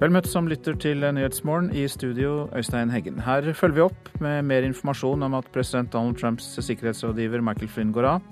Vel 0.00 0.14
møtt 0.14 0.30
som 0.32 0.46
lytter 0.48 0.78
til 0.80 1.02
Nyhetsmorgen 1.12 1.74
i 1.76 1.82
studio, 1.92 2.46
Øystein 2.56 2.88
Heggen. 2.88 3.18
Her 3.20 3.44
følger 3.52 3.74
vi 3.76 3.82
opp 3.84 4.06
med 4.24 4.46
mer 4.48 4.64
informasjon 4.64 5.26
om 5.26 5.34
at 5.36 5.50
president 5.52 5.90
Donald 5.92 6.16
Trumps 6.16 6.46
sikkerhetsrådgiver 6.56 7.42
Michael 7.44 7.68
Flynn 7.68 7.90
går 7.92 8.08
av. 8.08 8.30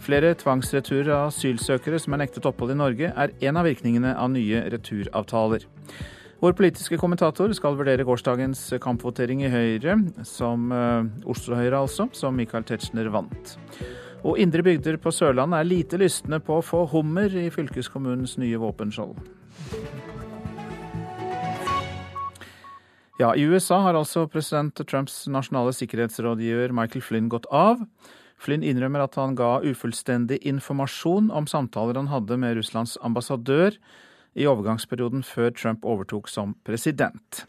Flere 0.00 0.30
tvangsreturer 0.40 1.10
av 1.12 1.26
asylsøkere 1.26 2.00
som 2.00 2.16
er 2.16 2.22
nektet 2.22 2.48
opphold 2.48 2.72
i 2.72 2.78
Norge, 2.80 3.10
er 3.12 3.34
en 3.44 3.60
av 3.60 3.68
virkningene 3.68 4.14
av 4.16 4.32
nye 4.32 4.62
returavtaler. 4.72 5.68
Vår 6.40 6.56
politiske 6.56 6.96
kommentator 6.96 7.52
skal 7.52 7.76
vurdere 7.76 8.08
gårsdagens 8.08 8.64
kampvotering 8.80 9.44
i 9.44 9.52
Høyre, 9.52 9.98
som 10.24 10.72
uh, 10.72 11.04
Oslo 11.28 11.60
Høyre 11.60 11.84
altså, 11.84 12.08
som 12.16 12.40
Michael 12.40 12.64
Tetzschner 12.64 13.12
vant. 13.12 13.58
Og 14.24 14.40
indre 14.40 14.64
bygder 14.64 14.96
på 14.96 15.12
Sørlandet 15.12 15.60
er 15.60 15.68
lite 15.68 16.00
lystne 16.00 16.40
på 16.40 16.56
å 16.56 16.64
få 16.64 16.86
hummer 16.96 17.36
i 17.36 17.50
fylkeskommunens 17.52 18.38
nye 18.40 18.64
våpenskjold. 18.64 19.20
Ja, 23.20 23.34
I 23.36 23.44
USA 23.44 23.76
har 23.84 23.94
altså 23.94 24.24
president 24.30 24.80
Trumps 24.88 25.26
nasjonale 25.28 25.74
sikkerhetsrådgiver 25.76 26.72
Michael 26.72 27.04
Flynn 27.04 27.28
gått 27.32 27.44
av. 27.52 27.82
Flynn 28.40 28.64
innrømmer 28.64 29.04
at 29.04 29.18
han 29.20 29.36
ga 29.38 29.58
ufullstendig 29.60 30.40
informasjon 30.48 31.28
om 31.30 31.46
samtaler 31.46 32.00
han 32.00 32.08
hadde 32.10 32.40
med 32.40 32.56
Russlands 32.56 32.96
ambassadør 33.04 33.76
i 34.32 34.48
overgangsperioden 34.48 35.22
før 35.28 35.52
Trump 35.52 35.84
overtok 35.84 36.30
som 36.32 36.56
president. 36.64 37.44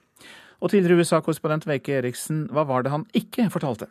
Og 0.60 0.72
tidligere 0.72 1.00
USA-korrespondent 1.00 1.66
Veike 1.68 1.96
Eriksen, 2.02 2.46
hva 2.52 2.68
var 2.68 2.84
det 2.84 2.92
han 2.92 3.08
ikke 3.16 3.48
fortalte? 3.52 3.88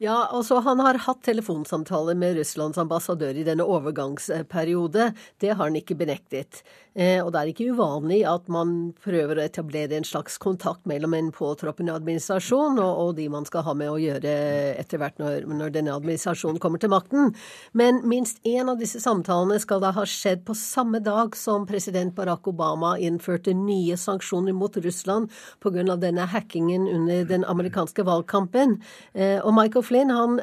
Ja, 0.00 0.30
altså 0.32 0.62
Han 0.64 0.80
har 0.80 0.96
hatt 1.04 1.18
telefonsamtaler 1.26 2.16
med 2.16 2.38
Russlands 2.38 2.78
ambassadør 2.80 3.36
i 3.36 3.44
denne 3.44 3.66
overgangsperiode. 3.68 5.10
Det 5.36 5.50
har 5.52 5.60
han 5.60 5.76
ikke 5.76 5.98
benektet. 6.00 6.62
Eh, 6.94 7.20
og 7.22 7.30
det 7.32 7.40
er 7.40 7.50
ikke 7.52 7.68
uvanlig 7.70 8.20
at 8.26 8.48
man 8.50 8.92
prøver 9.02 9.38
å 9.38 9.44
etablere 9.44 9.94
en 9.98 10.06
slags 10.06 10.38
kontakt 10.42 10.88
mellom 10.90 11.14
en 11.14 11.30
påtroppende 11.34 11.94
administrasjon 11.94 12.80
og, 12.82 13.02
og, 13.04 13.12
de 13.18 13.28
man 13.30 13.46
skal 13.46 13.64
ha 13.66 13.74
med 13.78 13.92
å 13.92 14.00
gjøre 14.00 14.32
etter 14.80 14.98
hvert 14.98 15.20
når, 15.22 15.46
når 15.46 15.74
denne 15.76 15.94
administrasjonen 15.94 16.58
kommer 16.62 16.82
til 16.82 16.92
makten. 16.92 17.34
Men 17.78 18.02
minst 18.10 18.42
én 18.46 18.70
av 18.70 18.80
disse 18.80 19.02
samtalene 19.02 19.60
skal 19.62 19.82
da 19.84 19.92
ha 19.94 20.06
skjedd 20.08 20.42
på 20.48 20.56
samme 20.58 21.02
dag 21.04 21.36
som 21.38 21.68
president 21.68 22.14
Barack 22.16 22.50
Obama 22.50 22.96
innførte 22.98 23.54
nye 23.54 23.98
sanksjoner 24.00 24.56
mot 24.56 24.76
Russland 24.82 25.30
pga. 25.62 25.96
denne 26.00 26.26
hackingen 26.26 26.88
under 26.88 27.24
den 27.24 27.44
amerikanske 27.44 28.02
valgkampen. 28.06 28.80
Eh, 29.14 29.38
og 29.38 29.54
Michael 29.54 29.86
Flynn 29.86 30.10
han 30.14 30.40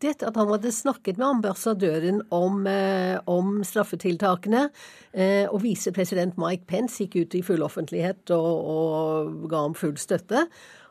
benektet 0.00 0.26
at 0.28 0.36
han 0.36 0.48
hadde 0.50 0.72
snakket 0.72 1.18
med 1.18 1.26
ambassadøren 1.26 2.22
om, 2.30 2.66
eh, 2.66 3.18
om 3.26 3.62
straffetiltakene. 3.62 4.70
Eh, 5.12 5.46
og 5.50 5.62
visepresident 5.62 6.36
Mike 6.38 6.66
Pence 6.66 6.98
gikk 6.98 7.16
ut 7.26 7.34
i 7.34 7.42
full 7.42 7.62
offentlighet 7.62 8.30
og, 8.30 8.66
og 8.66 9.48
ga 9.50 9.62
ham 9.62 9.74
full 9.74 9.96
støtte. 9.96 10.48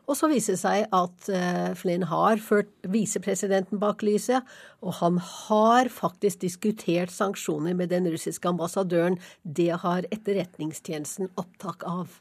Og 0.08 0.16
så 0.16 0.28
viser 0.28 0.54
det 0.54 0.60
seg 0.60 0.86
at 0.92 1.28
eh, 1.28 1.74
Flynn 1.74 2.02
har 2.02 2.36
ført 2.38 2.70
visepresidenten 2.82 3.78
bak 3.78 4.02
lyset, 4.02 4.42
og 4.82 4.94
han 4.94 5.18
har 5.18 5.88
faktisk 5.88 6.40
diskutert 6.40 7.10
sanksjoner 7.10 7.74
med 7.74 7.90
den 7.90 8.08
russiske 8.10 8.48
ambassadøren. 8.48 9.18
Det 9.44 9.70
har 9.82 10.06
Etterretningstjenesten 10.10 11.30
opptak 11.36 11.84
av. 11.86 12.20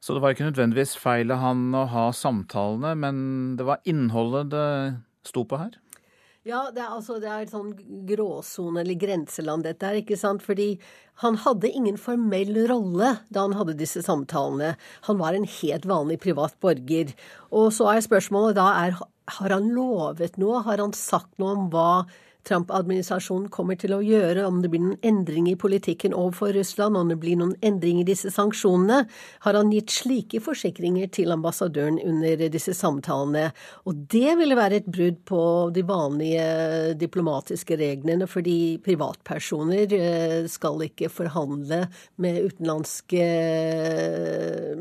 Så 0.00 0.14
det 0.14 0.22
var 0.22 0.34
ikke 0.34 0.50
nødvendigvis 0.50 0.96
feil 0.98 1.30
av 1.30 1.40
han 1.42 1.74
å 1.74 1.86
ha 1.90 2.10
samtalene, 2.12 2.94
men 2.94 3.56
det 3.56 3.66
var 3.66 3.82
innholdet 3.86 4.50
det 4.50 4.68
sto 5.26 5.42
på 5.46 5.58
her? 5.58 5.74
Ja, 6.46 6.68
det 6.70 6.78
er, 6.78 6.92
altså, 6.94 7.16
det 7.18 7.26
er 7.26 7.48
sånn 7.50 7.72
gråsone 8.06 8.84
eller 8.84 8.94
grenseland 9.00 9.64
dette 9.66 9.88
er, 9.88 9.96
ikke 9.98 10.18
sant. 10.20 10.44
Fordi 10.46 10.76
han 11.24 11.38
hadde 11.42 11.72
ingen 11.74 11.98
formell 11.98 12.52
rolle 12.70 13.16
da 13.34 13.42
han 13.48 13.56
hadde 13.58 13.74
disse 13.80 14.04
samtalene. 14.06 14.76
Han 15.08 15.18
var 15.18 15.34
en 15.34 15.48
helt 15.56 15.88
vanlig 15.90 16.20
privat 16.22 16.54
borger. 16.62 17.10
Og 17.50 17.72
så 17.74 17.88
er 17.90 18.06
spørsmålet 18.06 18.60
da 18.60 18.68
er, 18.84 18.94
har 19.40 19.56
han 19.56 19.72
lovet 19.74 20.38
noe? 20.38 20.62
Har 20.68 20.78
han 20.84 20.94
sagt 20.94 21.34
noe 21.42 21.56
om 21.56 21.66
hva 21.72 22.04
Trump-administrasjonen 22.46 23.48
kommer 23.52 23.78
til 23.80 23.94
å 23.96 24.02
gjøre, 24.04 24.44
om 24.46 24.60
det 24.62 24.70
blir 24.72 24.82
noen 24.84 25.00
endring 25.06 25.48
i 25.50 25.56
politikken 25.58 26.14
overfor 26.14 26.54
Russland, 26.56 26.96
om 26.98 27.10
det 27.10 27.18
blir 27.22 27.38
noen 27.40 27.56
endring 27.66 28.00
i 28.00 28.06
disse 28.06 28.30
sanksjonene, 28.34 29.02
har 29.46 29.58
han 29.58 29.72
gitt 29.74 29.94
slike 29.94 30.40
forsikringer 30.44 31.10
til 31.14 31.34
ambassadøren 31.34 31.98
under 32.04 32.46
disse 32.52 32.74
samtalene. 32.76 33.48
Og 33.88 34.04
det 34.12 34.36
ville 34.38 34.58
være 34.58 34.80
et 34.80 34.90
brudd 34.90 35.18
på 35.28 35.42
de 35.74 35.84
vanlige 35.86 36.94
diplomatiske 37.00 37.78
reglene, 37.80 38.28
fordi 38.30 38.76
privatpersoner 38.84 39.96
eh, 39.96 40.38
skal 40.50 40.86
ikke 40.86 41.10
forhandle 41.12 41.84
med 42.22 42.40
utenlandske 42.46 43.26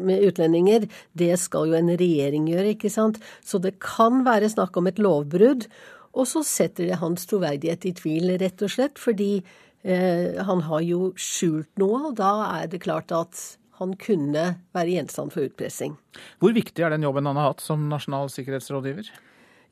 med 0.05 0.23
utlendinger. 0.29 0.87
Det 1.17 1.33
skal 1.39 1.71
jo 1.71 1.77
en 1.79 1.91
regjering 1.97 2.47
gjøre, 2.51 2.75
ikke 2.75 2.93
sant. 2.93 3.19
Så 3.45 3.59
det 3.63 3.77
kan 3.83 4.23
være 4.27 4.51
snakk 4.51 4.77
om 4.77 4.89
et 4.89 5.01
lovbrudd. 5.01 5.67
Og 6.15 6.27
så 6.29 6.41
setter 6.47 6.89
det 6.89 7.01
hans 7.01 7.27
troverdighet 7.29 7.85
i 7.89 7.93
tvil, 7.97 8.31
rett 8.39 8.63
og 8.63 8.71
slett, 8.71 8.99
fordi 9.01 9.43
eh, 9.83 10.41
han 10.47 10.63
har 10.69 10.83
jo 10.85 11.11
skjult 11.19 11.69
noe, 11.81 12.09
og 12.09 12.17
da 12.19 12.31
er 12.61 12.71
det 12.71 12.83
klart 12.85 13.11
at 13.15 13.41
han 13.81 13.95
kunne 13.99 14.45
være 14.75 14.93
gjenstand 14.93 15.33
for 15.35 15.49
utpressing. 15.49 15.97
Hvor 16.39 16.55
viktig 16.55 16.85
er 16.85 16.95
den 16.95 17.03
jobben 17.03 17.27
han 17.27 17.39
har 17.39 17.51
hatt 17.51 17.63
som 17.63 17.89
nasjonal 17.91 18.31
sikkerhetsrådgiver? 18.31 19.11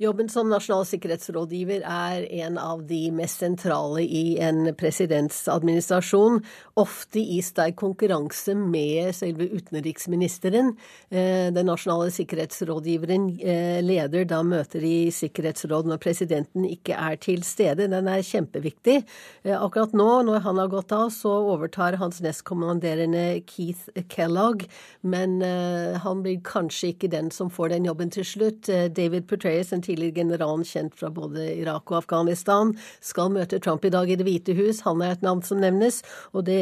Jobben 0.02 0.30
som 0.30 0.50
nasjonal 0.50 0.88
sikkerhetsrådgiver 0.90 1.84
er 1.86 2.24
en 2.42 2.58
av 2.58 2.82
de 2.90 3.12
mest 3.14 3.44
sentrale 3.44 4.02
i 4.02 4.40
en 4.42 4.72
presidentsadministrasjon. 4.74 6.40
Ofte 6.82 7.22
i 7.22 7.38
sterk 7.46 7.78
konkurranse 7.78 8.56
med 8.58 9.14
selve 9.14 9.46
utenriksministeren. 9.54 10.72
Eh, 11.14 11.52
den 11.54 11.70
nasjonale 11.70 12.10
sikkerhetsrådgiveren 12.16 13.28
eh, 13.38 13.84
leder 13.86 14.26
da 14.30 14.42
møter 14.48 14.82
i 14.82 15.12
Sikkerhetsrådet 15.14 15.92
når 15.92 16.02
presidenten 16.02 16.66
ikke 16.66 16.98
er 16.98 17.20
til 17.22 17.46
stede. 17.46 17.86
Den 17.92 18.10
er 18.10 18.26
kjempeviktig. 18.26 18.98
Eh, 19.44 19.54
akkurat 19.54 19.94
nå, 19.94 20.10
når 20.26 20.42
han 20.48 20.64
har 20.64 20.74
gått 20.74 20.96
av, 20.96 21.12
så 21.14 21.36
overtar 21.54 22.00
hans 22.02 22.22
nestkommanderende 22.26 23.44
Keith 23.46 23.94
Kellogg. 24.10 24.66
Men 25.06 25.42
han 25.44 26.22
blir 26.24 26.40
kanskje 26.46 26.94
ikke 26.94 27.10
den 27.12 27.30
som 27.34 27.50
får 27.52 27.74
den 27.74 27.86
jobben 27.86 28.10
til 28.14 28.26
slutt. 28.26 28.70
David 28.96 29.28
Petraeus, 29.30 29.74
en 29.76 29.83
tidligere 29.84 30.18
generalen 30.22 30.66
kjent 30.68 30.96
fra 31.00 31.12
både 31.14 31.50
Irak 31.56 31.92
og 31.92 32.04
Afghanistan, 32.04 32.74
skal 33.04 33.34
møte 33.36 33.60
Trump 33.64 33.86
i 33.86 33.94
dag 33.94 34.10
i 34.10 34.18
Det 34.20 34.28
hvite 34.28 34.56
hus. 34.58 34.84
Han 34.88 35.04
er 35.04 35.18
et 35.18 35.26
navn 35.26 35.44
som 35.46 35.62
nevnes. 35.64 36.02
Og 36.34 36.48
det, 36.50 36.62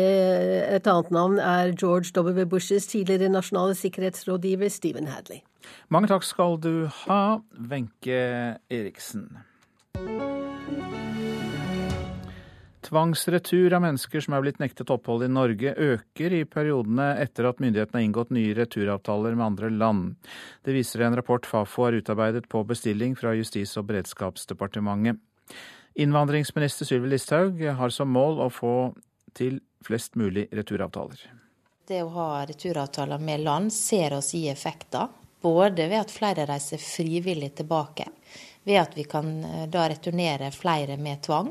et 0.71 0.89
annet 0.89 1.13
navn 1.13 1.39
er 1.39 1.75
George 1.75 2.11
W. 2.15 2.45
Bushes 2.45 2.89
tidligere 2.91 3.31
nasjonale 3.31 3.77
sikkerhetsrådgiver 3.77 4.69
Stephen 4.69 5.07
Hadley. 5.07 5.41
Mange 5.89 6.09
takk 6.11 6.25
skal 6.25 6.57
du 6.61 6.87
ha, 7.05 7.39
Wenche 7.71 8.57
Eriksen. 8.71 9.29
Tvangsretur 12.81 13.73
av 13.73 13.83
mennesker 13.83 14.23
som 14.25 14.33
er 14.33 14.41
blitt 14.41 14.61
nektet 14.61 14.89
opphold 14.89 15.21
i 15.25 15.29
Norge, 15.29 15.73
øker 15.77 16.33
i 16.33 16.45
periodene 16.49 17.11
etter 17.21 17.45
at 17.51 17.59
myndighetene 17.61 17.99
har 17.99 18.05
inngått 18.07 18.33
nye 18.33 18.55
returavtaler 18.57 19.35
med 19.37 19.45
andre 19.51 19.69
land. 19.69 20.15
Det 20.65 20.73
viser 20.73 21.05
en 21.05 21.17
rapport 21.17 21.45
Fafo 21.45 21.85
har 21.85 21.99
utarbeidet 21.99 22.49
på 22.49 22.63
bestilling 22.65 23.13
fra 23.19 23.35
Justis- 23.37 23.75
og 23.77 23.85
beredskapsdepartementet. 23.91 25.21
Innvandringsminister 26.01 26.87
Sylvi 26.87 27.11
Listhaug 27.13 27.61
har 27.77 27.93
som 27.93 28.09
mål 28.09 28.41
å 28.47 28.49
få 28.49 28.75
til 29.37 29.59
flest 29.85 30.17
mulig 30.17 30.47
returavtaler. 30.55 31.21
Det 31.87 32.01
å 32.01 32.11
ha 32.15 32.29
returavtaler 32.47 33.21
med 33.21 33.43
land 33.45 33.73
ser 33.75 34.15
oss 34.17 34.33
i 34.37 34.47
effekter. 34.49 35.11
Både 35.41 35.87
ved 35.89 35.99
at 35.99 36.13
flere 36.13 36.45
reiser 36.49 36.81
frivillig 36.81 37.55
tilbake, 37.57 38.05
ved 38.63 38.77
at 38.77 38.93
vi 38.97 39.07
kan 39.09 39.31
eh, 39.43 39.65
da 39.69 39.87
returnere 39.89 40.51
flere 40.53 40.97
med 41.01 41.23
tvang 41.25 41.49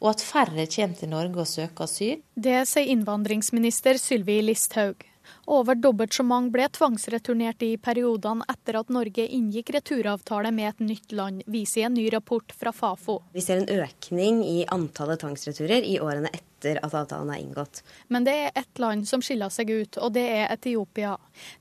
og 0.00 0.10
at 0.14 0.22
færre 0.22 0.66
kommer 0.74 0.96
til 0.98 1.10
Norge 1.10 1.42
og 1.42 1.50
søker 1.50 1.84
asyl. 1.88 2.22
Det 2.34 2.62
sier 2.70 2.92
innvandringsminister 2.94 3.98
Sylvi 3.98 4.40
Listhaug. 4.44 5.06
Over 5.48 5.74
dobbelt 5.74 6.12
så 6.12 6.22
mange 6.28 6.50
ble 6.52 6.66
tvangsreturnert 6.68 7.62
i 7.64 7.70
periodene 7.80 8.44
etter 8.52 8.76
at 8.82 8.90
Norge 8.92 9.24
inngikk 9.32 9.70
returavtale 9.78 10.50
med 10.52 10.68
et 10.68 10.82
nytt 10.90 11.14
land, 11.16 11.40
viser 11.48 11.86
en 11.86 11.96
ny 11.96 12.04
rapport 12.12 12.52
fra 12.52 12.68
Fafo. 12.76 13.22
Vi 13.32 13.40
ser 13.40 13.62
en 13.62 13.72
økning 13.86 14.42
i 14.44 14.58
antallet 14.68 15.24
tvangsreturer 15.24 15.88
i 15.88 15.96
årene 16.04 16.28
etter 16.28 16.76
at 16.84 16.92
avtalen 16.92 17.32
er 17.32 17.40
inngått. 17.40 17.80
Men 18.12 18.28
det 18.28 18.34
er 18.34 18.60
ett 18.60 18.82
land 18.82 19.08
som 19.08 19.24
skiller 19.24 19.48
seg 19.48 19.70
ut, 19.72 19.96
og 19.96 20.12
det 20.18 20.26
er 20.36 20.52
Etiopia. 20.52 21.14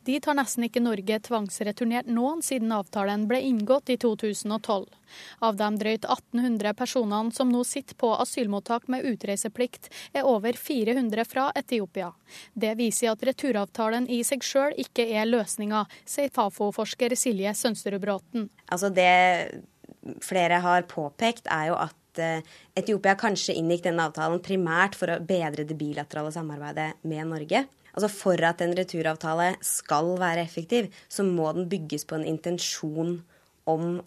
Dit 0.03 0.27
har 0.27 0.35
nesten 0.35 0.67
ikke 0.67 0.83
Norge 0.83 1.21
tvangsreturnert 1.29 2.11
noen 2.11 2.43
siden 2.43 2.75
avtalen 2.75 3.23
ble 3.29 3.39
inngått 3.39 3.93
i 3.93 3.99
2012. 4.03 4.83
Av 5.39 5.55
de 5.55 5.69
drøyt 5.79 6.03
1800 6.03 6.73
personene 6.75 7.31
som 7.31 7.47
nå 7.47 7.63
sitter 7.63 7.95
på 7.95 8.09
asylmottak 8.19 8.89
med 8.91 9.05
utreiseplikt, 9.07 9.87
er 10.11 10.27
over 10.27 10.59
400 10.59 11.23
fra 11.29 11.47
Etiopia. 11.55 12.11
Det 12.53 12.73
viser 12.75 13.13
at 13.13 13.23
returavtalen 13.23 13.76
i 14.09 14.23
seg 14.23 14.43
sjøl 14.43 14.73
ikke 14.77 15.07
er 15.07 15.29
løsninga, 15.29 15.85
sier 16.05 16.29
Fafo-forsker 16.33 17.15
Silje 17.15 17.53
Sønsterud 17.53 18.01
Bråten. 18.01 18.49
Altså 18.71 18.89
det 18.89 19.63
flere 20.23 20.61
har 20.63 20.83
påpekt, 20.87 21.47
er 21.51 21.71
jo 21.71 21.79
at 21.79 21.95
Eh, 22.19 22.41
Etiopia 22.77 23.15
kanskje 23.19 23.55
inngikk 23.57 23.85
denne 23.87 24.07
avtalen 24.07 24.41
primært 24.43 24.97
for 24.97 25.11
å 25.11 25.21
bedre 25.23 25.65
det 25.67 25.77
bilaterale 25.79 26.33
samarbeidet 26.33 26.91
med 27.07 27.29
Norge. 27.31 27.65
Altså 27.97 28.09
For 28.13 28.43
at 28.45 28.61
en 28.61 28.75
returavtale 28.77 29.55
skal 29.65 30.13
være 30.21 30.43
effektiv, 30.45 30.91
så 31.09 31.25
må 31.25 31.49
den 31.57 31.69
bygges 31.69 32.05
på 32.05 32.19
en 32.19 32.27
intensjon 32.29 33.17
om 33.65 33.97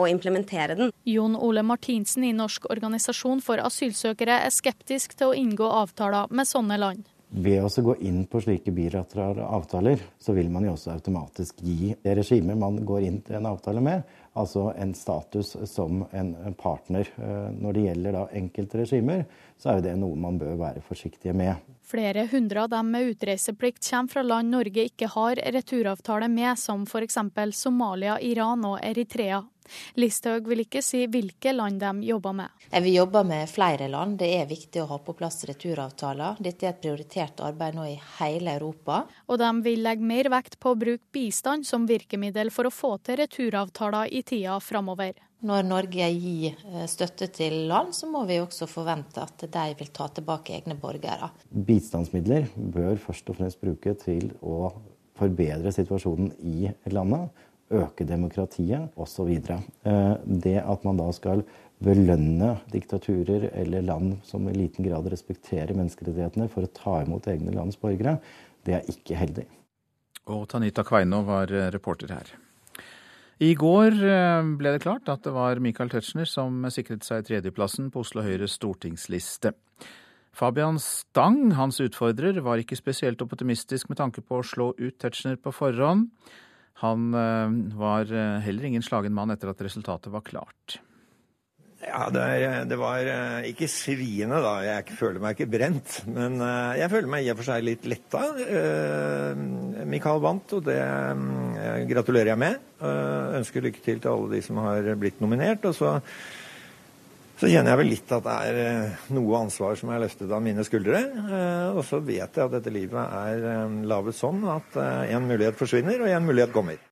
å 0.00 0.06
implementere 0.08 0.76
den. 0.78 0.92
Jon 1.04 1.34
Ole 1.36 1.64
Martinsen 1.66 2.24
i 2.24 2.32
Norsk 2.32 2.70
organisasjon 2.70 3.42
for 3.44 3.60
asylsøkere 3.60 4.38
er 4.46 4.54
skeptisk 4.54 5.18
til 5.18 5.32
å 5.32 5.36
inngå 5.36 5.66
avtaler 5.82 6.30
med 6.30 6.48
sånne 6.48 6.78
land. 6.80 7.08
Ved 7.30 7.62
å 7.62 7.82
gå 7.86 7.94
inn 8.02 8.24
på 8.26 8.40
slike 8.42 8.72
bilaterale 8.74 9.44
avtaler, 9.54 10.00
så 10.18 10.34
vil 10.34 10.48
man 10.50 10.64
jo 10.66 10.72
også 10.74 10.96
automatisk 10.96 11.60
gi 11.62 11.92
det 12.02 12.16
regimet 12.18 12.58
man 12.58 12.80
går 12.86 13.06
inn 13.06 13.20
til 13.22 13.38
en 13.38 13.46
avtale 13.52 13.82
med, 13.84 14.02
altså 14.40 14.70
en 14.76 14.94
status 14.96 15.54
som 15.70 16.04
en 16.10 16.32
partner. 16.58 17.08
Eh, 17.16 17.50
når 17.60 17.76
det 17.76 17.84
gjelder 17.88 18.16
da 18.18 18.24
enkelte 18.40 18.82
regimer, 18.82 19.24
så 19.60 19.70
er 19.70 19.78
jo 19.78 19.86
det 19.88 19.94
noe 20.00 20.18
man 20.18 20.40
bør 20.40 20.56
være 20.60 20.82
forsiktige 20.84 21.36
med. 21.36 21.60
Flere 21.90 22.26
hundre 22.30 22.64
av 22.64 22.72
dem 22.72 22.90
med 22.94 23.14
utreiseplikt 23.14 23.82
kommer 23.90 24.12
fra 24.12 24.22
land 24.22 24.54
Norge 24.54 24.84
ikke 24.92 25.08
har 25.10 25.40
returavtale 25.56 26.28
med, 26.30 26.58
som 26.58 26.86
f.eks. 26.86 27.18
Somalia, 27.58 28.20
Iran 28.20 28.64
og 28.68 28.78
Eritrea. 28.82 29.42
Listhaug 29.94 30.48
vil 30.50 30.64
ikke 30.64 30.82
si 30.84 31.04
hvilke 31.10 31.52
land 31.54 31.80
de 31.82 32.08
jobber 32.10 32.34
med. 32.36 32.66
Vi 32.82 32.94
jobber 32.94 33.24
med 33.26 33.48
flere 33.50 33.88
land. 33.90 34.18
Det 34.18 34.30
er 34.38 34.48
viktig 34.50 34.82
å 34.82 34.88
ha 34.90 34.98
på 35.02 35.14
plass 35.18 35.42
returavtaler. 35.48 36.40
Dette 36.42 36.66
er 36.66 36.74
et 36.74 36.82
prioritert 36.82 37.42
arbeid 37.44 37.78
nå 37.78 37.86
i 37.90 37.96
hele 38.18 38.56
Europa. 38.58 39.02
Og 39.28 39.40
de 39.40 39.50
vil 39.66 39.84
legge 39.86 40.06
mer 40.06 40.30
vekt 40.32 40.58
på 40.62 40.74
å 40.74 40.78
bruke 40.78 41.04
bistand 41.14 41.66
som 41.68 41.86
virkemiddel 41.90 42.52
for 42.54 42.68
å 42.68 42.74
få 42.74 42.96
til 43.06 43.20
returavtaler 43.22 44.10
i 44.10 44.22
tida 44.30 44.56
framover. 44.62 45.18
Når 45.46 45.64
Norge 45.64 46.06
gir 46.12 46.56
eh, 46.68 46.86
støtte 46.90 47.30
til 47.32 47.66
land, 47.70 47.94
så 47.96 48.08
må 48.10 48.24
vi 48.28 48.40
også 48.42 48.68
forvente 48.70 49.22
at 49.24 49.46
de 49.46 49.66
vil 49.78 49.92
ta 49.96 50.08
tilbake 50.12 50.58
egne 50.58 50.76
borgere. 50.80 51.30
Bistandsmidler 51.50 52.50
bør 52.56 53.00
først 53.00 53.30
og 53.32 53.40
fremst 53.40 53.60
bruke 53.62 53.94
til 54.00 54.30
å 54.44 54.72
forbedre 55.20 55.72
situasjonen 55.74 56.34
i 56.44 56.70
landet 56.92 57.46
øke 57.70 58.04
demokratiet 58.04 58.98
osv. 59.00 59.30
Eh, 59.30 60.14
det 60.24 60.58
at 60.60 60.84
man 60.84 61.00
da 61.00 61.08
skal 61.16 61.44
belønne 61.80 62.56
diktaturer 62.72 63.48
eller 63.54 63.86
land 63.86 64.18
som 64.28 64.48
i 64.48 64.56
liten 64.56 64.84
grad 64.84 65.08
respekterer 65.12 65.72
menneskerettighetene 65.76 66.50
for 66.52 66.66
å 66.66 66.74
ta 66.76 66.98
imot 67.06 67.30
egne 67.30 67.54
lands 67.56 67.80
borgere, 67.80 68.18
det 68.66 68.76
er 68.76 68.92
ikke 68.92 69.16
heldig. 69.16 69.46
Og 70.30 70.44
Tanita 70.50 70.84
Kveino 70.86 71.22
var 71.26 71.52
eh, 71.54 71.70
reporter 71.72 72.12
her. 72.12 72.34
I 73.40 73.54
går 73.56 73.94
eh, 74.04 74.48
ble 74.60 74.74
det 74.74 74.82
klart 74.84 75.08
at 75.08 75.24
det 75.24 75.32
var 75.32 75.62
Michael 75.64 75.88
Tetzschner 75.88 76.28
som 76.28 76.60
sikret 76.68 77.06
seg 77.06 77.24
tredjeplassen 77.24 77.88
på 77.92 78.02
Oslo 78.04 78.20
Høyres 78.26 78.58
stortingsliste. 78.58 79.54
Fabian 80.36 80.76
Stang, 80.78 81.54
hans 81.56 81.80
utfordrer, 81.80 82.42
var 82.44 82.60
ikke 82.60 82.76
spesielt 82.78 83.22
optimistisk 83.24 83.88
med 83.88 83.98
tanke 83.98 84.20
på 84.20 84.38
å 84.38 84.46
slå 84.46 84.68
ut 84.76 84.98
Tetzschner 85.00 85.40
på 85.40 85.54
forhånd. 85.56 86.10
Han 86.84 87.08
eh, 87.16 87.56
var 87.80 88.12
eh, 88.12 88.44
heller 88.44 88.68
ingen 88.68 88.84
slagen 88.84 89.16
mann 89.16 89.32
etter 89.32 89.54
at 89.54 89.64
resultatet 89.64 90.12
var 90.12 90.24
klart. 90.28 90.76
Ja, 91.80 92.10
det, 92.12 92.22
er, 92.22 92.66
det, 92.68 92.76
var 92.76 93.06
eh, 93.08 93.46
ikke 93.50 93.68
sviende, 93.72 94.42
da. 94.44 94.56
Jeg 94.66 94.98
føler 94.98 95.22
meg 95.22 95.38
ikke 95.38 95.52
brent. 95.54 96.00
Men 96.10 96.36
jeg 96.76 96.90
føler 96.92 97.08
meg 97.14 97.24
i 97.24 97.32
og 97.32 97.40
for 97.40 97.48
seg 97.48 97.64
litt 97.64 97.88
letta. 97.88 98.24
Mikael 99.88 100.20
vant, 100.22 100.58
og 100.58 100.68
det 100.68 100.82
gratulerer 101.90 102.34
jeg 102.34 102.42
med. 102.42 102.60
Ønsker 103.40 103.64
lykke 103.64 103.82
til 103.84 104.04
til 104.04 104.12
alle 104.12 104.36
de 104.36 104.44
som 104.44 104.60
har 104.64 104.92
blitt 105.00 105.24
nominert. 105.24 105.64
Og 105.68 105.76
så 105.78 105.96
så 107.40 107.48
kjenner 107.48 107.72
jeg 107.72 107.80
vel 107.80 107.88
litt 107.88 108.10
at 108.12 108.24
det 108.26 108.32
er 108.50 108.58
eh, 108.60 109.04
noe 109.16 109.38
ansvar 109.38 109.78
som 109.80 109.88
er 109.94 110.02
løftet 110.02 110.28
av 110.28 110.42
mine 110.44 110.64
skuldre. 110.66 111.00
Eh, 111.08 111.68
og 111.72 111.80
så 111.88 112.02
vet 112.04 112.36
jeg 112.36 112.44
at 112.44 112.52
dette 112.52 112.74
livet 112.74 113.00
er 113.00 113.46
eh, 113.54 113.78
laget 113.88 114.18
sånn 114.18 114.44
at 114.52 114.76
en 114.82 115.24
mulighet 115.24 115.56
forsvinner, 115.56 116.04
og 116.04 116.12
en 116.12 116.28
mulighet 116.28 116.52
kommer. 116.52 116.89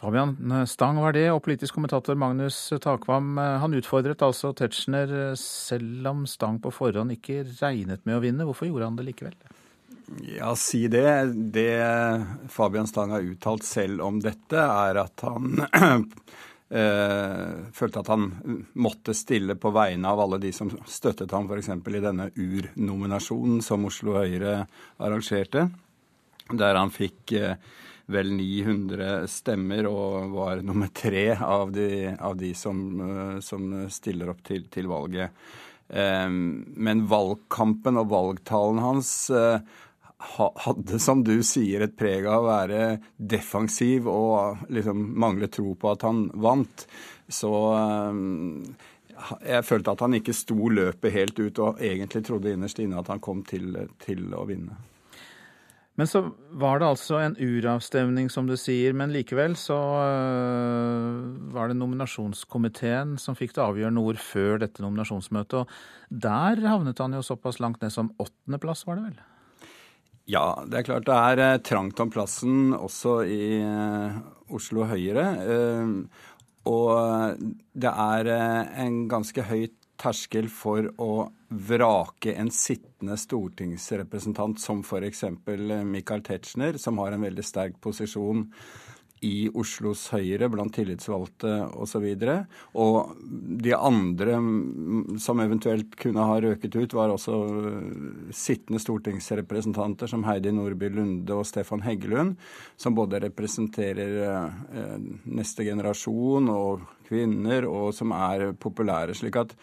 Fabian 0.00 0.64
Stang 0.64 0.96
var 1.02 1.12
det, 1.12 1.26
og 1.28 1.42
politisk 1.44 1.76
kommentator 1.76 2.16
Magnus 2.16 2.56
Takvam 2.80 3.36
han 3.36 3.76
utfordret 3.76 4.22
altså 4.24 4.54
Tetzschner 4.56 5.34
selv 5.36 6.08
om 6.08 6.22
Stang 6.30 6.56
på 6.64 6.72
forhånd 6.72 7.12
ikke 7.12 7.42
regnet 7.60 8.06
med 8.08 8.16
å 8.16 8.22
vinne. 8.24 8.46
Hvorfor 8.48 8.70
gjorde 8.70 8.88
han 8.88 8.96
det 8.96 9.10
likevel? 9.10 9.36
Ja, 10.18 10.54
si 10.56 10.88
det. 10.88 11.24
Det 11.54 11.76
Fabian 12.48 12.86
Stang 12.86 13.12
har 13.14 13.20
uttalt 13.22 13.64
selv 13.64 14.02
om 14.02 14.18
dette, 14.22 14.58
er 14.58 14.98
at 15.04 15.22
han 15.26 15.60
eh, 16.80 17.52
følte 17.76 18.02
at 18.02 18.10
han 18.10 18.26
måtte 18.74 19.14
stille 19.14 19.54
på 19.60 19.70
vegne 19.74 20.10
av 20.10 20.24
alle 20.24 20.40
de 20.42 20.50
som 20.54 20.72
støttet 20.88 21.30
ham 21.36 21.46
f.eks. 21.46 21.70
i 21.70 22.02
denne 22.02 22.30
urnominasjonen 22.34 23.62
som 23.62 23.86
Oslo 23.86 24.18
Høyre 24.18 24.64
arrangerte, 24.98 25.68
der 26.50 26.80
han 26.80 26.90
fikk 26.94 27.36
eh, 27.38 27.54
vel 28.10 28.32
900 28.34 29.26
stemmer 29.30 29.88
og 29.90 30.34
var 30.34 30.62
nummer 30.66 30.90
tre 30.94 31.32
av 31.36 31.72
de, 31.74 32.14
av 32.18 32.36
de 32.40 32.52
som, 32.58 32.80
eh, 33.06 33.36
som, 33.44 33.68
stiller 33.92 34.32
opp 34.32 34.42
til, 34.46 34.66
til 34.72 34.90
valget. 34.90 35.36
Eh, 35.88 36.28
men 36.30 37.06
valgkampen 37.10 38.00
og 38.02 38.10
valgtalen 38.12 38.82
hans 38.84 39.12
eh, 39.34 39.62
hadde, 40.20 40.98
som 41.00 41.24
du 41.24 41.40
sier, 41.46 41.84
et 41.84 41.96
preg 41.96 42.26
av 42.28 42.44
å 42.44 42.50
være 42.50 42.84
defensiv 43.16 44.08
og 44.10 44.66
liksom 44.72 45.02
mangle 45.20 45.48
tro 45.52 45.74
på 45.74 45.94
at 45.94 46.04
han 46.06 46.26
vant. 46.34 46.86
Så 47.30 47.52
eh, 47.76 48.22
jeg 49.46 49.66
følte 49.68 49.94
at 49.94 50.04
han 50.04 50.16
ikke 50.16 50.36
sto 50.36 50.70
løpet 50.72 51.14
helt 51.14 51.40
ut, 51.40 51.58
og 51.60 51.82
egentlig 51.84 52.24
trodde 52.26 52.54
innerst 52.54 52.80
inne 52.82 53.00
at 53.00 53.10
han 53.12 53.22
kom 53.22 53.44
til, 53.48 53.74
til 54.02 54.28
å 54.36 54.46
vinne. 54.48 54.76
Men 55.98 56.08
så 56.08 56.22
var 56.56 56.80
det 56.80 56.86
altså 56.88 57.18
en 57.20 57.34
uravstemning, 57.36 58.30
som 58.32 58.46
du 58.48 58.54
sier. 58.56 58.94
Men 58.96 59.12
likevel 59.12 59.56
så 59.58 59.76
øh, 59.76 61.26
var 61.52 61.68
det 61.68 61.76
nominasjonskomiteen 61.80 63.16
som 63.20 63.36
fikk 63.38 63.56
det 63.56 63.64
avgjørende 63.66 64.04
ord 64.06 64.20
før 64.22 64.62
dette 64.62 64.84
nominasjonsmøtet. 64.84 65.64
Og 65.64 66.14
der 66.24 66.62
havnet 66.64 67.02
han 67.02 67.18
jo 67.18 67.24
såpass 67.26 67.60
langt 67.60 67.82
ned 67.84 67.92
som 67.94 68.12
åttendeplass, 68.22 68.86
var 68.88 69.00
det 69.00 69.10
vel? 69.10 69.20
Ja, 70.30 70.46
det 70.62 70.78
er 70.78 70.86
klart 70.86 71.08
det 71.08 71.18
er 71.18 71.44
eh, 71.44 71.60
trangt 71.66 72.00
om 72.00 72.12
plassen 72.14 72.72
også 72.76 73.20
i 73.26 73.42
eh, 73.58 74.20
Oslo 74.54 74.86
Høyre. 74.88 75.26
Og 76.70 77.44
det 77.82 77.90
er 77.90 78.28
en 78.84 78.96
ganske 79.10 79.42
høy 79.48 79.68
terskel 80.00 80.48
for 80.52 80.88
å 81.00 81.12
vrake 81.50 82.34
en 82.38 82.50
sittende 82.54 83.16
stortingsrepresentant 83.18 84.60
som 84.62 84.84
f.eks. 84.84 85.24
Michael 85.84 86.22
Tetzschner, 86.26 86.78
som 86.78 87.00
har 87.02 87.16
en 87.16 87.26
veldig 87.26 87.44
sterk 87.44 87.80
posisjon 87.82 88.46
i 89.26 89.50
Oslos 89.52 90.06
Høyre 90.14 90.48
blant 90.52 90.72
tillitsvalgte 90.74 91.50
osv. 91.76 92.04
Og, 92.06 92.22
så 92.22 92.80
og 92.80 93.10
de 93.60 93.74
andre 93.76 94.38
som 95.20 95.42
eventuelt 95.44 95.96
kunne 96.00 96.24
ha 96.24 96.38
røket 96.40 96.78
ut, 96.78 96.96
var 96.96 97.12
også 97.12 97.36
øh, 97.36 98.30
sittende 98.32 98.80
stortingsrepresentanter 98.80 100.10
som 100.10 100.24
Heidi 100.28 100.54
Nordby 100.56 100.88
Lunde 100.94 101.36
og 101.36 101.44
Stefan 101.48 101.84
Heggelund, 101.84 102.38
som 102.80 102.96
både 102.96 103.20
representerer 103.26 104.16
øh, 104.24 104.96
neste 105.28 105.68
generasjon 105.68 106.48
og 106.54 106.88
kvinner, 107.10 107.66
og 107.68 107.92
som 107.96 108.14
er 108.16 108.52
populære. 108.56 109.14
slik 109.18 109.36
at 109.36 109.56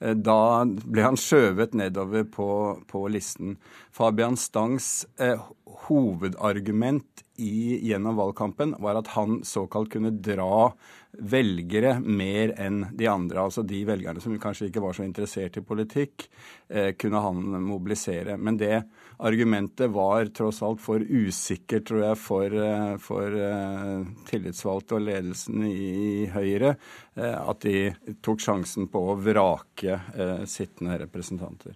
da 0.00 0.64
ble 0.66 1.04
han 1.06 1.18
skjøvet 1.20 1.74
nedover 1.78 2.26
på, 2.28 2.48
på 2.90 3.04
listen. 3.08 3.56
Fabian 3.94 4.36
Stangs 4.36 5.06
eh, 5.22 5.40
hovedargument 5.86 7.24
i, 7.36 7.80
gjennom 7.88 8.16
valgkampen, 8.16 8.76
var 8.78 8.98
at 9.00 9.10
han 9.16 9.40
såkalt 9.44 9.90
kunne 9.92 10.12
dra 10.14 10.70
velgere 11.18 11.96
mer 12.00 12.52
enn 12.60 12.84
de 12.94 13.08
andre. 13.10 13.42
Altså 13.42 13.64
de 13.66 13.80
velgerne 13.86 14.22
som 14.22 14.34
kanskje 14.40 14.68
ikke 14.70 14.82
var 14.84 14.96
så 14.96 15.04
interessert 15.06 15.58
i 15.58 15.64
politikk, 15.66 16.28
eh, 16.68 16.92
kunne 16.98 17.22
han 17.22 17.42
mobilisere. 17.66 18.36
Men 18.38 18.58
det 18.58 18.84
argumentet 19.18 19.90
var 19.94 20.30
tross 20.34 20.62
alt 20.62 20.82
for 20.82 21.02
usikkert, 21.02 21.86
tror 21.90 22.04
jeg, 22.04 22.20
for, 22.22 22.54
eh, 22.54 22.96
for 23.02 23.38
eh, 23.38 24.06
tillitsvalgte 24.30 24.98
og 24.98 25.06
ledelsen 25.08 25.66
i, 25.66 26.26
Høyre, 26.34 26.76
eh, 27.16 27.34
at 27.34 27.66
de 27.66 28.14
tok 28.22 28.42
sjansen 28.42 28.88
på 28.90 29.02
å 29.10 29.18
vrake 29.18 29.98
eh, 30.14 30.46
sittende 30.46 30.98
representanter. 31.02 31.74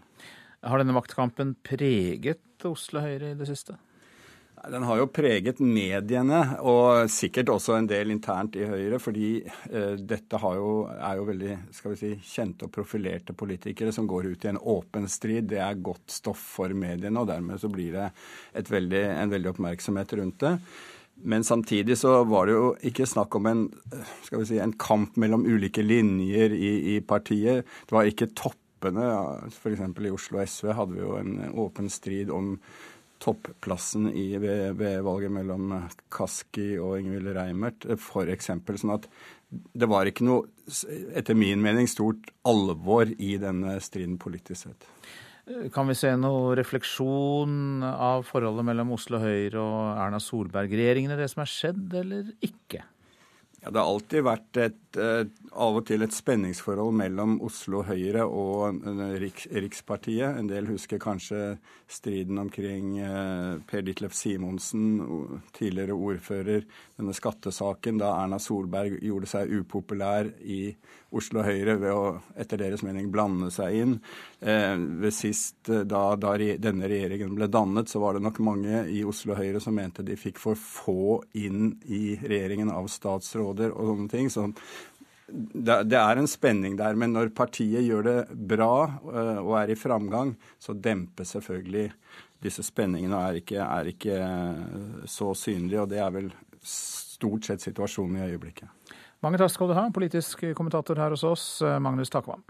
Har 0.63 0.81
denne 0.81 0.97
maktkampen 0.97 1.55
preget 1.63 2.67
Oslo 2.67 3.03
Høyre 3.05 3.33
i 3.33 3.39
det 3.39 3.47
siste? 3.47 3.79
Den 4.73 4.83
har 4.89 4.99
jo 4.99 5.07
preget 5.13 5.61
mediene, 5.63 6.41
og 6.67 7.11
sikkert 7.13 7.53
også 7.53 7.77
en 7.77 7.87
del 7.89 8.11
internt 8.11 8.57
i 8.59 8.67
Høyre. 8.67 8.99
Fordi 9.03 9.31
eh, 9.45 9.95
dette 10.01 10.41
jo, 10.59 10.73
er 10.93 11.21
jo 11.21 11.27
veldig 11.29 11.57
skal 11.77 11.95
vi 11.95 12.01
si, 12.01 12.13
kjente 12.35 12.67
og 12.67 12.75
profilerte 12.75 13.37
politikere 13.39 13.95
som 13.95 14.09
går 14.11 14.33
ut 14.33 14.47
i 14.47 14.53
en 14.53 14.61
åpen 14.61 15.09
strid. 15.11 15.49
Det 15.53 15.63
er 15.63 15.83
godt 15.85 16.11
stoff 16.13 16.43
for 16.59 16.75
mediene, 16.75 17.21
og 17.21 17.31
dermed 17.31 17.61
så 17.63 17.71
blir 17.73 17.95
det 17.97 18.69
veldig, 18.69 19.05
en 19.23 19.35
veldig 19.35 19.53
oppmerksomhet 19.55 20.17
rundt 20.19 20.41
det. 20.45 20.55
Men 21.23 21.45
samtidig 21.45 21.99
så 21.99 22.23
var 22.25 22.47
det 22.47 22.55
jo 22.55 22.69
ikke 22.91 23.07
snakk 23.09 23.35
om 23.39 23.49
en, 23.51 23.65
skal 24.27 24.43
vi 24.43 24.51
si, 24.53 24.61
en 24.63 24.75
kamp 24.79 25.17
mellom 25.19 25.47
ulike 25.47 25.83
linjer 25.83 26.55
i, 26.55 26.73
i 26.95 27.01
partiet. 27.03 27.67
Det 27.87 27.95
var 27.95 28.07
ikke 28.07 28.31
toppene. 28.39 29.09
F.eks. 29.51 29.83
i 29.83 30.13
Oslo 30.15 30.45
SV 30.45 30.71
hadde 30.79 30.95
vi 30.95 31.03
jo 31.03 31.17
en 31.19 31.35
åpen 31.59 31.91
strid 31.91 32.31
om 32.31 32.55
topplassen 33.23 34.09
i, 34.13 34.31
ved, 34.41 34.79
ved, 34.79 35.01
valget 35.07 35.33
mellom 35.35 35.73
Kaski 36.15 36.77
og 36.83 36.99
Ingvild 37.01 37.33
Reimert, 37.37 37.87
f.eks. 37.99 38.53
Sånn 38.53 38.95
at 38.95 39.09
det 39.49 39.89
var 39.89 40.09
ikke 40.09 40.27
noe, 40.29 40.49
etter 41.17 41.39
min 41.39 41.63
mening, 41.65 41.89
stort 41.89 42.31
alvor 42.49 43.09
i 43.17 43.37
denne 43.41 43.79
striden 43.85 44.19
politisk 44.21 44.69
sett. 44.69 44.89
Kan 45.73 45.89
vi 45.89 45.97
se 45.97 46.11
noe 46.21 46.53
refleksjon 46.59 47.81
av 47.89 48.27
forholdet 48.29 48.67
mellom 48.69 48.93
Oslo 48.99 49.21
Høyre 49.23 49.63
og 49.63 49.79
Erna 49.97 50.21
Solberg-regjeringen 50.21 51.15
i 51.15 51.21
det 51.21 51.31
som 51.33 51.41
er 51.45 51.53
skjedd, 51.53 51.87
eller 52.03 52.29
ikke? 52.45 52.83
Ja, 53.63 53.71
Det 53.71 53.81
har 53.81 53.89
alltid 53.89 54.27
vært 54.27 54.61
et, 54.61 54.88
eh, 54.97 55.27
av 55.53 55.77
og 55.77 55.85
til 55.89 56.05
et 56.05 56.15
spenningsforhold 56.15 56.95
mellom 56.97 57.37
Oslo 57.45 57.83
Høyre 57.85 58.25
og 58.25 58.79
eh, 58.89 59.15
Riks, 59.21 59.49
Rikspartiet. 59.53 60.39
En 60.39 60.49
del 60.49 60.71
husker 60.71 61.01
kanskje 61.03 61.59
striden 61.91 62.41
omkring 62.41 62.97
eh, 63.03 63.59
Per 63.69 63.85
Ditlef 63.85 64.17
Simonsen, 64.17 65.43
tidligere 65.57 65.97
ordfører, 65.97 66.65
denne 66.97 67.17
skattesaken 67.17 68.01
da 68.01 68.15
Erna 68.23 68.41
Solberg 68.41 68.97
gjorde 69.05 69.29
seg 69.31 69.53
upopulær 69.61 70.33
i 70.47 70.63
Oslo 71.15 71.45
Høyre 71.45 71.79
ved 71.81 71.93
å 71.93 72.09
etter 72.37 72.61
deres 72.61 72.83
mening 72.85 73.09
blande 73.13 73.49
seg 73.55 73.77
inn. 73.81 73.95
Ved 74.41 75.15
sist, 75.17 75.57
da, 75.65 76.03
da, 76.21 76.35
denne 76.37 76.91
regjeringen 76.91 77.33
ble 77.39 77.49
dannet, 77.49 77.89
så 77.89 78.03
var 78.03 78.19
det 78.19 78.25
nok 78.27 78.43
mange 78.45 78.83
i 78.93 79.01
Oslo 79.09 79.39
Høyre 79.39 79.63
som 79.63 79.79
mente 79.79 80.05
de 80.05 80.19
fikk 80.21 80.37
for 80.43 80.59
få 80.59 81.23
inn 81.41 81.79
i 81.89 82.19
regjeringen 82.21 82.69
av 82.75 82.91
statsråder 82.93 83.73
og 83.73 83.93
sånne 83.93 84.13
ting. 84.13 84.29
Så 84.33 84.51
det 85.29 85.99
er 85.99 86.19
en 86.19 86.29
spenning 86.31 86.77
der. 86.79 86.97
Men 86.97 87.13
når 87.17 87.33
partiet 87.37 87.85
gjør 87.85 88.07
det 88.07 88.19
bra 88.51 88.73
eh, 88.89 89.41
og 89.43 89.55
er 89.61 89.73
i 89.73 89.79
framgang, 89.79 90.35
så 90.59 90.75
demper 90.75 91.29
selvfølgelig 91.29 91.91
disse 92.43 92.63
spenningene 92.63 93.19
er 93.29 93.41
ikke, 93.41 93.63
er 93.65 93.93
ikke 93.93 94.19
eh, 94.23 95.07
så 95.07 95.35
synlige. 95.37 95.83
Og 95.85 95.91
det 95.93 96.01
er 96.03 96.15
vel 96.15 96.31
stort 96.63 97.49
sett 97.49 97.65
situasjonen 97.65 98.23
i 98.23 98.31
øyeblikket. 98.33 98.71
Mange 99.23 99.41
takk 99.41 99.51
skal 99.51 99.71
du 99.71 99.75
ha, 99.75 99.89
politisk 99.91 100.45
kommentator 100.55 101.01
her 101.01 101.17
hos 101.17 101.27
oss, 101.27 101.49
eh, 101.63 101.81
Magnus 101.83 102.13
Takvam. 102.15 102.45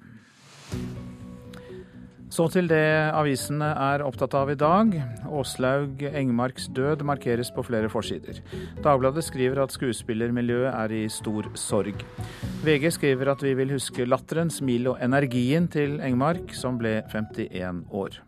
Så 2.28 2.44
til 2.52 2.66
det 2.68 2.84
avisene 3.16 3.70
er 3.72 4.02
opptatt 4.04 4.34
av 4.36 4.50
i 4.52 4.56
dag. 4.58 4.92
Åslaug 5.32 6.02
Engmarks 6.06 6.68
død 6.76 7.02
markeres 7.08 7.48
på 7.54 7.64
flere 7.64 7.88
forsider. 7.88 8.42
Dagbladet 8.84 9.24
skriver 9.24 9.62
at 9.62 9.72
skuespillermiljøet 9.72 10.68
er 10.74 10.92
i 10.92 11.02
stor 11.12 11.48
sorg. 11.56 12.04
VG 12.66 12.90
skriver 12.98 13.32
at 13.32 13.44
vi 13.44 13.54
vil 13.56 13.72
huske 13.72 14.06
latteren, 14.06 14.52
smilet 14.52 14.92
og 14.92 15.04
energien 15.04 15.70
til 15.72 15.96
Engmark, 16.04 16.52
som 16.52 16.76
ble 16.80 16.98
51 17.08 17.86
år. 17.96 18.20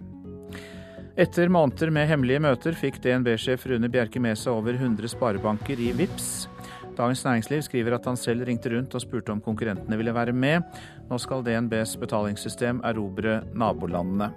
Etter 1.20 1.52
måneder 1.52 1.90
med 1.92 2.08
hemmelige 2.08 2.40
møter 2.40 2.76
fikk 2.78 3.02
DNB-sjef 3.04 3.66
Rune 3.68 3.90
Bjerke 3.92 4.22
med 4.22 4.38
seg 4.40 4.56
over 4.56 4.78
100 4.78 5.12
sparebanker 5.12 5.76
i 5.76 5.90
VIPS. 5.98 6.48
Dagens 6.96 7.24
Næringsliv 7.24 7.62
skriver 7.66 7.94
at 7.96 8.06
han 8.08 8.16
selv 8.16 8.46
ringte 8.48 8.72
rundt 8.72 8.94
og 8.96 9.02
spurte 9.04 9.32
om 9.32 9.40
konkurrentene 9.44 9.96
ville 10.00 10.14
være 10.14 10.32
med. 10.32 10.64
Nå 11.10 11.18
skal 11.18 11.42
DNBs 11.42 11.96
betalingssystem 11.98 12.84
erobre 12.86 13.40
nabolandene. 13.58 14.30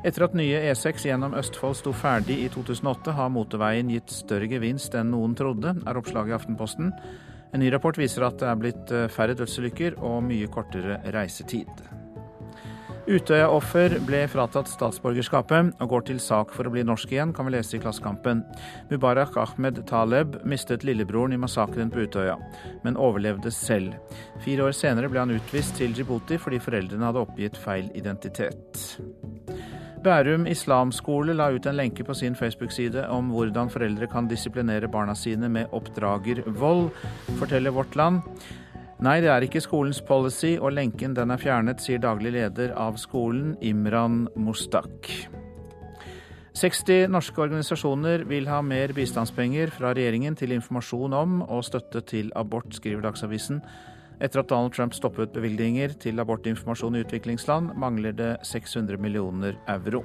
Etter 0.00 0.24
at 0.24 0.34
nye 0.34 0.62
E6 0.70 1.04
gjennom 1.06 1.36
Østfold 1.36 1.76
sto 1.78 1.92
ferdig 1.94 2.38
i 2.42 2.48
2008, 2.50 3.12
har 3.14 3.30
motorveien 3.30 3.92
gitt 3.92 4.10
større 4.14 4.48
gevinst 4.50 4.96
enn 4.96 5.12
noen 5.12 5.36
trodde, 5.38 5.76
er 5.76 6.00
oppslaget 6.00 6.32
i 6.32 6.38
Aftenposten. 6.38 6.90
En 7.52 7.62
ny 7.62 7.70
rapport 7.70 7.98
viser 8.00 8.24
at 8.26 8.40
det 8.40 8.48
er 8.48 8.58
blitt 8.58 8.94
eh, 8.94 9.08
færre 9.12 9.36
dødsulykker 9.38 10.00
og 10.00 10.22
mye 10.26 10.48
kortere 10.50 11.02
reisetid. 11.12 11.99
Utøya-offer 13.10 13.96
ble 14.06 14.20
fratatt 14.30 14.68
statsborgerskapet 14.70 15.80
og 15.82 15.88
går 15.90 16.04
til 16.06 16.20
sak 16.22 16.52
for 16.54 16.68
å 16.68 16.70
bli 16.70 16.84
norsk 16.86 17.10
igjen, 17.10 17.32
kan 17.34 17.48
vi 17.48 17.56
lese 17.56 17.74
i 17.74 17.80
Klassekampen. 17.82 18.44
Mubarak 18.92 19.34
Ahmed 19.40 19.80
Taleb 19.90 20.36
mistet 20.46 20.86
lillebroren 20.86 21.34
i 21.34 21.40
massakren 21.40 21.90
på 21.90 22.04
Utøya, 22.04 22.36
men 22.84 22.94
overlevde 22.94 23.50
selv. 23.50 23.96
Fire 24.44 24.68
år 24.68 24.76
senere 24.78 25.10
ble 25.10 25.24
han 25.24 25.34
utvist 25.34 25.74
til 25.80 25.96
Djibouti 25.96 26.38
fordi 26.38 26.62
foreldrene 26.62 27.10
hadde 27.10 27.24
oppgitt 27.24 27.58
feil 27.58 27.90
identitet. 27.98 28.78
Bærum 30.00 30.46
islamskole 30.46 31.34
la 31.34 31.50
ut 31.50 31.66
en 31.66 31.76
lenke 31.82 32.06
på 32.06 32.14
sin 32.14 32.38
Facebook-side 32.38 33.08
om 33.10 33.34
hvordan 33.34 33.74
foreldre 33.74 34.06
kan 34.08 34.30
disiplinere 34.30 34.88
barna 34.88 35.18
sine 35.18 35.50
med 35.50 35.74
oppdragervold, 35.76 36.92
forteller 37.42 37.74
Vårt 37.74 37.98
Land. 37.98 38.22
Nei, 39.00 39.22
det 39.24 39.30
er 39.32 39.40
ikke 39.46 39.62
skolens 39.64 40.02
policy, 40.04 40.58
og 40.60 40.74
lenken 40.76 41.14
den 41.16 41.32
er 41.32 41.40
fjernet, 41.40 41.80
sier 41.80 42.02
daglig 42.02 42.34
leder 42.34 42.74
av 42.76 42.98
skolen, 43.00 43.54
Imran 43.64 44.26
Mustak. 44.36 45.08
60 46.60 47.06
norske 47.08 47.40
organisasjoner 47.40 48.26
vil 48.28 48.50
ha 48.52 48.58
mer 48.60 48.92
bistandspenger 48.92 49.72
fra 49.72 49.94
regjeringen 49.96 50.36
til 50.36 50.52
informasjon 50.52 51.16
om 51.16 51.38
og 51.46 51.64
støtte 51.64 52.02
til 52.12 52.28
abort, 52.36 52.68
skriver 52.76 53.06
Dagsavisen. 53.06 53.62
Etter 54.20 54.42
at 54.42 54.50
Donald 54.52 54.76
Trump 54.76 54.92
stoppet 54.92 55.32
bevilgninger 55.32 55.96
til 56.02 56.20
abortinformasjon 56.20 56.98
i 56.98 57.04
utviklingsland, 57.06 57.72
mangler 57.80 58.12
det 58.12 58.34
600 58.44 59.00
millioner 59.00 59.56
euro. 59.78 60.04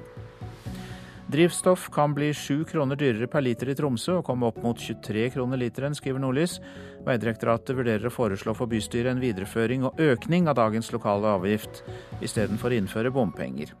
Drivstoff 1.26 1.88
kan 1.90 2.14
bli 2.14 2.28
sju 2.34 2.64
kroner 2.64 2.96
dyrere 2.96 3.26
per 3.26 3.42
liter 3.42 3.72
i 3.72 3.74
Tromsø 3.74 4.20
og 4.20 4.26
komme 4.28 4.46
opp 4.46 4.60
mot 4.62 4.78
23 4.78 5.24
kroner 5.34 5.58
literen, 5.58 5.94
skriver 5.98 6.22
Nordlys. 6.22 6.60
Veidirektoratet 7.06 7.74
vurderer 7.74 8.06
å 8.06 8.14
foreslå 8.14 8.54
for 8.54 8.70
bystyret 8.70 9.10
en 9.10 9.22
videreføring 9.22 9.88
og 9.88 9.98
økning 9.98 10.46
av 10.46 10.54
dagens 10.60 10.92
lokale 10.94 11.32
avgift, 11.34 11.82
istedenfor 12.22 12.70
å 12.70 12.78
innføre 12.78 13.10
bompenger. 13.14 13.72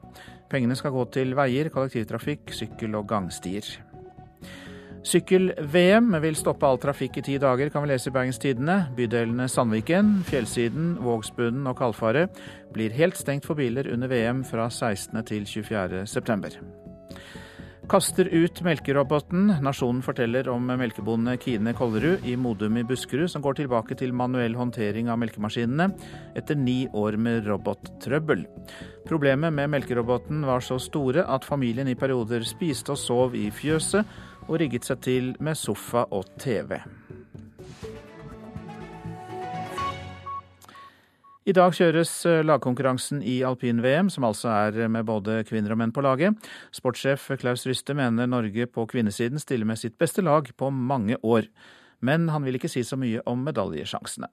Pengene 0.50 0.74
skal 0.78 0.94
gå 0.94 1.04
til 1.14 1.36
veier, 1.38 1.70
kollektivtrafikk, 1.70 2.50
sykkel- 2.50 2.98
og 2.98 3.06
gangstier. 3.12 3.68
Sykkel-VM 5.06 6.16
vil 6.24 6.34
stoppe 6.34 6.66
all 6.66 6.80
trafikk 6.82 7.20
i 7.20 7.24
ti 7.28 7.36
dager, 7.38 7.70
kan 7.70 7.84
vi 7.84 7.92
lese 7.92 8.10
i 8.10 8.16
Bergens 8.16 8.42
Tidende. 8.42 8.80
Bydelene 8.98 9.46
Sandviken, 9.46 10.16
Fjellsiden, 10.26 10.96
Vågsbunnen 10.98 11.70
og 11.70 11.78
Kalfaret 11.78 12.42
blir 12.74 12.98
helt 12.98 13.14
stengt 13.14 13.46
for 13.46 13.54
biler 13.54 13.86
under 13.94 14.10
VM 14.10 14.42
fra 14.42 14.66
16. 14.66 15.22
til 15.30 15.46
24. 15.46 16.02
september. 16.10 16.58
Kaster 17.86 18.26
ut 18.34 18.58
melkeroboten. 18.66 19.52
Nasjonen 19.62 20.00
forteller 20.02 20.48
om 20.50 20.64
melkebonde 20.66 21.36
Kine 21.38 21.70
Kollerud 21.76 22.24
i 22.26 22.34
Modum 22.34 22.80
i 22.80 22.82
Buskerud, 22.82 23.30
som 23.30 23.44
går 23.44 23.60
tilbake 23.60 23.94
til 23.94 24.10
manuell 24.10 24.56
håndtering 24.58 25.06
av 25.12 25.20
melkemaskinene 25.22 25.92
etter 26.34 26.58
ni 26.58 26.88
år 26.90 27.14
med 27.14 27.46
robottrøbbel. 27.46 28.42
Problemet 29.06 29.54
med 29.54 29.70
melkeroboten 29.76 30.42
var 30.48 30.66
så 30.66 30.80
store 30.82 31.28
at 31.30 31.46
familien 31.46 31.86
i 31.86 31.94
perioder 31.94 32.42
spiste 32.42 32.96
og 32.96 32.98
sov 32.98 33.38
i 33.38 33.52
fjøset, 33.54 34.02
og 34.46 34.58
rigget 34.62 34.90
seg 34.90 35.02
til 35.06 35.34
med 35.38 35.54
sofa 35.58 36.08
og 36.10 36.26
TV. 36.42 36.80
I 41.46 41.52
dag 41.54 41.76
kjøres 41.78 42.10
eh, 42.26 42.40
lagkonkurransen 42.42 43.20
i 43.22 43.36
alpin-VM, 43.46 44.08
som 44.10 44.24
altså 44.26 44.50
er 44.50 44.88
med 44.90 45.06
både 45.06 45.44
kvinner 45.46 45.76
og 45.76 45.78
menn 45.78 45.92
på 45.94 46.02
laget. 46.02 46.34
Sportssjef 46.74 47.28
Klaus 47.38 47.62
Ryste 47.68 47.94
mener 47.94 48.26
Norge 48.26 48.66
på 48.66 48.82
kvinnesiden 48.90 49.38
stiller 49.38 49.68
med 49.68 49.78
sitt 49.78 49.94
beste 49.94 50.24
lag 50.26 50.50
på 50.58 50.72
mange 50.74 51.20
år. 51.22 51.46
Men 52.02 52.26
han 52.34 52.42
vil 52.42 52.58
ikke 52.58 52.72
si 52.72 52.82
så 52.82 52.98
mye 52.98 53.22
om 53.30 53.46
medaljesjansene. 53.46 54.26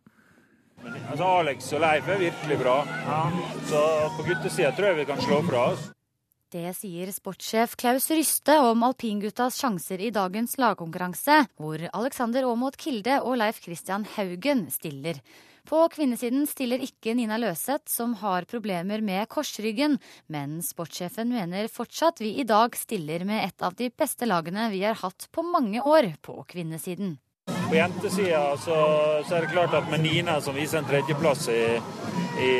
Altså 1.11 1.29
Alex 1.37 1.69
og 1.77 1.85
Leif 1.85 2.09
er 2.09 2.23
virkelig 2.25 2.59
bra, 2.59 2.79
ja. 3.05 3.21
så 3.69 3.83
på 4.17 4.25
guttesida 4.31 4.73
tror 4.73 4.89
jeg 4.89 5.03
vi 5.03 5.07
kan 5.13 5.21
slå 5.21 5.39
fra 5.45 5.69
oss. 5.75 5.87
Det 6.53 6.73
sier 6.77 7.13
sportssjef 7.13 7.77
Klaus 7.77 8.09
Ryste 8.09 8.57
om 8.65 8.83
alpinguttas 8.89 9.61
sjanser 9.61 10.01
i 10.01 10.09
dagens 10.13 10.57
lagkonkurranse, 10.57 11.43
hvor 11.61 11.81
Alexander 11.93 12.49
Aamodt 12.49 12.81
Kilde 12.81 13.21
og 13.21 13.37
Leif 13.41 13.61
Christian 13.61 14.09
Haugen 14.17 14.67
stiller. 14.73 15.21
På 15.69 15.85
kvinnesiden 15.87 16.43
stiller 16.47 16.81
ikke 16.83 17.13
Nina 17.15 17.37
Løseth, 17.39 17.87
som 17.87 18.17
har 18.19 18.43
problemer 18.51 18.99
med 18.99 19.29
korsryggen, 19.31 19.95
men 20.27 20.57
sportssjefen 20.59 21.29
mener 21.31 21.69
fortsatt 21.71 22.19
vi 22.19 22.33
i 22.41 22.43
dag 22.47 22.75
stiller 22.75 23.23
med 23.23 23.45
et 23.45 23.63
av 23.63 23.75
de 23.79 23.87
beste 23.87 24.27
lagene 24.27 24.67
vi 24.73 24.81
har 24.83 24.99
hatt 24.99 25.29
på 25.31 25.45
mange 25.47 25.79
år 25.79 26.09
på 26.21 26.35
kvinnesiden. 26.51 27.15
På 27.69 27.75
jentesida 27.75 28.57
så, 28.59 28.75
så, 29.23 29.35
er 29.35 29.45
det 29.45 29.53
klart 29.53 29.73
at 29.79 29.87
med 29.91 30.03
Nina 30.03 30.35
som 30.43 30.55
viser 30.55 30.81
en 30.81 30.87
tredjeplass 30.87 31.47
i, 31.51 31.63
i, 32.43 32.51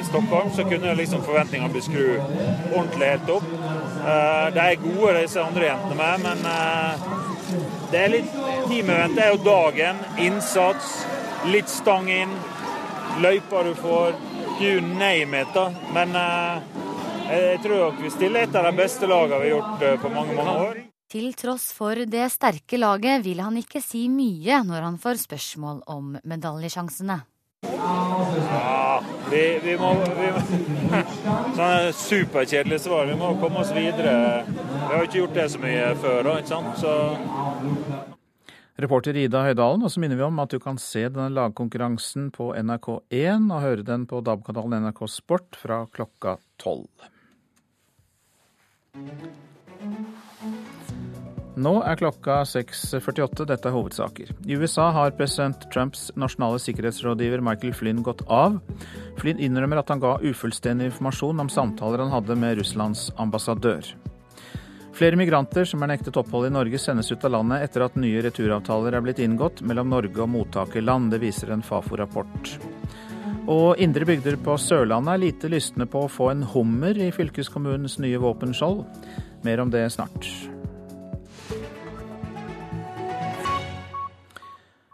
i 0.00 0.04
Stockholm, 0.08 0.52
så 0.52 0.68
kunne 0.68 0.92
liksom 1.00 1.24
forventningene 1.24 1.72
bli 1.72 1.82
skru 1.84 2.06
ordentlig 2.20 3.14
helt 3.14 3.32
opp. 3.32 3.48
Uh, 4.04 4.52
de 4.52 4.60
er 4.66 4.80
gode, 4.84 5.16
disse 5.22 5.40
andre 5.40 5.70
jentene 5.70 5.98
med, 5.98 6.28
men 6.28 6.46
uh, 6.48 7.88
det 7.92 8.04
er 8.04 8.14
litt 8.18 8.32
teamevent. 8.68 9.16
Det 9.16 9.24
er 9.24 9.34
jo 9.34 9.42
dagen, 9.44 10.00
innsats, 10.20 10.94
Litt 11.50 11.68
stang 11.68 12.06
inn, 12.12 12.30
løyper 13.22 13.64
du 13.66 13.74
får, 13.74 14.14
you 14.62 14.80
name 14.80 15.40
it. 15.40 15.50
da. 15.54 15.72
Men 15.94 16.14
uh, 16.14 16.62
jeg 17.30 17.58
tror 17.64 17.98
vi 17.98 18.10
stiller 18.14 18.46
et 18.46 18.54
av 18.54 18.68
de 18.68 18.72
beste 18.78 19.08
lagene 19.10 19.40
vi 19.42 19.50
har 19.50 19.56
gjort 19.56 19.82
uh, 19.82 19.96
på 20.04 20.12
mange, 20.14 20.36
mange 20.38 20.54
år. 20.68 20.80
Til 21.12 21.34
tross 21.36 21.72
for 21.76 21.98
det 22.08 22.28
sterke 22.32 22.78
laget 22.78 23.24
vil 23.26 23.42
han 23.44 23.58
ikke 23.60 23.82
si 23.84 24.06
mye 24.08 24.62
når 24.64 24.86
han 24.86 25.02
får 25.02 25.20
spørsmål 25.26 25.82
om 25.92 26.14
medaljesjansene. 26.24 27.18
Ja, 27.66 29.02
vi, 29.30 29.42
vi 29.62 29.76
må, 29.78 29.92
vi, 30.16 30.30
Sånne 31.56 31.92
superkjedelige 31.96 32.80
svar. 32.86 33.06
Vi 33.10 33.18
må 33.18 33.34
komme 33.42 33.62
oss 33.62 33.70
videre 33.74 34.42
Vi 34.46 34.94
har 34.94 35.04
ikke 35.04 35.20
gjort 35.20 35.36
det 35.36 35.50
så 35.52 35.62
mye 35.62 35.92
før. 36.02 36.18
Da, 36.26 36.38
ikke 36.40 36.54
sant? 36.54 36.80
Så 36.80 38.11
Reporter 38.82 39.16
Ida 39.16 39.44
Høydalen, 39.46 39.84
og 39.86 39.92
så 39.92 40.02
minner 40.02 40.18
vi 40.18 40.26
om 40.26 40.40
at 40.42 40.50
du 40.50 40.58
kan 40.62 40.78
se 40.80 41.04
denne 41.06 41.30
lagkonkurransen 41.36 42.30
på 42.34 42.50
NRK1 42.58 43.48
og 43.52 43.62
høre 43.62 43.86
den 43.86 44.08
på 44.10 44.22
DAB-kanalen 44.26 44.88
NRK 44.88 45.04
Sport 45.10 45.58
fra 45.60 45.84
klokka 45.94 46.36
tolv. 46.58 46.90
Nå 51.62 51.72
er 51.84 51.98
klokka 52.00 52.38
6.48. 52.48 53.44
Dette 53.48 53.68
er 53.68 53.74
hovedsaker. 53.74 54.30
I 54.48 54.56
USA 54.56 54.88
har 54.96 55.12
president 55.18 55.66
Trumps 55.72 56.06
nasjonale 56.16 56.58
sikkerhetsrådgiver 56.64 57.44
Michael 57.44 57.76
Flynn 57.76 58.00
gått 58.02 58.24
av. 58.32 58.56
Flynn 59.20 59.40
innrømmer 59.42 59.82
at 59.82 59.92
han 59.92 60.00
ga 60.02 60.16
ufullstendig 60.24 60.88
informasjon 60.90 61.44
om 61.44 61.52
samtaler 61.52 62.02
han 62.02 62.14
hadde 62.14 62.38
med 62.40 62.56
Russlands 62.58 63.10
ambassadør. 63.20 63.84
Flere 64.92 65.16
migranter 65.16 65.64
som 65.64 65.82
er 65.82 65.88
nektet 65.94 66.16
opphold 66.20 66.46
i 66.46 66.52
Norge, 66.52 66.78
sendes 66.78 67.08
ut 67.12 67.24
av 67.24 67.32
landet 67.32 67.64
etter 67.64 67.86
at 67.86 67.94
nye 67.96 68.20
returavtaler 68.26 68.92
er 68.92 69.04
blitt 69.04 69.22
inngått 69.24 69.62
mellom 69.64 69.88
Norge 69.88 70.20
og 70.20 70.28
mottakerland. 70.28 71.08
Det 71.14 71.22
viser 71.22 71.54
en 71.54 71.64
Fafo-rapport. 71.64 72.52
Og 73.50 73.80
indre 73.82 74.06
bygder 74.06 74.36
på 74.44 74.54
Sørlandet 74.60 75.14
er 75.14 75.22
lite 75.24 75.50
lystne 75.50 75.88
på 75.90 76.04
å 76.04 76.10
få 76.12 76.28
en 76.30 76.44
hummer 76.52 77.00
i 77.00 77.08
fylkeskommunens 77.14 77.96
nye 78.04 78.20
våpenskjold. 78.20 78.84
Mer 79.42 79.64
om 79.64 79.72
det 79.72 79.86
snart. 79.96 80.28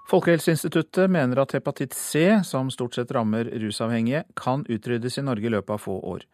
Folkehelseinstituttet 0.08 1.10
mener 1.12 1.42
at 1.42 1.52
hepatitt 1.58 1.92
C, 1.92 2.38
som 2.46 2.70
stort 2.72 2.96
sett 2.96 3.10
rammer 3.12 3.50
rusavhengige, 3.60 4.22
kan 4.38 4.62
utryddes 4.64 5.18
i 5.20 5.26
Norge 5.26 5.50
i 5.50 5.52
løpet 5.52 5.74
av 5.74 5.82
få 5.84 5.98
år. 6.14 6.24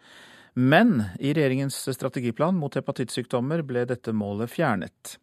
Men 0.55 1.03
i 1.19 1.35
regjeringens 1.35 1.95
strategiplan 1.95 2.55
mot 2.55 2.77
hepatittsykdommer 2.79 3.65
ble 3.67 3.83
dette 3.91 4.13
målet 4.15 4.53
fjernet. 4.53 5.17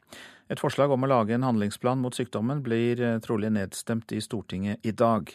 Et 0.52 0.60
forslag 0.60 0.92
om 0.92 1.06
å 1.06 1.08
lage 1.08 1.32
en 1.38 1.46
handlingsplan 1.48 2.02
mot 2.04 2.16
sykdommen 2.16 2.60
blir 2.66 3.00
eh, 3.00 3.20
trolig 3.24 3.54
nedstemt 3.56 4.12
i 4.12 4.20
Stortinget 4.20 4.84
i 4.84 4.92
dag. 4.92 5.32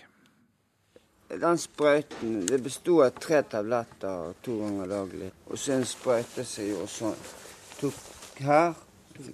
Den 1.33 1.57
sprøyten 1.59 2.43
det 2.47 2.59
besto 2.63 2.99
av 3.07 3.17
tre 3.17 3.41
tabletter 3.49 4.37
to 4.45 4.59
ganger 4.61 4.93
daglig. 4.93 5.31
Og 5.49 5.57
så 5.57 5.79
en 5.79 5.89
sprøyte 5.89 6.45
som 6.45 6.69
gjorde 6.69 6.93
sånn. 6.93 7.17
Tok 7.81 8.45
her, 8.45 8.77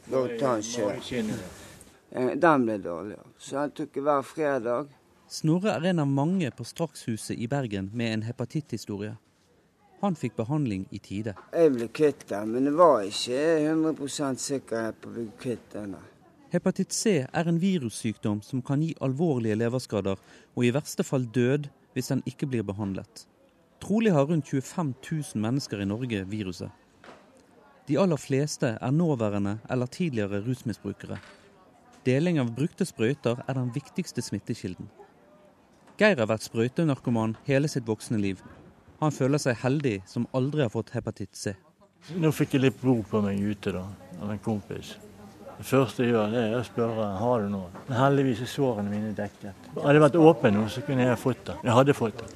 da 0.07 0.23
ta 0.39 0.55
en 0.61 0.65
sjøl. 0.71 1.35
Eh, 2.15 2.31
den 2.39 2.69
ble 2.69 2.79
dårligere. 2.87 3.35
Så 3.35 3.59
den 3.59 3.75
tok 3.83 3.99
jeg 3.99 4.07
hver 4.07 4.23
fredag. 4.31 4.95
Snorre 5.27 5.75
er 5.75 5.91
en 5.91 6.07
av 6.07 6.15
mange 6.15 6.55
på 6.55 6.71
Strakshuset 6.71 7.35
i 7.35 7.51
Bergen 7.51 7.91
med 7.91 8.15
en 8.15 8.27
hepatitthistorie. 8.31 9.17
Han 10.03 10.17
fikk 10.19 10.35
behandling 10.37 10.89
i 10.91 10.99
tide. 10.99 11.37
Jeg 11.55 11.75
ble 11.77 11.87
kvitt 11.95 12.25
men 12.51 12.67
det 12.67 12.73
var 12.75 13.05
ikke 13.07 13.43
100% 13.71 14.41
sikkerhet 14.43 14.97
på 14.99 15.11
å 15.11 15.15
bli 15.15 15.29
kvitt 15.39 15.69
den. 15.77 15.95
Hepatitt 16.51 16.93
C 16.93 17.21
er 17.25 17.49
en 17.49 17.61
virussykdom 17.63 18.43
som 18.43 18.61
kan 18.67 18.83
gi 18.83 18.91
alvorlige 19.01 19.57
leverskader, 19.57 20.19
og 20.57 20.65
i 20.67 20.73
verste 20.75 21.07
fall 21.07 21.25
død 21.25 21.69
hvis 21.95 22.11
den 22.11 22.23
ikke 22.27 22.49
blir 22.51 22.67
behandlet. 22.67 23.29
Trolig 23.83 24.13
har 24.13 24.27
rundt 24.27 24.51
25 24.51 24.91
000 25.07 25.43
mennesker 25.43 25.81
i 25.81 25.87
Norge 25.87 26.25
viruset. 26.29 26.71
De 27.87 27.99
aller 27.99 28.19
fleste 28.19 28.75
er 28.75 28.93
nåværende 28.95 29.59
eller 29.71 29.87
tidligere 29.87 30.43
rusmisbrukere. 30.43 31.21
Deling 32.07 32.41
av 32.43 32.51
brukte 32.55 32.87
sprøyter 32.87 33.43
er 33.47 33.55
den 33.55 33.71
viktigste 33.75 34.23
smittekilden. 34.23 34.91
Geir 35.99 36.19
har 36.19 36.27
vært 36.27 36.47
sprøytenarkoman 36.47 37.37
hele 37.47 37.71
sitt 37.71 37.87
voksne 37.87 38.19
liv. 38.19 38.43
Han 39.03 39.11
føler 39.11 39.41
seg 39.43 39.57
heldig 39.65 39.97
som 40.07 40.29
aldri 40.39 40.63
har 40.63 40.71
fått 40.71 40.93
hepatitt 40.95 41.35
C. 41.35 41.57
Nå 42.23 42.31
fikk 42.35 42.55
jeg 42.55 42.63
litt 42.63 42.77
blod 42.79 43.03
på 43.11 43.19
meg 43.25 43.41
ute 43.43 43.73
da, 43.75 43.83
av 44.23 44.31
en 44.31 44.39
kompis. 44.43 44.93
Det 45.57 45.67
første 45.67 46.05
jeg 46.05 46.13
gjør, 46.15 46.31
det 46.31 46.43
er 46.49 46.55
å 46.59 46.63
spørre 46.67 47.09
har 47.19 47.43
du 47.43 47.49
noe. 47.51 47.71
Men 47.89 47.99
heldigvis 47.99 48.45
er 48.47 48.51
sårene 48.51 48.91
mine 48.91 49.11
dekket. 49.19 49.67
Hadde 49.75 49.97
jeg 49.99 50.05
vært 50.05 50.19
åpen 50.23 50.55
nå, 50.55 50.69
så 50.71 50.85
kunne 50.87 51.09
jeg 51.09 51.19
fått 51.19 51.43
det. 51.49 51.57
Jeg 51.67 51.77
hadde 51.81 51.97
fått 51.99 52.23
det. 52.23 52.31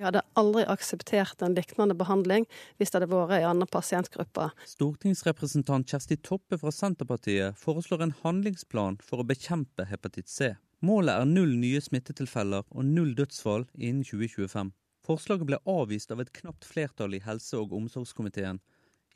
Jeg 0.00 0.06
hadde 0.08 0.24
aldri 0.42 0.64
akseptert 0.74 1.42
en 1.44 1.54
lignende 1.54 1.94
behandling 2.02 2.48
hvis 2.80 2.90
det 2.90 2.98
hadde 2.98 3.10
vært 3.12 3.36
en 3.36 3.48
annen 3.52 3.70
pasientgruppe. 3.70 4.48
Stortingsrepresentant 4.72 5.86
Kjersti 5.92 6.18
Toppe 6.24 6.58
fra 6.58 6.74
Senterpartiet 6.74 7.58
foreslår 7.62 8.06
en 8.08 8.16
handlingsplan 8.24 8.98
for 9.06 9.22
å 9.22 9.28
bekjempe 9.28 9.86
hepatitt 9.90 10.32
C. 10.32 10.54
Målet 10.82 11.14
er 11.14 11.30
null 11.30 11.54
nye 11.60 11.78
smittetilfeller 11.84 12.66
og 12.66 12.86
null 12.90 13.14
dødsfall 13.18 13.68
innen 13.76 14.02
2025. 14.08 14.74
Forslaget 15.10 15.48
ble 15.48 15.58
avvist 15.66 16.12
av 16.14 16.20
et 16.22 16.30
knapt 16.30 16.66
flertall 16.70 17.16
i 17.16 17.24
helse- 17.24 17.58
og 17.58 17.72
omsorgskomiteen, 17.74 18.60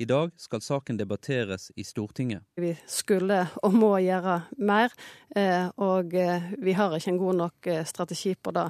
i 0.03 0.07
dag 0.11 0.33
skal 0.43 0.59
saken 0.59 0.97
debatteres 0.99 1.69
i 1.79 1.85
Stortinget. 1.87 2.43
Vi 2.59 2.73
skulle 2.91 3.45
og 3.63 3.77
må 3.79 3.93
gjøre 4.03 4.41
mer, 4.59 4.91
eh, 5.39 5.69
og 5.79 6.17
eh, 6.19 6.49
vi 6.59 6.75
har 6.75 6.97
ikke 6.97 7.13
en 7.13 7.21
god 7.21 7.39
nok 7.39 7.69
eh, 7.71 7.85
strategi 7.87 8.33
på 8.35 8.51
det 8.57 8.65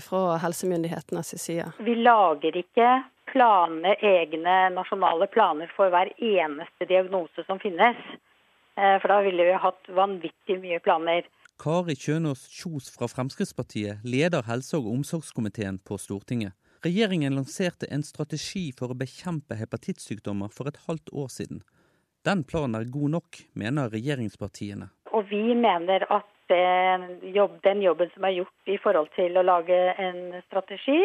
fra 0.00 0.38
helsemyndighetenes 0.40 1.34
side. 1.42 1.68
Vi 1.84 1.98
lager 2.00 2.56
ikke 2.62 2.88
planer, 3.28 4.00
egne 4.00 4.56
nasjonale 4.72 5.28
planer 5.28 5.68
for 5.76 5.92
hver 5.92 6.08
eneste 6.16 6.88
diagnose 6.88 7.44
som 7.44 7.60
finnes. 7.60 8.00
For 8.72 9.12
da 9.12 9.18
ville 9.20 9.44
vi 9.44 9.60
hatt 9.60 9.88
vanvittig 9.92 10.56
mye 10.62 10.78
planer. 10.80 11.26
Kari 11.60 11.92
Kjønaas 12.00 12.46
Kjos 12.48 12.88
fra 12.94 13.06
Fremskrittspartiet 13.12 14.00
leder 14.08 14.48
helse- 14.48 14.80
og 14.80 14.88
omsorgskomiteen 14.96 15.76
på 15.84 16.00
Stortinget. 16.00 16.56
Regjeringen 16.82 17.34
lanserte 17.34 17.86
en 17.86 18.02
strategi 18.02 18.72
for 18.78 18.90
å 18.90 18.98
bekjempe 18.98 19.54
hepatittsykdommer 19.54 20.50
for 20.50 20.66
et 20.66 20.80
halvt 20.88 21.12
år 21.14 21.28
siden. 21.30 21.62
Den 22.26 22.42
planen 22.46 22.74
er 22.74 22.90
god 22.90 23.14
nok, 23.16 23.38
mener 23.58 23.90
regjeringspartiene. 23.92 24.88
Og 25.14 25.28
vi 25.30 25.54
mener 25.54 26.02
at 26.10 26.28
den 26.50 27.82
jobben 27.82 28.10
som 28.14 28.26
er 28.26 28.34
gjort 28.40 28.70
i 28.70 28.78
forhold 28.82 29.12
til 29.14 29.38
å 29.38 29.44
lage 29.46 29.78
en 29.94 30.40
strategi, 30.48 30.98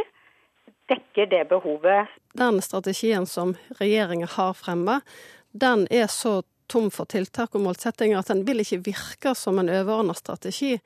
dekker 0.89 1.29
det 1.29 1.43
behovet. 1.51 2.09
Den 2.33 2.61
strategien 2.61 3.25
som 3.29 3.53
regjeringen 3.79 4.29
har 4.33 4.57
fremma, 4.57 5.01
den 5.51 5.85
er 5.91 6.09
så 6.09 6.41
tom 6.67 6.89
for 6.91 7.05
tiltak 7.05 7.55
og 7.55 7.63
målsettinger 7.67 8.19
at 8.19 8.33
den 8.33 8.43
vil 8.47 8.63
ikke 8.63 8.81
virke 8.89 9.35
som 9.37 9.59
en 9.61 9.71
overordna 9.71 10.17
strategi. 10.17 10.77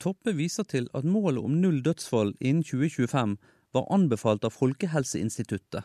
Toppe 0.00 0.34
viser 0.36 0.66
til 0.68 0.88
at 0.96 1.04
målet 1.04 1.44
om 1.44 1.60
null 1.62 1.80
dødsfall 1.84 2.34
innen 2.40 2.64
2025 2.64 3.38
var 3.72 3.88
anbefalt 3.94 4.44
av 4.44 4.54
Folkehelseinstituttet. 4.54 5.84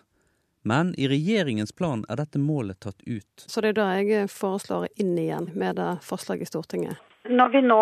Men 0.65 0.95
i 0.97 1.07
regjeringens 1.07 1.75
plan 1.77 2.01
er 2.09 2.17
dette 2.17 2.41
målet 2.41 2.79
tatt 2.81 3.03
ut. 3.05 3.43
Så 3.45 3.61
det 3.61 3.75
er 3.75 3.77
da 3.77 3.89
jeg 3.99 4.29
foreslår 4.33 4.87
inn 5.01 5.13
igjen 5.21 5.51
med 5.53 5.77
det 5.77 5.91
forslaget 6.05 6.47
i 6.47 6.49
Stortinget. 6.49 7.03
Når 7.29 7.51
vi 7.53 7.61
nå 7.65 7.81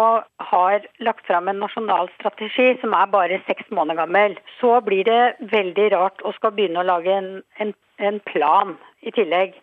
har 0.50 0.86
lagt 1.04 1.26
fram 1.28 1.48
en 1.52 1.60
nasjonal 1.64 2.12
strategi 2.18 2.74
som 2.82 2.96
er 2.96 3.12
bare 3.12 3.42
seks 3.48 3.68
måneder 3.72 4.04
gammel, 4.04 4.36
så 4.60 4.78
blir 4.84 5.08
det 5.08 5.52
veldig 5.52 5.90
rart 5.96 6.24
å 6.24 6.32
skal 6.36 6.56
begynne 6.56 6.84
å 6.84 6.88
lage 6.88 7.12
en, 7.12 7.30
en, 7.64 7.74
en 8.00 8.20
plan 8.28 8.76
i 9.04 9.12
tillegg. 9.16 9.56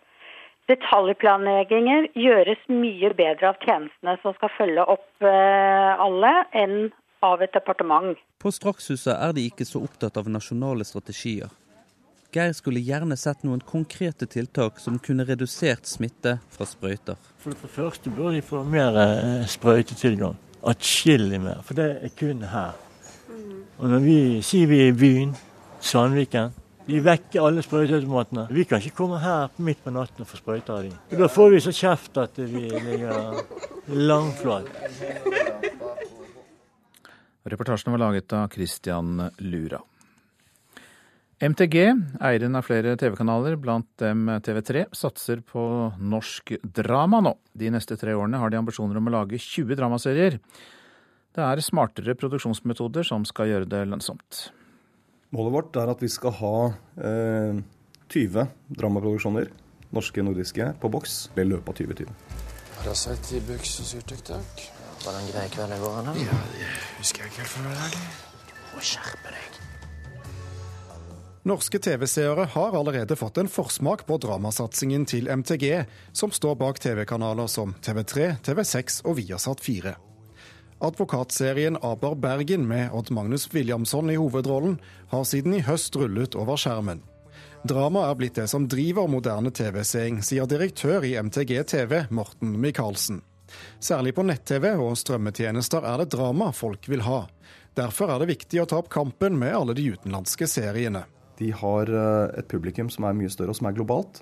Detaljplanlegginger 0.69 2.11
gjøres 2.17 2.61
mye 2.69 3.09
bedre 3.17 3.49
av 3.49 3.61
tjenestene 3.65 4.17
som 4.21 4.37
skal 4.37 4.53
følge 4.57 4.85
opp 4.93 5.25
eh, 5.25 6.03
alle, 6.05 6.33
enn 6.57 6.91
av 7.21 7.41
et 7.41 7.53
departement. 7.53 8.17
På 8.41 8.51
Strakshuset 8.51 9.13
er 9.13 9.33
de 9.37 9.47
ikke 9.49 9.65
så 9.67 9.81
opptatt 9.85 10.17
av 10.17 10.29
nasjonale 10.29 10.85
strategier. 10.87 11.49
Geir 12.31 12.53
skulle 12.55 12.79
gjerne 12.79 13.17
sett 13.19 13.43
noen 13.43 13.59
konkrete 13.67 14.25
tiltak 14.25 14.79
som 14.79 14.99
kunne 15.03 15.25
redusert 15.27 15.89
smitte 15.89 16.37
fra 16.53 16.67
sprøyter. 16.67 17.19
For 17.43 17.51
det 17.51 17.71
første 17.73 18.13
bør 18.13 18.31
de 18.37 18.43
få 18.45 18.63
mer 18.63 18.95
eh, 19.01 19.43
sprøytetilgang. 19.51 20.37
Atskillig 20.63 21.41
mer. 21.43 21.59
For 21.67 21.75
det 21.75 21.89
er 22.07 22.13
kun 22.15 22.45
her. 22.47 22.77
Og 23.81 23.89
når 23.89 24.03
vi 24.05 24.17
sier 24.45 24.69
vi 24.69 24.79
er 24.85 24.93
i 24.93 24.95
byen, 24.95 25.35
Sandviken, 25.81 26.53
de 26.87 26.99
vekker 27.03 27.43
alle 27.43 27.63
sprøyteautomatene. 27.65 28.47
Vi 28.53 28.63
kan 28.69 28.81
ikke 28.81 28.95
komme 29.01 29.19
her 29.21 29.51
midt 29.61 29.83
på 29.83 29.93
natten 29.93 30.23
og 30.23 30.29
få 30.29 30.39
sprøyter 30.39 30.75
av 30.75 30.87
dem. 30.87 30.95
Da 31.19 31.27
får 31.31 31.53
vi 31.55 31.61
så 31.65 31.73
kjeft 31.75 32.17
at 32.21 32.39
vi 32.39 32.69
ligger 32.69 33.41
langflat. 33.91 34.71
Reportasjen 37.43 37.91
var 37.95 38.03
laget 38.03 38.33
av 38.37 38.51
Christian 38.53 39.17
Lura. 39.37 39.81
MTG, 41.41 41.77
eieren 42.21 42.55
av 42.55 42.67
flere 42.67 42.93
TV-kanaler, 43.01 43.55
blant 43.57 43.87
dem 43.97 44.27
TV3, 44.45 44.83
satser 44.93 45.39
på 45.41 45.63
norsk 45.97 46.51
drama 46.61 47.17
nå. 47.25 47.31
De 47.57 47.71
neste 47.73 47.97
tre 47.97 48.13
årene 48.13 48.37
har 48.37 48.53
de 48.53 48.59
ambisjoner 48.59 48.99
om 48.99 49.09
å 49.09 49.13
lage 49.15 49.39
20 49.41 49.73
dramaserier. 49.79 50.37
Det 51.33 51.41
er 51.41 51.63
smartere 51.65 52.13
produksjonsmetoder 52.19 53.07
som 53.07 53.25
skal 53.25 53.49
gjøre 53.49 53.69
det 53.71 53.79
lønnsomt. 53.89 54.43
Målet 55.33 55.55
vårt 55.55 55.79
er 55.81 55.89
at 55.95 56.03
vi 56.03 56.11
skal 56.13 56.35
ha 56.43 56.55
eh, 57.09 57.63
20 58.11 58.45
dramaproduksjoner, 58.77 59.49
norske 59.97 60.27
nordiske, 60.27 60.69
på 60.77 60.93
boks 60.93 61.23
i 61.33 61.47
løpet 61.47 61.73
av 61.73 61.81
2020. 61.81 62.93
sett 63.01 63.33
i 63.33 63.41
buks 63.49 63.79
og 63.81 63.91
syrtøy, 63.95 64.21
takk. 64.29 64.80
Var 65.05 65.15
det 65.15 65.21
en 65.21 65.31
grei 65.33 65.47
kveld 65.49 65.73
i 65.73 65.79
går? 65.81 65.99
Eller? 66.01 66.21
Ja, 66.27 66.37
det 66.53 66.69
husker 66.99 67.23
jeg 67.23 67.31
ikke 67.31 67.41
helt 67.41 67.53
for 67.55 67.65
å 67.65 67.71
være 67.71 67.87
ærlig. 67.87 68.05
Må 68.71 68.85
skjerpe 68.85 69.33
deg. 69.33 69.59
Norske 71.49 71.79
TV-seere 71.81 72.45
har 72.53 72.75
allerede 72.77 73.15
fått 73.17 73.39
en 73.41 73.49
forsmak 73.49 74.03
på 74.05 74.19
dramasatsingen 74.21 75.07
til 75.09 75.25
MTG, 75.25 75.87
som 76.13 76.29
står 76.29 76.59
bak 76.59 76.77
TV-kanaler 76.83 77.49
som 77.49 77.73
TV3, 77.81 78.35
TV6 78.45 78.99
og 79.09 79.17
Viasat 79.17 79.63
4. 79.65 79.95
Advokatserien 80.85 81.79
Aber 81.81 82.13
Bergen 82.15 82.67
med 82.69 82.93
Odd 82.93 83.09
Magnus 83.13 83.47
Williamson 83.53 84.09
i 84.13 84.19
hovedrollen 84.21 84.77
har 85.09 85.25
siden 85.25 85.57
i 85.57 85.63
høst 85.65 85.97
rullet 85.97 86.37
over 86.37 86.61
skjermen. 86.61 87.01
Drama 87.65 88.07
er 88.09 88.15
blitt 88.17 88.37
det 88.37 88.47
som 88.49 88.69
driver 88.69 89.09
moderne 89.09 89.49
TV-seing, 89.53 90.21
sier 90.25 90.49
direktør 90.49 91.05
i 91.05 91.13
MTG 91.17 91.57
TV, 91.73 92.03
Morten 92.13 92.53
Michaelsen. 92.61 93.21
Særlig 93.79 94.15
på 94.17 94.25
nett-TV 94.27 94.73
og 94.75 94.95
strømmetjenester 94.99 95.85
er 95.87 96.03
det 96.03 96.11
drama 96.13 96.51
folk 96.55 96.89
vil 96.91 97.05
ha. 97.07 97.23
Derfor 97.77 98.11
er 98.11 98.21
det 98.21 98.31
viktig 98.33 98.61
å 98.61 98.67
ta 98.67 98.81
opp 98.81 98.91
kampen 98.91 99.37
med 99.39 99.55
alle 99.55 99.75
de 99.77 99.87
utenlandske 99.93 100.47
seriene. 100.49 101.05
De 101.39 101.49
har 101.55 101.89
eh, 101.89 102.39
et 102.39 102.49
publikum 102.51 102.91
som 102.93 103.07
er 103.07 103.17
mye 103.17 103.31
større 103.31 103.55
og 103.55 103.57
som 103.57 103.69
er 103.69 103.77
globalt. 103.77 104.21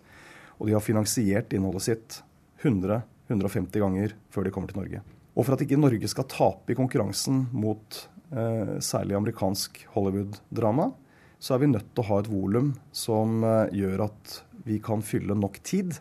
Og 0.60 0.70
de 0.70 0.76
har 0.76 0.84
finansiert 0.84 1.54
innholdet 1.56 1.88
sitt 1.88 2.20
100-150 2.64 3.82
ganger 3.82 4.16
før 4.34 4.46
de 4.46 4.54
kommer 4.54 4.72
til 4.72 4.82
Norge. 4.82 5.02
Og 5.36 5.46
for 5.46 5.56
at 5.56 5.64
ikke 5.64 5.80
Norge 5.80 6.10
skal 6.12 6.28
tape 6.30 6.74
i 6.74 6.78
konkurransen 6.78 7.46
mot 7.56 8.02
eh, 8.32 8.78
særlig 8.84 9.18
amerikansk 9.18 9.82
Hollywood-drama, 9.96 10.92
så 11.40 11.56
er 11.56 11.64
vi 11.64 11.72
nødt 11.72 11.94
til 11.94 12.04
å 12.04 12.10
ha 12.10 12.20
et 12.20 12.30
volum 12.32 12.74
som 12.92 13.44
eh, 13.48 13.76
gjør 13.80 14.06
at 14.10 14.40
vi 14.68 14.82
kan 14.84 15.04
fylle 15.06 15.38
nok 15.40 15.62
tid. 15.64 15.96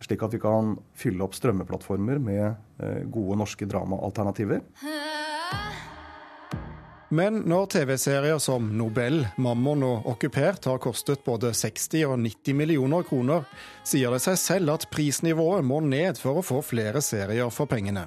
Slik 0.00 0.22
at 0.22 0.34
vi 0.34 0.40
kan 0.42 0.76
fylle 0.94 1.24
opp 1.26 1.34
strømmeplattformer 1.34 2.20
med 2.22 2.46
eh, 2.82 3.02
gode 3.10 3.38
norske 3.40 3.66
dramaalternativer. 3.66 4.62
Men 7.08 7.40
når 7.48 7.66
TV-serier 7.72 8.38
som 8.38 8.66
Nobel, 8.76 9.22
Mammon 9.40 9.82
og 9.86 10.10
Okkupert 10.12 10.66
har 10.68 10.80
kostet 10.82 11.24
både 11.24 11.54
60 11.56 12.04
og 12.04 12.18
90 12.20 12.58
millioner 12.58 13.06
kroner, 13.08 13.48
sier 13.80 14.12
det 14.12 14.20
seg 14.26 14.36
selv 14.42 14.74
at 14.74 14.84
prisnivået 14.92 15.64
må 15.64 15.80
ned 15.80 16.20
for 16.20 16.38
å 16.38 16.44
få 16.44 16.60
flere 16.60 17.00
serier 17.00 17.48
for 17.54 17.70
pengene. 17.70 18.04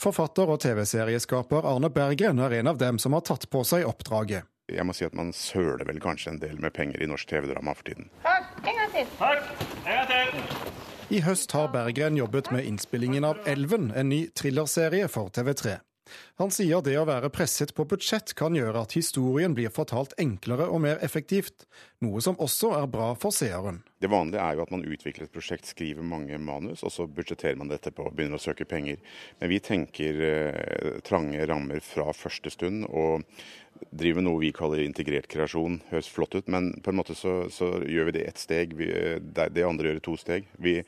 Forfatter 0.00 0.52
og 0.52 0.60
TV-serieskaper 0.60 1.64
Arne 1.72 1.88
Berggren 1.92 2.44
er 2.44 2.60
en 2.60 2.72
av 2.74 2.78
dem 2.80 3.00
som 3.00 3.16
har 3.16 3.24
tatt 3.24 3.48
på 3.50 3.64
seg 3.64 3.88
oppdraget. 3.88 4.44
Jeg 4.68 4.84
må 4.84 4.92
si 4.92 5.06
at 5.08 5.16
man 5.16 5.32
søler 5.32 5.88
vel 5.88 6.00
kanskje 6.04 6.34
en 6.34 6.42
del 6.42 6.60
med 6.60 6.76
penger 6.76 7.00
i 7.00 7.08
norsk 7.08 7.32
TV-drama 7.32 7.72
for 7.78 7.88
tiden. 7.88 8.12
Takk. 8.26 8.52
En 8.68 8.82
gang 8.82 8.92
til. 8.92 9.12
Takk. 9.16 9.67
I 11.08 11.22
høst 11.24 11.52
har 11.56 11.70
Berggren 11.72 12.18
jobbet 12.20 12.50
med 12.52 12.66
innspillingen 12.68 13.24
av 13.24 13.38
Elven, 13.48 13.88
en 13.96 14.10
ny 14.12 14.26
thrillerserie 14.36 15.08
for 15.08 15.32
TV3. 15.32 15.78
Han 16.42 16.52
sier 16.54 16.82
det 16.84 16.96
å 17.00 17.06
være 17.08 17.30
presset 17.34 17.74
på 17.76 17.86
budsjett 17.88 18.34
kan 18.38 18.56
gjøre 18.56 18.84
at 18.86 18.96
historien 18.98 19.54
blir 19.56 19.72
fortalt 19.74 20.14
enklere 20.20 20.68
og 20.68 20.82
mer 20.84 21.02
effektivt, 21.04 21.66
noe 22.04 22.22
som 22.24 22.38
også 22.38 22.72
er 22.78 22.88
bra 22.90 23.12
for 23.18 23.34
seeren. 23.34 23.82
Det 23.98 24.10
vanlige 24.10 24.42
er 24.42 24.54
jo 24.54 24.64
at 24.64 24.74
man 24.74 24.84
utvikler 24.86 25.26
et 25.26 25.34
prosjekt, 25.34 25.66
skriver 25.66 26.06
mange 26.06 26.38
manus, 26.38 26.84
og 26.86 26.94
så 26.94 27.08
budsjetterer 27.10 27.58
man 27.58 27.72
dette 27.72 27.90
på 27.94 28.06
og 28.06 28.14
begynner 28.14 28.38
å 28.38 28.42
søke 28.42 28.68
penger. 28.68 29.00
Men 29.40 29.50
vi 29.50 29.62
tenker 29.64 30.20
eh, 30.28 31.00
trange 31.06 31.48
rammer 31.50 31.82
fra 31.82 32.12
første 32.14 32.54
stund. 32.54 32.86
og 32.88 33.26
driver 33.90 34.24
noe 34.24 34.40
vi 34.42 34.50
kaller 34.54 34.82
integrert 34.82 35.28
kreasjon. 35.30 35.80
Høres 35.92 36.10
flott 36.10 36.34
ut, 36.34 36.48
men 36.50 36.72
på 36.82 36.92
en 36.92 36.98
måte 36.98 37.16
så, 37.18 37.40
så 37.52 37.76
gjør 37.86 38.10
vi 38.10 38.18
det 38.18 38.26
ett 38.26 38.42
steg. 38.42 38.74
Vi, 38.78 38.88
det, 39.22 39.50
det 39.54 39.66
andre 39.66 39.90
gjør 39.90 40.00
det 40.00 40.06
to 40.08 40.16
steg. 40.20 40.48
Vi 40.58 40.78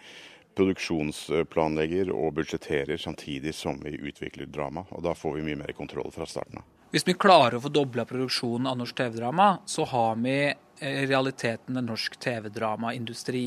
produksjonsplanlegger 0.60 2.10
og 2.12 2.34
budsjetterer 2.36 3.00
samtidig 3.00 3.54
som 3.56 3.80
vi 3.80 3.96
utvikler 3.96 4.50
drama. 4.50 4.84
og 4.90 5.02
Da 5.06 5.14
får 5.16 5.38
vi 5.38 5.46
mye 5.48 5.62
mer 5.62 5.72
kontroll 5.76 6.12
fra 6.12 6.28
starten 6.28 6.60
av. 6.60 6.68
Hvis 6.90 7.06
vi 7.06 7.14
klarer 7.14 7.56
å 7.56 7.62
få 7.62 7.70
dobla 7.70 8.04
produksjonen 8.04 8.66
av 8.66 8.80
norsk 8.80 8.96
TV-drama, 8.98 9.60
så 9.66 9.86
har 9.86 10.16
vi 10.18 10.34
i 10.80 11.06
realiteten 11.06 11.76
en 11.78 11.86
norsk 11.86 12.16
TV-dramaindustri. 12.20 13.44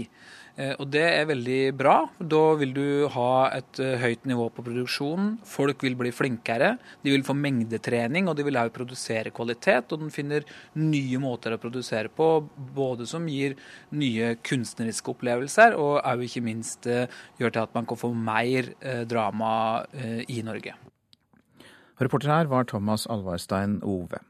Eh, 0.53 0.75
og 0.77 0.85
det 0.93 1.01
er 1.01 1.25
veldig 1.25 1.61
bra. 1.77 1.95
Da 2.19 2.41
vil 2.59 2.73
du 2.75 2.85
ha 3.15 3.29
et 3.55 3.79
eh, 3.81 3.95
høyt 4.01 4.27
nivå 4.29 4.45
på 4.53 4.65
produksjonen. 4.65 5.31
Folk 5.49 5.81
vil 5.85 5.97
bli 5.97 6.11
flinkere. 6.13 6.75
De 7.01 7.13
vil 7.13 7.25
få 7.25 7.33
mengdetrening, 7.37 8.29
og 8.29 8.37
de 8.37 8.45
vil 8.45 8.59
også 8.61 8.75
produsere 8.75 9.33
kvalitet. 9.33 9.89
Og 9.89 10.03
den 10.03 10.13
finner 10.13 10.45
nye 10.77 11.21
måter 11.21 11.55
å 11.55 11.61
produsere 11.61 12.11
på, 12.13 12.29
både 12.75 13.07
som 13.09 13.25
gir 13.29 13.57
nye 13.97 14.35
kunstneriske 14.45 15.15
opplevelser, 15.15 15.77
og 15.79 15.95
også 16.01 16.29
ikke 16.29 16.45
minst 16.45 16.89
eh, 16.89 17.07
gjør 17.41 17.55
til 17.55 17.65
at 17.65 17.73
man 17.77 17.89
kan 17.89 17.99
få 17.99 18.13
mer 18.13 18.69
drama 19.09 19.53
i 20.29 20.41
Norge. 20.45 20.75
Reporter 22.01 22.31
her 22.31 22.49
var 22.51 22.67
Thomas 22.69 23.05
Alvarstein 23.11 23.79
Ove. 23.85 24.21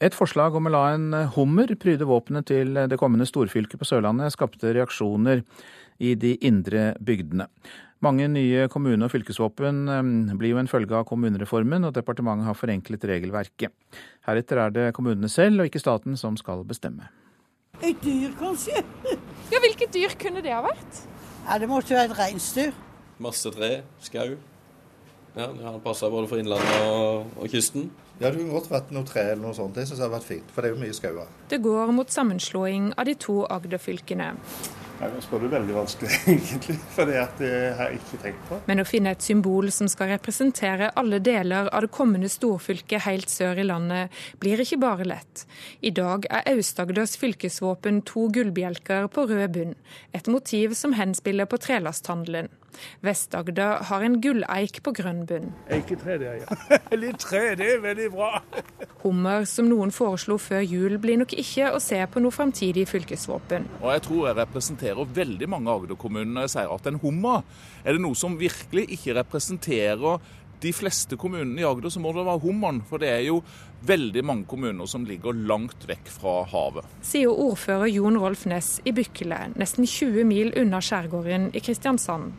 Et 0.00 0.14
forslag 0.16 0.54
om 0.56 0.64
å 0.64 0.72
la 0.72 0.84
en 0.94 1.12
hummer 1.34 1.74
pryde 1.76 2.06
våpenet 2.08 2.46
til 2.48 2.72
det 2.88 2.96
kommende 3.00 3.26
storfylket 3.28 3.76
på 3.76 3.84
Sørlandet 3.84 4.32
skapte 4.32 4.72
reaksjoner 4.72 5.42
i 6.00 6.14
de 6.16 6.38
indre 6.48 6.94
bygdene. 7.04 7.44
Mange 8.00 8.24
nye 8.32 8.64
kommune- 8.72 9.04
og 9.04 9.12
fylkesvåpen 9.12 9.82
eh, 9.92 10.36
blir 10.40 10.54
jo 10.54 10.60
en 10.62 10.70
følge 10.72 10.96
av 10.96 11.04
kommunereformen, 11.04 11.84
og 11.84 11.92
departementet 11.92 12.48
har 12.48 12.56
forenklet 12.56 13.04
regelverket. 13.10 13.74
Heretter 14.24 14.62
er 14.64 14.72
det 14.72 14.86
kommunene 14.96 15.28
selv 15.28 15.60
og 15.60 15.68
ikke 15.68 15.82
staten 15.82 16.16
som 16.16 16.38
skal 16.40 16.64
bestemme. 16.64 17.10
Et 17.84 18.00
dyr, 18.00 18.32
kanskje? 18.40 18.80
Ja, 19.52 19.60
Hvilket 19.60 19.92
dyr 19.92 20.16
kunne 20.16 20.40
det 20.44 20.56
ha 20.56 20.62
vært? 20.64 21.04
Ja, 21.44 21.58
Det 21.60 21.68
måtte 21.68 21.92
være 21.92 22.08
et 22.08 22.16
reinsdyr. 22.16 22.72
Masse 23.20 23.52
tre, 23.52 23.82
skau. 24.00 24.38
Ja, 25.36 25.52
Det 25.52 25.64
har 25.64 25.78
passa 25.84 26.08
både 26.08 26.28
for 26.30 26.40
innlandet 26.40 26.86
og, 26.88 27.28
og 27.36 27.52
kysten. 27.52 27.90
Ja, 28.20 28.28
det 28.28 28.36
kunne 28.36 28.52
godt 28.52 28.68
vært 28.68 28.90
noe 28.92 29.08
tre 29.08 29.22
eller 29.30 29.40
noe 29.46 29.56
sånt. 29.56 29.72
Det 29.72 29.86
syns 29.88 29.96
jeg 29.96 30.04
har 30.04 30.12
vært 30.12 30.28
fint, 30.28 30.50
for 30.52 30.60
det 30.60 30.68
er 30.68 30.74
jo 30.74 30.82
mye 30.82 30.96
skauer. 30.96 31.32
Det 31.48 31.58
går 31.64 31.92
mot 31.96 32.12
sammenslåing 32.12 32.90
av 33.00 33.08
de 33.08 33.14
to 33.16 33.38
Agder-fylkene. 33.48 34.34
Nå 35.00 35.22
spør 35.24 35.46
du 35.46 35.46
veldig 35.48 35.72
vanskelig, 35.72 36.10
egentlig, 36.34 36.76
for 36.92 37.08
det 37.08 37.16
at 37.16 37.38
det 37.40 37.52
har 37.78 37.88
jeg 37.88 38.02
ikke 38.02 38.18
tenkt 38.26 38.42
på. 38.50 38.58
Men 38.68 38.82
å 38.82 38.84
finne 38.84 39.14
et 39.16 39.24
symbol 39.24 39.70
som 39.72 39.88
skal 39.88 40.12
representere 40.12 40.90
alle 41.00 41.22
deler 41.24 41.70
av 41.72 41.86
det 41.86 41.92
kommende 41.96 42.28
storfylket 42.28 43.06
helt 43.06 43.32
sør 43.32 43.62
i 43.62 43.64
landet, 43.64 44.12
blir 44.44 44.60
ikke 44.60 44.82
bare 44.84 45.08
lett. 45.08 45.46
I 45.80 45.94
dag 45.96 46.28
er 46.28 46.44
Aust-Agders 46.52 47.16
fylkesvåpen 47.22 48.04
to 48.04 48.28
gullbjelker 48.36 49.08
på 49.08 49.24
rød 49.32 49.56
bunn, 49.56 49.76
et 50.12 50.28
motiv 50.28 50.76
som 50.76 50.92
henspiller 51.00 51.48
på 51.48 51.62
trelasthandelen. 51.64 52.52
Vest-Agder 53.06 53.84
har 53.90 54.04
en 54.06 54.18
gulleik 54.22 54.80
på 54.84 54.92
grønn 54.96 55.24
bunn. 55.28 55.50
Eiketre, 55.72 56.18
det, 56.20 56.34
ja. 56.42 56.78
Litt 57.02 57.20
tre, 57.22 57.42
det 57.58 57.68
er 57.76 57.84
veldig 57.84 58.08
bra. 58.14 58.32
Hummer, 59.04 59.46
som 59.48 59.68
noen 59.70 59.92
foreslo 59.94 60.36
før 60.40 60.64
jul, 60.64 60.98
blir 61.00 61.20
nok 61.20 61.32
ikke 61.40 61.70
å 61.74 61.80
se 61.82 62.00
på 62.10 62.22
noe 62.22 62.34
framtidig 62.34 62.86
fylkesvåpen. 62.90 63.68
Og 63.80 63.88
Jeg 63.94 64.04
tror 64.08 64.28
jeg 64.28 64.40
representerer 64.40 65.14
veldig 65.20 65.48
mange 65.50 65.72
Agder-kommuner 65.72 66.34
når 66.34 66.48
jeg 66.48 66.56
sier 66.56 66.74
at 66.74 66.90
en 66.90 67.00
hummer 67.00 67.42
er 67.84 67.96
det 67.96 68.02
noe 68.04 68.18
som 68.18 68.36
virkelig 68.40 68.86
ikke 68.96 69.16
representerer 69.20 70.20
de 70.60 70.72
fleste 70.76 71.16
kommunene 71.16 71.62
i 71.62 71.64
Agder, 71.64 71.88
så 71.88 72.02
må 72.02 72.12
det 72.12 72.26
være 72.26 72.42
hummeren. 72.44 72.82
For 72.88 73.00
det 73.00 73.10
er 73.14 73.24
jo 73.28 73.40
veldig 73.86 74.24
mange 74.26 74.48
kommuner 74.50 74.88
som 74.90 75.06
ligger 75.08 75.36
langt 75.48 75.86
vekk 75.88 76.10
fra 76.12 76.34
havet. 76.50 76.88
Sier 77.06 77.32
ordfører 77.32 77.88
Jon 77.88 78.20
Rolf 78.20 78.44
Næss 78.50 78.78
i 78.84 78.92
Bykkele, 78.96 79.40
nesten 79.60 79.88
20 79.88 80.28
mil 80.28 80.52
unna 80.60 80.82
skjærgården 80.84 81.50
i 81.56 81.64
Kristiansand. 81.64 82.34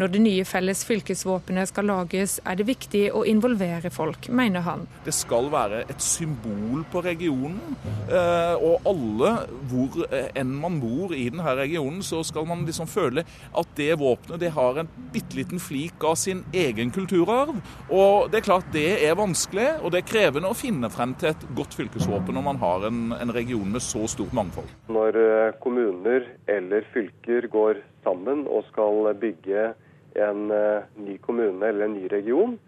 Når 0.00 0.12
det 0.14 0.22
nye 0.24 0.46
felles 0.48 0.84
fylkesvåpenet 0.88 1.70
skal 1.70 1.88
lages, 1.90 2.38
er 2.44 2.58
det 2.58 2.68
viktig 2.68 3.04
å 3.14 3.24
involvere 3.28 3.92
folk, 3.94 4.28
mener 4.28 4.64
han. 4.66 4.86
Det 5.06 5.14
skal 5.14 5.50
være 5.52 5.84
et 5.88 6.02
symbol 6.02 6.84
på 6.92 7.02
regionen. 7.04 7.76
Eh, 8.08 8.54
og 8.58 8.88
alle, 8.90 9.34
hvor 9.70 10.00
eh, 10.08 10.30
enn 10.40 10.54
man 10.60 10.80
bor 10.82 11.14
i 11.14 11.28
denne 11.30 11.56
regionen, 11.58 12.02
så 12.04 12.22
skal 12.26 12.48
man 12.48 12.64
liksom 12.66 12.90
føle 12.90 13.24
at 13.54 13.74
det 13.78 13.92
våpenet 14.00 14.42
det 14.42 14.52
har 14.54 14.80
en 14.80 14.90
bitte 15.14 15.38
liten 15.38 15.62
flik 15.62 16.04
av 16.04 16.16
sin 16.20 16.44
egen 16.52 16.92
kulturarv. 16.94 17.60
Og 17.88 18.30
det 18.32 18.40
er 18.40 18.48
klart 18.48 18.70
det 18.74 18.88
er 19.06 19.18
vanskelig, 19.18 19.68
og 19.82 19.94
det 19.94 20.02
er 20.02 20.10
krevende 20.10 20.50
å 20.50 20.58
finne 20.58 20.90
frem 20.92 21.14
til 21.20 21.32
et 21.32 21.48
godt 21.56 21.76
fylkesvåpen 21.78 22.36
når 22.36 22.46
man 22.48 22.60
har 22.62 22.88
en, 22.88 23.02
en 23.16 23.34
region 23.34 23.70
med 23.70 23.84
så 23.84 24.04
stort 24.10 24.34
mangfold. 24.36 24.70
Når 24.92 25.20
eh, 25.20 25.56
kommuner 25.64 26.28
eller 26.50 26.86
fylker 26.94 27.48
går 27.52 27.82
sammen 28.04 28.46
og 28.46 28.64
skal 28.70 29.10
bygge 29.20 29.72
en 30.14 30.50
eh, 30.54 30.86
ny 30.96 31.18
kommune 31.18 31.66
eller 31.66 31.88
en 31.88 31.96
ny 31.98 32.06
region, 32.12 32.58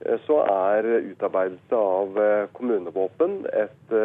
eh, 0.00 0.18
så 0.26 0.40
er 0.48 0.88
utarbeidelse 1.10 1.76
av 1.76 2.18
eh, 2.20 2.46
kommunevåpen 2.56 3.42
et 3.52 3.96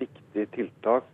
viktig 0.00 0.48
tiltak 0.56 1.08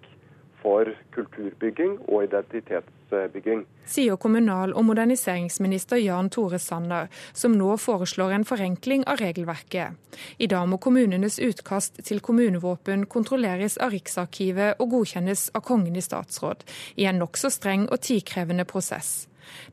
for 0.62 0.90
kulturbygging 1.14 1.98
og 2.08 2.26
identitets 2.26 2.97
sykehusbygging. 3.08 3.66
Sier 3.84 4.16
kommunal- 4.16 4.74
og 4.74 4.84
moderniseringsminister 4.84 5.96
Jan 5.96 6.30
Tore 6.30 6.58
Sanner, 6.58 7.08
som 7.32 7.52
nå 7.52 7.76
foreslår 7.76 8.32
en 8.32 8.44
forenkling 8.44 9.04
av 9.06 9.16
regelverket. 9.16 9.92
I 10.38 10.46
dag 10.46 10.68
må 10.68 10.78
kommunenes 10.78 11.38
utkast 11.38 12.04
til 12.04 12.20
kommunevåpen 12.20 13.06
kontrolleres 13.06 13.78
av 13.78 13.90
Riksarkivet 13.90 14.80
og 14.80 14.90
godkjennes 14.90 15.50
av 15.54 15.60
Kongen 15.60 15.96
i 15.96 16.00
statsråd, 16.00 16.64
i 16.96 17.04
en 17.04 17.18
nokså 17.18 17.50
streng 17.50 17.88
og 17.88 18.00
tidkrevende 18.00 18.64
prosess. 18.64 19.28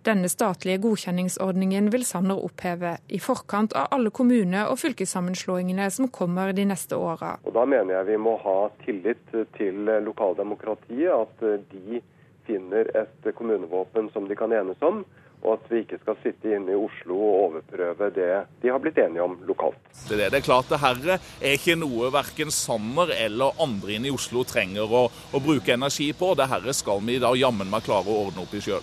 Denne 0.07 0.29
statlige 0.29 0.77
godkjenningsordningen 0.77 1.89
vil 1.91 2.05
Sanner 2.05 2.39
oppheve, 2.39 2.97
i 3.07 3.19
forkant 3.19 3.73
av 3.73 3.87
alle 3.91 4.09
kommune- 4.09 4.67
og 4.69 4.79
fylkessammenslåingene 4.79 5.89
som 5.91 6.07
kommer 6.07 6.53
de 6.53 6.65
neste 6.65 6.95
åra. 6.95 7.35
Da 7.53 7.65
mener 7.65 7.97
jeg 7.97 8.05
vi 8.05 8.17
må 8.17 8.37
ha 8.39 8.69
tillit 8.85 9.35
til 9.57 9.91
lokaldemokratiet, 10.07 11.11
at 11.11 11.71
de 11.71 12.01
finner 12.47 12.89
et 12.97 13.29
kommunevåpen 13.37 14.11
som 14.13 14.27
de 14.29 14.37
kan 14.37 14.53
enes 14.53 14.81
om. 14.85 15.03
Og 15.45 15.59
at 15.59 15.67
vi 15.69 15.83
ikke 15.83 15.99
skal 16.01 16.17
sitte 16.23 16.55
inne 16.55 16.73
i 16.73 16.77
Oslo 16.79 17.19
og 17.21 17.35
overprøve 17.43 18.07
det 18.15 18.29
de 18.63 18.71
har 18.71 18.81
blitt 18.81 18.97
enige 18.97 19.21
om 19.21 19.35
lokalt. 19.45 19.77
Det 20.07 20.17
er, 20.17 20.31
det 20.33 20.39
er 20.39 20.47
klart 20.47 20.71
det 20.71 20.81
herre 20.81 21.19
er 21.19 21.57
ikke 21.59 21.77
noe 21.77 22.09
verken 22.13 22.53
Sanner 22.53 23.13
eller 23.13 23.61
andre 23.61 23.97
inne 23.97 24.09
i 24.09 24.15
Oslo 24.15 24.41
trenger 24.47 24.89
å, 24.89 25.05
å 25.05 25.43
bruke 25.43 25.75
energi 25.75 26.09
på. 26.17 26.33
Det 26.39 26.49
herre 26.49 26.73
skal 26.73 27.03
vi 27.05 27.19
da 27.21 27.35
jammen 27.37 27.69
meg 27.69 27.85
klare 27.85 28.09
å 28.09 28.25
ordne 28.25 28.47
opp 28.47 28.57
i 28.57 28.63
sjøl. 28.63 28.81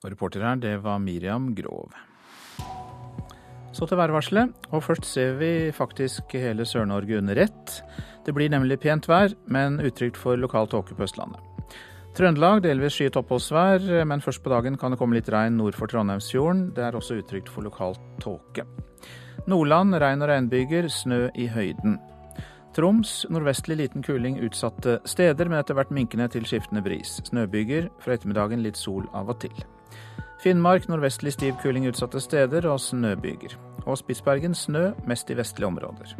Og 0.00 0.08
reporter 0.08 0.42
her, 0.42 0.56
det 0.58 0.78
var 0.82 0.98
Miriam 0.98 1.52
Grov. 1.54 1.92
Så 3.76 3.86
til 3.86 4.00
værvarselet, 4.00 4.50
og 4.74 4.82
først 4.82 5.06
ser 5.06 5.36
vi 5.38 5.70
faktisk 5.70 6.34
hele 6.34 6.66
Sør-Norge 6.66 7.20
under 7.20 7.38
ett. 7.44 7.76
Det 8.26 8.34
blir 8.34 8.50
nemlig 8.50 8.80
pent 8.82 9.06
vær, 9.08 9.36
men 9.46 9.78
utrygt 9.78 10.18
for 10.18 10.40
lokal 10.40 10.66
tåke 10.72 10.96
på 10.96 11.06
Østlandet. 11.06 11.49
Trøndelag 12.16 12.64
delvis 12.64 12.96
skyet 12.98 13.16
oppholdsvær, 13.20 13.84
men 14.04 14.22
først 14.24 14.42
på 14.42 14.50
dagen 14.50 14.76
kan 14.78 14.90
det 14.92 14.98
komme 14.98 15.14
litt 15.14 15.30
regn 15.30 15.56
nord 15.60 15.76
for 15.78 15.90
Trondheimsfjorden. 15.90 16.72
Det 16.74 16.82
er 16.84 16.96
også 16.98 17.20
utrygt 17.22 17.48
for 17.48 17.62
lokal 17.64 17.94
tåke. 18.22 18.66
Nordland 19.48 19.94
regn 20.02 20.24
og 20.24 20.28
regnbyger, 20.28 20.90
snø 20.90 21.28
i 21.38 21.46
høyden. 21.48 22.00
Troms 22.74 23.24
nordvestlig 23.30 23.76
liten 23.80 24.02
kuling 24.02 24.36
utsatte 24.46 24.98
steder, 25.08 25.48
men 25.48 25.58
etter 25.58 25.74
hvert 25.78 25.90
minkende 25.94 26.28
til 26.30 26.46
skiftende 26.46 26.82
bris. 26.84 27.16
Snøbyger, 27.26 27.88
fra 28.02 28.14
ettermiddagen 28.14 28.62
litt 28.62 28.78
sol 28.78 29.08
av 29.14 29.30
og 29.32 29.40
til. 29.42 29.64
Finnmark 30.40 30.86
nordvestlig 30.88 31.34
stiv 31.34 31.58
kuling 31.62 31.88
utsatte 31.90 32.22
steder 32.22 32.68
og 32.70 32.78
snøbyger. 32.80 33.56
Og 33.86 33.98
Spitsbergen 33.98 34.54
snø, 34.54 34.90
mest 35.06 35.30
i 35.30 35.36
vestlige 35.38 35.68
områder. 35.70 36.14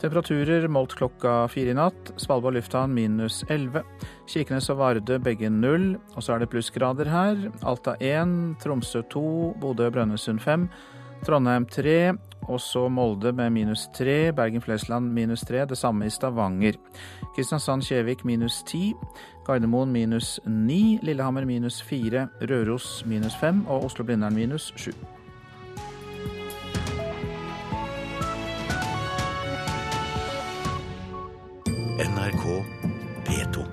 Temperaturer 0.00 0.66
målt 0.68 0.96
klokka 0.98 1.44
fire 1.52 1.72
i 1.72 1.76
natt. 1.78 2.12
Svalbard 2.20 2.56
lufthavn 2.56 2.94
minus 2.94 3.42
11. 3.48 3.84
Kirkenes 4.30 4.70
og 4.72 4.80
Vardø 4.82 5.20
begge 5.22 5.50
null. 5.52 5.94
Og 6.14 6.24
så 6.24 6.34
er 6.34 6.42
det 6.42 6.50
plussgrader 6.52 7.08
her. 7.10 7.48
Alta 7.62 7.96
1, 8.00 8.58
Tromsø 8.62 9.04
2, 9.14 9.24
Bodø 9.62 9.88
og 9.88 9.96
Brønnøysund 9.96 10.42
5. 10.44 10.68
Trondheim 11.24 11.64
3, 11.66 12.12
og 12.52 12.60
så 12.60 12.88
Molde 12.92 13.32
med 13.32 13.50
minus 13.54 13.86
3, 13.96 14.32
Bergen-Flesland 14.36 15.08
minus 15.16 15.40
3, 15.48 15.64
det 15.70 15.78
samme 15.80 16.06
i 16.06 16.12
Stavanger. 16.12 16.76
Kristiansand-Kjevik 17.36 18.26
minus 18.28 18.62
10, 18.68 18.92
Gardermoen 19.46 19.92
minus 19.92 20.36
9, 20.44 21.00
Lillehammer 21.02 21.48
minus 21.48 21.80
4, 21.82 22.28
Røros 22.50 23.04
minus 23.06 23.36
5 23.40 23.64
og 23.68 23.88
Oslo-Blindern 23.88 24.36
minus 24.36 24.72
7. 24.76 24.92
NRK 31.98 32.64
P2. 33.24 33.64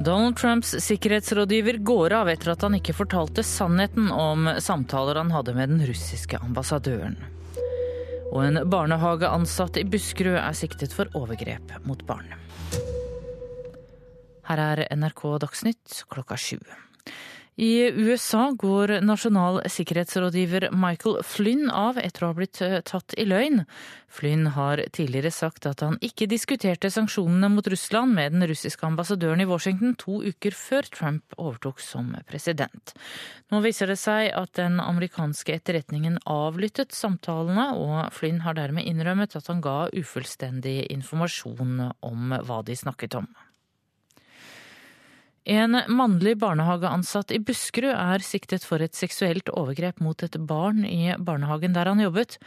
Donald 0.00 0.36
Trumps 0.36 0.74
sikkerhetsrådgiver 0.84 1.76
går 1.76 2.12
av 2.12 2.28
etter 2.32 2.50
at 2.50 2.64
han 2.66 2.74
ikke 2.74 2.96
fortalte 2.98 3.44
sannheten 3.46 4.08
om 4.10 4.48
samtaler 4.58 5.20
han 5.20 5.30
hadde 5.30 5.54
med 5.54 5.70
den 5.70 5.84
russiske 5.86 6.40
ambassadøren. 6.42 7.14
Og 8.32 8.40
en 8.48 8.58
barnehageansatt 8.66 9.78
i 9.78 9.86
Buskerud 9.86 10.40
er 10.40 10.58
siktet 10.58 10.96
for 10.96 11.06
overgrep 11.14 11.76
mot 11.86 12.02
barn. 12.08 12.34
Her 14.50 14.64
er 14.72 14.88
NRK 14.90 15.22
Dagsnytt 15.46 16.02
klokka 16.10 16.34
sju. 16.34 16.58
I 17.54 17.86
USA 17.86 18.48
går 18.58 18.96
nasjonal 19.06 19.60
sikkerhetsrådgiver 19.70 20.72
Michael 20.74 21.20
Flynn 21.22 21.68
av 21.70 22.00
etter 22.02 22.24
å 22.24 22.30
ha 22.32 22.34
blitt 22.34 22.58
eh, 22.66 22.80
tatt 22.82 23.14
i 23.14 23.26
løgn. 23.30 23.60
Flynn 24.10 24.48
har 24.56 24.82
tidligere 24.94 25.30
sagt 25.30 25.68
at 25.70 25.84
han 25.86 25.94
ikke 26.02 26.26
diskuterte 26.30 26.90
sanksjonene 26.90 27.52
mot 27.54 27.70
Russland 27.70 28.18
med 28.18 28.34
den 28.34 28.48
russiske 28.50 28.82
ambassadøren 28.88 29.44
i 29.44 29.46
Washington 29.46 29.94
to 30.02 30.18
uker 30.26 30.58
før 30.58 30.90
Trump 30.90 31.38
overtok 31.38 31.78
som 31.78 32.10
president. 32.26 32.96
Nå 33.54 33.62
viser 33.62 33.86
det 33.92 34.00
seg 34.02 34.32
at 34.34 34.56
den 34.58 34.82
amerikanske 34.82 35.54
etterretningen 35.54 36.18
avlyttet 36.26 36.90
samtalene, 36.90 37.70
og 37.78 38.10
Flynn 38.18 38.42
har 38.42 38.58
dermed 38.58 38.82
innrømmet 38.82 39.38
at 39.38 39.46
han 39.52 39.62
ga 39.62 39.84
ufullstendig 39.94 40.80
informasjon 40.90 41.90
om 42.02 42.38
hva 42.42 42.64
de 42.66 42.82
snakket 42.82 43.22
om. 43.22 43.30
En 45.44 45.76
mannlig 45.88 46.38
barnehageansatt 46.40 47.32
i 47.36 47.38
Buskerud 47.38 47.92
er 47.92 48.22
siktet 48.24 48.64
for 48.64 48.80
et 48.80 48.96
seksuelt 48.96 49.50
overgrep 49.52 50.00
mot 50.00 50.22
et 50.24 50.38
barn 50.40 50.86
i 50.88 51.12
barnehagen 51.20 51.74
der 51.76 51.90
han 51.90 52.00
jobbet. 52.00 52.38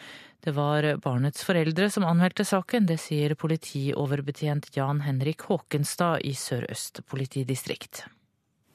Det 0.42 0.56
var 0.58 0.88
barnets 1.04 1.46
foreldre 1.46 1.92
som 1.94 2.08
anmeldte 2.10 2.42
saken, 2.46 2.88
det 2.90 2.98
sier 3.04 3.36
politioverbetjent 3.38 4.72
Jan 4.74 5.04
Henrik 5.06 5.46
Håkenstad 5.46 6.26
i 6.26 6.34
Sør-Øst 6.34 7.04
politidistrikt. 7.06 8.08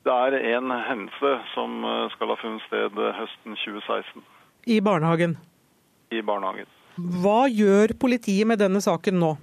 Det 0.06 0.14
er 0.14 0.38
en 0.54 0.70
hendelse 0.70 1.34
som 1.54 1.82
skal 2.14 2.30
ha 2.30 2.38
funnet 2.38 2.62
sted 2.70 3.02
høsten 3.18 3.58
2016. 3.58 4.22
I 4.70 4.78
barnehagen? 4.86 5.34
I 6.14 6.22
barnehagen. 6.22 6.70
Hva 6.94 7.48
gjør 7.50 7.96
politiet 7.98 8.46
med 8.46 8.62
denne 8.62 8.82
saken 8.84 9.18
nå? 9.18 9.34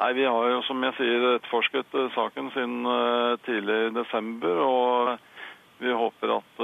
Nei, 0.00 0.12
Vi 0.16 0.24
har 0.24 0.46
jo 0.48 0.62
som 0.64 0.80
jeg 0.86 0.96
sier 0.96 1.26
etterforsket 1.34 1.96
saken 2.14 2.48
siden 2.54 2.88
tidlig 3.44 3.76
i 3.88 3.92
desember. 3.98 4.62
og 4.64 5.18
Vi 5.80 5.92
håper 5.92 6.32
at 6.38 6.62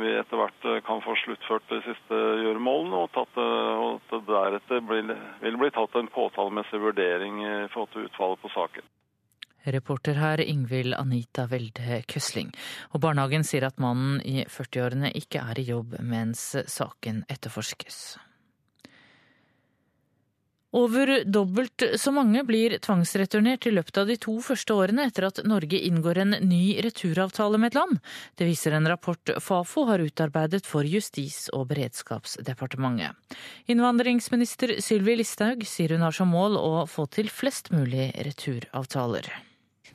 vi 0.00 0.14
etter 0.16 0.40
hvert 0.40 0.66
kan 0.86 1.04
få 1.04 1.16
sluttført 1.20 1.68
de 1.68 1.82
siste 1.84 2.22
gjøremålene, 2.40 3.04
og, 3.04 3.20
at 3.20 4.10
det 4.10 4.20
deretter 4.28 4.80
vil 4.88 5.60
bli 5.60 5.70
tatt 5.76 5.96
en 6.00 6.08
påtalemessig 6.12 6.80
vurdering 6.80 7.40
i 7.44 7.54
forhold 7.72 7.92
til 7.92 8.08
utfallet 8.08 8.40
på 8.44 8.52
saken. 8.56 8.92
Reporter 9.64 10.18
her 10.20 10.40
Ingvild 10.44 10.92
Anita 10.98 11.46
Welde 11.48 12.02
Køsling. 12.08 12.50
Og 12.92 13.00
barnehagen 13.00 13.46
sier 13.48 13.64
at 13.64 13.80
mannen 13.80 14.20
i 14.20 14.44
40-årene 14.44 15.12
ikke 15.16 15.40
er 15.40 15.60
i 15.60 15.68
jobb 15.70 15.96
mens 16.04 16.50
saken 16.68 17.24
etterforskes. 17.32 18.18
Over 20.74 21.24
dobbelt 21.24 21.82
så 21.96 22.10
mange 22.10 22.42
blir 22.42 22.72
tvangsreturnert 22.82 23.68
i 23.68 23.72
løpet 23.76 24.00
av 24.00 24.08
de 24.10 24.16
to 24.18 24.34
første 24.42 24.74
årene 24.74 25.06
etter 25.06 25.28
at 25.28 25.38
Norge 25.46 25.78
inngår 25.86 26.18
en 26.24 26.34
ny 26.42 26.80
returavtale 26.82 27.60
med 27.62 27.70
et 27.70 27.78
land. 27.78 28.00
Det 28.34 28.48
viser 28.48 28.74
en 28.74 28.90
rapport 28.90 29.36
Fafo 29.38 29.86
har 29.86 30.02
utarbeidet 30.02 30.66
for 30.66 30.82
Justis- 30.82 31.46
og 31.54 31.68
beredskapsdepartementet. 31.70 33.14
Innvandringsminister 33.70 34.80
Sylvi 34.82 35.20
Listhaug 35.22 35.62
sier 35.62 35.94
hun 35.94 36.02
har 36.02 36.16
som 36.16 36.34
mål 36.34 36.58
å 36.58 36.86
få 36.90 37.06
til 37.06 37.30
flest 37.30 37.70
mulig 37.70 38.10
returavtaler. 38.26 39.30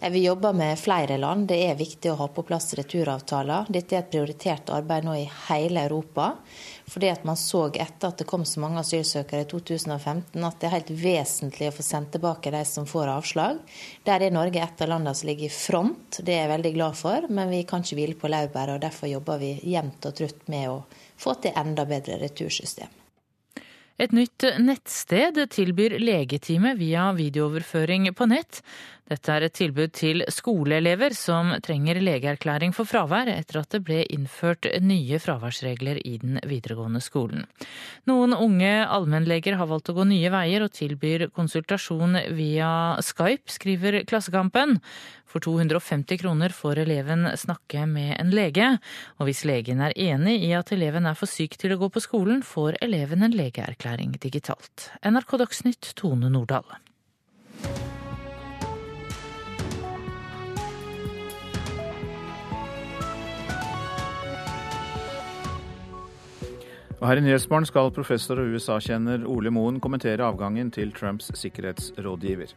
Vi 0.02 0.26
jobber 0.26 0.54
med 0.54 0.80
flere 0.80 1.18
land. 1.18 1.48
Det 1.48 1.58
er 1.68 1.76
viktig 1.76 2.12
å 2.14 2.16
ha 2.22 2.28
på 2.32 2.44
plass 2.48 2.72
returavtaler. 2.80 3.66
Dette 3.68 3.98
er 3.98 4.06
et 4.06 4.12
prioritert 4.14 4.70
arbeid 4.72 5.04
nå 5.04 5.16
i 5.20 5.26
hele 5.50 5.82
Europa. 5.90 6.30
Fordi 6.88 7.10
at 7.12 7.26
man 7.28 7.36
så 7.38 7.66
etter 7.68 8.08
at 8.08 8.22
det 8.22 8.28
kom 8.30 8.46
så 8.48 8.62
mange 8.64 8.80
asylsøkere 8.80 9.44
i 9.44 9.50
2015 9.52 10.46
at 10.48 10.62
det 10.62 10.70
er 10.70 10.76
helt 10.78 10.94
vesentlig 11.02 11.68
å 11.68 11.76
få 11.76 11.84
sendt 11.84 12.14
tilbake 12.16 12.54
de 12.56 12.64
som 12.66 12.88
får 12.88 13.12
avslag. 13.12 13.60
Der 14.08 14.24
er 14.24 14.32
Norge 14.32 14.64
et 14.64 14.86
av 14.86 14.90
landene 14.94 15.14
som 15.20 15.28
ligger 15.28 15.50
i 15.50 15.58
front. 15.58 16.22
Det 16.24 16.32
er 16.32 16.46
jeg 16.46 16.54
veldig 16.54 16.74
glad 16.80 16.98
for. 17.02 17.28
Men 17.28 17.52
vi 17.52 17.66
kan 17.68 17.84
ikke 17.84 18.00
hvile 18.00 18.18
på 18.24 18.32
laurbæret, 18.32 18.78
og 18.80 18.88
derfor 18.88 19.12
jobber 19.12 19.44
vi 19.44 19.52
jevnt 19.68 20.08
og 20.08 20.16
trutt 20.16 20.48
med 20.48 20.72
å 20.72 20.80
få 21.20 21.36
til 21.44 21.60
enda 21.60 21.84
bedre 21.90 22.22
retursystem. 22.24 22.96
Et 24.00 24.14
nytt 24.16 24.46
nettsted 24.64 25.36
tilbyr 25.52 25.98
legetime 26.00 26.72
via 26.80 27.10
videooverføring 27.18 28.08
på 28.16 28.30
nett. 28.32 28.62
Dette 29.10 29.34
er 29.34 29.46
et 29.48 29.56
tilbud 29.58 29.94
til 29.98 30.22
skoleelever 30.30 31.16
som 31.18 31.50
trenger 31.66 31.98
legeerklæring 32.04 32.76
for 32.78 32.86
fravær 32.86 33.32
etter 33.34 33.64
at 33.64 33.72
det 33.74 33.82
ble 33.88 34.04
innført 34.06 34.68
nye 34.86 35.18
fraværsregler 35.22 35.98
i 36.06 36.18
den 36.22 36.38
videregående 36.46 37.02
skolen. 37.02 37.48
Noen 38.10 38.36
unge 38.38 38.70
allmennleger 38.86 39.58
har 39.58 39.70
valgt 39.72 39.90
å 39.90 39.96
gå 39.98 40.06
nye 40.12 40.30
veier 40.34 40.66
og 40.66 40.76
tilbyr 40.78 41.30
konsultasjon 41.34 42.20
via 42.38 42.72
Skype, 43.02 43.50
skriver 43.50 44.04
Klassekampen. 44.10 44.78
For 45.30 45.42
250 45.46 46.22
kroner 46.22 46.54
får 46.54 46.84
eleven 46.86 47.28
snakke 47.38 47.86
med 47.90 48.16
en 48.18 48.34
lege, 48.34 48.72
og 49.18 49.30
hvis 49.30 49.44
legen 49.46 49.82
er 49.86 49.94
enig 49.98 50.40
i 50.48 50.54
at 50.58 50.74
eleven 50.74 51.10
er 51.10 51.18
for 51.18 51.30
syk 51.30 51.58
til 51.62 51.74
å 51.76 51.80
gå 51.82 51.90
på 51.94 52.02
skolen, 52.06 52.42
får 52.46 52.80
eleven 52.86 53.26
en 53.26 53.38
legeerklæring 53.38 54.18
digitalt. 54.22 54.90
NRK 55.06 55.38
Dagsnytt, 55.44 55.94
Tone 55.98 56.34
Nordahl. 56.34 56.80
Og 67.00 67.08
her 67.08 67.22
i 67.22 67.24
Nyhetsmorgen 67.24 67.68
skal 67.68 67.94
professor 67.96 68.42
og 68.42 68.52
USA-kjenner 68.52 69.24
Ole 69.32 69.54
Moen 69.56 69.78
kommentere 69.80 70.26
avgangen 70.26 70.68
til 70.76 70.92
Trumps 70.92 71.30
sikkerhetsrådgiver. 71.40 72.52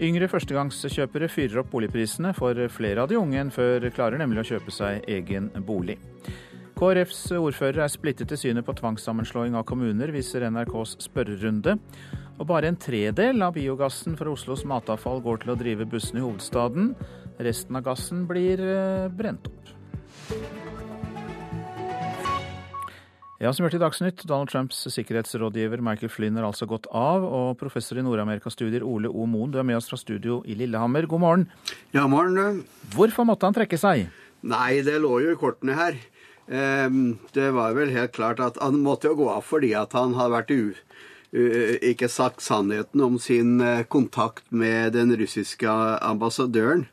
Yngre 0.00 0.28
førstegangskjøpere 0.32 1.28
fyrer 1.28 1.60
opp 1.60 1.68
boligprisene, 1.74 2.32
for 2.36 2.56
flere 2.72 3.02
av 3.04 3.10
de 3.10 3.18
unge 3.20 3.40
enn 3.40 3.52
før 3.52 3.84
klarer 3.92 4.20
nemlig 4.20 4.40
å 4.40 4.48
kjøpe 4.54 4.72
seg 4.72 5.04
egen 5.10 5.50
bolig. 5.68 5.98
KrFs 6.78 7.24
ordfører 7.36 7.82
er 7.84 7.92
splittet 7.92 8.32
i 8.32 8.38
synet 8.38 8.64
på 8.64 8.76
tvangssammenslåing 8.78 9.56
av 9.58 9.66
kommuner, 9.68 10.14
viser 10.14 10.46
NRKs 10.48 10.94
spørrerunde. 11.04 11.74
Og 12.38 12.46
bare 12.48 12.70
en 12.70 12.78
tredel 12.78 13.42
av 13.42 13.56
biogassen 13.58 14.16
fra 14.16 14.30
Oslos 14.30 14.62
matavfall 14.70 15.20
går 15.24 15.42
til 15.42 15.52
å 15.52 15.58
drive 15.58 15.88
bussene 15.90 16.22
i 16.22 16.24
hovedstaden. 16.24 16.94
Resten 17.42 17.76
av 17.76 17.84
gassen 17.90 18.24
blir 18.30 18.62
eh, 18.62 19.10
brent 19.10 19.50
opp. 19.50 20.57
Ja, 23.38 23.52
som 23.54 23.62
hørte 23.62 23.78
i 23.78 23.82
Dagsnytt, 23.82 24.24
Donald 24.26 24.50
Trumps 24.50 24.80
sikkerhetsrådgiver 24.90 25.78
Michael 25.78 26.10
Flynn 26.10 26.34
har 26.40 26.48
altså 26.48 26.66
gått 26.66 26.88
av, 26.90 27.22
og 27.22 27.52
professor 27.60 28.00
i 28.00 28.02
Nord-Amerikastudier 28.02 28.82
Ole 28.82 29.06
O. 29.06 29.28
Moen, 29.30 29.52
du 29.54 29.60
er 29.60 29.66
med 29.68 29.78
oss 29.78 29.86
fra 29.86 29.98
studio 30.00 30.40
i 30.42 30.56
Lillehammer. 30.58 31.06
God 31.06 31.22
morgen. 31.22 31.44
Ja, 31.94 32.08
morgen. 32.10 32.64
Hvorfor 32.96 33.28
måtte 33.28 33.46
han 33.46 33.54
trekke 33.54 33.78
seg? 33.78 34.08
Nei, 34.42 34.80
det 34.82 34.96
lå 35.04 35.20
jo 35.22 35.36
i 35.36 35.38
kortene 35.38 35.78
her. 35.78 36.00
Det 36.48 37.46
var 37.54 37.78
vel 37.78 37.94
helt 37.94 38.16
klart 38.16 38.42
at 38.42 38.58
han 38.58 38.82
måtte 38.82 39.12
jo 39.12 39.20
gå 39.20 39.30
av 39.30 39.46
fordi 39.46 39.70
at 39.78 39.94
han 39.94 40.18
hadde 40.18 40.34
vært 40.34 40.52
u 40.56 40.62
ikke 41.30 42.08
sagt 42.08 42.40
sannheten 42.40 43.02
om 43.04 43.18
sin 43.20 43.60
eh, 43.60 43.84
kontakt 43.84 44.46
med 44.50 44.94
den 44.94 45.12
russiske 45.12 45.68
ambassadøren 45.68 46.86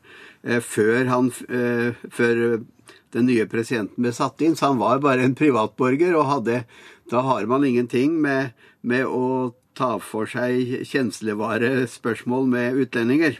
eh, 0.44 0.60
før, 0.60 1.06
han, 1.08 1.30
eh, 1.48 1.96
før 2.12 2.60
den 3.16 3.28
nye 3.30 3.46
presidenten 3.50 4.04
ble 4.04 4.12
satt 4.14 4.42
inn, 4.44 4.56
så 4.56 4.72
han 4.72 4.80
var 4.82 5.00
bare 5.04 5.24
en 5.24 5.36
privatborger. 5.36 6.14
og 6.16 6.28
hadde, 6.30 6.64
Da 7.10 7.20
har 7.22 7.46
man 7.46 7.64
ingenting 7.64 8.20
med, 8.20 8.52
med 8.82 9.06
å 9.06 9.54
ta 9.74 9.98
for 9.98 10.26
seg 10.26 10.84
kjenslevare 10.88 11.86
spørsmål 11.86 12.48
med 12.48 12.80
utlendinger. 12.86 13.38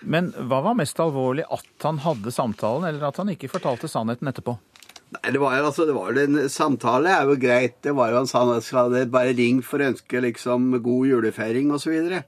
Men 0.00 0.30
hva 0.32 0.62
var 0.64 0.78
mest 0.78 1.00
alvorlig, 1.02 1.44
at 1.50 1.84
han 1.84 2.00
hadde 2.00 2.32
samtalen, 2.32 2.86
eller 2.88 3.10
at 3.10 3.18
han 3.20 3.28
ikke 3.28 3.50
fortalte 3.52 3.90
sannheten 3.90 4.30
etterpå? 4.30 4.56
Nei, 5.10 5.32
det 5.34 5.40
var, 5.42 5.56
altså, 5.58 5.84
det 5.88 5.94
var 5.96 6.14
en 6.22 6.44
samtale 6.46 7.10
er 7.10 7.26
jo 7.26 7.34
greit. 7.42 7.80
Det 7.82 7.90
var 7.98 8.12
jo 8.12 8.20
Han 8.20 8.28
sa 8.30 8.44
han 8.44 8.60
hadde 8.62 9.08
bare 9.10 9.34
ringt 9.34 9.66
for 9.66 9.82
å 9.82 9.88
ønske 9.90 10.22
liksom 10.22 10.68
god 10.84 11.08
julefeiring 11.08 11.72
osv. 11.74 11.96
Og, 11.96 12.12
så 12.12 12.20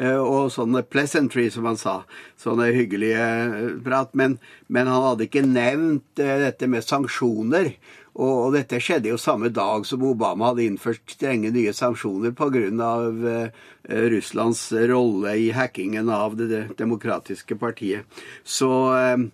eh, 0.00 0.16
og 0.16 0.48
sånne 0.54 0.80
pleasantry, 0.88 1.50
som 1.52 1.68
han 1.68 1.76
sa. 1.76 1.98
Sånne 2.40 2.70
hyggelige 2.72 3.26
eh, 3.26 3.74
prat. 3.84 4.16
Men, 4.16 4.38
men 4.72 4.88
han 4.88 5.04
hadde 5.10 5.28
ikke 5.28 5.44
nevnt 5.44 6.22
eh, 6.24 6.38
dette 6.46 6.70
med 6.70 6.86
sanksjoner. 6.86 7.74
Og, 8.14 8.32
og, 8.32 8.48
dette 8.56 8.80
skjedde 8.80 9.12
jo 9.12 9.20
samme 9.20 9.52
dag 9.52 9.84
som 9.86 10.08
Obama 10.08 10.54
hadde 10.54 10.64
innført 10.64 11.04
strenge 11.12 11.52
nye 11.52 11.76
sanksjoner 11.76 12.32
pga. 12.36 12.64
Uh, 13.20 13.68
Russlands 14.10 14.64
rolle 14.88 15.36
i 15.40 15.52
hackingen 15.52 16.08
av 16.12 16.40
det 16.40 16.64
demokratiske 16.80 17.56
partiet. 17.60 18.20
Så 18.44 18.70
uh, 18.96 19.28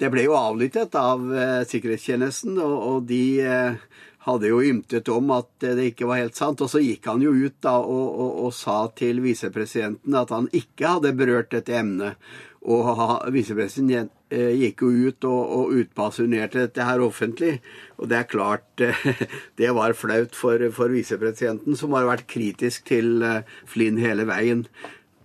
det 0.00 0.08
ble 0.12 0.24
jo 0.24 0.36
avlyttet 0.38 0.94
av 0.96 1.26
eh, 1.36 1.62
sikkerhetstjenesten, 1.68 2.56
og, 2.64 2.76
og 2.90 3.08
de 3.10 3.24
eh, 3.44 3.80
hadde 4.24 4.48
jo 4.48 4.60
ymtet 4.64 5.08
om 5.12 5.32
at 5.36 5.50
det 5.60 5.90
ikke 5.90 6.08
var 6.08 6.22
helt 6.22 6.38
sant. 6.38 6.62
Og 6.64 6.70
så 6.72 6.80
gikk 6.80 7.08
han 7.10 7.24
jo 7.24 7.34
ut 7.36 7.58
da 7.64 7.76
og, 7.80 8.06
og, 8.08 8.30
og 8.46 8.54
sa 8.56 8.82
til 8.96 9.20
visepresidenten 9.24 10.16
at 10.16 10.32
han 10.32 10.48
ikke 10.56 10.94
hadde 10.96 11.16
berørt 11.18 11.52
dette 11.52 11.76
emnet. 11.76 12.16
Og 12.60 12.88
visepresidenten 13.32 14.08
eh, 14.32 14.56
gikk 14.62 14.86
jo 14.86 15.10
ut 15.10 15.28
og, 15.28 15.52
og 15.58 15.74
utbasunerte 15.82 16.64
dette 16.64 16.88
her 16.88 17.04
offentlig. 17.04 17.58
Og 18.00 18.08
det 18.08 18.22
er 18.22 18.30
klart 18.32 18.84
det 19.60 19.74
var 19.76 19.96
flaut 19.96 20.36
for, 20.36 20.64
for 20.76 20.96
visepresidenten, 20.96 21.76
som 21.76 21.92
har 21.96 22.08
vært 22.08 22.28
kritisk 22.32 22.88
til 22.88 23.20
Flynn 23.68 24.00
hele 24.00 24.24
veien. 24.28 24.64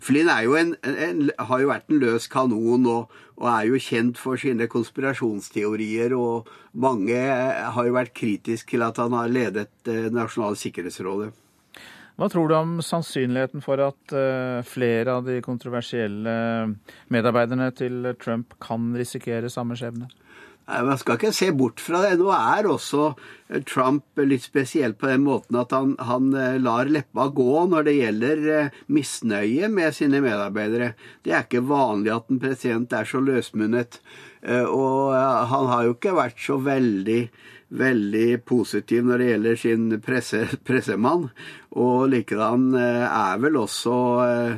Flynn 0.05 0.29
jo 0.43 0.53
en, 0.59 0.75
en, 0.85 1.29
har 1.33 1.61
jo 1.63 1.71
vært 1.71 1.87
en 1.89 2.03
løs 2.03 2.27
kanon 2.29 2.83
og, 2.91 3.15
og, 3.35 3.47
er 3.51 3.69
jo 3.69 3.79
kjent 3.81 4.19
for 4.19 4.39
sine 4.39 4.67
konspirasjonsteorier. 4.71 6.15
Og 6.15 6.49
mange 6.71 7.17
har 7.17 7.87
jo 7.87 7.95
vært 7.95 8.15
kritisk 8.15 8.71
til 8.73 8.85
at 8.85 9.01
han 9.01 9.15
har 9.17 9.31
ledet 9.31 9.69
Det 9.85 9.97
eh, 10.07 10.13
nasjonale 10.13 10.59
sikkerhetsrådet. 10.59 11.33
Hva 12.15 12.29
tror 12.31 12.47
du 12.47 12.55
om 12.55 12.77
sannsynligheten 12.79 13.59
for 13.59 13.81
at 13.83 14.13
uh, 14.15 14.63
flere 14.63 15.17
av 15.17 15.25
de 15.27 15.41
kontroversielle 15.43 16.35
medarbeiderne 17.11 17.67
til 17.75 18.13
Trump 18.21 18.55
kan 18.63 18.93
risikere 18.95 19.51
samme 19.51 19.75
skjebne? 19.75 20.07
Man 20.65 20.97
skal 20.97 21.19
ikke 21.19 21.33
se 21.35 21.51
bort 21.53 21.81
fra 21.83 22.01
det. 22.01 22.15
Nå 22.17 22.31
er 22.33 22.65
også 22.65 23.11
eh, 23.13 23.61
Trump 23.69 24.17
litt 24.17 24.47
spesiell 24.47 24.95
på 24.97 25.11
den 25.11 25.25
måten 25.27 25.59
at 25.61 25.73
han, 25.75 25.93
han, 26.01 26.31
eh, 26.33 26.57
lar 26.57 26.89
leppa 26.89 27.27
gå 27.29 27.67
når 27.69 27.85
det 27.85 27.97
gjelder 27.99 28.45
eh, 28.55 28.79
misnøye 28.89 29.69
med 29.69 29.93
sine 29.93 30.23
medarbeidere. 30.25 30.95
Det 31.21 31.35
er 31.35 31.45
ikke 31.45 31.67
vanlig 31.69 32.15
at 32.15 32.33
en 32.33 32.41
president 32.41 32.95
er 32.97 33.09
så 33.09 33.21
løsmunnet. 33.21 34.01
Og 34.45 35.09
han 35.49 35.67
har 35.71 35.87
jo 35.87 35.95
ikke 35.95 36.11
vært 36.13 36.37
så 36.37 36.59
veldig 36.61 37.21
veldig 37.75 38.43
positiv 38.45 39.07
når 39.07 39.17
det 39.17 39.29
gjelder 39.31 39.55
sin 39.57 39.85
presse, 40.05 40.41
pressemann. 40.67 41.25
Og 41.81 42.11
likedan 42.13 42.67
er 42.77 43.41
vel 43.41 43.57
også, 43.57 43.95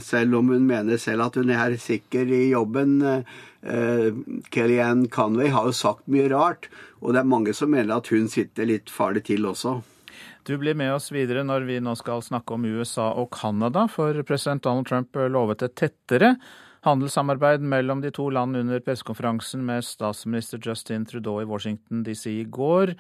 selv 0.04 0.42
om 0.42 0.52
hun 0.52 0.68
mener 0.68 1.00
selv 1.00 1.30
at 1.30 1.40
hun 1.40 1.54
er 1.56 1.78
sikker 1.80 2.28
i 2.36 2.50
jobben, 2.50 3.00
Eh, 3.68 4.10
Kellyanne 4.54 5.10
Conway 5.12 5.52
har 5.52 5.68
jo 5.68 5.76
sagt 5.76 6.08
mye 6.08 6.30
rart, 6.32 6.70
og 7.02 7.14
det 7.14 7.22
er 7.22 7.32
mange 7.36 7.54
som 7.58 7.74
mener 7.74 7.98
at 7.98 8.08
hun 8.14 8.30
sitter 8.32 8.70
litt 8.70 8.92
farlig 8.94 9.26
til 9.28 9.48
også. 9.50 9.82
Du 10.48 10.56
blir 10.56 10.78
med 10.80 10.94
oss 10.96 11.12
videre 11.12 11.44
når 11.44 11.66
vi 11.68 11.82
nå 11.84 11.92
skal 12.00 12.24
snakke 12.24 12.56
om 12.56 12.64
USA 12.64 13.10
og 13.20 13.34
Canada, 13.36 13.84
for 13.92 14.16
president 14.24 14.64
Donald 14.64 14.88
Trump 14.88 15.20
lovet 15.28 15.66
et 15.68 15.76
tettere 15.76 16.38
handelssamarbeid 16.88 17.62
mellom 17.62 18.02
de 18.02 18.12
to 18.16 18.30
land 18.32 18.56
under 18.56 18.80
pressekonferansen 18.84 19.66
med 19.68 19.86
statsminister 19.86 20.62
Justin 20.64 21.06
Trudeau 21.06 21.42
i 21.42 21.50
Washington 21.50 22.04
DC 22.08 22.30
i 22.32 22.46
går, 22.48 22.96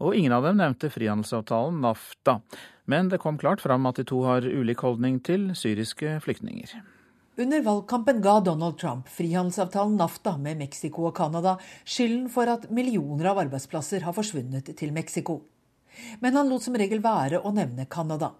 og 0.00 0.16
ingen 0.16 0.34
av 0.36 0.44
dem 0.44 0.60
nevnte 0.60 0.90
frihandelsavtalen 0.92 1.80
NAFTA. 1.84 2.40
Men 2.86 3.08
det 3.12 3.20
kom 3.22 3.38
klart 3.40 3.64
fram 3.64 3.88
at 3.88 4.00
de 4.00 4.06
to 4.08 4.22
har 4.26 4.44
ulik 4.46 4.84
holdning 4.84 5.20
til 5.24 5.50
syriske 5.56 6.18
flyktninger. 6.24 6.76
Under 7.38 7.60
valgkampen 7.60 8.22
ga 8.22 8.40
Donald 8.40 8.78
Trump 8.78 9.08
frihandelsavtalen 9.12 9.96
NAFTA 9.96 10.38
med 10.40 10.56
Mexico 10.56 11.02
og 11.04 11.18
Canada 11.18 11.58
skylden 11.84 12.30
for 12.32 12.48
at 12.48 12.70
millioner 12.72 13.28
av 13.28 13.42
arbeidsplasser 13.42 14.06
har 14.06 14.14
forsvunnet 14.16 14.70
til 14.78 14.94
Mexico. 14.96 15.42
Men 16.24 16.32
han 16.38 16.48
lot 16.48 16.64
som 16.64 16.78
regel 16.80 17.02
være 17.04 17.42
å 17.44 17.52
nevne 17.52 17.84
Canada. 17.92 18.30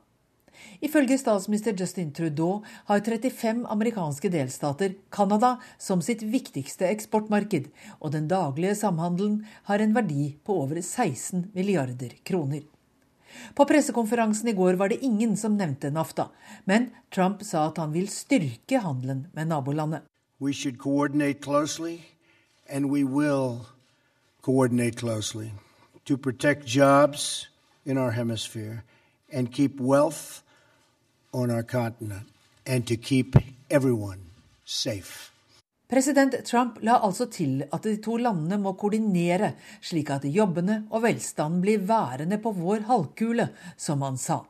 Ifølge 0.81 1.19
statsminister 1.21 1.77
Justin 1.77 2.15
Trudeau 2.17 2.63
har 2.89 3.03
35 3.05 3.67
amerikanske 3.75 4.31
delstater 4.33 4.95
Canada 5.13 5.59
som 5.77 6.01
sitt 6.01 6.25
viktigste 6.25 6.89
eksportmarked, 6.89 7.69
og 8.01 8.15
den 8.17 8.31
daglige 8.33 8.79
samhandelen 8.81 9.43
har 9.69 9.85
en 9.85 9.93
verdi 9.93 10.31
på 10.41 10.57
over 10.65 10.81
16 10.81 11.51
milliarder 11.53 12.17
kroner. 12.25 12.65
På 13.55 13.64
pressekonferansen 13.64 14.49
i 14.49 14.53
går 14.53 14.75
var 14.75 14.88
det 14.88 15.05
ingen 15.05 15.37
som 15.37 15.57
nevnte 15.57 15.90
NAFTA, 15.90 16.29
men 16.64 16.90
Trump 17.14 17.42
sa 17.42 17.68
at 17.68 17.79
han 17.79 17.92
vil 17.92 18.09
styrke 18.09 18.81
handelen 18.81 19.27
med 19.33 19.49
nabolandet. 19.53 20.03
We 20.40 20.53
should 20.53 20.79
coordinate 20.79 21.40
closely, 21.40 22.01
and 22.68 22.90
we 22.90 23.05
will 23.05 23.66
coordinate 24.42 24.96
closely 24.99 25.51
to 26.05 26.16
protect 26.16 26.66
jobs 26.66 27.49
in 27.85 27.99
our 27.99 28.11
hemisphere 28.11 28.83
and 29.33 29.53
keep 29.53 29.81
wealth 29.81 30.42
on 31.33 31.51
our 31.51 31.62
continent 31.62 32.29
and 32.66 32.87
to 32.87 32.96
keep 32.96 33.37
everyone 33.70 34.20
safe. 34.64 35.36
President 35.87 36.35
Trump 36.44 36.81
la 36.83 36.96
altså 37.07 37.29
til 37.31 37.61
at 37.72 37.85
de 37.87 37.94
to 38.03 38.16
landene 38.18 38.59
må 38.59 38.72
koordinere, 38.75 39.53
slik 39.79 40.11
at 40.11 40.25
jobbene 40.27 40.81
og 40.90 41.05
velstanden 41.05 41.61
blir 41.62 41.85
værende 41.87 42.40
på 42.42 42.51
vår 42.57 42.88
halvkule, 42.88 43.49
som 43.79 44.03
han 44.03 44.18
sa. 44.18 44.40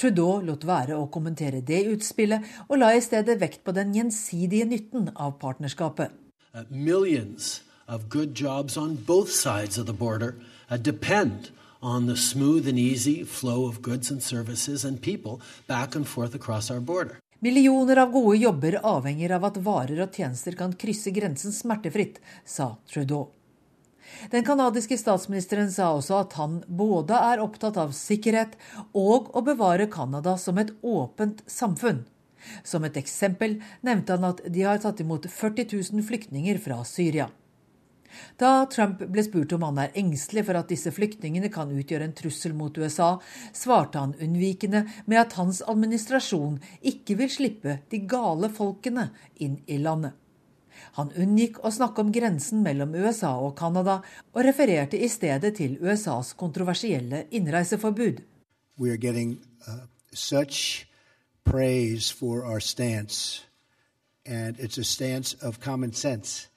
Trudeau 0.00 0.40
lot 0.40 0.64
være 0.64 0.96
å 0.96 1.10
kommentere 1.12 1.60
det 1.60 1.82
utspillet, 1.92 2.40
og 2.68 2.80
la 2.80 2.94
i 2.96 3.04
stedet 3.04 3.36
vekt 3.42 3.60
på 3.64 3.76
den 3.76 3.92
gjensidige 3.94 4.64
nytten 4.64 5.12
av 5.14 5.36
partnerskapet. 5.38 6.16
Uh, 6.54 6.64
millions 6.70 7.60
of 7.86 8.08
good 8.08 8.32
jobs 8.32 8.76
on 8.76 8.96
both 8.96 9.30
sides 9.30 9.76
of 9.78 9.86
the 9.86 9.92
border 9.92 10.34
uh, 10.70 10.76
depend 10.76 11.52
on 11.82 12.06
the 12.06 12.16
smooth 12.16 12.66
and 12.66 12.78
easy 12.78 13.22
flow 13.22 13.68
of 13.68 13.82
goods 13.82 14.10
and 14.10 14.22
services 14.22 14.84
and 14.84 15.00
people 15.02 15.40
back 15.68 15.94
and 15.94 16.08
forth. 16.08 16.32
Millioner 17.40 17.96
av 17.96 18.10
gode 18.10 18.36
jobber 18.36 18.80
avhenger 18.82 19.30
av 19.36 19.44
at 19.46 19.58
varer 19.62 20.00
og 20.02 20.16
tjenester 20.16 20.56
kan 20.58 20.72
krysse 20.74 21.12
grensen 21.14 21.52
smertefritt, 21.54 22.16
sa 22.42 22.72
Trudeau. 22.90 23.28
Den 24.32 24.42
canadiske 24.42 24.98
statsministeren 24.98 25.70
sa 25.70 25.92
også 25.94 26.16
at 26.18 26.34
han 26.40 26.56
både 26.66 27.14
er 27.14 27.42
opptatt 27.44 27.78
av 27.78 27.94
sikkerhet 27.94 28.56
og 28.90 29.30
å 29.38 29.44
bevare 29.46 29.86
Canada 29.86 30.34
som 30.34 30.58
et 30.58 30.72
åpent 30.82 31.44
samfunn. 31.46 32.02
Som 32.66 32.88
et 32.88 32.98
eksempel 32.98 33.60
nevnte 33.86 34.18
han 34.18 34.32
at 34.32 34.42
de 34.42 34.64
har 34.66 34.82
tatt 34.82 35.04
imot 35.04 35.30
40 35.30 35.70
000 35.94 36.08
flyktninger 36.10 36.58
fra 36.64 36.80
Syria. 36.82 37.28
Da 38.40 38.66
Trump 38.70 39.02
ble 39.06 39.24
spurt 39.26 39.52
om 39.56 39.66
han 39.66 39.80
er 39.82 39.96
engstelig 39.98 40.46
for 40.48 40.58
at 40.60 40.70
disse 40.70 40.92
flyktningene 40.94 41.50
kan 41.52 41.72
utgjøre 41.72 42.08
en 42.08 42.14
trussel 42.16 42.54
mot 42.56 42.78
USA, 42.78 43.16
svarte 43.56 44.00
han 44.02 44.16
unnvikende 44.20 44.84
med 45.06 45.20
at 45.20 45.36
hans 45.40 45.60
administrasjon 45.66 46.60
ikke 46.82 47.18
vil 47.20 47.32
slippe 47.32 47.80
de 47.90 48.02
gale 48.08 48.50
folkene 48.54 49.10
inn 49.44 49.60
i 49.66 49.78
landet. 49.82 50.16
Han 50.98 51.10
unngikk 51.14 51.60
å 51.64 51.70
snakke 51.74 52.02
om 52.02 52.12
grensen 52.14 52.62
mellom 52.62 52.94
USA 52.94 53.32
og 53.42 53.56
Canada, 53.58 54.00
og 54.34 54.44
refererte 54.46 54.98
i 54.98 55.08
stedet 55.10 55.54
til 55.58 55.76
USAs 55.82 56.32
kontroversielle 56.38 57.26
innreiseforbud. 57.30 58.22
We 58.78 58.90
are 58.90 58.96
getting 58.96 59.40
uh, 59.66 59.86
for 62.12 62.44
our 62.44 62.60
stance, 62.60 63.44
and 64.26 64.58
it's 64.58 64.78
a 64.78 64.84
stance 64.84 65.34
of 65.42 65.60
common 65.60 65.92
sense. 65.92 66.48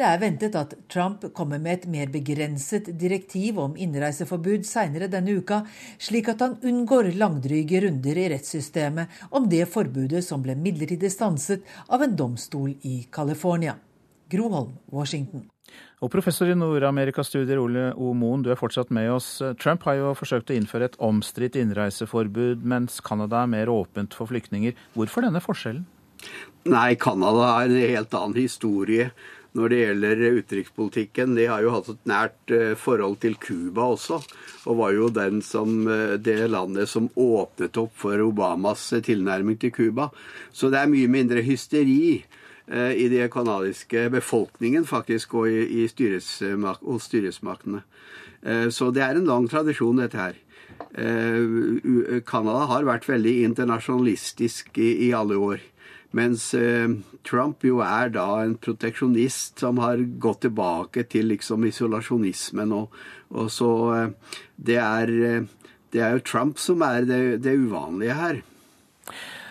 Det 0.00 0.06
er 0.08 0.20
ventet 0.22 0.54
at 0.56 0.70
Trump 0.88 1.26
kommer 1.36 1.58
med 1.60 1.74
et 1.74 1.82
mer 1.92 2.08
begrenset 2.08 2.86
direktiv 2.96 3.58
om 3.60 3.74
innreiseforbud 3.76 4.62
senere 4.64 5.10
denne 5.12 5.34
uka, 5.36 5.58
slik 6.00 6.30
at 6.32 6.40
han 6.40 6.54
unngår 6.64 7.10
langdryge 7.20 7.82
runder 7.84 8.20
i 8.22 8.30
rettssystemet 8.32 9.18
om 9.28 9.50
det 9.52 9.66
forbudet 9.68 10.22
som 10.24 10.40
ble 10.40 10.54
midlertidig 10.56 11.10
stanset 11.12 11.66
av 11.92 12.00
en 12.06 12.14
domstol 12.16 12.70
i 12.80 13.02
California. 13.12 13.74
Groholm, 14.32 14.70
Washington. 14.88 15.42
Og 16.00 16.08
professor 16.14 16.48
i 16.48 16.56
Nord-Amerika-studier 16.56 17.60
Ole 17.60 17.90
O. 17.92 18.14
Moen, 18.16 18.40
du 18.40 18.48
er 18.54 18.56
fortsatt 18.56 18.88
med 18.88 19.10
oss. 19.12 19.28
Trump 19.60 19.84
har 19.84 19.98
jo 19.98 20.14
forsøkt 20.16 20.48
å 20.48 20.56
innføre 20.56 20.88
et 20.88 20.96
omstridt 20.96 21.60
innreiseforbud, 21.60 22.64
mens 22.64 23.02
Canada 23.04 23.44
er 23.44 23.52
mer 23.52 23.68
åpent 23.68 24.16
for 24.16 24.32
flyktninger. 24.32 24.72
Hvorfor 24.96 25.28
denne 25.28 25.44
forskjellen? 25.44 25.84
Nei, 26.68 26.94
Canada 27.00 27.52
har 27.54 27.68
en 27.68 27.76
helt 27.80 28.16
annen 28.16 28.40
historie 28.40 29.10
når 29.58 29.72
det 29.72 29.78
gjelder 29.80 30.22
utenrikspolitikken. 30.38 31.34
De 31.34 31.46
har 31.50 31.62
jo 31.64 31.72
hatt 31.74 31.88
et 31.90 32.08
nært 32.08 32.54
eh, 32.54 32.74
forhold 32.78 33.18
til 33.22 33.36
Cuba 33.42 33.88
også, 33.96 34.20
og 34.70 34.78
var 34.78 34.94
jo 34.94 35.08
som, 35.42 35.88
eh, 35.88 36.16
det 36.18 36.50
landet 36.50 36.88
som 36.88 37.10
åpnet 37.16 37.76
opp 37.76 37.94
for 37.98 38.20
Obamas 38.22 38.92
eh, 38.92 39.02
tilnærming 39.02 39.58
til 39.58 39.72
Cuba. 39.72 40.10
Så 40.52 40.70
det 40.70 40.78
er 40.78 40.92
mye 40.92 41.08
mindre 41.08 41.42
hysteri 41.42 42.24
i 42.70 43.08
den 43.10 43.26
canadiske 43.28 44.04
befolkningen 44.14 44.84
faktisk, 44.86 45.34
og 45.34 45.48
i, 45.50 45.82
i 45.82 45.88
styresmak, 45.90 46.78
hos 46.86 47.08
styresmaktene. 47.08 47.80
Så 48.70 48.92
det 48.94 49.02
er 49.02 49.18
en 49.18 49.26
lang 49.26 49.48
tradisjon, 49.50 49.98
dette 49.98 50.14
her. 50.20 50.36
Canada 52.30 52.68
har 52.70 52.86
vært 52.86 53.08
veldig 53.10 53.32
internasjonalistisk 53.48 54.78
i, 54.78 55.08
i 55.08 55.10
alle 55.10 55.34
år. 55.34 55.66
Mens 56.16 56.48
eh, 56.58 56.90
Trump 57.26 57.62
jo 57.62 57.78
er 57.86 58.10
da 58.14 58.26
en 58.42 58.56
proteksjonist 58.58 59.62
som 59.62 59.78
har 59.82 60.02
gått 60.22 60.42
tilbake 60.46 61.04
til 61.10 61.30
liksom 61.30 61.66
isolasjonismen. 61.68 62.74
Og, 62.74 62.96
og 63.30 63.50
så 63.54 63.72
eh, 63.94 64.38
det, 64.56 64.78
er, 64.82 65.12
eh, 65.28 65.76
det 65.94 66.02
er 66.02 66.16
jo 66.16 66.24
Trump 66.26 66.58
som 66.58 66.82
er 66.86 67.06
det, 67.06 67.20
det 67.44 67.54
uvanlige 67.62 68.18
her. 68.18 68.40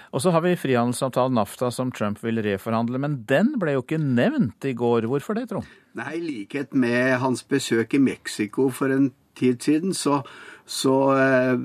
Og 0.09 0.23
så 0.23 0.33
har 0.33 0.41
vi 0.41 0.57
frihandelsavtalen 0.57 1.37
NAFTA 1.37 1.69
som 1.71 1.93
Trump 1.93 2.19
vil 2.25 2.41
reforhandle, 2.41 2.97
men 3.01 3.19
den 3.29 3.53
ble 3.61 3.75
jo 3.75 3.83
ikke 3.85 4.01
nevnt 4.01 4.65
i 4.65 4.73
går. 4.73 5.05
Hvorfor 5.07 5.37
det, 5.37 5.47
tro? 5.51 5.61
Nei, 5.99 6.15
i 6.17 6.23
likhet 6.25 6.73
med 6.73 7.19
hans 7.21 7.43
besøk 7.45 7.93
i 7.93 8.01
Mexico 8.01 8.67
for 8.73 8.91
en 8.93 9.11
tid 9.37 9.61
siden, 9.63 9.93
så 9.93 10.23
så 10.69 10.95
eh, 11.17 11.55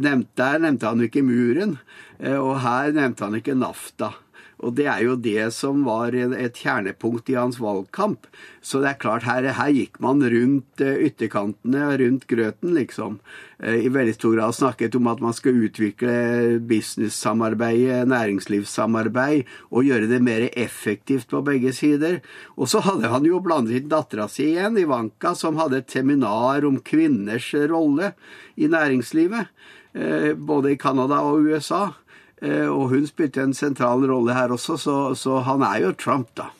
nevnte, 0.00 0.48
nevnte 0.62 0.88
han 0.88 1.04
ikke 1.04 1.22
muren, 1.26 1.76
eh, 2.18 2.38
og 2.38 2.62
her 2.64 2.94
nevnte 2.96 3.26
han 3.26 3.36
ikke 3.36 3.58
NAFTA. 3.60 4.14
Og 4.60 4.74
det 4.76 4.86
er 4.92 5.04
jo 5.06 5.16
det 5.16 5.48
som 5.56 5.84
var 5.86 6.14
et 6.14 6.58
kjernepunkt 6.60 7.30
i 7.32 7.38
hans 7.38 7.58
valgkamp. 7.62 8.26
Så 8.60 8.82
det 8.82 8.90
er 8.90 8.98
klart, 9.00 9.24
her, 9.24 9.46
her 9.56 9.72
gikk 9.72 9.96
man 10.04 10.20
rundt 10.20 10.82
eh, 10.84 11.00
ytterkantene, 11.08 11.86
rundt 12.02 12.26
grøten, 12.28 12.74
liksom. 12.76 13.16
Eh, 13.56 13.86
I 13.86 13.92
veldig 13.92 14.14
stor 14.18 14.36
grad 14.36 14.56
snakket 14.58 14.98
om 14.98 15.08
at 15.08 15.22
man 15.24 15.36
skal 15.36 15.62
utvikle 15.64 16.12
business-samarbeid, 16.68 18.04
næringslivssamarbeid, 18.12 19.48
og 19.72 19.88
gjøre 19.88 20.10
det 20.12 20.20
mer 20.28 20.46
effektivt 20.52 21.32
på 21.32 21.40
begge 21.46 21.72
sider. 21.76 22.20
Og 22.60 22.68
så 22.68 22.84
hadde 22.84 23.12
han 23.12 23.28
jo 23.28 23.40
blandet 23.44 23.80
inn 23.80 23.90
dattera 23.92 24.28
si 24.28 24.50
igjen, 24.52 24.76
Ivanka, 24.80 25.32
som 25.38 25.56
hadde 25.60 25.80
et 25.80 25.96
seminar 25.96 26.68
om 26.68 26.82
kvinners 26.84 27.48
rolle 27.72 28.12
i 28.60 28.68
næringslivet. 28.68 29.48
Eh, 29.92 30.34
både 30.36 30.70
i 30.70 30.78
Canada 30.78 31.24
og 31.26 31.48
USA. 31.48 31.88
Eh, 32.40 32.68
og 32.68 32.88
hun 32.92 33.06
spilte 33.08 33.42
en 33.44 33.54
sentral 33.56 34.06
rolle 34.08 34.36
her 34.36 34.54
også, 34.54 34.78
så, 34.80 34.96
så 35.14 35.42
han 35.44 35.64
er 35.66 35.84
jo 35.84 35.92
Trump, 35.92 36.32
da. 36.40 36.50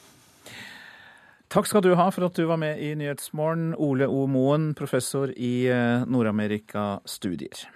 Takk 1.50 1.66
skal 1.66 1.82
du 1.82 1.96
ha 1.98 2.06
for 2.14 2.28
at 2.28 2.36
du 2.38 2.44
var 2.46 2.60
med 2.62 2.78
i 2.78 2.92
Nyhetsmorgen, 2.94 3.72
Ole 3.74 4.06
O. 4.06 4.26
Moen, 4.30 4.70
professor 4.78 5.32
i 5.34 5.66
eh, 5.66 6.06
Nord-Amerika-studier. 6.06 7.66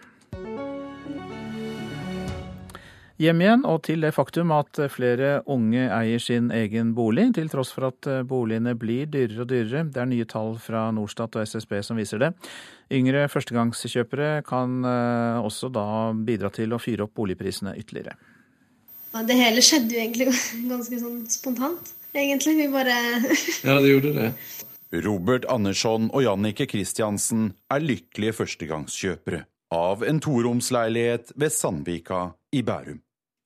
Hjem 3.14 3.44
igjen, 3.44 3.60
og 3.70 3.84
til 3.86 4.02
det 4.02 4.10
faktum 4.16 4.50
at 4.50 4.74
flere 4.90 5.36
unge 5.46 5.84
eier 5.86 6.18
sin 6.18 6.48
egen 6.50 6.88
bolig, 6.96 7.28
til 7.36 7.46
tross 7.52 7.70
for 7.70 7.86
at 7.92 8.08
eh, 8.10 8.24
boligene 8.26 8.72
blir 8.74 9.06
dyrere 9.06 9.44
og 9.44 9.52
dyrere. 9.52 9.84
Det 9.86 10.00
er 10.02 10.08
nye 10.10 10.26
tall 10.26 10.56
fra 10.58 10.88
Norstat 10.90 11.38
og 11.38 11.46
SSB 11.46 11.76
som 11.86 12.00
viser 12.00 12.18
det. 12.24 12.32
Yngre 12.90 13.28
førstegangskjøpere 13.30 14.42
kan 14.48 14.82
eh, 14.90 15.46
også 15.46 15.70
da 15.70 15.86
bidra 16.26 16.50
til 16.54 16.74
å 16.74 16.82
fyre 16.82 17.06
opp 17.06 17.14
boligprisene 17.14 17.76
ytterligere. 17.78 18.18
Ja, 19.14 19.22
det 19.22 19.38
hele 19.38 19.62
skjedde 19.62 19.94
jo 19.94 20.02
egentlig 20.02 20.28
ganske 20.74 21.02
sånn 21.06 21.24
spontant, 21.30 21.94
egentlig. 22.18 22.58
Vi 22.64 22.70
bare 22.74 22.98
Ja, 23.68 23.78
det 23.78 23.94
gjorde 23.94 24.14
det. 24.18 24.30
Robert 25.06 25.46
Andersson 25.50 26.10
og 26.10 26.26
Jannike 26.26 26.66
Kristiansen 26.66 27.52
er 27.70 27.82
lykkelige 27.82 28.40
førstegangskjøpere 28.42 29.44
av 29.74 30.02
en 30.06 30.20
toromsleilighet 30.22 31.32
ved 31.38 31.52
Sandvika 31.52 32.32
i 32.54 32.62
Bærum. 32.62 33.00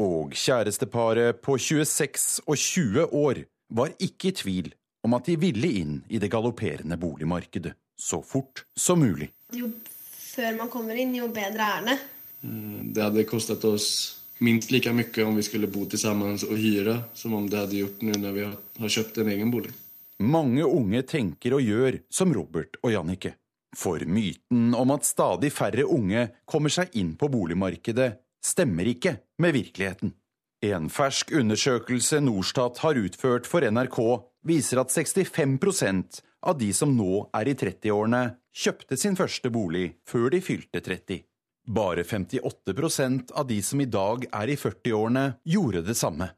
Og 0.04 0.34
kjæresteparet 0.36 1.40
på 1.42 1.56
26 1.58 2.44
og 2.46 2.56
20 2.56 3.06
år 3.14 3.42
var 3.74 3.94
ikke 3.98 4.30
i 4.30 4.36
tvil 4.36 4.70
om 5.04 5.16
at 5.16 5.26
de 5.26 5.38
ville 5.40 5.70
inn 5.80 5.98
i 6.10 6.20
det 6.22 6.30
galopperende 6.30 6.98
boligmarkedet 7.00 7.74
så 7.98 8.20
fort 8.22 8.64
som 8.76 9.00
mulig. 9.02 9.30
Jo 9.56 9.70
før 10.38 10.54
man 10.60 10.70
kommer 10.70 10.98
inn, 10.98 11.16
jo 11.18 11.26
bedre 11.34 11.66
er 11.78 11.88
det. 11.88 11.98
Mm, 12.46 12.92
det 12.94 13.02
hadde 13.02 13.26
kostet 13.26 13.64
oss 13.66 13.88
minst 14.44 14.70
like 14.70 14.92
mye 14.94 15.24
om 15.26 15.34
vi 15.34 15.42
skulle 15.42 15.70
bo 15.72 15.82
sammen 15.90 16.38
og 16.38 16.54
hyre, 16.54 17.00
som 17.14 17.34
om 17.34 17.48
det 17.50 17.58
hadde 17.58 17.80
gjort 17.80 18.04
nå 18.06 18.20
når 18.22 18.36
vi 18.36 18.46
har 18.46 18.94
kjøpt 18.94 19.18
en 19.18 19.32
egen 19.34 19.50
bolig. 19.50 19.74
Mange 20.18 20.66
unge 20.66 21.02
tenker 21.06 21.54
og 21.58 21.62
gjør 21.62 22.00
som 22.10 22.32
Robert 22.34 22.78
og 22.82 22.92
Jannicke. 22.94 23.34
For 23.76 24.02
myten 24.08 24.72
om 24.74 24.94
at 24.94 25.06
stadig 25.06 25.50
færre 25.52 25.84
unge 25.84 26.28
kommer 26.48 26.72
seg 26.72 26.94
inn 26.98 27.12
på 27.18 27.28
boligmarkedet, 27.30 28.08
stemmer 28.44 28.88
ikke 28.90 29.18
med 29.42 29.54
virkeligheten. 29.56 30.14
En 30.64 30.88
fersk 30.90 31.30
undersøkelse 31.38 32.18
Norstat 32.24 32.80
har 32.82 32.98
utført 32.98 33.46
for 33.46 33.62
NRK, 33.62 33.98
viser 34.48 34.80
at 34.82 34.90
65% 34.90 36.20
av 36.42 36.58
de 36.58 36.72
som 36.74 36.94
nå 36.96 37.28
er 37.34 37.50
i 37.50 37.54
30-årene, 37.58 38.22
kjøpte 38.58 38.98
sin 38.98 39.16
første 39.18 39.50
bolig 39.54 39.92
før 40.08 40.32
de 40.34 40.42
fylte 40.42 40.82
30. 40.82 41.22
Bare 41.68 42.02
58% 42.02 43.34
av 43.36 43.46
de 43.46 43.58
som 43.62 43.80
i 43.80 43.86
dag 43.86 44.24
er 44.32 44.50
i 44.50 44.56
40-årene, 44.58 45.26
gjorde 45.44 45.84
det 45.86 45.98
samme. 45.98 46.30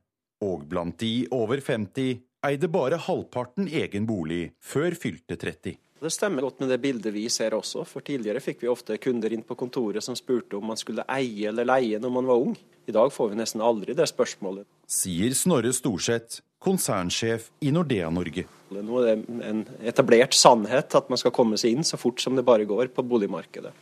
Og 0.45 0.67
blant 0.69 0.99
de 1.01 1.29
over 1.37 1.61
50 1.65 2.21
eide 2.49 2.69
bare 2.73 2.99
halvparten 3.01 3.69
egen 3.69 4.09
bolig 4.09 4.51
før 4.65 4.97
fylte 4.99 5.37
30. 5.41 5.77
Det 6.01 6.09
stemmer 6.11 6.41
godt 6.41 6.63
med 6.63 6.71
det 6.73 6.79
bildet 6.81 7.13
vi 7.13 7.27
ser 7.29 7.53
også, 7.53 7.83
for 7.85 8.01
tidligere 8.01 8.41
fikk 8.41 8.63
vi 8.65 8.71
ofte 8.73 8.97
kunder 8.97 9.33
inn 9.37 9.43
på 9.45 9.57
kontoret 9.59 10.01
som 10.05 10.17
spurte 10.17 10.57
om 10.57 10.71
man 10.71 10.79
skulle 10.81 11.05
eie 11.13 11.51
eller 11.51 11.69
leie 11.69 11.99
når 12.01 12.15
man 12.15 12.31
var 12.31 12.41
ung. 12.41 12.55
I 12.89 12.95
dag 12.97 13.13
får 13.13 13.29
vi 13.29 13.37
nesten 13.37 13.61
aldri 13.61 13.93
det 13.97 14.07
spørsmålet. 14.09 14.65
Sier 14.89 15.37
Snorre 15.37 15.75
Storseth, 15.77 16.41
konsernsjef 16.65 17.51
i 17.61 17.73
Nordea 17.77 18.09
Norge. 18.17 18.47
Nå 18.73 19.03
er 19.03 19.11
det 19.11 19.45
en 19.45 19.61
etablert 19.93 20.33
sannhet 20.37 20.97
at 20.97 21.13
man 21.13 21.21
skal 21.21 21.35
komme 21.37 21.61
seg 21.61 21.77
inn 21.77 21.85
så 21.85 22.01
fort 22.01 22.25
som 22.25 22.33
det 22.39 22.47
bare 22.49 22.65
går 22.65 22.95
på 22.97 23.05
boligmarkedet. 23.05 23.75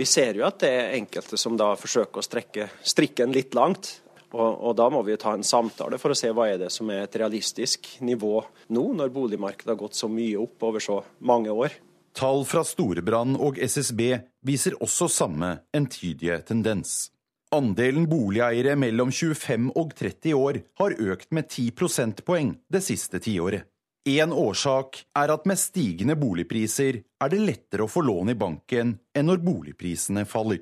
Vi 0.00 0.08
ser 0.08 0.40
jo 0.40 0.48
at 0.48 0.62
det 0.64 0.72
er 0.72 0.96
enkelte 0.96 1.36
som 1.40 1.60
da 1.60 1.74
forsøker 1.76 2.20
å 2.20 2.24
strekke 2.24 2.70
strikken 2.84 3.36
litt 3.36 3.52
langt. 3.56 3.98
Og, 4.36 4.52
og, 4.60 4.76
Da 4.76 4.90
må 4.92 5.00
vi 5.06 5.16
ta 5.16 5.32
en 5.34 5.46
samtale 5.46 5.98
for 6.00 6.12
å 6.12 6.18
se 6.18 6.28
hva 6.34 6.50
er 6.52 6.60
det 6.60 6.70
som 6.74 6.90
er 6.92 7.06
et 7.06 7.18
realistisk 7.22 7.88
nivå 8.04 8.34
nå, 8.68 8.84
når 8.98 9.12
boligmarkedet 9.14 9.72
har 9.72 9.80
gått 9.80 9.96
så 9.96 10.10
mye 10.12 10.36
opp 10.42 10.66
over 10.68 10.82
så 10.82 11.00
mange 11.24 11.52
år. 11.52 11.72
Tall 12.16 12.46
fra 12.48 12.62
Storebrand 12.64 13.36
og 13.40 13.58
SSB 13.60 14.02
viser 14.48 14.76
også 14.80 15.08
samme 15.12 15.50
entydige 15.76 16.38
tendens. 16.48 17.10
Andelen 17.54 18.08
boligeiere 18.10 18.74
mellom 18.76 19.12
25 19.12 19.70
og 19.78 19.92
30 19.96 20.34
år 20.34 20.60
har 20.80 20.96
økt 21.12 21.32
med 21.36 21.48
10 21.48 21.74
prosentpoeng 21.78 22.54
det 22.72 22.82
siste 22.84 23.20
tiåret. 23.22 23.68
En 24.06 24.32
årsak 24.32 25.00
er 25.18 25.32
at 25.34 25.46
med 25.50 25.58
stigende 25.58 26.14
boligpriser 26.18 27.00
er 27.02 27.30
det 27.32 27.42
lettere 27.42 27.86
å 27.86 27.90
få 27.90 28.04
lån 28.06 28.32
i 28.32 28.38
banken 28.38 28.92
enn 29.16 29.26
når 29.26 29.42
boligprisene 29.42 30.22
faller. 30.30 30.60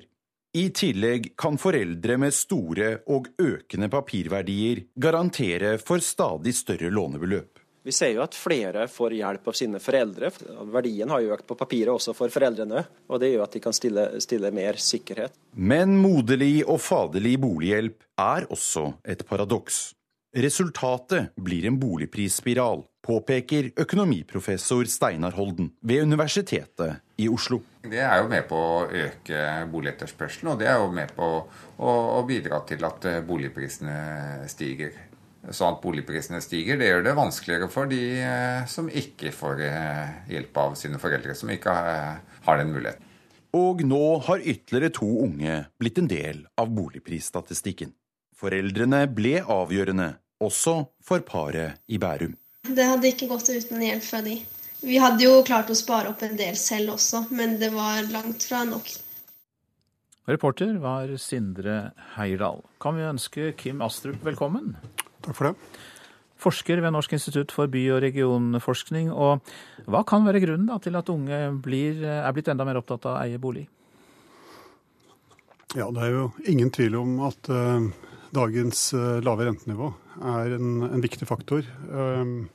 I 0.55 0.69
tillegg 0.71 1.33
kan 1.35 1.57
foreldre 1.59 2.15
med 2.15 2.31
store 2.31 2.93
og 3.11 3.25
økende 3.43 3.89
papirverdier 3.91 4.85
garantere 4.95 5.73
for 5.83 5.99
stadig 5.99 6.53
større 6.55 6.87
lånebeløp. 6.95 7.59
Vi 7.83 7.91
ser 7.93 8.13
jo 8.15 8.23
at 8.23 8.37
flere 8.39 8.85
får 8.87 9.17
hjelp 9.17 9.49
av 9.51 9.57
sine 9.59 9.81
foreldre. 9.83 10.31
Verdien 10.71 11.11
har 11.11 11.21
jo 11.21 11.35
økt 11.35 11.45
på 11.49 11.57
papiret 11.59 11.91
også 11.91 12.15
for 12.15 12.31
foreldrene, 12.31 12.85
og 13.11 13.19
det 13.19 13.33
gjør 13.33 13.43
at 13.43 13.57
de 13.57 13.63
kan 13.67 13.75
stille, 13.75 14.07
stille 14.23 14.53
mer 14.55 14.79
sikkerhet. 14.79 15.35
Men 15.59 15.99
moderlig 15.99 16.63
og 16.63 16.79
faderlig 16.81 17.35
bolighjelp 17.43 18.07
er 18.23 18.47
også 18.47 18.87
et 19.03 19.27
paradoks. 19.27 19.89
Resultatet 20.35 21.35
blir 21.35 21.67
en 21.67 21.77
boligprisspiral, 21.79 22.87
påpeker 23.03 23.73
økonomiprofessor 23.75 24.87
Steinar 24.87 25.35
Holden 25.35 25.73
ved 25.83 26.07
Universitetet 26.07 27.03
i 27.21 27.29
Oslo. 27.31 27.61
Det 27.85 28.01
er 28.01 28.19
jo 28.19 28.29
med 28.31 28.47
på 28.49 28.59
å 28.59 28.85
øke 28.89 29.41
boligetterspørselen, 29.71 30.53
og 30.53 30.61
det 30.61 30.69
er 30.71 30.79
jo 30.81 30.91
med 30.91 31.13
på 31.15 31.27
å, 31.39 31.91
å 32.19 32.21
bidra 32.27 32.61
til 32.67 32.83
at 32.87 33.07
boligprisene 33.27 33.97
stiger. 34.51 34.95
Sånn 35.53 35.75
at 35.75 35.81
boligprisene 35.83 36.39
stiger, 36.41 36.79
det 36.81 36.87
gjør 36.89 37.03
det 37.05 37.17
vanskeligere 37.17 37.69
for 37.69 37.89
de 37.89 38.01
eh, 38.17 38.63
som 38.69 38.87
ikke 38.89 39.29
får 39.35 39.61
eh, 39.67 40.15
hjelp 40.33 40.57
av 40.57 40.77
sine 40.79 40.97
foreldre, 41.01 41.35
som 41.37 41.51
ikke 41.53 41.75
har 42.47 42.61
den 42.61 42.73
muligheten. 42.73 43.11
Og 43.55 43.85
nå 43.87 44.01
har 44.25 44.41
ytterligere 44.41 44.91
to 44.97 45.07
unge 45.23 45.61
blitt 45.79 46.01
en 46.01 46.09
del 46.11 46.41
av 46.59 46.73
boligprisstatistikken. 46.75 47.93
Foreldrene 48.35 49.05
ble 49.07 49.37
avgjørende, 49.39 50.15
også 50.43 50.81
for 51.05 51.23
paret 51.23 51.79
i 51.87 52.01
Bærum. 52.01 52.33
Det 52.65 52.89
hadde 52.89 53.13
ikke 53.13 53.29
gått 53.29 53.53
uten 53.53 53.85
hjelp 53.85 54.03
fra 54.03 54.19
de. 54.25 54.39
Vi 54.83 54.99
hadde 55.01 55.23
jo 55.23 55.39
klart 55.47 55.71
å 55.71 55.77
spare 55.77 56.11
opp 56.11 56.23
en 56.25 56.35
del 56.39 56.57
selv 56.59 56.95
også, 56.97 57.25
men 57.31 57.57
det 57.61 57.71
var 57.73 58.03
langt 58.11 58.43
fra 58.49 58.63
nok. 58.67 58.91
Reporter 60.25 60.77
var 60.81 61.11
Sindre 61.21 61.91
Heirdal. 62.15 62.63
Kan 62.81 62.97
vi 62.97 63.05
ønske 63.05 63.51
Kim 63.57 63.83
Astrup 63.85 64.23
velkommen? 64.25 64.73
Takk 65.21 65.37
for 65.37 65.51
det. 65.51 65.83
Forsker 66.41 66.81
ved 66.83 66.93
Norsk 66.93 67.13
institutt 67.15 67.53
for 67.53 67.69
by- 67.71 67.91
og 67.95 68.01
regionforskning. 68.03 69.11
Og 69.13 69.45
hva 69.85 70.01
kan 70.07 70.25
være 70.25 70.41
grunnen 70.43 70.67
da, 70.69 70.79
til 70.81 70.97
at 70.97 71.09
unge 71.13 71.39
blir, 71.63 72.01
er 72.03 72.33
blitt 72.35 72.49
enda 72.51 72.65
mer 72.67 72.81
opptatt 72.81 73.05
av 73.05 73.15
å 73.15 73.21
eie 73.23 73.39
bolig? 73.41 73.67
Ja, 75.75 75.91
Det 75.91 76.01
er 76.01 76.11
jo 76.13 76.27
ingen 76.47 76.71
tvil 76.71 76.95
om 76.95 77.19
at 77.27 77.49
uh, 77.51 77.85
dagens 78.35 78.93
uh, 78.95 79.21
lave 79.23 79.47
rentenivå 79.47 79.91
er 80.23 80.57
en, 80.57 80.85
en 80.87 81.03
viktig 81.03 81.27
faktor. 81.27 81.65
Um, 81.91 82.47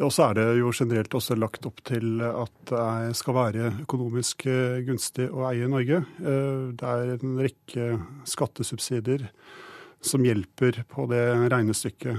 og 0.00 0.12
så 0.14 0.30
er 0.30 0.38
det 0.38 0.46
jo 0.58 0.70
generelt 0.72 1.14
også 1.16 1.36
lagt 1.36 1.66
opp 1.68 1.82
til 1.84 2.22
at 2.24 2.72
det 2.72 3.16
skal 3.18 3.36
være 3.36 3.70
økonomisk 3.84 4.46
gunstig 4.86 5.26
å 5.28 5.44
eie 5.50 5.68
Norge. 5.68 6.02
Det 6.16 6.92
er 6.92 7.14
en 7.18 7.34
rekke 7.40 7.88
skattesubsidier 8.28 9.26
som 10.00 10.24
hjelper 10.24 10.82
på 10.88 11.04
det 11.10 11.24
regnestykket. 11.52 12.16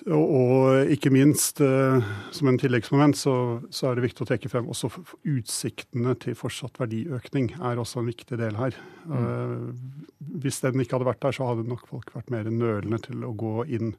Eh, 0.00 0.12
og 0.12 0.90
ikke 0.92 1.12
minst, 1.12 1.60
eh, 1.60 2.02
som 2.32 2.48
en 2.48 2.58
tilleggsmoment, 2.58 3.16
så, 3.18 3.34
så, 3.70 3.90
er 3.90 3.98
det 3.98 4.06
viktig 4.06 4.24
å 4.24 4.28
trekke 4.30 4.50
frem 4.52 4.70
også 4.72 4.90
utsiktene 5.28 6.14
til 6.22 6.36
fortsatt 6.38 6.80
verdiøkning 6.80 7.52
er 7.60 7.80
også 7.80 8.00
en 8.00 8.10
viktig 8.10 8.38
del 8.40 8.56
her. 8.58 8.78
Mm. 9.04 9.18
Eh, 9.18 10.06
hvis 10.44 10.62
den 10.64 10.82
ikke 10.82 10.98
hadde 10.98 11.10
vært 11.10 11.22
der, 11.24 11.36
så 11.36 11.50
hadde 11.50 11.68
nok 11.68 11.86
folk 11.90 12.14
vært 12.16 12.32
mer 12.32 12.48
nølende 12.50 13.02
til 13.04 13.26
å 13.28 13.34
gå 13.36 13.66
inn. 13.68 13.94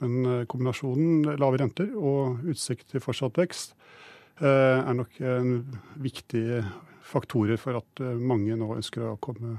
Men 0.00 0.46
kombinasjonen 0.48 1.26
lave 1.36 1.58
renter 1.60 1.90
og 1.92 2.46
utsikt 2.48 2.88
til 2.92 3.02
fortsatt 3.04 3.36
vekst 3.36 3.74
er 4.40 4.94
nok 4.96 5.18
en 5.20 5.58
viktig 6.00 6.62
faktorer 7.04 7.60
for 7.60 7.76
at 7.76 8.00
mange 8.16 8.56
nå 8.56 8.70
ønsker 8.78 9.04
å 9.04 9.18
komme 9.20 9.58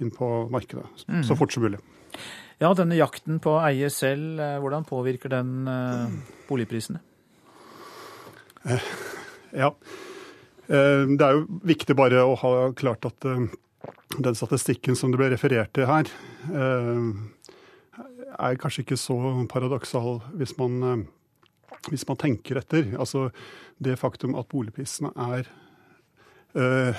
inn 0.00 0.08
på 0.16 0.30
markedet 0.48 0.86
mm. 1.04 1.20
så 1.28 1.36
fort 1.36 1.52
som 1.52 1.66
mulig. 1.66 1.82
Ja, 2.60 2.74
denne 2.76 2.98
jakten 2.98 3.38
på 3.40 3.54
å 3.56 3.60
eie 3.64 3.88
selv, 3.88 4.36
eh, 4.36 4.58
hvordan 4.60 4.84
påvirker 4.84 5.32
den 5.32 5.64
uh, 5.64 6.12
boligprisene? 6.44 6.98
Eh, 8.68 8.90
ja. 9.56 9.70
Eh, 10.68 11.06
det 11.08 11.24
er 11.24 11.38
jo 11.38 11.60
viktig 11.64 11.96
bare 11.96 12.20
å 12.20 12.34
ha 12.36 12.50
klart 12.76 13.08
at 13.08 13.24
den 13.24 14.36
statistikken 14.36 14.98
som 14.98 15.08
det 15.08 15.22
ble 15.22 15.30
referert 15.32 15.72
til 15.72 15.88
her, 15.88 16.10
er 18.40 18.60
kanskje 18.60 18.84
ikke 18.84 18.98
så 19.00 19.16
paradoksal 19.50 20.20
hvis 20.36 20.52
man, 20.60 21.06
hvis 21.88 22.04
man 22.08 22.18
tenker 22.20 22.60
etter. 22.60 22.92
Altså 23.00 23.30
det 23.80 23.96
faktum 24.00 24.36
at 24.36 24.50
boligprisene 24.52 25.14
er 25.32 25.48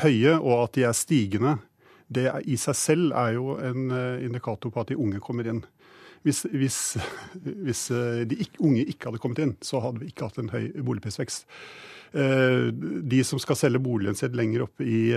høye, 0.01 0.39
og 0.39 0.55
at 0.63 0.79
de 0.79 0.87
er 0.89 0.97
stigende, 0.97 1.59
det 2.11 2.27
i 2.49 2.57
seg 2.59 2.77
selv 2.77 3.15
er 3.17 3.35
jo 3.37 3.55
en 3.61 3.93
eh, 3.95 4.25
indikator 4.27 4.73
på 4.73 4.83
at 4.83 4.91
de 4.91 4.99
unge 4.99 5.21
kommer 5.23 5.47
inn. 5.47 5.63
Hvis, 6.25 6.43
hvis, 6.51 6.81
hvis 7.65 7.87
de 7.89 8.27
de 8.35 8.49
unge 8.59 8.85
ikke 8.85 9.09
hadde 9.09 9.23
kommet 9.23 9.41
inn, 9.43 9.55
så 9.65 9.81
hadde 9.83 10.03
vi 10.03 10.11
ikke 10.11 10.29
hatt 10.29 10.41
en 10.41 10.51
høy 10.53 10.69
boligprisvekst. 10.83 11.47
Eh, 12.11 12.67
de 13.15 13.23
som 13.27 13.41
skal 13.41 13.59
selge 13.59 13.81
boligen 13.83 14.19
sin 14.19 14.35
lenger 14.37 14.67
opp 14.67 14.83
i 14.83 15.09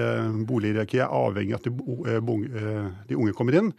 bolighierarkiet, 0.48 1.04
er 1.04 1.12
avhengig 1.12 1.58
av 1.58 1.62
at 1.62 1.68
de, 1.68 2.90
de 3.10 3.20
unge 3.20 3.36
kommer 3.36 3.60
inn. 3.60 3.72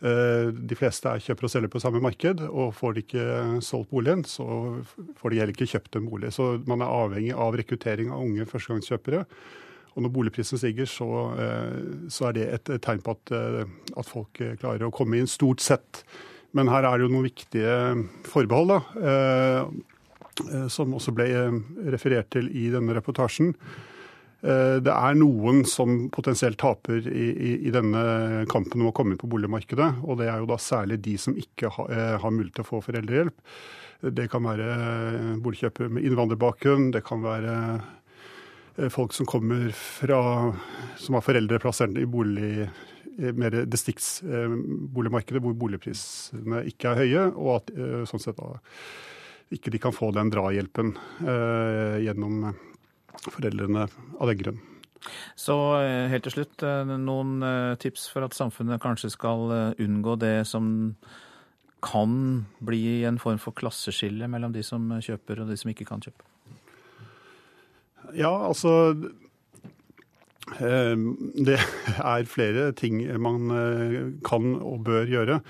De 0.00 0.76
fleste 0.80 1.10
er 1.10 1.20
kjøper 1.20 1.44
og 1.44 1.50
selger 1.52 1.68
på 1.74 1.80
samme 1.82 2.00
marked, 2.00 2.38
og 2.48 2.70
får 2.72 2.94
de 2.96 3.02
ikke 3.02 3.24
solgt 3.60 3.90
boligen, 3.92 4.22
så 4.24 4.46
får 5.20 5.34
de 5.34 5.40
heller 5.42 5.52
ikke 5.52 5.68
kjøpt 5.74 5.98
en 5.98 6.06
bolig. 6.08 6.30
Så 6.32 6.54
man 6.64 6.80
er 6.80 6.94
avhengig 7.02 7.34
av 7.36 7.58
rekruttering 7.60 8.08
av 8.08 8.24
unge 8.24 8.46
førstegangskjøpere. 8.48 9.26
Og 9.96 10.04
når 10.04 10.12
boligprisen 10.14 10.60
stiger, 10.60 10.88
så, 10.88 11.08
eh, 11.34 12.08
så 12.12 12.28
er 12.28 12.36
det 12.36 12.48
et, 12.54 12.72
tegn 12.82 13.02
på 13.04 13.16
at, 13.16 13.32
eh, 13.34 13.70
at, 13.96 14.06
folk 14.06 14.40
eh, 14.40 14.56
klarer 14.60 14.86
å 14.86 14.94
komme 14.94 15.18
inn, 15.18 15.30
stort 15.30 15.62
sett. 15.64 16.04
Men 16.54 16.70
her 16.70 16.86
er 16.86 16.98
det 16.98 17.06
jo 17.06 17.14
noen 17.14 17.28
viktige 17.28 17.74
forbehold, 18.26 18.72
da, 18.74 18.80
som 20.72 20.96
også 20.96 21.12
ble 21.14 21.28
referert 21.92 22.30
til 22.34 22.48
i 22.56 22.64
denne 22.72 22.96
reportasjen. 22.96 23.52
Det 24.40 24.90
er 24.90 25.18
noen 25.20 25.60
som 25.68 26.08
potensielt 26.10 26.58
taper 26.58 27.06
i, 27.06 27.26
i, 27.30 27.52
i, 27.68 27.70
denne 27.70 28.46
kampen 28.50 28.82
om 28.82 28.88
å 28.88 28.94
komme 28.96 29.14
inn 29.14 29.20
på 29.20 29.30
boligmarkedet. 29.30 30.00
Og 30.02 30.18
det 30.18 30.26
er 30.32 30.42
jo 30.42 30.50
da 30.50 30.58
særlig 30.58 30.98
de 31.04 31.14
som 31.22 31.38
ikke 31.38 31.70
har, 31.76 32.18
har 32.24 32.34
mulighet 32.34 32.56
til 32.58 32.66
å 32.66 32.70
få 32.72 32.82
foreldrehjelp. 32.88 33.54
Det 34.18 34.26
kan 34.32 34.48
være 34.48 35.38
boligkjøpere 35.44 35.92
med 35.92 36.08
innvandrerbakgrunn, 36.08 36.90
det 36.96 37.04
kan 37.06 37.22
være 37.22 37.54
folk 38.88 39.12
som 39.12 39.26
kommer 39.28 39.70
fra 39.76 40.54
Som 40.96 41.16
har 41.16 41.24
foreldre 41.24 41.58
plassert 41.60 41.96
i 41.98 42.06
bolig, 42.06 42.68
mer 43.36 43.56
distriktsboligmarkedet, 43.68 45.42
hvor 45.42 45.56
boligprisene 45.58 46.64
ikke 46.70 46.92
er 46.92 47.00
høye, 47.02 47.24
og 47.34 47.54
at 47.58 47.72
eh, 47.74 48.02
sånn 48.08 48.22
sett 48.22 48.38
da 48.38 48.54
ikke 49.50 49.72
de 49.74 49.80
kan 49.82 49.92
få 49.92 50.12
den 50.14 50.30
drahjelpen 50.30 50.92
eh, 51.26 51.96
gjennom 52.06 52.52
foreldrene 53.26 53.88
av 53.88 54.30
den 54.30 54.38
grunn. 54.40 54.60
Så 55.34 55.56
helt 56.12 56.26
til 56.28 56.34
slutt, 56.34 56.62
noen 57.00 57.40
tips 57.80 58.04
for 58.12 58.26
at 58.26 58.36
samfunnet 58.36 58.82
kanskje 58.84 59.08
skal 59.14 59.74
unngå 59.80 60.14
det 60.20 60.44
som 60.48 60.68
kan 61.80 62.46
bli 62.58 63.04
en 63.08 63.18
form 63.18 63.40
for 63.40 63.56
klasseskille 63.56 64.28
mellom 64.28 64.52
de 64.52 64.62
som 64.64 64.84
kjøper 65.00 65.42
og 65.42 65.50
de 65.50 65.56
som 65.56 65.72
ikke 65.72 65.88
kan 65.88 66.04
kjøpe? 66.04 66.24
Ja, 68.18 68.30
altså 68.48 68.94
ehm, 70.60 71.04
Det 71.36 71.58
er 72.14 72.30
flere 72.30 72.70
ting 72.76 73.02
man 73.20 73.50
eh, 73.54 74.00
kan 74.26 74.54
og 74.56 74.84
bør 74.88 75.08
gjøre. 75.10 75.40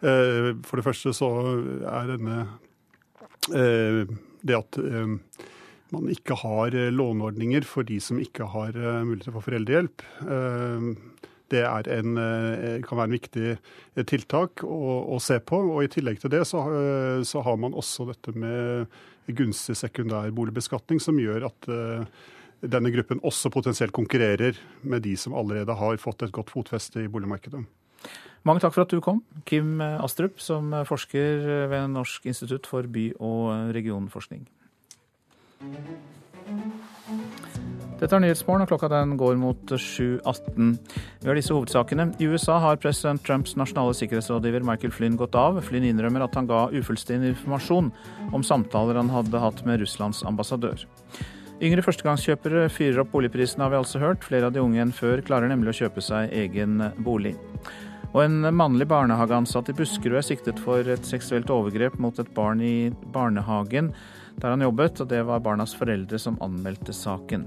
Eh, 0.00 0.54
for 0.64 0.80
det 0.80 0.86
første 0.86 1.14
så 1.16 1.30
er 1.84 2.14
denne 2.14 2.40
eh, 3.52 4.06
Det 4.40 4.56
at 4.56 4.80
man 5.90 6.06
ikke 6.08 6.36
har 6.38 6.70
låneordninger 6.94 7.64
for 7.66 7.82
de 7.82 7.98
som 8.00 8.20
ikke 8.22 8.46
har 8.46 8.76
mulighet 9.04 9.34
for 9.34 9.42
foreldrehjelp. 9.42 10.04
Det 11.50 11.64
en, 11.66 12.14
kan 12.86 12.96
være 13.00 13.08
en 13.08 13.16
viktig 13.16 13.56
tiltak 14.06 14.62
å, 14.62 14.92
å, 15.10 15.18
se 15.18 15.40
på. 15.42 15.58
Og 15.74 15.82
I 15.82 15.90
tillegg 15.90 16.22
til 16.22 16.30
det 16.30 16.44
så, 16.46 16.62
så 17.26 17.42
har 17.42 17.58
man 17.58 17.74
også 17.74 18.06
dette 18.12 18.36
med 18.38 18.86
gunstig 19.36 19.76
sekundærboligbeskatning, 19.80 21.00
som 21.02 21.18
gjør 21.20 21.48
at 21.50 21.68
eh, 21.70 22.04
denne 22.60 22.92
gruppen 22.92 23.22
også 23.24 23.52
potensielt 23.52 23.94
konkurrerer 23.96 24.58
med 24.82 25.04
de 25.06 25.16
som 25.16 25.36
allerede 25.36 25.76
har 25.76 26.00
fått 26.02 26.26
et 26.26 26.34
godt 26.34 26.52
fotfeste 26.52 27.04
i 27.04 27.10
boligmarkedet. 27.12 27.64
Mange 28.48 28.62
takk 28.64 28.72
for 28.72 28.86
at 28.86 28.92
du 28.92 29.02
kom, 29.04 29.20
Kim 29.48 29.82
Astrup, 29.84 30.40
som 30.40 30.72
forsker 30.88 31.68
ved 31.68 31.90
Norsk 31.92 32.24
institutt 32.30 32.68
for 32.68 32.88
by- 32.88 33.12
og 33.20 33.74
regionforskning. 33.76 34.46
Dette 38.00 38.16
er 38.16 38.22
Nyhetsmorgen, 38.24 38.62
og 38.64 38.70
klokka 38.70 38.88
den 38.88 39.10
går 39.20 39.34
mot 39.36 39.72
7.18. 39.76 40.70
Vi 41.20 41.28
har 41.28 41.36
disse 41.36 41.52
hovedsakene. 41.52 42.06
I 42.16 42.28
USA 42.32 42.54
har 42.62 42.78
president 42.80 43.20
Trumps 43.26 43.52
nasjonale 43.60 43.92
sikkerhetsrådgiver 43.98 44.64
Michael 44.64 44.94
Flynn 44.96 45.18
gått 45.20 45.36
av. 45.36 45.58
Flynn 45.66 45.84
innrømmer 45.84 46.24
at 46.24 46.38
han 46.38 46.48
ga 46.48 46.62
ufullstendig 46.72 47.34
informasjon 47.34 47.90
om 48.32 48.46
samtaler 48.46 48.96
han 48.96 49.12
hadde 49.12 49.42
hatt 49.42 49.60
med 49.68 49.82
Russlands 49.84 50.22
ambassadør. 50.24 50.86
Yngre 51.60 51.84
førstegangskjøpere 51.84 52.70
fyrer 52.72 53.02
opp 53.02 53.12
boligprisene, 53.12 53.66
har 53.66 53.74
vi 53.74 53.80
altså 53.82 54.00
hørt. 54.00 54.24
Flere 54.24 54.48
av 54.48 54.56
de 54.56 54.62
unge 54.64 54.80
enn 54.80 54.96
før 54.96 55.20
klarer 55.26 55.52
nemlig 55.52 55.74
å 55.74 55.78
kjøpe 55.82 56.00
seg 56.00 56.32
egen 56.32 56.80
bolig. 57.04 57.34
Og 58.14 58.24
en 58.24 58.48
mannlig 58.56 58.88
barnehageansatt 58.90 59.68
i 59.70 59.76
Buskerud 59.76 60.16
er 60.18 60.24
siktet 60.24 60.58
for 60.64 60.88
et 60.88 61.04
seksuelt 61.04 61.52
overgrep 61.52 62.00
mot 62.00 62.16
et 62.18 62.32
barn 62.34 62.64
i 62.64 62.88
barnehagen 63.12 63.92
der 64.40 64.54
han 64.54 64.64
jobbet, 64.64 65.02
og 65.02 65.10
det 65.10 65.20
var 65.28 65.42
barnas 65.44 65.74
foreldre 65.76 66.18
som 66.20 66.38
anmeldte 66.42 66.94
saken. 66.96 67.44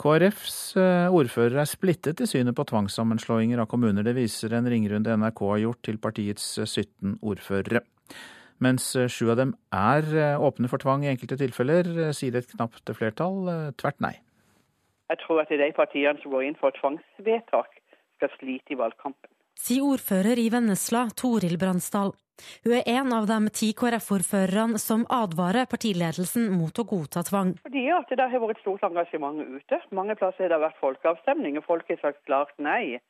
KrFs 0.00 0.78
eh, 0.80 1.12
ordførere 1.12 1.60
er 1.60 1.68
splittet 1.68 2.22
i 2.24 2.28
synet 2.28 2.56
på 2.56 2.64
tvangssammenslåinger 2.70 3.60
av 3.60 3.68
kommuner. 3.68 4.06
Det 4.06 4.14
viser 4.16 4.54
en 4.56 4.68
ringrunde 4.72 5.16
NRK 5.20 5.42
har 5.50 5.60
gjort 5.64 5.82
til 5.84 5.98
partiets 6.00 6.46
17 6.64 6.86
eh, 6.86 7.18
ordførere. 7.20 7.82
Mens 8.64 8.86
eh, 8.96 9.10
sju 9.12 9.28
av 9.32 9.36
dem 9.42 9.52
er 9.76 10.08
åpne 10.40 10.70
for 10.72 10.80
tvang 10.80 11.04
i 11.04 11.10
enkelte 11.12 11.36
tilfeller, 11.42 12.12
sier 12.16 12.38
et 12.40 12.48
knapt 12.54 12.94
flertall 12.96 13.44
tvert 13.80 14.00
nei. 14.00 14.14
Jeg 15.12 15.20
tror 15.26 15.42
at 15.42 15.52
de 15.52 15.68
partiene 15.76 16.16
som 16.22 16.32
går 16.32 16.48
inn 16.48 16.56
for 16.60 16.72
tvangsvedtak, 16.80 17.76
skal 18.20 18.32
slite 18.38 18.74
i 18.74 18.76
valgkampen. 18.76 19.32
Sier 19.60 19.84
ordfører 19.84 20.38
i 20.40 20.46
Vennesla, 20.48 21.02
Toril 21.20 21.58
Bransdal. 21.60 22.14
Hun 22.64 22.72
er 22.78 22.86
en 22.88 23.12
av 23.12 23.26
de 23.28 23.50
ti 23.52 23.66
KrF-ordførerne 23.76 24.80
som 24.80 25.02
advarer 25.12 25.68
partiledelsen 25.68 26.46
mot 26.56 26.80
å 26.80 26.86
godta 26.88 27.20
tvang. 27.28 27.50
Fordi 27.66 27.82
at 27.92 28.08
Det 28.08 28.28
har 28.32 28.40
vært 28.40 28.56
et 28.56 28.62
stort 28.64 28.86
engasjement 28.88 29.36
ute. 29.44 29.80
Mange 29.92 30.16
plasser 30.16 30.48
har 30.48 30.54
det 30.54 30.62
vært 30.64 30.80
folkeavstemning, 30.80 31.58
og 31.60 31.66
folk 31.68 31.92
har 31.92 32.00
sagt 32.00 32.24
klart 32.24 32.56
nei. 32.56 33.02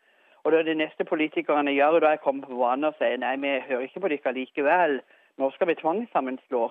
Og 0.42 0.50
det 0.50 0.58
er 0.58 0.68
det 0.72 0.76
neste 0.82 1.06
politikerne 1.06 1.70
gjør, 1.70 2.00
da 2.02 2.16
jeg 2.16 2.24
kommer 2.26 2.50
på 2.50 2.58
banen 2.58 2.90
og 2.90 2.98
sier 2.98 3.22
nei, 3.22 3.36
vi 3.38 3.54
hører 3.70 3.86
ikke 3.86 4.02
på 4.02 4.10
dere 4.10 4.36
likevel. 4.40 5.00
Nå 5.38 5.52
skal 5.54 5.70
vi 5.70 5.78
tvangssammenslå. 5.78 6.64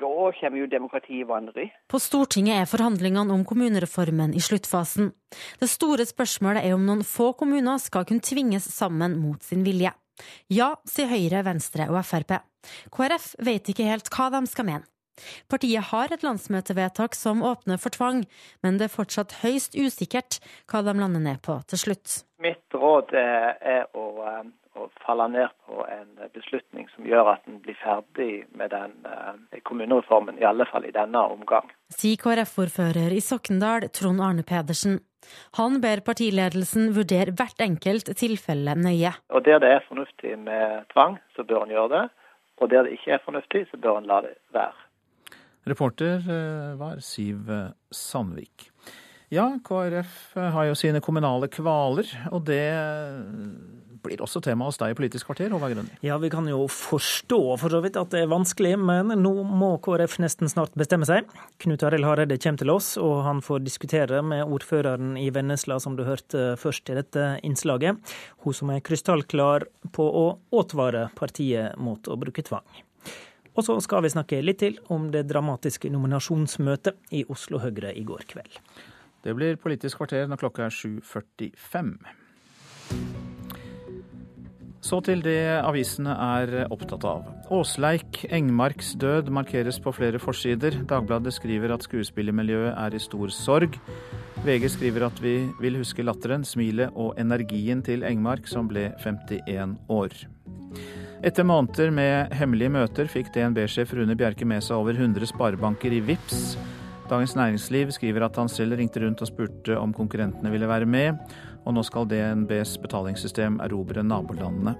Da 0.00 0.32
kommer 0.40 0.58
jo 0.60 0.66
demokratiet 0.70 1.22
i 1.22 1.28
vanry. 1.28 1.68
På 1.88 2.00
Stortinget 2.02 2.62
er 2.62 2.70
forhandlingene 2.70 3.32
om 3.34 3.44
kommunereformen 3.48 4.34
i 4.36 4.42
sluttfasen. 4.44 5.12
Det 5.60 5.68
store 5.70 6.06
spørsmålet 6.08 6.66
er 6.66 6.76
om 6.76 6.84
noen 6.86 7.04
få 7.06 7.32
kommuner 7.38 7.80
skal 7.82 8.06
kunne 8.08 8.24
tvinges 8.24 8.68
sammen 8.72 9.16
mot 9.20 9.42
sin 9.42 9.64
vilje. 9.66 9.92
Ja, 10.52 10.74
sier 10.88 11.10
Høyre, 11.10 11.44
Venstre 11.44 11.88
og 11.92 12.00
Frp. 12.08 12.38
KrF 12.92 13.32
vet 13.44 13.72
ikke 13.72 13.88
helt 13.88 14.10
hva 14.12 14.30
de 14.32 14.44
skal 14.50 14.68
mene. 14.68 14.86
Partiet 15.48 15.88
har 15.90 16.12
et 16.12 16.24
landsmøtevedtak 16.26 17.16
som 17.16 17.42
åpner 17.46 17.80
for 17.80 17.94
tvang, 17.94 18.24
men 18.64 18.76
det 18.76 18.88
er 18.88 18.96
fortsatt 18.96 19.38
høyst 19.42 19.76
usikkert 19.78 20.40
hva 20.68 20.82
de 20.84 20.92
lander 20.98 21.22
ned 21.24 21.40
på 21.46 21.56
til 21.70 21.80
slutt. 21.86 22.18
Mitt 22.44 22.76
råd 22.76 23.14
er 23.16 23.86
å, 23.96 24.04
eh, 24.28 24.50
å 24.76 24.88
falle 25.04 25.26
ned 25.32 25.52
på 25.66 25.82
en 25.90 26.28
beslutning 26.34 26.88
som 26.94 27.06
gjør 27.08 27.32
at 27.34 27.48
en 27.48 27.58
blir 27.64 27.76
ferdig 27.80 28.46
med 28.56 28.72
den 28.74 28.94
eh, 29.08 29.60
kommunereformen, 29.66 30.38
i 30.40 30.46
alle 30.48 30.66
fall 30.70 30.86
i 30.88 30.94
denne 30.94 31.22
omgang. 31.32 31.68
Sier 31.94 32.20
KrF-ordfører 32.20 33.14
i 33.16 33.22
Sokndal, 33.24 33.88
Trond 33.96 34.22
Arne 34.24 34.44
Pedersen. 34.46 35.00
Han 35.58 35.80
ber 35.82 36.04
partiledelsen 36.06 36.92
vurdere 36.96 37.34
hvert 37.34 37.62
enkelt 37.64 38.12
tilfelle 38.18 38.76
nøye. 38.78 39.16
Og 39.34 39.44
Der 39.46 39.58
det 39.62 39.72
er 39.74 39.86
fornuftig 39.88 40.36
med 40.38 40.86
tvang, 40.92 41.18
så 41.34 41.44
bør 41.44 41.66
en 41.66 41.74
gjøre 41.74 41.92
det. 41.96 42.04
Og 42.60 42.70
der 42.70 42.86
det 42.86 42.96
ikke 42.96 43.16
er 43.16 43.24
fornuftig, 43.24 43.66
så 43.70 43.80
bør 43.80 43.98
en 44.00 44.08
la 44.08 44.22
det 44.24 44.36
være. 44.54 44.76
Reporter 45.66 46.22
eh, 46.22 46.78
var 46.78 47.02
Siv 47.02 47.50
Sandvik. 47.90 48.70
Ja, 49.28 49.48
KrF 49.58 50.36
har 50.38 50.68
jo 50.68 50.76
sine 50.78 51.00
kommunale 51.02 51.48
kvaler, 51.50 52.06
og 52.30 52.44
det 52.46 52.62
blir 54.06 54.22
også 54.24 54.40
tema 54.44 54.68
hos 54.68 54.78
deg 54.80 54.94
i 54.94 54.96
Politisk 54.98 55.28
kvarter, 55.28 55.50
Håvard 55.52 55.74
Grønli. 55.74 55.98
Ja, 56.06 56.16
vi 56.22 56.30
kan 56.32 56.48
jo 56.50 56.64
forstå 56.70 57.40
for 57.60 57.72
så 57.72 57.82
vidt 57.84 57.98
at 58.00 58.14
det 58.14 58.22
er 58.24 58.32
vanskelig, 58.32 58.76
men 58.80 59.12
nå 59.20 59.34
må 59.46 59.74
KrF 59.84 60.18
nesten 60.22 60.50
snart 60.50 60.74
bestemme 60.78 61.08
seg. 61.08 61.28
Knut 61.62 61.84
Arild 61.86 62.06
Hareide 62.08 62.38
kommer 62.42 62.62
til 62.62 62.72
oss, 62.72 62.94
og 63.02 63.20
han 63.26 63.42
får 63.44 63.64
diskutere 63.66 64.22
med 64.24 64.46
ordføreren 64.46 65.14
i 65.20 65.28
Vennesla, 65.34 65.80
som 65.82 65.98
du 65.98 66.06
hørte 66.06 66.54
først 66.60 66.90
i 66.92 66.98
dette 66.98 67.28
innslaget. 67.46 68.00
Hun 68.46 68.56
som 68.56 68.72
er 68.72 68.84
krystallklar 68.86 69.68
på 69.96 70.06
å 70.06 70.26
advare 70.56 71.08
partiet 71.18 71.76
mot 71.82 72.08
å 72.08 72.18
bruke 72.20 72.44
tvang. 72.46 72.66
Og 73.56 73.64
så 73.64 73.78
skal 73.80 74.04
vi 74.04 74.12
snakke 74.12 74.42
litt 74.44 74.60
til 74.60 74.76
om 74.92 75.08
det 75.12 75.24
dramatiske 75.30 75.88
nominasjonsmøtet 75.92 77.16
i 77.16 77.24
Oslo 77.32 77.60
Høyre 77.62 77.94
i 77.96 78.04
går 78.04 78.26
kveld. 78.28 78.60
Det 79.24 79.32
blir 79.34 79.56
Politisk 79.58 79.98
kvarter 80.02 80.28
når 80.28 80.38
klokka 80.44 80.68
er 80.68 80.74
7.45. 80.76 81.96
Så 84.84 85.00
til 85.02 85.22
det 85.24 85.40
avisene 85.64 86.12
er 86.14 86.66
opptatt 86.70 87.04
av. 87.08 87.24
Åsleik 87.54 88.22
Engmarks 88.30 88.92
død 89.00 89.32
markeres 89.34 89.80
på 89.82 89.92
flere 89.96 90.20
forsider. 90.22 90.76
Dagbladet 90.88 91.34
skriver 91.34 91.74
at 91.74 91.86
skuespillermiljøet 91.86 92.74
er 92.74 92.94
i 92.94 93.02
stor 93.02 93.32
sorg. 93.34 93.80
VG 94.46 94.68
skriver 94.76 95.08
at 95.08 95.18
vi 95.22 95.38
vil 95.62 95.80
huske 95.80 96.04
latteren, 96.06 96.44
smilet 96.46 96.94
og 96.94 97.16
energien 97.18 97.82
til 97.82 98.04
Engmark, 98.06 98.46
som 98.46 98.68
ble 98.70 98.92
51 99.02 99.78
år. 99.90 100.14
Etter 101.24 101.46
måneder 101.48 101.90
med 101.90 102.34
hemmelige 102.36 102.70
møter 102.70 103.08
fikk 103.10 103.32
DNB-sjef 103.34 103.94
Rune 103.96 104.14
Bjerke 104.18 104.46
med 104.46 104.62
seg 104.62 104.76
over 104.76 104.94
100 104.94 105.32
sparebanker 105.32 105.96
i 105.96 106.02
VIPS. 106.04 106.58
Dagens 107.10 107.36
Næringsliv 107.38 107.90
skriver 107.94 108.26
at 108.26 108.36
han 108.36 108.50
selv 108.50 108.76
ringte 108.76 109.00
rundt 109.02 109.22
og 109.22 109.30
spurte 109.30 109.78
om 109.78 109.94
konkurrentene 109.94 110.50
ville 110.52 110.68
være 110.68 110.86
med, 110.86 111.16
og 111.66 111.76
nå 111.76 111.82
skal 111.86 112.08
DNBs 112.08 112.76
betalingssystem 112.82 113.58
erobre 113.66 114.04
nabolandene. 114.06 114.76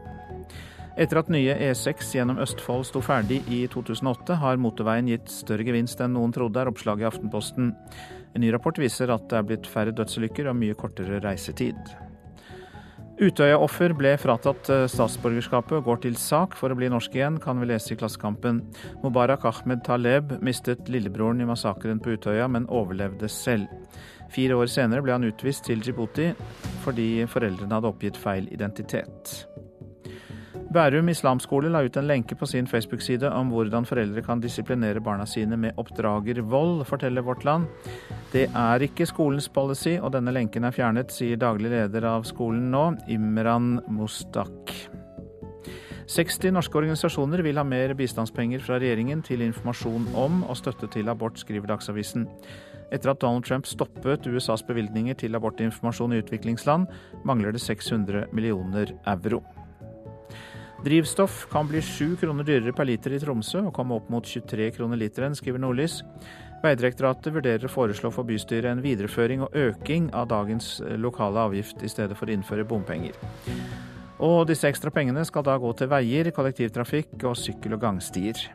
Etter 0.97 1.21
at 1.21 1.29
nye 1.29 1.53
E6 1.67 2.15
gjennom 2.17 2.39
Østfold 2.41 2.87
sto 2.89 3.03
ferdig 3.05 3.43
i 3.53 3.67
2008, 3.69 4.39
har 4.41 4.57
motorveien 4.63 5.11
gitt 5.11 5.29
større 5.29 5.67
gevinst 5.67 6.01
enn 6.01 6.15
noen 6.17 6.33
trodde, 6.33 6.63
er 6.63 6.71
oppslaget 6.71 7.05
i 7.05 7.09
Aftenposten. 7.11 7.75
En 8.33 8.45
ny 8.45 8.49
rapport 8.55 8.81
viser 8.81 9.13
at 9.13 9.29
det 9.29 9.37
er 9.37 9.47
blitt 9.51 9.69
færre 9.69 9.93
dødsulykker 9.93 10.49
og 10.49 10.57
mye 10.57 10.79
kortere 10.79 11.21
reisetid. 11.21 11.77
Utøya-offer 13.17 13.95
ble 13.97 14.11
fratatt 14.21 14.69
eh, 14.69 14.83
statsborgerskapet 14.93 15.79
og 15.79 15.87
går 15.87 16.03
til 16.05 16.19
sak 16.21 16.53
for 16.57 16.69
å 16.69 16.77
bli 16.77 16.91
norsk 16.93 17.15
igjen, 17.17 17.39
kan 17.41 17.57
vi 17.61 17.71
lese 17.71 17.95
i 17.95 17.97
Klassekampen. 17.97 18.59
Mubarak 19.01 19.47
Ahmed 19.49 19.81
Taleb 19.87 20.35
mistet 20.45 20.91
lillebroren 20.93 21.41
i 21.41 21.49
massakren 21.49 22.01
på 22.01 22.13
Utøya, 22.13 22.45
men 22.53 22.69
overlevde 22.69 23.31
selv. 23.33 23.73
Fire 24.33 24.57
år 24.59 24.71
senere 24.71 25.05
ble 25.05 25.15
han 25.17 25.27
utvist 25.29 25.67
til 25.69 25.83
Djibouti 25.85 26.33
fordi 26.85 27.27
foreldrene 27.31 27.79
hadde 27.79 27.91
oppgitt 27.91 28.19
feil 28.21 28.49
identitet. 28.55 29.47
Bærum 30.77 31.09
islamskole 31.09 31.71
la 31.71 31.81
ut 31.87 31.97
en 31.97 32.09
lenke 32.09 32.35
på 32.37 32.47
sin 32.51 32.67
Facebook-side 32.67 33.31
om 33.33 33.49
hvordan 33.55 33.87
foreldre 33.87 34.23
kan 34.27 34.43
disiplinere 34.43 35.01
barna 35.01 35.25
sine 35.27 35.57
med 35.57 35.79
oppdragervold, 35.81 36.85
forteller 36.85 37.23
Vårt 37.25 37.45
Land. 37.45 37.65
Det 38.33 38.49
er 38.51 38.83
ikke 38.85 39.07
skolens 39.07 39.49
policy, 39.49 39.97
og 39.97 40.13
denne 40.13 40.35
lenken 40.35 40.67
er 40.67 40.75
fjernet, 40.75 41.15
sier 41.15 41.41
daglig 41.41 41.71
leder 41.71 42.05
av 42.11 42.27
skolen 42.29 42.69
nå, 42.75 42.85
Imran 43.09 43.79
Mustak. 43.89 44.75
60 46.07 46.53
norske 46.55 46.79
organisasjoner 46.79 47.43
vil 47.43 47.59
ha 47.59 47.65
mer 47.67 47.95
bistandspenger 47.99 48.61
fra 48.63 48.77
regjeringen 48.79 49.25
til 49.27 49.43
informasjon 49.43 50.11
om 50.15 50.45
og 50.47 50.59
støtte 50.59 50.91
til 50.93 51.09
abort, 51.11 51.39
skriver 51.41 51.73
Dagsavisen. 51.73 52.29
Etter 52.93 53.11
at 53.13 53.21
Donald 53.21 53.45
Trump 53.45 53.67
stoppet 53.67 54.27
USAs 54.31 54.63
bevilgninger 54.67 55.17
til 55.19 55.35
abortinformasjon 55.35 56.15
i 56.15 56.21
utviklingsland, 56.23 56.87
mangler 57.27 57.55
det 57.55 57.63
600 57.65 58.29
millioner 58.33 58.95
euro. 59.07 59.43
Drivstoff 60.85 61.47
kan 61.51 61.67
bli 61.67 61.81
7 61.83 62.19
kroner 62.21 62.47
dyrere 62.47 62.75
per 62.77 62.87
liter 62.87 63.17
i 63.17 63.19
Tromsø 63.19 63.65
og 63.65 63.73
komme 63.75 63.97
opp 63.97 64.11
mot 64.13 64.27
23 64.27 64.69
kroner 64.77 65.01
literen, 65.01 65.35
skriver 65.35 65.59
Nordlys. 65.59 66.03
Veidirektoratet 66.63 67.35
vurderer 67.35 67.67
å 67.67 67.73
foreslå 67.73 68.13
for 68.15 68.29
bystyret 68.29 68.71
en 68.71 68.85
videreføring 68.85 69.43
og 69.47 69.57
øking 69.57 70.11
av 70.15 70.29
dagens 70.31 70.77
lokale 71.01 71.43
avgift, 71.49 71.83
i 71.83 71.91
stedet 71.91 72.17
for 72.19 72.29
å 72.29 72.37
innføre 72.37 72.69
bompenger. 72.69 73.19
Og 74.23 74.47
disse 74.49 74.69
ekstra 74.69 74.93
pengene 74.95 75.25
skal 75.29 75.45
da 75.45 75.57
gå 75.61 75.73
til 75.77 75.91
veier, 75.93 76.31
kollektivtrafikk 76.33 77.19
og 77.25 77.37
sykkel- 77.41 77.77
og 77.77 77.83
gangstier. 77.83 78.47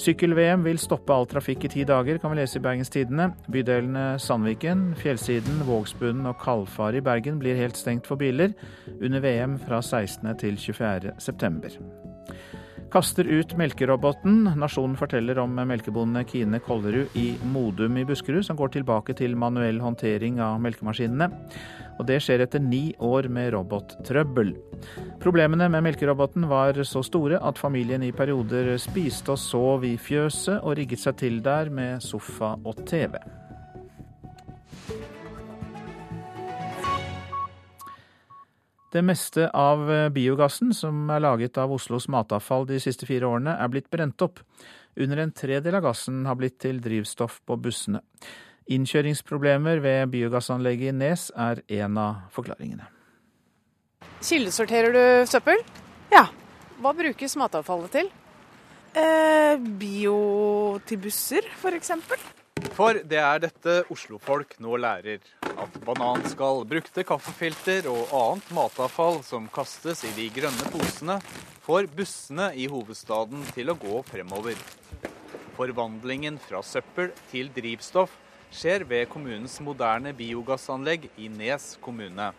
Sykkel-VM 0.00 0.64
vil 0.66 0.80
stoppe 0.82 1.14
all 1.14 1.28
trafikk 1.30 1.68
i 1.68 1.70
ti 1.76 1.84
dager, 1.86 2.18
kan 2.18 2.32
vi 2.32 2.40
lese 2.40 2.58
i 2.58 2.64
Bergens 2.64 2.90
Tidende. 2.92 3.30
Bydelene 3.52 4.18
Sandviken, 4.22 4.88
Fjellsiden, 4.98 5.62
Vågsbunnen 5.68 6.26
og 6.30 6.40
Kalfar 6.42 6.96
i 6.96 7.04
Bergen 7.04 7.38
blir 7.42 7.58
helt 7.58 7.78
stengt 7.78 8.08
for 8.10 8.20
biler 8.20 8.56
under 8.98 9.22
VM 9.22 9.58
fra 9.62 9.80
16. 9.82 10.34
til 10.42 10.58
24. 10.58 11.14
september. 11.22 11.78
Kaster 12.94 13.26
ut 13.26 13.56
melkeroboten. 13.58 14.44
Nasjonen 14.58 14.94
forteller 14.98 15.40
om 15.42 15.56
melkebonde 15.66 16.20
Kine 16.30 16.60
Kollerud 16.62 17.16
i 17.18 17.32
Modum 17.50 17.96
i 17.98 18.04
Buskerud, 18.06 18.44
som 18.46 18.58
går 18.58 18.76
tilbake 18.76 19.16
til 19.18 19.34
manuell 19.38 19.80
håndtering 19.82 20.38
av 20.42 20.60
melkemaskinene 20.62 21.30
og 21.98 22.06
det 22.08 22.18
skjer 22.24 22.44
etter 22.44 22.62
ni 22.62 22.88
år 23.02 23.28
med 23.32 23.52
robottrøbbel. 23.54 24.54
Problemene 25.22 25.68
med 25.72 25.86
melkeroboten 25.86 26.48
var 26.50 26.80
så 26.88 27.04
store 27.06 27.38
at 27.38 27.60
familien 27.60 28.02
i 28.02 28.12
perioder 28.14 28.74
spiste 28.82 29.34
og 29.34 29.40
sov 29.40 29.86
i 29.86 29.94
fjøset, 30.00 30.60
og 30.62 30.76
rigget 30.78 31.04
seg 31.04 31.18
til 31.22 31.40
der 31.44 31.70
med 31.72 32.02
sofa 32.04 32.54
og 32.64 32.84
TV. 32.88 33.16
Det 38.94 39.02
meste 39.02 39.48
av 39.50 39.88
biogassen 40.14 40.70
som 40.70 41.08
er 41.10 41.22
laget 41.24 41.58
av 41.58 41.72
Oslos 41.74 42.06
matavfall 42.06 42.68
de 42.68 42.78
siste 42.78 43.08
fire 43.08 43.26
årene, 43.26 43.56
er 43.58 43.70
blitt 43.72 43.90
brent 43.90 44.22
opp. 44.22 44.38
Under 44.94 45.18
en 45.18 45.32
tredel 45.34 45.74
av 45.74 45.82
gassen 45.88 46.20
har 46.28 46.38
blitt 46.38 46.60
til 46.62 46.78
drivstoff 46.82 47.40
på 47.42 47.56
bussene. 47.58 48.04
Innkjøringsproblemer 48.72 49.80
ved 49.84 50.06
biogassanlegget 50.14 50.94
i 50.94 50.96
Nes 50.96 51.28
er 51.36 51.60
en 51.82 51.98
av 52.00 52.22
forklaringene. 52.32 52.86
Kildesorterer 54.24 54.94
du 54.94 55.28
søppel? 55.28 55.60
Ja. 56.12 56.30
Hva 56.80 56.94
brukes 56.96 57.36
matavfallet 57.38 57.92
til? 57.92 58.08
Eh, 58.96 59.60
bio 59.80 60.16
til 60.88 61.02
busser, 61.04 61.44
f.eks. 61.60 61.92
For 62.74 62.96
det 63.04 63.20
er 63.20 63.42
dette 63.42 63.76
oslofolk 63.92 64.56
nå 64.64 64.78
lærer. 64.80 65.20
At 65.54 65.76
bananskall, 65.84 66.64
brukte 66.66 67.04
kaffefilter 67.06 67.86
og 67.90 68.14
annet 68.16 68.50
matavfall 68.56 69.20
som 69.26 69.46
kastes 69.52 70.06
i 70.08 70.12
de 70.16 70.30
grønne 70.34 70.72
posene, 70.72 71.20
får 71.66 71.90
bussene 71.92 72.50
i 72.56 72.66
hovedstaden 72.70 73.44
til 73.54 73.70
å 73.70 73.78
gå 73.78 74.00
fremover. 74.08 74.58
Forvandlingen 75.54 76.40
fra 76.42 76.64
søppel 76.66 77.12
til 77.30 77.52
drivstoff 77.54 78.14
skjer 78.54 78.84
ved 78.86 79.08
kommunens 79.10 79.56
moderne 79.64 80.12
biogassanlegg 80.16 81.08
i 81.18 81.28
Nes 81.32 81.74
kommune. 81.82 82.30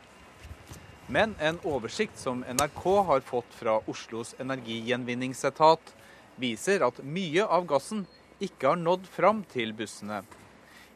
Men 1.12 1.36
en 1.44 1.60
oversikt 1.68 2.18
som 2.18 2.42
NRK 2.48 2.84
har 3.10 3.26
fått 3.26 3.52
fra 3.60 3.78
Oslos 3.92 4.34
energigjenvinningsetat, 4.42 5.92
viser 6.40 6.84
at 6.88 7.04
mye 7.04 7.46
av 7.46 7.68
gassen 7.70 8.06
ikke 8.44 8.72
har 8.72 8.80
nådd 8.80 9.06
fram 9.12 9.44
til 9.52 9.72
bussene. 9.76 10.24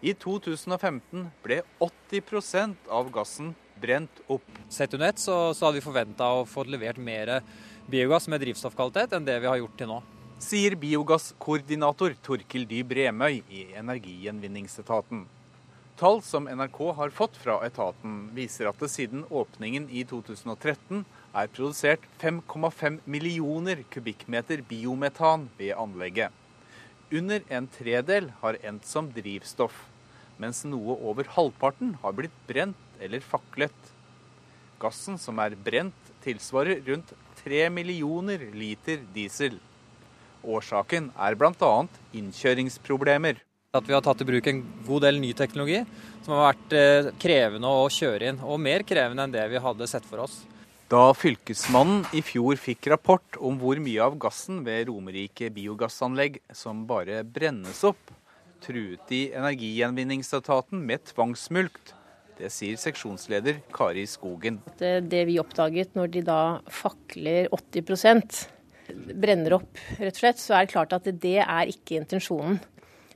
I 0.02 0.16
2015 0.16 1.28
ble 1.44 1.62
80% 1.84 2.88
av 2.88 3.12
gassen 3.12 3.54
brent 3.80 4.22
opp. 4.28 4.48
Sett 4.72 4.94
under 4.96 5.12
ett 5.12 5.20
så, 5.20 5.54
så 5.54 5.68
hadde 5.68 5.80
vi 5.80 5.86
forventa 5.86 6.32
å 6.40 6.46
få 6.48 6.64
levert 6.68 7.00
mer 7.00 7.40
biogass 7.92 8.28
med 8.32 8.42
drivstoffkvalitet 8.44 9.16
enn 9.16 9.28
det 9.28 9.40
vi 9.44 9.52
har 9.52 9.60
gjort 9.60 9.78
til 9.80 9.92
nå. 9.92 10.00
Sier 10.40 10.72
biogasskoordinator 10.80 12.14
Torkil 12.24 12.64
Dy 12.64 12.78
Bremøy 12.88 13.42
i 13.52 13.66
Energigjenvinningsetaten. 13.76 15.26
Tall 16.00 16.22
som 16.24 16.48
NRK 16.48 16.80
har 16.96 17.12
fått 17.12 17.36
fra 17.44 17.58
etaten, 17.68 18.30
viser 18.32 18.70
at 18.70 18.80
det 18.80 18.88
siden 18.94 19.26
åpningen 19.28 19.90
i 19.92 20.06
2013 20.08 21.04
er 21.36 21.52
produsert 21.52 22.08
5,5 22.24 23.02
millioner 23.04 23.84
kubikkmeter 23.92 24.64
biometan 24.72 25.50
ved 25.60 25.76
anlegget. 25.76 26.32
Under 27.12 27.44
en 27.52 27.68
tredel 27.76 28.32
har 28.40 28.64
endt 28.64 28.88
som 28.88 29.12
drivstoff, 29.12 29.76
mens 30.40 30.64
noe 30.64 30.96
over 31.04 31.28
halvparten 31.36 31.98
har 32.00 32.16
blitt 32.16 32.44
brent 32.48 33.02
eller 33.04 33.20
faklet. 33.20 33.76
Gassen 34.80 35.20
som 35.20 35.44
er 35.44 35.60
brent, 35.68 36.14
tilsvarer 36.24 36.80
rundt 36.88 37.12
3 37.44 37.66
millioner 37.76 38.54
liter 38.56 39.04
diesel. 39.12 39.60
Årsaken 40.44 41.12
er 41.20 41.38
bl.a. 41.40 41.74
innkjøringsproblemer. 42.16 43.42
At 43.76 43.86
vi 43.86 43.94
har 43.94 44.02
tatt 44.02 44.22
i 44.24 44.26
bruk 44.26 44.48
en 44.50 44.64
god 44.88 45.04
del 45.06 45.20
ny 45.22 45.34
teknologi 45.38 45.84
som 46.24 46.34
har 46.34 46.48
vært 46.48 46.74
eh, 46.78 47.10
krevende 47.22 47.70
å 47.70 47.90
kjøre 47.94 48.32
inn, 48.32 48.40
og 48.42 48.62
mer 48.62 48.86
krevende 48.88 49.28
enn 49.28 49.36
det 49.36 49.46
vi 49.52 49.62
hadde 49.62 49.88
sett 49.90 50.08
for 50.10 50.26
oss. 50.26 50.40
Da 50.90 51.12
Fylkesmannen 51.14 52.08
i 52.18 52.24
fjor 52.26 52.58
fikk 52.58 52.88
rapport 52.90 53.38
om 53.46 53.60
hvor 53.62 53.78
mye 53.78 54.02
av 54.02 54.18
gassen 54.22 54.64
ved 54.66 54.88
Romerike 54.90 55.52
biogassanlegg 55.54 56.40
som 56.50 56.82
bare 56.90 57.22
brennes 57.22 57.84
opp, 57.86 58.02
truet 58.66 59.04
de 59.12 59.28
Energigjenvinningsetaten 59.38 60.82
med 60.82 61.06
tvangsmulkt. 61.12 61.94
Det 62.40 62.50
sier 62.56 62.80
seksjonsleder 62.80 63.60
Kari 63.76 64.08
Skogen. 64.10 64.62
Det, 64.80 64.96
det 65.12 65.26
vi 65.30 65.38
oppdaget 65.42 65.94
når 65.94 66.14
de 66.16 66.26
da 66.26 66.42
fakler 66.72 67.52
80 67.54 68.48
brenner 68.96 69.60
opp, 69.60 69.80
rett 70.00 70.16
og 70.16 70.22
slett, 70.22 70.42
så 70.42 70.58
er 70.58 70.66
det 70.66 70.74
klart 70.74 70.96
at 70.96 71.08
det 71.10 71.40
er 71.44 71.72
ikke 71.72 72.00
intensjonen. 72.00 72.60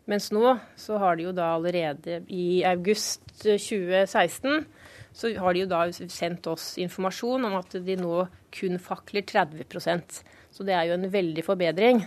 Mens 0.10 0.32
nå 0.36 0.58
så 0.76 0.98
har 1.00 1.16
de 1.16 1.30
jo 1.30 1.36
da 1.36 1.54
allerede 1.56 2.22
i 2.28 2.64
august 2.68 3.24
2016 3.40 4.66
så 5.14 5.30
har 5.38 5.54
de 5.54 5.62
jo 5.64 5.70
da 5.70 5.86
sendt 5.94 6.48
oss 6.50 6.74
informasjon 6.82 7.46
om 7.48 7.60
at 7.60 7.76
de 7.86 7.96
nå 8.00 8.26
kun 8.54 8.80
fakler 8.82 9.26
30% 9.30 10.24
Så 10.54 10.66
det 10.66 10.74
er 10.74 10.90
jo 10.90 10.98
en 10.98 11.10
veldig 11.10 11.46
forbedring. 11.46 12.04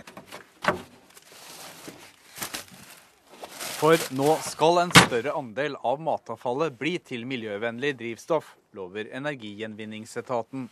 For 3.77 3.99
nå 4.17 4.35
skal 4.41 4.81
en 4.81 4.93
større 4.95 5.35
andel 5.37 5.75
av 5.85 5.99
matavfallet 6.01 6.77
bli 6.79 6.95
til 7.03 7.27
miljøvennlig 7.29 7.91
drivstoff, 7.99 8.55
lover 8.73 9.11
Energigjenvinningsetaten, 9.13 10.65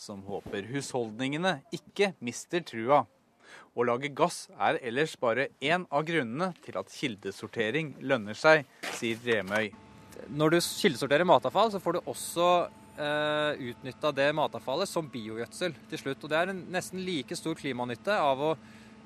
som 0.00 0.22
håper 0.26 0.68
husholdningene 0.72 1.60
ikke 1.74 2.12
mister 2.24 2.64
trua. 2.66 3.04
Å 3.72 3.86
lage 3.88 4.10
gass 4.12 4.50
er 4.60 4.78
ellers 4.84 5.14
bare 5.20 5.48
én 5.64 5.86
av 5.88 6.04
grunnene 6.08 6.50
til 6.64 6.76
at 6.80 6.92
kildesortering 6.92 7.94
lønner 8.04 8.36
seg, 8.36 8.66
sier 8.98 9.20
Remøy. 9.24 9.70
Når 10.32 10.54
du 10.54 10.58
kildesorterer 10.60 11.26
matavfall, 11.28 11.72
så 11.72 11.80
får 11.80 11.96
du 11.96 12.10
også 12.12 12.48
eh, 13.00 13.62
utnytta 13.72 14.12
det 14.16 14.28
matavfallet 14.36 14.90
som 14.90 15.08
biogjødsel 15.12 15.74
til 15.88 16.02
slutt. 16.02 16.20
Og 16.20 16.32
det 16.32 16.38
er 16.38 16.52
en 16.52 16.62
nesten 16.74 17.00
like 17.04 17.36
stor 17.38 17.56
klimanytte 17.58 18.16
av 18.16 18.44
å 18.44 18.52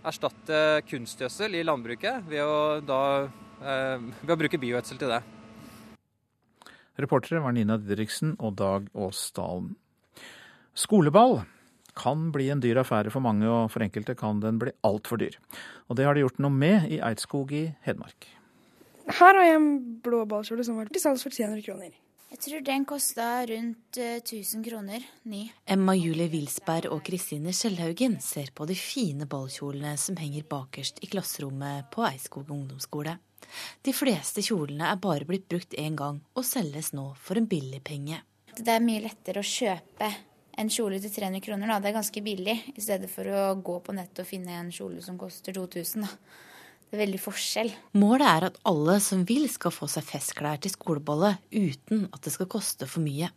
erstatte 0.07 0.83
kunstgjødsel 0.87 1.57
i 1.59 1.65
landbruket 1.67 2.27
ved 2.29 2.43
å, 2.43 2.59
da, 2.85 3.01
eh, 3.63 3.97
ved 4.23 4.35
å 4.35 4.41
bruke 4.43 4.61
biogjødsel 4.63 5.03
til 5.03 5.15
det. 5.15 5.23
Reportere 6.97 7.43
var 7.45 7.53
Nina 7.53 7.77
Didriksen 7.77 8.39
og 8.41 8.57
Dag 8.57 8.87
Åsdalen. 8.97 9.75
Skoleball 10.77 11.41
kan 11.97 12.31
bli 12.33 12.51
en 12.53 12.61
dyr 12.61 12.83
affære 12.83 13.09
for 13.13 13.25
mange, 13.25 13.49
og 13.49 13.71
for 13.73 13.85
enkelte 13.85 14.13
kan 14.19 14.43
den 14.43 14.59
bli 14.61 14.75
altfor 14.85 15.21
dyr. 15.23 15.39
Og 15.89 15.97
det 15.97 16.05
har 16.05 16.17
de 16.17 16.27
gjort 16.27 16.43
noe 16.45 16.53
med 16.53 16.91
i 16.93 16.99
Eidskog 17.01 17.55
i 17.57 17.71
Hedmark. 17.87 18.29
Her 19.07 19.39
har 19.39 19.47
jeg 19.47 19.57
en 19.57 19.71
blå 20.05 20.27
ballkjole 20.29 20.67
som 20.67 20.77
var 20.77 20.91
til 20.93 21.01
salgs 21.01 21.25
for 21.25 21.33
300 21.33 21.65
kroner. 21.65 21.95
Jeg 22.27 22.43
tror 22.43 22.63
den 22.67 22.85
kosta 22.85 23.27
rundt 23.49 23.99
1000 24.03 24.65
kroner 24.67 25.05
ny. 25.31 25.47
Emma 25.65 25.95
Julie 25.97 26.29
Wilsberg 26.29 26.91
og 26.93 27.05
Kristine 27.07 27.55
Skjellhaugen 27.55 28.19
ser 28.21 28.51
på 28.53 28.67
de 28.69 28.77
fine 28.77 29.29
ballkjolene 29.31 29.95
som 29.97 30.19
henger 30.21 30.45
bakerst 30.51 31.01
i 31.07 31.09
klasserommet 31.09 31.89
på 31.95 32.05
Eidskog 32.05 32.51
ungdomsskole. 32.51 33.17
De 33.87 33.95
fleste 33.97 34.45
kjolene 34.45 34.91
er 34.91 35.01
bare 35.01 35.25
blitt 35.25 35.49
brukt 35.49 35.79
én 35.81 35.97
gang, 35.97 36.21
og 36.35 36.45
selges 36.45 36.93
nå 36.93 37.13
for 37.17 37.41
en 37.41 37.49
billig 37.49 37.81
penge. 37.87 38.21
Det 38.59 38.75
er 38.75 38.85
mye 38.85 39.07
lettere 39.07 39.41
å 39.41 39.47
kjøpe 39.47 40.11
en 40.57 40.73
kjole 40.73 40.99
til 41.03 41.13
300 41.13 41.45
kroner. 41.45 41.71
Da. 41.71 41.79
Det 41.83 41.91
er 41.91 41.99
ganske 41.99 42.23
billig, 42.25 42.57
i 42.75 42.83
stedet 42.83 43.11
for 43.13 43.29
å 43.29 43.47
gå 43.61 43.79
på 43.85 43.95
nettet 43.97 44.25
og 44.25 44.29
finne 44.29 44.59
en 44.61 44.73
kjole 44.75 45.03
som 45.05 45.19
koster 45.21 45.57
2000. 45.57 46.07
Da. 46.07 46.11
Det 46.87 46.97
er 46.97 47.03
veldig 47.03 47.21
forskjell. 47.21 47.73
Målet 47.99 48.29
er 48.31 48.49
at 48.49 48.61
alle 48.71 48.99
som 49.03 49.25
vil 49.27 49.49
skal 49.51 49.75
få 49.75 49.89
seg 49.91 50.07
festklær 50.07 50.61
til 50.63 50.73
skoleballet 50.75 51.43
uten 51.51 52.07
at 52.13 52.23
det 52.23 52.35
skal 52.37 52.51
koste 52.51 52.87
for 52.91 53.03
mye. 53.05 53.33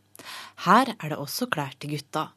Her 0.68 0.94
er 0.94 1.08
det 1.12 1.18
også 1.18 1.50
klær 1.52 1.74
til 1.80 1.96
gutta. 1.96 2.28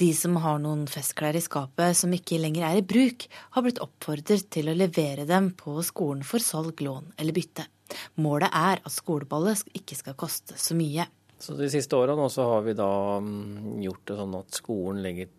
De 0.00 0.08
som 0.16 0.38
har 0.40 0.56
noen 0.62 0.86
festklær 0.88 1.36
i 1.36 1.42
skapet 1.44 1.98
som 1.98 2.12
ikke 2.16 2.38
lenger 2.40 2.64
er 2.70 2.80
i 2.80 2.86
bruk, 2.86 3.26
har 3.52 3.66
blitt 3.66 3.82
oppfordret 3.84 4.48
til 4.54 4.70
å 4.72 4.76
levere 4.76 5.26
dem 5.28 5.50
på 5.58 5.76
skolen 5.84 6.24
for 6.24 6.40
salg, 6.40 6.80
lån 6.80 7.12
eller 7.20 7.36
bytte. 7.36 7.66
Målet 8.22 8.54
er 8.54 8.80
at 8.80 8.94
skoleballet 8.94 9.66
ikke 9.76 9.98
skal 9.98 10.16
koste 10.16 10.56
så 10.56 10.76
mye. 10.78 11.04
Så 11.40 11.56
De 11.56 11.70
siste 11.72 11.96
åra 11.96 12.14
har 12.14 12.62
vi 12.66 12.76
da 12.76 12.90
mm, 13.20 13.80
gjort 13.84 14.08
det 14.10 14.16
sånn 14.18 14.40
at 14.40 14.58
skolen 14.58 15.04
legger 15.04 15.30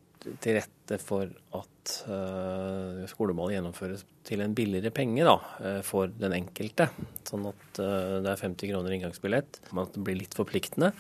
til 0.42 0.58
rette 0.58 0.98
for 1.02 1.30
at 1.58 1.92
uh, 2.10 3.02
skolemålet 3.10 3.56
gjennomføres 3.56 4.04
til 4.28 4.44
en 4.44 4.54
billigere 4.58 4.92
penge 4.94 5.26
da, 5.26 5.36
uh, 5.62 5.80
for 5.86 6.12
den 6.14 6.36
enkelte. 6.38 6.90
Sånn 7.28 7.48
at 7.50 7.82
uh, 7.82 8.20
det 8.22 8.30
er 8.30 8.42
50 8.42 8.70
kroner 8.70 8.96
inngangsbillett, 8.98 9.62
men 9.72 9.84
at 9.86 9.96
det 9.96 10.04
blir 10.06 10.20
litt 10.20 10.38
forpliktende. 10.38 10.92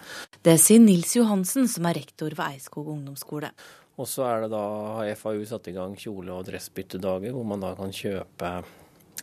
Det 0.41 0.57
sier 0.61 0.81
Nils 0.81 1.13
Johansen, 1.17 1.69
som 1.69 1.89
er 1.89 1.99
rektor 2.01 2.33
ved 2.33 2.45
Eidskog 2.47 2.89
ungdomsskole. 2.95 3.53
Og 4.01 4.09
så 4.09 4.25
er 4.25 4.45
det 4.45 4.53
da, 4.55 4.65
har 4.97 5.13
FAU 5.19 5.43
satt 5.49 5.69
i 5.69 5.75
gang 5.75 5.93
kjole- 5.99 6.33
og 6.33 6.47
dressbyttedager, 6.49 7.35
hvor 7.35 7.45
man 7.45 7.61
da 7.61 7.75
kan 7.77 7.93
kjøpe 7.93 8.53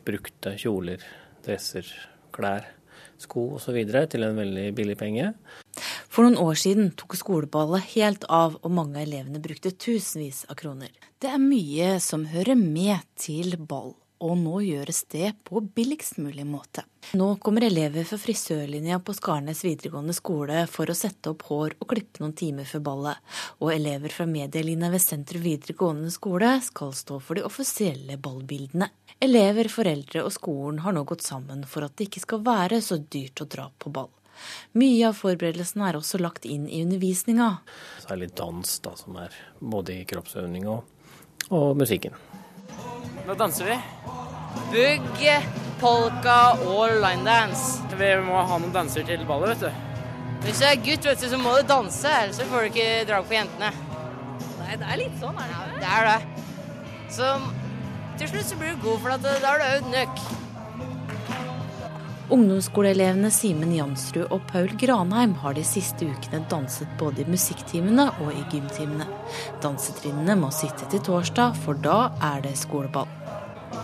brukte 0.06 0.54
kjoler, 0.60 1.02
dresser, 1.44 1.88
klær, 2.34 2.68
sko 3.22 3.44
osv. 3.58 3.78
til 4.10 4.26
en 4.26 4.38
veldig 4.38 4.66
billig 4.76 4.96
penge. 4.98 5.32
For 6.08 6.26
noen 6.26 6.40
år 6.40 6.58
siden 6.58 6.92
tok 6.98 7.16
skoleballet 7.18 7.92
helt 7.94 8.26
av, 8.28 8.58
og 8.62 8.74
mange 8.74 8.98
av 8.98 9.06
elevene 9.06 9.42
brukte 9.42 9.74
tusenvis 9.74 10.44
av 10.48 10.58
kroner. 10.58 10.90
Det 11.18 11.30
er 11.30 11.42
mye 11.42 11.96
som 12.02 12.26
hører 12.30 12.58
med 12.58 13.02
til 13.18 13.56
ball, 13.58 13.94
og 14.18 14.34
nå 14.40 14.60
gjøres 14.66 15.04
det 15.12 15.32
på 15.46 15.60
billigst 15.62 16.18
mulig 16.18 16.46
måte. 16.46 16.82
Nå 17.18 17.28
kommer 17.42 17.64
elever 17.68 18.04
fra 18.08 18.18
frisørlinja 18.20 18.98
på 19.04 19.14
Skarnes 19.16 19.62
videregående 19.64 20.16
skole 20.16 20.64
for 20.70 20.90
å 20.90 20.96
sette 20.98 21.30
opp 21.32 21.46
hår 21.48 21.76
og 21.78 21.86
klippe 21.92 22.22
noen 22.22 22.34
timer 22.36 22.66
før 22.68 22.82
ballet, 22.88 23.22
og 23.62 23.72
elever 23.72 24.12
fra 24.12 24.26
medielinja 24.28 24.90
ved 24.92 25.04
Sentrum 25.04 25.44
videregående 25.46 26.10
skole 26.14 26.56
skal 26.66 26.94
stå 26.98 27.20
for 27.22 27.38
de 27.38 27.46
offisielle 27.46 28.18
ballbildene. 28.20 28.90
Elever, 29.20 29.66
foreldre 29.66 30.22
og 30.22 30.30
skolen 30.30 30.78
har 30.84 30.94
nå 30.94 31.02
gått 31.08 31.24
sammen 31.26 31.64
for 31.66 31.82
at 31.82 31.96
det 31.98 32.06
ikke 32.06 32.22
skal 32.22 32.42
være 32.46 32.78
så 32.84 33.00
dyrt 33.02 33.42
å 33.42 33.48
dra 33.50 33.66
på 33.74 33.90
ball. 33.90 34.12
Mye 34.78 35.08
av 35.08 35.16
forberedelsene 35.18 35.88
er 35.88 35.98
også 35.98 36.20
lagt 36.22 36.46
inn 36.46 36.68
i 36.70 36.84
undervisninga. 36.84 37.48
Særlig 38.04 38.30
dans, 38.38 38.76
da, 38.84 38.94
som 38.94 39.18
er 39.18 39.34
både 39.58 39.96
i 39.96 40.06
kroppsøvning 40.06 40.68
og, 40.70 40.86
og 41.50 41.74
musikken. 41.80 42.14
Nå 43.26 43.34
danser 43.34 43.72
vi. 43.72 43.80
Bugg, 44.70 45.26
polka 45.82 46.38
og 46.70 46.94
linedance. 47.02 47.82
Vi 47.98 48.14
må 48.22 48.38
ha 48.38 48.62
noen 48.62 48.74
danser 48.74 49.02
til 49.08 49.26
ballet, 49.26 49.56
vet 49.56 49.66
du. 49.66 49.84
Hvis 50.46 50.62
du 50.62 50.68
er 50.70 50.78
gutt, 50.78 51.10
vet 51.10 51.18
du, 51.18 51.26
så 51.26 51.42
må 51.42 51.58
du 51.58 51.66
danse, 51.66 52.18
ellers 52.22 52.38
får 52.38 52.68
du 52.68 52.70
ikke 52.70 52.90
drag 53.10 53.26
på 53.26 53.34
jentene. 53.34 53.74
Nei, 54.62 54.76
det 54.78 54.86
er 54.86 55.00
litt 55.02 55.18
sånn, 55.18 55.34
er 55.42 55.50
det 55.50 55.64
ikke 55.64 55.80
Det 55.82 55.96
er 55.96 56.12
det. 56.12 56.44
Så 57.18 57.32
til 58.18 58.30
slutt 58.32 58.50
så 58.50 58.58
blir 58.58 58.76
du 58.76 58.84
god, 58.84 59.00
for 59.02 59.14
at 59.14 59.24
da 59.24 59.38
har 59.46 59.62
du 59.62 59.66
øvd 59.78 59.90
nok. 59.94 60.22
Ungdomsskoleelevene 62.28 63.30
Simen 63.32 63.70
Jansrud 63.72 64.26
og 64.34 64.42
Paul 64.50 64.68
Granheim 64.80 65.32
har 65.40 65.54
de 65.56 65.62
siste 65.64 66.04
ukene 66.04 66.42
danset 66.50 66.90
både 67.00 67.22
i 67.22 67.30
musikktimene 67.30 68.04
og 68.20 68.34
i 68.34 68.42
gymtimene. 68.52 69.06
Dansetrinnene 69.64 70.36
må 70.36 70.50
sitte 70.52 70.90
til 70.92 71.00
torsdag, 71.06 71.56
for 71.64 71.80
da 71.80 72.10
er 72.34 72.44
det 72.44 72.52
skoleball. 72.60 73.08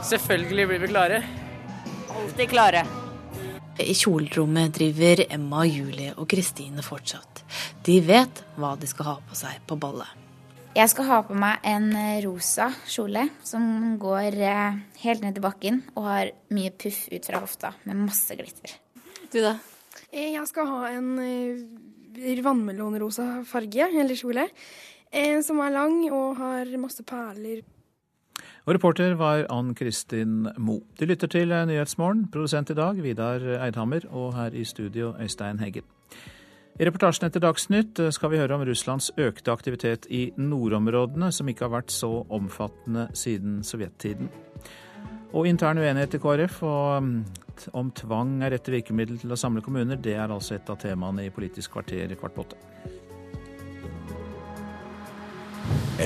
Selvfølgelig 0.04 0.68
blir 0.68 0.82
vi 0.82 0.90
klare. 0.92 1.22
Alltid 2.12 2.52
klare. 2.52 2.84
I 3.80 3.94
kjolerommet 3.96 4.76
driver 4.76 5.24
Emma, 5.24 5.64
Julie 5.64 6.12
og 6.14 6.28
Kristine 6.30 6.84
fortsatt. 6.84 7.42
De 7.84 7.96
vet 8.04 8.44
hva 8.60 8.74
de 8.76 8.90
skal 8.90 9.08
ha 9.08 9.16
på 9.24 9.40
seg 9.40 9.64
på 9.66 9.80
ballet. 9.80 10.23
Jeg 10.74 10.90
skal 10.90 11.06
ha 11.06 11.20
på 11.22 11.36
meg 11.38 11.62
en 11.70 11.84
eh, 11.94 12.16
rosa 12.24 12.64
kjole 12.90 13.28
som 13.46 13.94
går 14.02 14.34
eh, 14.42 14.80
helt 15.04 15.22
ned 15.22 15.36
til 15.36 15.44
bakken 15.44 15.76
og 15.92 16.08
har 16.08 16.32
mye 16.50 16.72
puff 16.74 17.04
ut 17.12 17.28
fra 17.28 17.38
hofta, 17.44 17.70
med 17.86 18.00
masse 18.08 18.34
glitter. 18.34 18.74
Du 19.30 19.38
da? 19.38 19.52
Eh, 20.10 20.32
Jeg 20.34 20.42
skal 20.50 20.66
ha 20.66 20.88
en 20.90 21.12
vannmelonrosa 22.42 23.44
farge, 23.46 23.86
eller 23.86 24.18
kjole, 24.18 24.48
som 25.46 25.62
er 25.62 25.74
lang 25.76 26.00
og 26.10 26.40
har 26.42 26.74
masse 26.82 27.06
perler. 27.06 27.62
Og 28.66 28.74
reporter 28.74 29.14
var 29.14 29.46
Ann 29.54 29.76
Kristin 29.78 30.48
Mo. 30.58 30.80
De 30.98 31.06
lytter 31.06 31.30
til 31.30 31.54
Nyhetsmorgen. 31.54 32.26
Produsent 32.34 32.74
i 32.74 32.78
dag 32.78 32.98
Vidar 33.02 33.42
Eidhammer, 33.60 34.08
og 34.10 34.34
her 34.34 34.54
i 34.58 34.64
studio 34.66 35.14
Øystein 35.22 35.62
Heggen. 35.62 35.86
I 36.74 36.82
reportasjen 36.88 37.28
etter 37.28 37.38
Dagsnytt 37.38 38.00
skal 38.10 38.32
vi 38.32 38.38
høre 38.40 38.56
om 38.56 38.64
Russlands 38.66 39.12
økte 39.20 39.52
aktivitet 39.54 40.08
i 40.10 40.24
nordområdene, 40.34 41.28
som 41.30 41.46
ikke 41.46 41.68
har 41.68 41.74
vært 41.76 41.94
så 41.94 42.24
omfattende 42.34 43.06
siden 43.14 43.60
sovjettiden. 43.62 44.26
Og 45.34 45.46
intern 45.46 45.78
uenighet 45.78 46.16
i 46.18 46.20
KrF 46.22 46.58
og 46.66 47.70
om 47.78 47.92
tvang 47.94 48.40
er 48.42 48.56
rette 48.56 48.74
virkemiddel 48.74 49.20
til 49.22 49.34
å 49.34 49.38
samle 49.38 49.62
kommuner, 49.62 50.02
det 50.02 50.16
er 50.18 50.34
altså 50.34 50.58
et 50.58 50.70
av 50.70 50.80
temaene 50.82 51.28
i 51.28 51.32
Politisk 51.34 51.76
kvarter 51.76 52.16
kvart 52.18 52.34
på 52.34 52.46
åtte. 52.48 52.58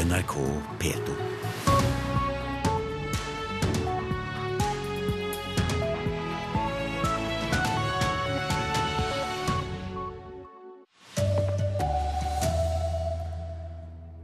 NRK 0.04 0.36
P2. 0.84 2.07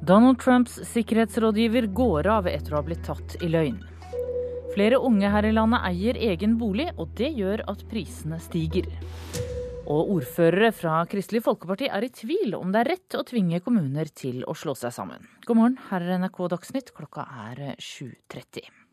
Donald 0.05 0.41
Trumps 0.41 0.75
sikkerhetsrådgiver 0.93 1.87
går 1.97 2.27
av 2.29 2.49
etter 2.51 2.75
å 2.75 2.77
ha 2.77 2.85
blitt 2.85 3.07
tatt 3.07 3.39
i 3.41 3.49
løgn. 3.49 3.79
Flere 4.75 4.99
unge 5.01 5.31
her 5.33 5.47
i 5.49 5.53
landet 5.55 5.87
eier 5.89 6.19
egen 6.29 6.59
bolig, 6.61 6.91
og 7.01 7.15
det 7.17 7.31
gjør 7.39 7.63
at 7.73 7.87
prisene 7.89 8.37
stiger. 8.43 8.91
Og 9.89 10.13
ordførere 10.19 10.75
fra 10.77 10.99
Kristelig 11.09 11.41
Folkeparti 11.47 11.89
er 11.89 12.05
i 12.05 12.13
tvil 12.13 12.53
om 12.59 12.75
det 12.75 12.83
er 12.83 12.93
rett 12.93 13.17
å 13.17 13.25
tvinge 13.25 13.63
kommuner 13.65 14.13
til 14.13 14.45
å 14.45 14.53
slå 14.53 14.77
seg 14.77 14.93
sammen. 14.93 15.25
God 15.49 15.63
morgen, 15.63 15.81
her 15.89 16.05
er 16.05 16.19
NRK 16.21 16.43
Dagsnytt, 16.53 16.93
klokka 16.93 17.25
er 17.49 17.71
7.30. 17.81 18.84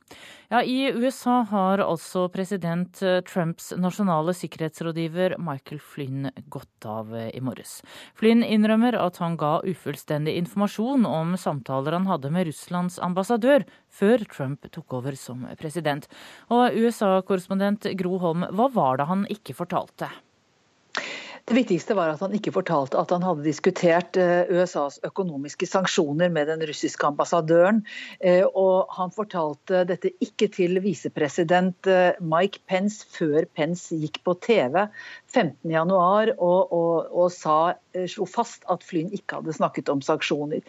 Ja, 0.52 0.60
I 0.64 0.92
USA 0.92 1.42
har 1.48 1.80
altså 1.80 2.26
president 2.32 3.00
Trumps 3.30 3.70
nasjonale 3.80 4.34
sikkerhetsrådgiver 4.36 5.38
Michael 5.40 5.80
Flynn 5.80 6.28
gått 6.52 6.88
av 6.88 7.14
i 7.16 7.40
morges. 7.40 7.78
Flynn 8.20 8.44
innrømmer 8.44 8.98
at 9.00 9.22
han 9.24 9.38
ga 9.40 9.62
ufullstendig 9.64 10.34
informasjon 10.42 11.08
om 11.08 11.38
samtaler 11.40 11.96
han 11.96 12.10
hadde 12.10 12.34
med 12.36 12.50
Russlands 12.50 13.00
ambassadør 13.00 13.64
før 13.88 14.26
Trump 14.28 14.68
tok 14.76 14.98
over 15.00 15.16
som 15.16 15.48
president. 15.62 16.10
Og 16.52 16.76
USA-korrespondent 16.76 17.88
Gro 18.00 18.20
Holm, 18.20 18.44
hva 18.52 18.68
var 18.76 19.00
det 19.00 19.08
han 19.08 19.24
ikke 19.32 19.56
fortalte? 19.56 20.12
Det 21.50 21.56
viktigste 21.58 21.96
var 21.98 22.12
at 22.14 22.22
han 22.22 22.36
ikke 22.38 22.54
fortalte 22.54 23.00
at 23.00 23.12
han 23.14 23.24
hadde 23.26 23.46
diskutert 23.46 24.18
USAs 24.52 25.00
økonomiske 25.08 25.68
sanksjoner 25.70 26.30
med 26.34 26.50
den 26.52 26.62
russiske 26.70 27.08
ambassadøren. 27.08 27.82
Og 28.54 28.92
han 28.98 29.14
fortalte 29.16 29.84
dette 29.90 30.14
ikke 30.24 30.52
til 30.54 30.78
visepresident 30.84 31.90
Mike 32.22 32.62
Pence 32.70 33.08
før 33.18 33.50
Pence 33.58 33.98
gikk 33.98 34.22
på 34.28 34.38
TV 34.46 34.86
15.1 35.32 35.94
og, 36.38 36.74
og, 36.76 37.12
og 37.12 37.32
sa, 37.34 37.74
slo 38.10 38.28
fast 38.30 38.66
at 38.72 38.86
Flynn 38.86 39.12
ikke 39.16 39.40
hadde 39.40 39.56
snakket 39.56 39.92
om 39.94 40.04
sanksjoner. 40.06 40.64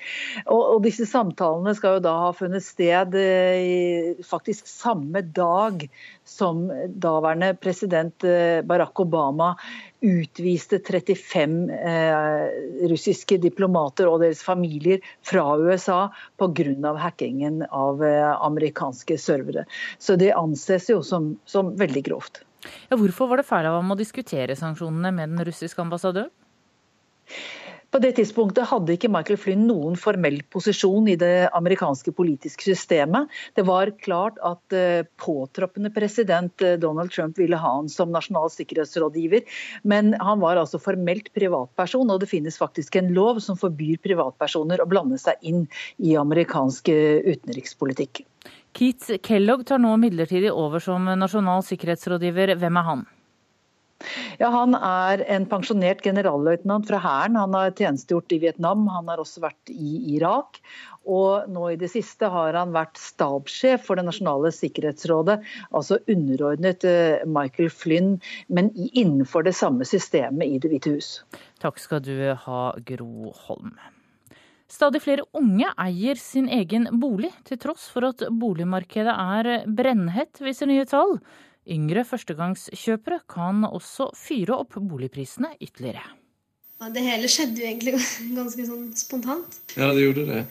Og, 0.46 0.60
og 0.60 0.82
disse 0.86 1.06
samtalene 1.08 1.74
skal 1.78 1.98
jo 1.98 2.04
da 2.06 2.16
ha 2.26 2.32
funnet 2.36 2.64
sted 2.64 3.16
i, 3.18 4.14
faktisk 4.26 4.68
samme 4.70 5.24
dag 5.34 5.86
som 6.28 6.68
daværende 7.02 7.52
president 7.60 8.24
Barack 8.68 9.00
Obama 9.02 9.52
utviste 10.02 10.78
35 10.78 11.70
eh, 11.70 12.46
russiske 12.90 13.38
diplomater 13.42 14.10
og 14.10 14.20
deres 14.24 14.42
familier 14.42 15.02
fra 15.22 15.44
USA 15.58 16.08
pga. 16.40 16.94
hackingen 16.98 17.62
av 17.70 18.02
eh, 18.04 18.30
amerikanske 18.46 19.18
servere. 19.18 19.64
Så 19.98 20.16
det 20.16 20.32
anses 20.34 20.90
jo 20.90 21.02
som, 21.02 21.36
som 21.46 21.76
veldig 21.78 22.02
grovt. 22.10 22.42
Ja, 22.90 22.98
hvorfor 22.98 23.30
var 23.30 23.40
det 23.40 23.48
feil 23.48 23.66
av 23.68 23.80
ham 23.80 23.94
å 23.94 23.98
diskutere 23.98 24.58
sanksjonene 24.58 25.12
med 25.14 25.34
den 25.34 25.46
russiske 25.48 25.82
ambassadøren? 25.82 26.30
På 27.92 28.00
det 28.00 28.14
tidspunktet 28.16 28.70
hadde 28.70 28.94
ikke 28.94 29.10
Michael 29.12 29.36
Flynn 29.36 29.66
noen 29.68 29.98
formell 30.00 30.38
posisjon 30.54 31.10
i 31.12 31.16
det 31.20 31.50
amerikanske 31.52 32.14
politiske 32.16 32.64
systemet. 32.64 33.28
Det 33.52 33.66
var 33.68 33.92
klart 34.00 34.38
at 34.48 34.76
påtroppende 35.20 35.90
president 35.92 36.64
Donald 36.80 37.12
Trump 37.12 37.36
ville 37.36 37.60
ha 37.60 37.74
han 37.76 37.92
som 37.92 38.14
nasjonal 38.14 38.48
sikkerhetsrådgiver, 38.54 39.44
men 39.84 40.14
han 40.24 40.40
var 40.40 40.62
altså 40.62 40.80
formelt 40.80 41.28
privatperson, 41.36 42.08
og 42.08 42.24
det 42.24 42.32
finnes 42.32 42.56
faktisk 42.56 42.96
en 42.96 43.12
lov 43.12 43.44
som 43.44 43.60
forbyr 43.60 44.00
privatpersoner 44.00 44.80
å 44.80 44.88
blande 44.88 45.20
seg 45.20 45.44
inn 45.44 45.66
i 46.00 46.16
amerikansk 46.16 46.88
utenrikspolitikk. 46.88 48.24
Keith 48.72 49.18
Kellogg 49.22 49.66
tar 49.68 49.82
nå 49.82 49.96
midlertidig 50.00 50.52
over 50.52 50.80
som 50.80 51.08
nasjonal 51.18 51.64
sikkerhetsrådgiver. 51.66 52.54
Hvem 52.60 52.80
er 52.80 52.88
han? 52.88 53.04
Ja, 54.40 54.48
Han 54.50 54.74
er 54.74 55.22
en 55.30 55.44
pensjonert 55.46 56.02
generalløytnant 56.02 56.88
fra 56.88 56.98
Hæren. 57.02 57.38
Han 57.38 57.54
har 57.54 57.74
tjenestegjort 57.78 58.32
i 58.34 58.40
Vietnam, 58.42 58.88
han 58.90 59.10
har 59.10 59.22
også 59.22 59.44
vært 59.44 59.70
i 59.70 60.16
Irak. 60.16 60.58
Og 61.02 61.48
nå 61.50 61.68
i 61.72 61.78
det 61.78 61.90
siste 61.90 62.30
har 62.30 62.54
han 62.54 62.74
vært 62.74 63.00
stabssjef 63.00 63.86
for 63.86 63.98
Det 63.98 64.06
nasjonale 64.06 64.52
sikkerhetsrådet, 64.54 65.40
altså 65.74 65.98
underordnet 66.10 66.86
Michael 67.26 67.70
Flynn, 67.70 68.20
men 68.48 68.70
innenfor 68.74 69.42
det 69.46 69.56
samme 69.58 69.86
systemet 69.88 70.46
i 70.46 70.60
Det 70.62 70.70
hvite 70.70 70.94
hus. 70.94 71.16
Takk 71.62 71.82
skal 71.82 72.02
du 72.06 72.14
ha, 72.34 72.62
Gro 72.86 73.34
Holm. 73.46 73.74
Stadig 74.72 75.02
flere 75.04 75.26
unge 75.36 75.68
eier 75.76 76.16
sin 76.16 76.46
egen 76.48 76.86
bolig, 77.00 77.28
til 77.44 77.58
tross 77.60 77.90
for 77.92 78.08
at 78.08 78.22
boligmarkedet 78.40 79.12
er 79.12 79.66
brennhett, 79.68 80.40
viser 80.40 80.70
nye 80.70 80.86
tall. 80.88 81.18
Yngre 81.68 82.06
førstegangskjøpere 82.08 83.20
kan 83.30 83.66
også 83.68 84.08
fyre 84.16 84.56
opp 84.64 84.78
boligprisene 84.80 85.52
ytterligere. 85.60 86.02
Ja, 86.80 86.88
det 86.90 87.04
hele 87.04 87.28
skjedde 87.30 87.60
jo 87.60 87.68
egentlig 87.68 87.98
ganske 88.38 88.66
sånn 88.66 88.88
spontant. 88.96 89.60
Ja, 89.76 89.92
det 89.92 90.06
gjorde 90.06 90.26
det. 90.30 90.42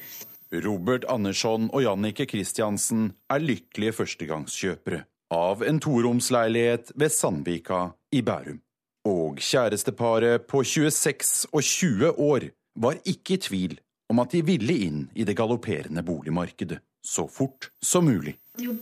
Robert 0.62 1.08
Andersson 1.10 1.70
og 1.72 1.82
Jannike 1.88 2.28
Christiansen 2.30 3.14
er 3.32 3.42
lykkelige 3.42 3.98
førstegangskjøpere 4.04 5.06
av 5.34 5.64
en 5.66 5.80
toromsleilighet 5.82 6.92
ved 6.94 7.16
Sandvika 7.16 7.86
i 8.14 8.22
Bærum. 8.28 8.60
Og 9.08 9.40
kjæresteparet 9.42 10.46
på 10.52 10.62
26 10.62 11.48
og 11.50 11.64
20 11.66 12.20
år 12.22 12.52
var 12.84 13.00
ikke 13.08 13.40
i 13.40 13.46
tvil 13.48 13.80
om 14.12 14.20
at 14.24 14.34
de 14.36 14.44
ville 14.46 14.76
inn 14.88 15.06
i 15.16 15.26
det 15.28 15.38
galopperende 15.40 16.04
boligmarkedet 16.04 16.82
så 17.02 17.28
fort 17.32 17.72
som 17.82 18.06
mulig. 18.06 18.36
Jo 18.62 18.76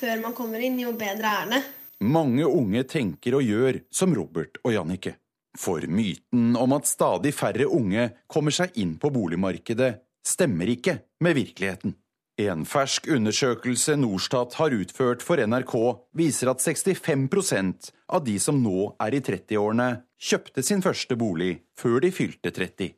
før 0.00 0.20
man 0.22 0.36
kommer 0.36 0.62
inn, 0.64 0.78
jo 0.80 0.94
bedre 0.96 1.32
er 1.42 1.48
det. 1.50 1.62
Mange 2.00 2.46
unge 2.48 2.84
tenker 2.88 3.36
og 3.36 3.44
gjør 3.44 3.82
som 3.92 4.14
Robert 4.16 4.60
og 4.64 4.72
Jannicke. 4.72 5.18
For 5.58 5.84
myten 5.90 6.54
om 6.56 6.72
at 6.76 6.88
stadig 6.88 7.34
færre 7.36 7.66
unge 7.66 8.06
kommer 8.30 8.54
seg 8.54 8.78
inn 8.80 8.94
på 9.02 9.10
boligmarkedet, 9.12 9.98
stemmer 10.24 10.70
ikke 10.70 11.00
med 11.24 11.36
virkeligheten. 11.36 11.96
En 12.40 12.62
fersk 12.64 13.10
undersøkelse 13.12 13.98
Norstat 14.00 14.54
har 14.56 14.72
utført 14.72 15.24
for 15.24 15.42
NRK, 15.44 15.74
viser 16.16 16.52
at 16.54 16.62
65% 16.64 17.90
av 18.08 18.24
de 18.24 18.38
som 18.40 18.62
nå 18.62 18.94
er 19.02 19.18
i 19.18 19.20
30-årene, 19.26 19.90
kjøpte 20.16 20.64
sin 20.64 20.80
første 20.84 21.18
bolig 21.20 21.58
før 21.76 22.00
de 22.06 22.12
fylte 22.14 22.54
30. 22.54 22.94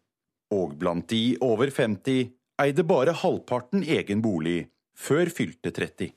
Og 0.52 0.74
blant 0.78 1.08
de 1.08 1.36
over 1.40 1.72
50 1.72 2.28
eide 2.62 2.84
bare 2.86 3.14
halvparten 3.16 3.84
egen 3.88 4.20
bolig 4.22 4.66
før 4.98 5.30
fylte 5.32 5.72
30. 5.72 6.12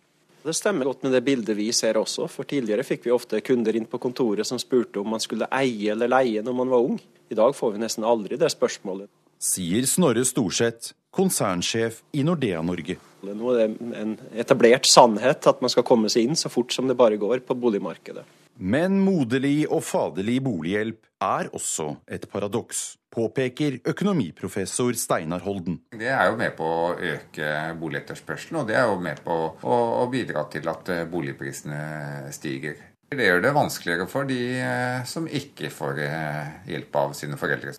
Det 0.45 0.53
stemmer 0.53 0.85
godt 0.85 1.01
med 1.01 1.15
det 1.15 1.23
bildet 1.25 1.57
vi 1.57 1.71
ser 1.73 1.97
også, 1.97 2.27
for 2.29 2.45
tidligere 2.45 2.85
fikk 2.85 3.07
vi 3.07 3.13
ofte 3.15 3.39
kunder 3.41 3.73
inn 3.73 3.87
på 3.89 3.97
kontoret 3.97 4.45
som 4.45 4.59
spurte 4.61 5.01
om 5.01 5.09
man 5.15 5.23
skulle 5.23 5.47
eie 5.49 5.89
eller 5.95 6.11
leie 6.11 6.43
når 6.45 6.57
man 6.59 6.69
var 6.69 6.85
ung. 6.85 6.99
I 7.33 7.37
dag 7.37 7.55
får 7.57 7.73
vi 7.73 7.81
nesten 7.81 8.05
aldri 8.05 8.37
det 8.37 8.51
spørsmålet. 8.53 9.09
Sier 9.41 9.87
Snorre 9.89 10.21
Storseth, 10.27 10.93
konsernsjef 11.15 12.03
i 12.13 12.21
Nordea 12.27 12.61
Norge. 12.61 12.99
Nå 13.25 13.55
er 13.55 13.63
det 13.63 13.97
en 13.97 14.13
etablert 14.37 14.85
sannhet 14.85 15.49
at 15.49 15.65
man 15.65 15.73
skal 15.73 15.87
komme 15.87 16.11
seg 16.13 16.27
inn 16.27 16.37
så 16.37 16.51
fort 16.53 16.75
som 16.75 16.85
det 16.85 16.97
bare 16.99 17.17
går 17.17 17.41
på 17.47 17.57
boligmarkedet. 17.57 18.21
Men 18.55 19.01
moderlig 19.03 19.65
og 19.67 19.83
faderlig 19.83 20.37
bolighjelp 20.45 21.01
er 21.25 21.49
også 21.55 21.89
et 22.07 22.23
paradoks, 22.31 22.95
påpeker 23.11 23.81
økonomiprofessor 23.87 24.95
Steinar 24.99 25.43
Holden. 25.43 25.81
Det 25.91 26.07
er 26.07 26.29
jo 26.29 26.37
med 26.39 26.55
på 26.55 26.65
å 26.65 26.93
øke 26.95 27.51
boligetterspørselen, 27.79 28.61
og 28.61 28.69
det 28.69 28.77
er 28.79 28.87
jo 28.87 28.97
med 29.03 29.19
på 29.25 29.35
å, 29.35 29.79
å 30.03 30.05
bidra 30.11 30.45
til 30.51 30.67
at 30.71 30.91
eh, 30.91 31.07
boligprisene 31.11 32.31
stiger. 32.35 32.79
Det 33.11 33.27
gjør 33.27 33.43
det 33.43 33.55
vanskeligere 33.55 34.07
for 34.11 34.27
de 34.29 34.39
eh, 34.59 35.03
som 35.07 35.27
ikke 35.27 35.71
får 35.71 36.03
eh, 36.07 36.53
hjelp 36.71 37.01
av 37.03 37.15
sine 37.17 37.39
foreldre. 37.39 37.75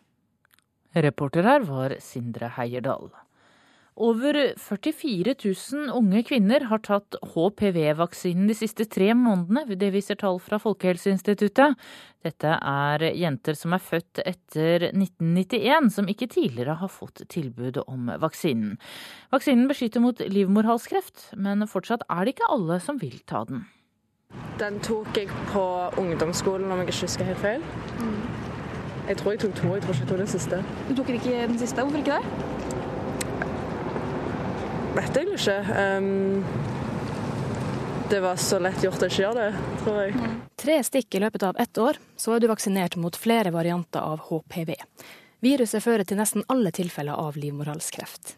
Reporter 0.96 1.44
her 1.44 1.64
var 1.68 1.96
Sindre 2.04 2.52
Heierdal. 2.56 3.10
Over 3.96 4.36
44 4.60 5.34
000 5.72 5.92
unge 5.96 6.20
kvinner 6.28 6.66
har 6.68 6.82
tatt 6.84 7.16
HPV-vaksinen 7.32 8.44
de 8.50 8.56
siste 8.58 8.84
tre 8.92 9.14
månedene. 9.16 9.78
Det 9.80 9.88
viser 9.94 10.18
tall 10.20 10.36
fra 10.44 10.58
Folkehelseinstituttet. 10.60 11.78
Dette 12.26 12.58
er 12.60 13.06
jenter 13.16 13.56
som 13.56 13.72
er 13.72 13.80
født 13.80 14.20
etter 14.20 14.90
1991, 14.90 15.88
som 15.96 16.10
ikke 16.12 16.28
tidligere 16.28 16.76
har 16.82 16.92
fått 16.92 17.24
tilbud 17.32 17.80
om 17.86 18.12
vaksinen. 18.20 18.76
Vaksinen 19.32 19.64
beskytter 19.70 20.04
mot 20.04 20.20
livmorhalskreft, 20.20 21.30
men 21.40 21.64
fortsatt 21.64 22.04
er 22.12 22.26
det 22.26 22.36
ikke 22.36 22.52
alle 22.52 22.76
som 22.84 23.00
vil 23.00 23.16
ta 23.24 23.46
den. 23.48 23.64
Den 24.60 24.76
tok 24.84 25.16
jeg 25.16 25.32
på 25.54 25.64
ungdomsskolen, 25.96 26.68
om 26.68 26.84
jeg 26.84 26.90
ikke 26.90 27.06
husker 27.06 27.32
helt 27.32 27.40
feil. 27.40 27.64
Jeg 29.08 29.16
tror 29.22 29.32
jeg 29.32 29.40
tok 29.40 29.56
to, 29.56 29.72
jeg 29.72 29.86
tror 29.86 29.96
ikke 29.96 30.04
jeg 30.04 30.10
tok 30.12 30.24
den 30.26 30.34
siste. 30.36 30.64
Du 30.90 30.96
tok 30.98 31.14
ikke 31.16 31.46
den 31.46 31.58
siste, 31.62 31.80
hvorfor 31.80 32.04
ikke 32.04 32.20
det? 32.20 32.75
Vet 34.96 35.18
jeg 35.18 35.28
ikke. 35.36 35.56
Um, 35.76 36.44
det 38.10 38.20
var 38.22 38.36
så 38.40 38.58
lett 38.62 38.84
gjort 38.84 39.02
å 39.02 39.10
ikke 39.10 39.22
gjøre 39.22 39.42
det, 39.42 39.66
tror 39.82 39.96
jeg. 40.00 40.32
Tre 40.62 40.78
stikk 40.86 41.18
i 41.18 41.20
løpet 41.24 41.42
av 41.48 41.58
ett 41.60 41.78
år, 41.82 41.98
så 42.16 42.36
er 42.36 42.40
du 42.40 42.48
vaksinert 42.48 42.96
mot 43.02 43.16
flere 43.18 43.50
varianter 43.52 44.00
av 44.00 44.22
HPV. 44.28 44.72
Viruset 45.44 45.84
fører 45.84 46.06
til 46.06 46.20
nesten 46.20 46.46
alle 46.48 46.72
tilfeller 46.72 47.18
av 47.18 47.36
livmorhalskreft. 47.36 48.36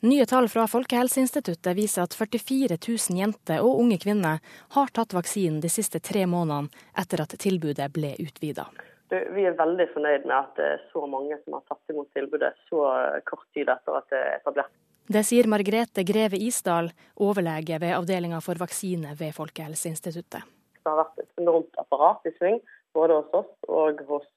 Nye 0.00 0.24
tall 0.26 0.48
fra 0.48 0.64
Folkehelseinstituttet 0.64 1.76
viser 1.76 2.06
at 2.06 2.16
44 2.16 2.78
000 2.80 3.20
jenter 3.20 3.60
og 3.60 3.82
unge 3.82 4.00
kvinner 4.00 4.40
har 4.74 4.92
tatt 4.96 5.12
vaksinen 5.12 5.60
de 5.60 5.68
siste 5.68 6.00
tre 6.00 6.24
månedene 6.24 6.72
etter 6.98 7.20
at 7.20 7.36
tilbudet 7.36 7.92
ble 7.92 8.14
utvida. 8.24 8.64
Vi 9.10 9.44
er 9.44 9.58
veldig 9.58 9.90
fornøyd 9.92 10.24
med 10.24 10.38
at 10.38 10.56
det 10.56 10.70
er 10.78 10.86
så 10.88 11.04
mange 11.10 11.36
som 11.44 11.58
har 11.58 11.66
tatt 11.68 11.92
imot 11.92 12.08
tilbudet 12.16 12.54
så 12.70 12.86
kort 13.28 13.44
tid 13.52 13.68
etter 13.68 14.00
at 14.00 14.08
det 14.08 14.22
er 14.24 14.38
etablert. 14.40 14.72
Det 15.10 15.24
sier 15.26 15.48
Margrethe 15.50 16.04
Greve 16.06 16.38
Isdal, 16.38 16.92
overlege 17.18 17.80
ved 17.82 17.96
avdelinga 17.96 18.38
for 18.46 18.60
vaksine 18.62 19.16
ved 19.18 19.32
Folkehelseinstituttet. 19.34 20.44
Det 20.78 20.86
har 20.86 21.00
vært 21.00 21.18
et 21.18 21.42
enormt 21.42 21.80
apparat 21.82 22.28
i 22.30 22.32
sving, 22.36 22.60
både 22.94 23.16
hos 23.18 23.34
oss 23.40 23.48
og, 23.66 23.98
hos, 24.06 24.28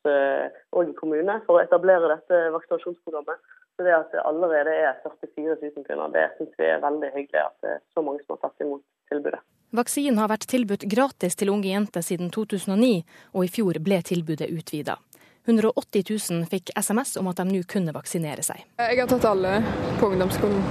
og 0.74 0.90
i 0.90 0.96
kommune, 0.98 1.36
for 1.46 1.60
å 1.60 1.62
etablere 1.62 2.10
dette 2.16 2.40
vaksinasjonsprogrammet. 2.56 3.46
Så 3.78 3.86
det 3.86 3.94
at 3.94 4.10
det 4.18 4.26
allerede 4.26 4.74
er 4.74 4.98
44 5.06 5.60
000 5.62 5.86
kvinner, 5.86 6.10
det 6.10 6.26
syns 6.40 6.58
vi 6.58 6.66
er 6.66 6.82
veldig 6.82 7.14
hyggelig 7.20 7.44
at 7.44 7.56
det 7.62 7.76
er 7.76 7.86
så 7.94 8.02
mange 8.10 8.26
som 8.26 8.34
har 8.34 8.42
tatt 8.48 8.66
imot 8.66 8.82
tilbudet. 9.14 9.46
Vaksinen 9.78 10.18
har 10.22 10.34
vært 10.34 10.50
tilbudt 10.50 10.90
gratis 10.90 11.38
til 11.38 11.54
unge 11.54 11.70
jenter 11.70 12.02
siden 12.02 12.34
2009, 12.34 12.96
og 13.38 13.46
i 13.46 13.54
fjor 13.60 13.78
ble 13.86 14.02
tilbudet 14.10 14.50
utvida. 14.50 14.98
180 15.46 16.04
000 16.32 16.48
fikk 16.52 16.72
SMS 16.80 17.18
om 17.20 17.28
at 17.32 17.42
de 17.42 17.46
nå 17.50 17.64
kunne 17.68 17.94
vaksinere 17.96 18.44
seg. 18.46 18.64
Jeg 18.80 19.00
har 19.02 19.10
tatt 19.12 19.28
alle 19.28 19.58
på 20.00 20.12
ungdomsskolen. 20.14 20.62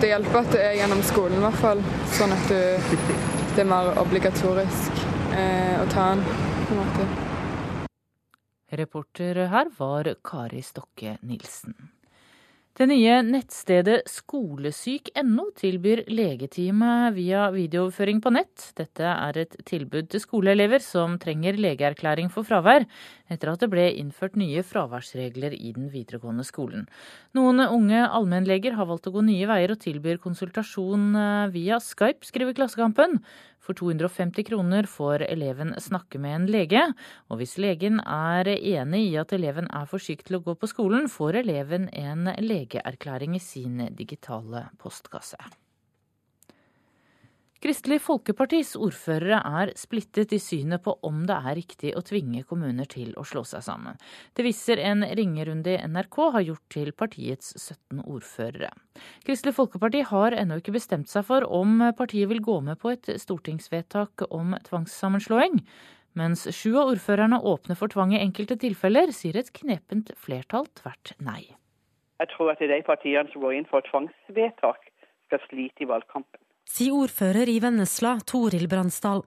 Det 0.00 0.10
hjelper 0.10 0.40
at 0.40 0.50
det 0.54 0.64
er 0.64 0.78
gjennom 0.80 1.02
skolen, 1.06 1.38
i 1.38 1.44
hvert 1.46 1.60
fall. 1.62 1.84
Sånn 2.18 2.34
at 2.34 2.50
du, 2.50 2.58
det 3.54 3.62
er 3.62 3.70
mer 3.70 3.92
obligatorisk 4.02 5.04
å 5.36 5.86
ta 5.92 6.10
den. 6.14 6.26
på 6.66 6.74
en 6.74 6.82
måte. 6.82 7.08
Reporter 8.76 9.44
her 9.52 9.70
var 9.78 10.10
Kari 10.26 10.62
Stokke 10.66 11.18
Nilsen. 11.22 11.76
Det 12.76 12.84
nye 12.90 13.22
nettstedet 13.24 14.02
skolesyk.no 14.12 15.46
tilbyr 15.56 16.02
legetime 16.12 17.06
via 17.16 17.46
videooverføring 17.54 18.18
på 18.20 18.34
nett. 18.36 18.66
Dette 18.76 19.06
er 19.08 19.38
et 19.40 19.56
tilbud 19.64 20.10
til 20.12 20.20
skoleelever 20.20 20.84
som 20.84 21.14
trenger 21.16 21.56
legeerklæring 21.56 22.28
for 22.34 22.44
fravær, 22.44 22.84
etter 23.32 23.54
at 23.54 23.64
det 23.64 23.70
ble 23.72 23.86
innført 23.96 24.36
nye 24.36 24.60
fraværsregler 24.60 25.56
i 25.56 25.72
den 25.72 25.88
videregående 25.94 26.44
skolen. 26.44 26.84
Noen 27.32 27.64
unge 27.64 28.04
allmennleger 28.04 28.76
har 28.76 28.92
valgt 28.92 29.08
å 29.08 29.16
gå 29.16 29.24
nye 29.24 29.48
veier 29.48 29.72
og 29.72 29.80
tilbyr 29.80 30.20
konsultasjon 30.20 31.16
via 31.56 31.80
Skype, 31.80 32.28
skriver 32.28 32.60
Klassekampen. 32.60 33.22
For 33.66 33.74
250 33.74 34.46
kroner 34.46 34.86
får 34.86 35.24
eleven 35.26 35.74
snakke 35.82 36.20
med 36.22 36.36
en 36.36 36.46
lege, 36.54 36.84
og 37.26 37.40
hvis 37.40 37.56
legen 37.58 37.98
er 37.98 38.46
enig 38.54 39.02
i 39.08 39.16
at 39.18 39.34
eleven 39.34 39.66
er 39.74 39.90
for 39.90 40.02
syk 40.02 40.22
til 40.22 40.38
å 40.38 40.44
gå 40.46 40.54
på 40.54 40.70
skolen, 40.70 41.10
får 41.10 41.42
eleven 41.42 41.90
en 41.90 42.30
legeerklæring 42.38 43.34
i 43.34 43.42
sin 43.42 43.82
digitale 43.98 44.68
postkasse. 44.78 45.40
Kristelig 47.56 48.02
Folkepartis 48.04 48.74
ordførere 48.76 49.38
er 49.40 49.70
splittet 49.80 50.34
i 50.36 50.38
synet 50.42 50.82
på 50.84 50.92
om 51.08 51.22
det 51.28 51.38
er 51.38 51.56
riktig 51.56 51.94
å 51.96 52.02
tvinge 52.04 52.42
kommuner 52.44 52.84
til 52.92 53.14
å 53.16 53.24
slå 53.24 53.46
seg 53.48 53.64
sammen. 53.64 53.96
Det 54.36 54.44
viser 54.44 54.82
en 54.84 55.00
ringerunde 55.16 55.78
NRK 55.88 56.18
har 56.34 56.44
gjort 56.50 56.66
til 56.74 56.92
partiets 56.92 57.54
17 57.56 58.04
ordførere. 58.04 58.68
Kristelig 59.24 59.56
Folkeparti 59.56 60.04
har 60.10 60.36
ennå 60.36 60.60
ikke 60.60 60.76
bestemt 60.76 61.08
seg 61.08 61.24
for 61.30 61.48
om 61.48 61.80
partiet 61.96 62.28
vil 62.28 62.44
gå 62.44 62.60
med 62.68 62.76
på 62.82 62.92
et 62.92 63.08
stortingsvedtak 63.24 64.28
om 64.28 64.52
tvangssammenslåing. 64.68 65.62
Mens 66.16 66.44
sju 66.52 66.76
av 66.76 66.92
ordførerne 66.92 67.40
åpner 67.40 67.76
for 67.80 67.92
tvang 67.92 68.12
i 68.12 68.20
enkelte 68.20 68.60
tilfeller, 68.60 69.16
sier 69.16 69.40
et 69.40 69.52
knepent 69.56 70.12
flertall 70.20 70.68
tvert 70.76 71.16
nei. 71.24 71.56
Jeg 72.20 72.32
tror 72.36 72.52
at 72.52 72.60
de 72.60 72.82
partiene 72.84 73.32
som 73.32 73.44
går 73.44 73.56
inn 73.56 73.68
for 73.68 73.84
tvangsvedtak, 73.88 74.92
skal 75.26 75.40
slite 75.48 75.82
i 75.82 75.88
valgkampen 75.90 76.38
sier 76.68 76.94
ordfører 76.96 77.48
i 77.48 77.56
Vennesla, 77.62 78.18
Toril 78.26 78.68
Bransdal. 78.68 79.22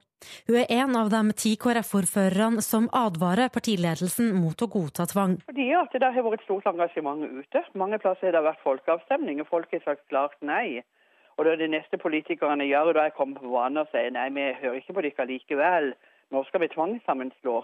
Hun 0.48 0.58
er 0.60 0.72
en 0.82 0.98
av 1.00 1.10
de 1.14 1.22
ti 1.40 1.54
KrF-ordførerne 1.60 2.64
som 2.66 2.90
advarer 2.96 3.52
partiledelsen 3.56 4.34
mot 4.36 4.62
å 4.62 4.68
godta 4.68 5.08
tvang. 5.08 5.38
Fordi 5.48 5.70
at 5.80 5.96
Det 5.96 6.04
har 6.04 6.28
vært 6.28 6.44
stort 6.44 6.68
engasjement 6.68 7.24
ute. 7.24 7.64
Mange 7.74 8.00
plasser 8.00 8.30
har 8.30 8.36
det 8.38 8.44
vært 8.50 8.64
folkeavstemning, 8.64 9.42
og 9.42 9.48
folk 9.48 9.72
har 9.72 9.84
sagt 9.86 10.08
klart 10.12 10.36
nei. 10.42 10.84
Og 11.38 11.46
da 11.48 11.56
det 11.56 11.70
neste 11.72 11.98
politikerne 11.98 12.68
gjør, 12.68 12.94
da 12.94 13.08
jeg 13.08 13.16
kommer 13.16 13.40
på 13.40 13.52
banen 13.54 13.86
og 13.86 13.92
sier 13.94 14.12
nei, 14.12 14.28
vi 14.36 14.52
hører 14.60 14.82
ikke 14.82 14.98
på 14.98 15.06
dere 15.08 15.28
likevel, 15.30 15.94
nå 16.32 16.44
skal 16.50 16.62
vi 16.66 16.74
tvangssammenslå 16.76 17.64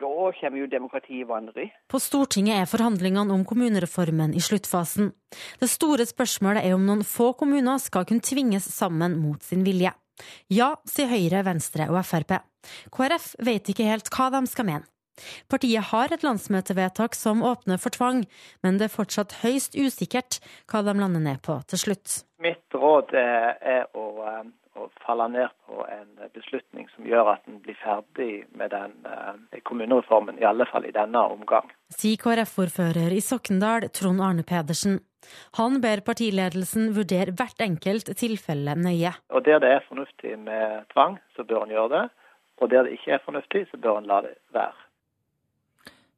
da 0.00 0.32
kommer 0.40 0.58
jo 0.58 0.66
demokratiet 0.66 1.22
i 1.22 1.28
vanry. 1.28 1.66
På 1.88 2.00
Stortinget 2.00 2.62
er 2.62 2.70
forhandlingene 2.70 3.34
om 3.34 3.44
kommunereformen 3.48 4.34
i 4.34 4.42
sluttfasen. 4.42 5.12
Det 5.60 5.70
store 5.70 6.06
spørsmålet 6.08 6.66
er 6.66 6.76
om 6.76 6.86
noen 6.86 7.04
få 7.06 7.32
kommuner 7.38 7.80
skal 7.82 8.06
kunne 8.08 8.24
tvinges 8.24 8.68
sammen 8.72 9.18
mot 9.20 9.42
sin 9.42 9.64
vilje. 9.66 9.92
Ja, 10.52 10.74
sier 10.88 11.10
Høyre, 11.10 11.42
Venstre 11.46 11.88
og 11.90 12.02
Frp. 12.06 12.38
KrF 12.94 13.32
vet 13.42 13.70
ikke 13.72 13.88
helt 13.88 14.10
hva 14.12 14.30
de 14.34 14.42
skal 14.50 14.68
mene. 14.68 14.88
Partiet 15.52 15.90
har 15.90 16.12
et 16.14 16.24
landsmøtevedtak 16.24 17.14
som 17.14 17.42
åpner 17.44 17.80
for 17.80 17.92
tvang, 17.94 18.22
men 18.64 18.78
det 18.80 18.88
er 18.88 18.94
fortsatt 18.94 19.42
høyst 19.42 19.76
usikkert 19.76 20.40
hva 20.70 20.80
de 20.86 20.96
lander 20.96 21.20
ned 21.20 21.42
på 21.44 21.58
til 21.68 21.82
slutt. 21.84 22.22
Mitt 22.42 22.74
råd 22.74 23.12
er 23.18 23.84
å 23.92 24.06
å 24.78 24.88
falle 25.04 25.28
ned 25.32 25.52
på 25.66 25.84
en 25.90 26.10
beslutning 26.34 26.88
som 26.94 27.06
gjør 27.06 27.34
at 27.34 27.48
en 27.48 27.60
blir 27.64 27.76
ferdig 27.82 28.44
med 28.56 28.72
den 28.72 28.94
uh, 29.06 29.36
kommunereformen, 29.68 30.40
i 30.40 30.48
alle 30.48 30.66
fall 30.70 30.86
i 30.88 30.94
denne 30.94 31.22
omgang. 31.34 31.68
Sier 31.92 32.20
KrF-ordfører 32.20 33.12
i 33.12 33.20
Sokndal, 33.24 33.88
Trond 33.92 34.22
Arne 34.24 34.44
Pedersen. 34.48 35.00
Han 35.58 35.78
ber 35.84 36.02
partiledelsen 36.06 36.90
vurdere 36.96 37.34
hvert 37.38 37.60
enkelt 37.62 38.10
tilfelle 38.18 38.74
nøye. 38.78 39.14
Og 39.30 39.44
Der 39.46 39.60
det 39.62 39.70
er 39.76 39.86
fornuftig 39.88 40.38
med 40.38 40.88
tvang, 40.94 41.18
så 41.36 41.44
bør 41.44 41.66
en 41.66 41.76
gjøre 41.76 41.92
det. 41.96 42.06
Og 42.62 42.70
der 42.70 42.86
det 42.86 42.96
ikke 42.98 43.16
er 43.16 43.24
fornuftig, 43.24 43.66
så 43.70 43.76
bør 43.76 43.98
en 43.98 44.10
la 44.10 44.22
det 44.26 44.34
være. 44.54 44.81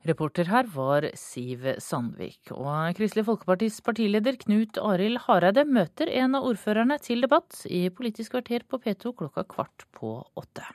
Reporter 0.04 0.50
her 0.52 0.66
var 0.68 1.06
Siv 1.16 1.64
Sandvik. 1.80 2.50
Og 2.52 2.92
Kristelig 2.98 3.24
Folkepartis 3.24 3.78
partileder 3.80 4.36
Knut 4.36 4.76
Arild 4.76 5.22
Hareide 5.24 5.64
møter 5.64 6.10
en 6.12 6.36
av 6.36 6.44
ordførerne 6.44 6.98
til 7.00 7.24
debatt 7.24 7.62
i 7.72 7.86
Politisk 7.88 8.34
kvarter 8.34 8.66
på 8.68 8.82
P2 8.84 9.14
klokka 9.16 9.46
kvart 9.48 9.86
på 9.96 10.18
åtte. 10.36 10.66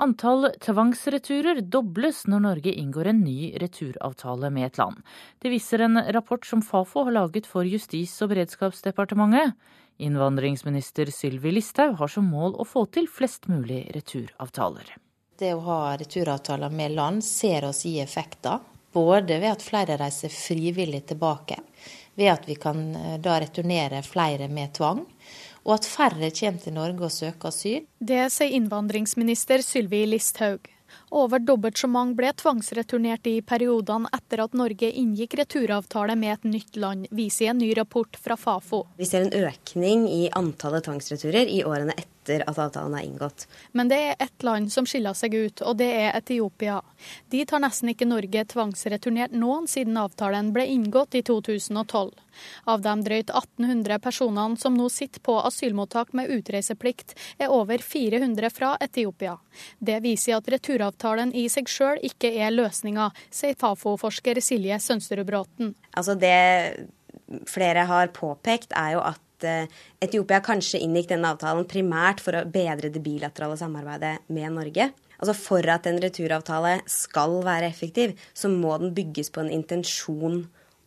Antall 0.00 0.48
tvangsreturer 0.64 1.60
dobles 1.60 2.22
når 2.24 2.40
Norge 2.46 2.72
inngår 2.72 3.10
en 3.10 3.20
ny 3.20 3.50
returavtale 3.60 4.48
med 4.48 4.70
et 4.70 4.80
land. 4.80 5.04
Det 5.44 5.52
viser 5.52 5.84
en 5.84 6.00
rapport 6.16 6.48
som 6.48 6.64
Fafo 6.64 7.04
har 7.04 7.18
laget 7.18 7.44
for 7.44 7.68
Justis- 7.68 8.16
og 8.24 8.32
beredskapsdepartementet. 8.32 9.52
Innvandringsminister 10.00 11.12
Sylvi 11.12 11.52
Listhaug 11.52 12.00
har 12.00 12.08
som 12.08 12.32
mål 12.32 12.56
å 12.56 12.64
få 12.64 12.86
til 12.88 13.12
flest 13.12 13.44
mulig 13.52 13.84
returavtaler. 13.92 14.96
Det 15.40 15.54
å 15.56 15.60
ha 15.64 15.96
returavtaler 15.96 16.68
med 16.68 16.92
land 16.92 17.24
ser 17.24 17.64
oss 17.64 17.86
gi 17.88 17.94
effekter. 18.02 18.58
Både 18.92 19.38
ved 19.40 19.54
at 19.54 19.62
flere 19.64 19.94
reiser 19.96 20.28
frivillig 20.28 21.06
tilbake, 21.08 21.56
ved 22.18 22.28
at 22.32 22.44
vi 22.48 22.58
kan 22.60 22.82
eh, 22.96 23.14
da 23.22 23.38
returnere 23.40 24.02
flere 24.04 24.50
med 24.52 24.74
tvang, 24.76 25.00
og 25.62 25.72
at 25.78 25.88
færre 25.88 26.28
kommer 26.36 26.60
til 26.60 26.76
Norge 26.76 27.06
og 27.06 27.14
søker 27.14 27.48
asyl. 27.54 27.86
Det 27.96 28.26
sier 28.34 28.52
innvandringsminister 28.58 29.64
Sylvi 29.64 30.02
Listhaug. 30.10 30.68
Over 31.10 31.38
dobbelt 31.38 31.78
så 31.78 31.88
mange 31.90 32.14
ble 32.14 32.30
tvangsreturnert 32.38 33.26
i 33.26 33.40
periodene 33.42 34.06
etter 34.14 34.44
at 34.44 34.52
Norge 34.54 34.92
inngikk 34.94 35.34
returavtale 35.40 36.14
med 36.14 36.36
et 36.36 36.44
nytt 36.52 36.78
land, 36.78 37.08
viser 37.10 37.50
en 37.50 37.58
ny 37.58 37.72
rapport 37.74 38.14
fra 38.14 38.36
Fafo. 38.38 38.84
Vi 38.96 39.08
ser 39.10 39.26
en 39.26 39.48
økning 39.48 40.06
i 40.06 40.28
antallet 40.38 40.86
tvangsreturer 40.86 41.50
i 41.50 41.64
årene 41.66 41.96
etter 41.98 42.44
at 42.46 42.60
avtalen 42.62 42.94
er 42.94 43.08
inngått. 43.08 43.48
Men 43.74 43.90
det 43.90 43.98
er 43.98 44.22
ett 44.22 44.46
land 44.46 44.70
som 44.70 44.86
skiller 44.86 45.16
seg 45.18 45.34
ut, 45.34 45.64
og 45.66 45.80
det 45.80 45.88
er 45.90 46.14
Etiopia. 46.14 46.78
Dit 47.32 47.50
har 47.50 47.64
nesten 47.64 47.90
ikke 47.90 48.06
Norge 48.06 48.44
tvangsreturnert 48.52 49.34
noen 49.34 49.66
siden 49.66 49.98
avtalen 49.98 50.52
ble 50.54 50.68
inngått 50.70 51.18
i 51.18 51.24
2012. 51.26 52.14
Av 52.70 52.84
de 52.84 52.94
drøyt 53.02 53.32
1800 53.34 53.98
personene 53.98 54.60
som 54.60 54.78
nå 54.78 54.86
sitter 54.92 55.20
på 55.26 55.34
asylmottak 55.42 56.14
med 56.14 56.30
utreiseplikt, 56.30 57.16
er 57.42 57.50
over 57.50 57.82
400 57.82 58.52
fra 58.54 58.76
Etiopia. 58.80 59.34
Det 59.78 59.98
viser 60.04 60.38
at 60.38 60.48
returavtalen 60.54 60.99
i 61.34 61.48
seg 61.48 61.68
sjøl 61.68 61.98
ikke 62.02 62.32
er 62.36 62.50
løsninga, 62.50 63.10
sier 63.30 63.56
Fafo-forsker 63.58 64.40
Silje 64.40 64.78
Sønsterud 64.80 65.26
Bråten. 65.26 65.74
Altså 65.96 66.14
det 66.14 66.86
flere 67.46 67.86
har 67.86 68.08
påpekt, 68.14 68.72
er 68.76 68.96
jo 68.96 69.02
at 69.06 69.20
Eh, 69.44 69.68
Etiopia 70.00 70.40
kanskje 70.44 70.80
inngikk 70.84 71.10
denne 71.12 71.32
avtalen 71.32 71.66
primært 71.68 72.22
for 72.24 72.36
å 72.36 72.46
bedre 72.48 72.90
det 72.92 73.02
bilaterale 73.04 73.58
samarbeidet 73.60 74.18
med 74.32 74.56
Norge. 74.56 74.90
Altså 75.20 75.34
For 75.36 75.66
at 75.68 75.86
en 75.88 76.00
returavtale 76.00 76.78
skal 76.88 77.40
være 77.44 77.68
effektiv, 77.68 78.16
så 78.32 78.48
må 78.48 78.76
den 78.80 78.94
bygges 78.96 79.30
på 79.32 79.44
en 79.44 79.52
intensjon 79.52 80.46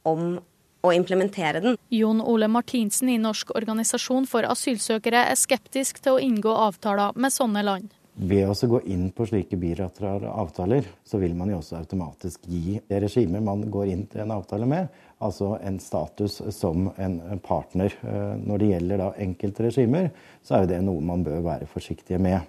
om 0.10 0.40
å 0.84 0.92
implementere 0.92 1.62
den. 1.64 1.78
Jon 1.94 2.20
Ole 2.20 2.50
Martinsen 2.52 3.12
i 3.14 3.20
Norsk 3.22 3.54
organisasjon 3.56 4.26
for 4.28 4.48
asylsøkere 4.50 5.28
er 5.30 5.40
skeptisk 5.40 6.02
til 6.04 6.18
å 6.18 6.24
inngå 6.24 6.52
avtaler 6.66 7.14
med 7.16 7.32
sånne 7.32 7.64
land. 7.64 7.94
Ved 8.14 8.46
å 8.46 8.68
gå 8.70 8.80
inn 8.94 9.08
på 9.10 9.26
slike 9.26 9.58
bilaterale 9.58 10.30
avtaler, 10.30 10.86
så 11.02 11.18
vil 11.18 11.34
man 11.34 11.50
jo 11.50 11.58
også 11.58 11.80
automatisk 11.80 12.46
gi 12.46 12.78
det 12.86 13.00
regimet 13.02 13.42
man 13.42 13.64
går 13.74 13.90
inn 13.90 14.04
til 14.12 14.22
en 14.22 14.36
avtale 14.36 14.68
med, 14.70 14.92
altså 15.18 15.56
en 15.58 15.80
status 15.82 16.38
som 16.54 16.92
en 17.02 17.18
partner. 17.42 17.96
Eh, 18.06 18.36
når 18.38 18.62
det 18.62 18.70
gjelder 18.70 19.02
da 19.02 19.10
enkelte 19.26 19.66
regimer, 19.66 20.12
så 20.46 20.60
er 20.60 20.64
jo 20.64 20.72
det 20.76 20.84
noe 20.86 21.02
man 21.02 21.26
bør 21.26 21.42
være 21.42 21.70
forsiktige 21.74 22.22
med. 22.22 22.46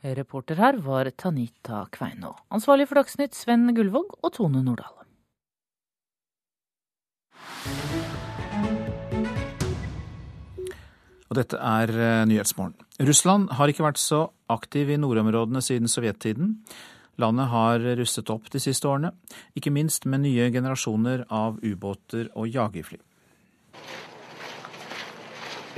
Reporter 0.00 0.62
her 0.62 0.78
var 0.80 1.10
Tanita 1.10 1.82
Kveinå. 1.92 2.32
Ansvarlig 2.54 2.86
for 2.88 3.02
Dagsnytt 3.02 3.34
Sven 3.36 3.66
Gullvåg 3.74 4.14
og 4.22 4.32
Tone 4.38 4.62
Nordahl. 4.62 4.94
Og 11.30 11.36
dette 11.38 11.58
er 11.58 11.90
eh, 11.94 12.24
Nyhetsmorgen. 12.26 12.74
Russland 13.06 13.52
har 13.58 13.70
ikke 13.70 13.84
vært 13.86 14.00
så 14.02 14.28
aktiv 14.50 14.90
i 14.90 14.98
nordområdene 15.00 15.62
siden 15.64 15.90
sovjettiden. 15.90 16.56
Landet 17.20 17.50
har 17.52 17.84
rustet 18.00 18.30
opp 18.32 18.48
de 18.52 18.60
siste 18.62 18.88
årene, 18.88 19.12
ikke 19.56 19.72
minst 19.74 20.06
med 20.08 20.24
nye 20.24 20.48
generasjoner 20.52 21.26
av 21.28 21.58
ubåter 21.62 22.30
og 22.34 22.48
jagerfly. 22.48 23.00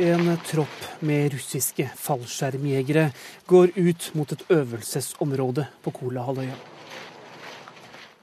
En 0.02 0.30
tropp 0.48 1.02
med 1.04 1.34
russiske 1.34 1.84
fallskjermjegere 2.00 3.10
går 3.46 3.74
ut 3.76 4.06
mot 4.16 4.32
et 4.32 4.44
øvelsesområde 4.48 5.66
på 5.84 5.92
Kolahalvøya. 5.98 6.56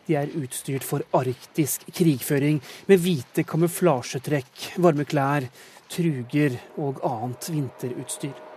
De 0.10 0.16
er 0.18 0.34
utstyrt 0.34 0.82
for 0.82 1.06
arktisk 1.14 1.86
krigføring 1.94 2.58
med 2.90 3.04
hvite 3.04 3.46
kamuflasjetrekk, 3.46 4.72
varme 4.82 5.06
klær, 5.06 5.46
truger 5.94 6.58
og 6.82 7.04
annet 7.06 7.52
vinterutstyr. 7.54 8.49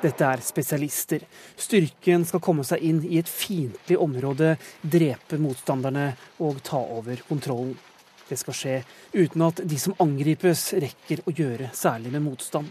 Dette 0.00 0.24
er 0.24 0.40
spesialister. 0.40 1.26
Styrken 1.60 2.24
skal 2.24 2.40
komme 2.40 2.64
seg 2.64 2.80
inn 2.88 3.02
i 3.04 3.18
et 3.20 3.28
fiendtlig 3.28 3.98
område, 4.00 4.54
drepe 4.80 5.36
motstanderne 5.36 6.06
og 6.40 6.62
ta 6.64 6.80
over 6.80 7.20
kontrollen. 7.28 7.74
Det 8.30 8.38
skal 8.40 8.56
skje 8.56 8.76
uten 9.12 9.42
at 9.44 9.60
de 9.66 9.76
som 9.82 9.96
angripes, 10.00 10.70
rekker 10.80 11.20
å 11.26 11.34
gjøre 11.34 11.68
særlig 11.76 12.14
med 12.14 12.24
motstand. 12.24 12.70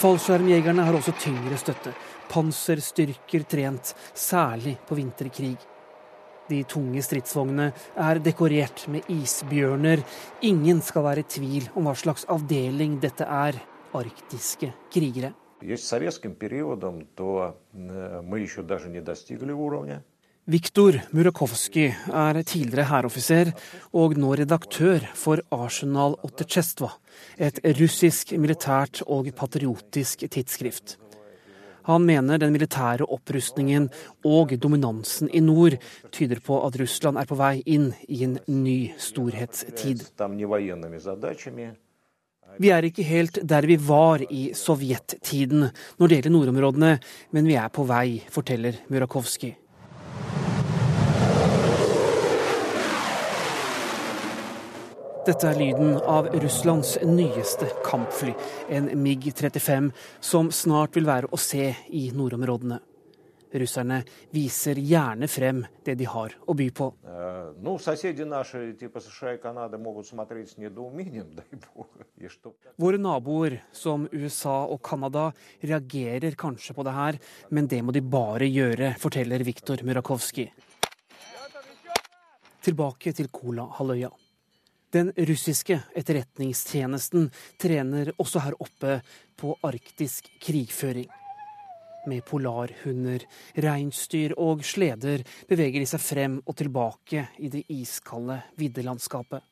Fallskjermjegerne 0.00 0.84
har 0.86 0.96
også 0.96 1.16
tyngre 1.18 1.58
støtte. 1.60 1.90
Panserstyrker 2.30 3.42
trent, 3.50 3.90
særlig 4.14 4.76
på 4.86 5.00
vinterkrig. 5.00 5.56
De 6.50 6.60
tunge 6.66 7.02
stridsvognene 7.02 7.68
er 8.06 8.22
dekorert 8.22 8.86
med 8.90 9.10
isbjørner. 9.10 10.02
Ingen 10.46 10.80
skal 10.82 11.08
være 11.08 11.24
i 11.24 11.28
tvil 11.34 11.68
om 11.74 11.88
hva 11.88 11.96
slags 11.98 12.24
avdeling 12.30 12.96
dette 13.02 13.26
er 13.26 13.58
arktiske 13.94 14.72
krigere. 14.92 15.32
Viktor 20.50 20.96
Murakovsky 21.12 21.84
er 22.10 22.38
tidligere 22.42 22.86
hæroffiser 22.88 23.52
og 23.92 24.16
nå 24.18 24.32
redaktør 24.40 25.04
for 25.14 25.42
Arsenal 25.52 26.16
Otterchestva, 26.26 26.88
et 27.38 27.60
russisk 27.78 28.32
militært 28.40 29.02
og 29.06 29.28
patriotisk 29.36 30.24
tidsskrift. 30.26 30.96
Han 31.86 32.06
mener 32.08 32.40
den 32.40 32.52
militære 32.54 33.06
opprustningen 33.08 33.88
og 34.24 34.56
dominansen 34.62 35.30
i 35.32 35.40
nord 35.44 35.76
tyder 36.12 36.40
på 36.44 36.58
at 36.66 36.80
Russland 36.80 37.20
er 37.20 37.28
på 37.28 37.38
vei 37.38 37.60
inn 37.66 37.92
i 38.08 38.24
en 38.26 38.38
ny 38.48 38.78
storhetstid. 38.98 40.04
Vi 42.58 42.70
er 42.74 42.86
ikke 42.88 43.06
helt 43.06 43.38
der 43.46 43.66
vi 43.68 43.76
var 43.76 44.22
i 44.26 44.50
sovjettiden 44.56 45.68
når 45.70 46.08
det 46.08 46.16
gjelder 46.18 46.34
nordområdene, 46.34 46.92
men 47.30 47.48
vi 47.48 47.56
er 47.60 47.70
på 47.72 47.86
vei, 47.88 48.20
forteller 48.32 48.82
Murakovskij. 48.90 49.56
Dette 55.30 55.46
er 55.46 55.58
lyden 55.60 55.98
av 56.08 56.30
Russlands 56.42 56.96
nyeste 57.06 57.68
kampfly, 57.84 58.32
en 58.72 58.88
MiG-35, 58.98 59.90
som 60.24 60.48
snart 60.50 60.96
vil 60.96 61.06
være 61.06 61.28
å 61.30 61.38
se 61.38 61.74
i 61.92 62.08
nordområdene. 62.16 62.80
Russerne 63.52 64.04
viser 64.30 64.78
gjerne 64.78 65.28
frem 65.28 65.64
det 65.84 65.96
de 65.98 66.06
har 66.06 66.34
å 66.46 66.54
by 66.54 66.68
på. 66.70 66.86
Våre 72.84 73.02
naboer, 73.02 73.58
som 73.72 74.06
USA 74.12 74.56
og 74.70 74.82
Canada, 74.86 75.30
reagerer 75.60 76.38
kanskje 76.38 76.76
på 76.76 76.86
det 76.86 76.94
her, 76.94 77.18
men 77.50 77.70
det 77.70 77.82
må 77.82 77.94
de 77.96 78.04
bare 78.04 78.46
gjøre, 78.46 78.94
forteller 79.02 79.46
Viktor 79.46 79.82
Murakovsky. 79.86 80.46
Tilbake 82.60 83.14
til 83.16 83.30
Kola-halvøya. 83.32 84.10
Den 84.90 85.12
russiske 85.14 85.76
etterretningstjenesten 85.96 87.28
trener 87.62 88.10
også 88.18 88.42
her 88.42 88.56
oppe 88.58 88.98
på 89.38 89.54
arktisk 89.66 90.26
krigføring. 90.42 91.06
Med 92.08 92.24
polarhunder, 92.24 93.26
reinsdyr 93.60 94.32
og 94.40 94.64
sleder 94.64 95.20
beveger 95.50 95.82
de 95.82 95.88
seg 95.88 96.00
frem 96.00 96.38
og 96.46 96.56
tilbake 96.56 97.26
i 97.44 97.50
det 97.52 97.66
iskalde 97.68 98.38
viddelandskapet. 98.56 99.44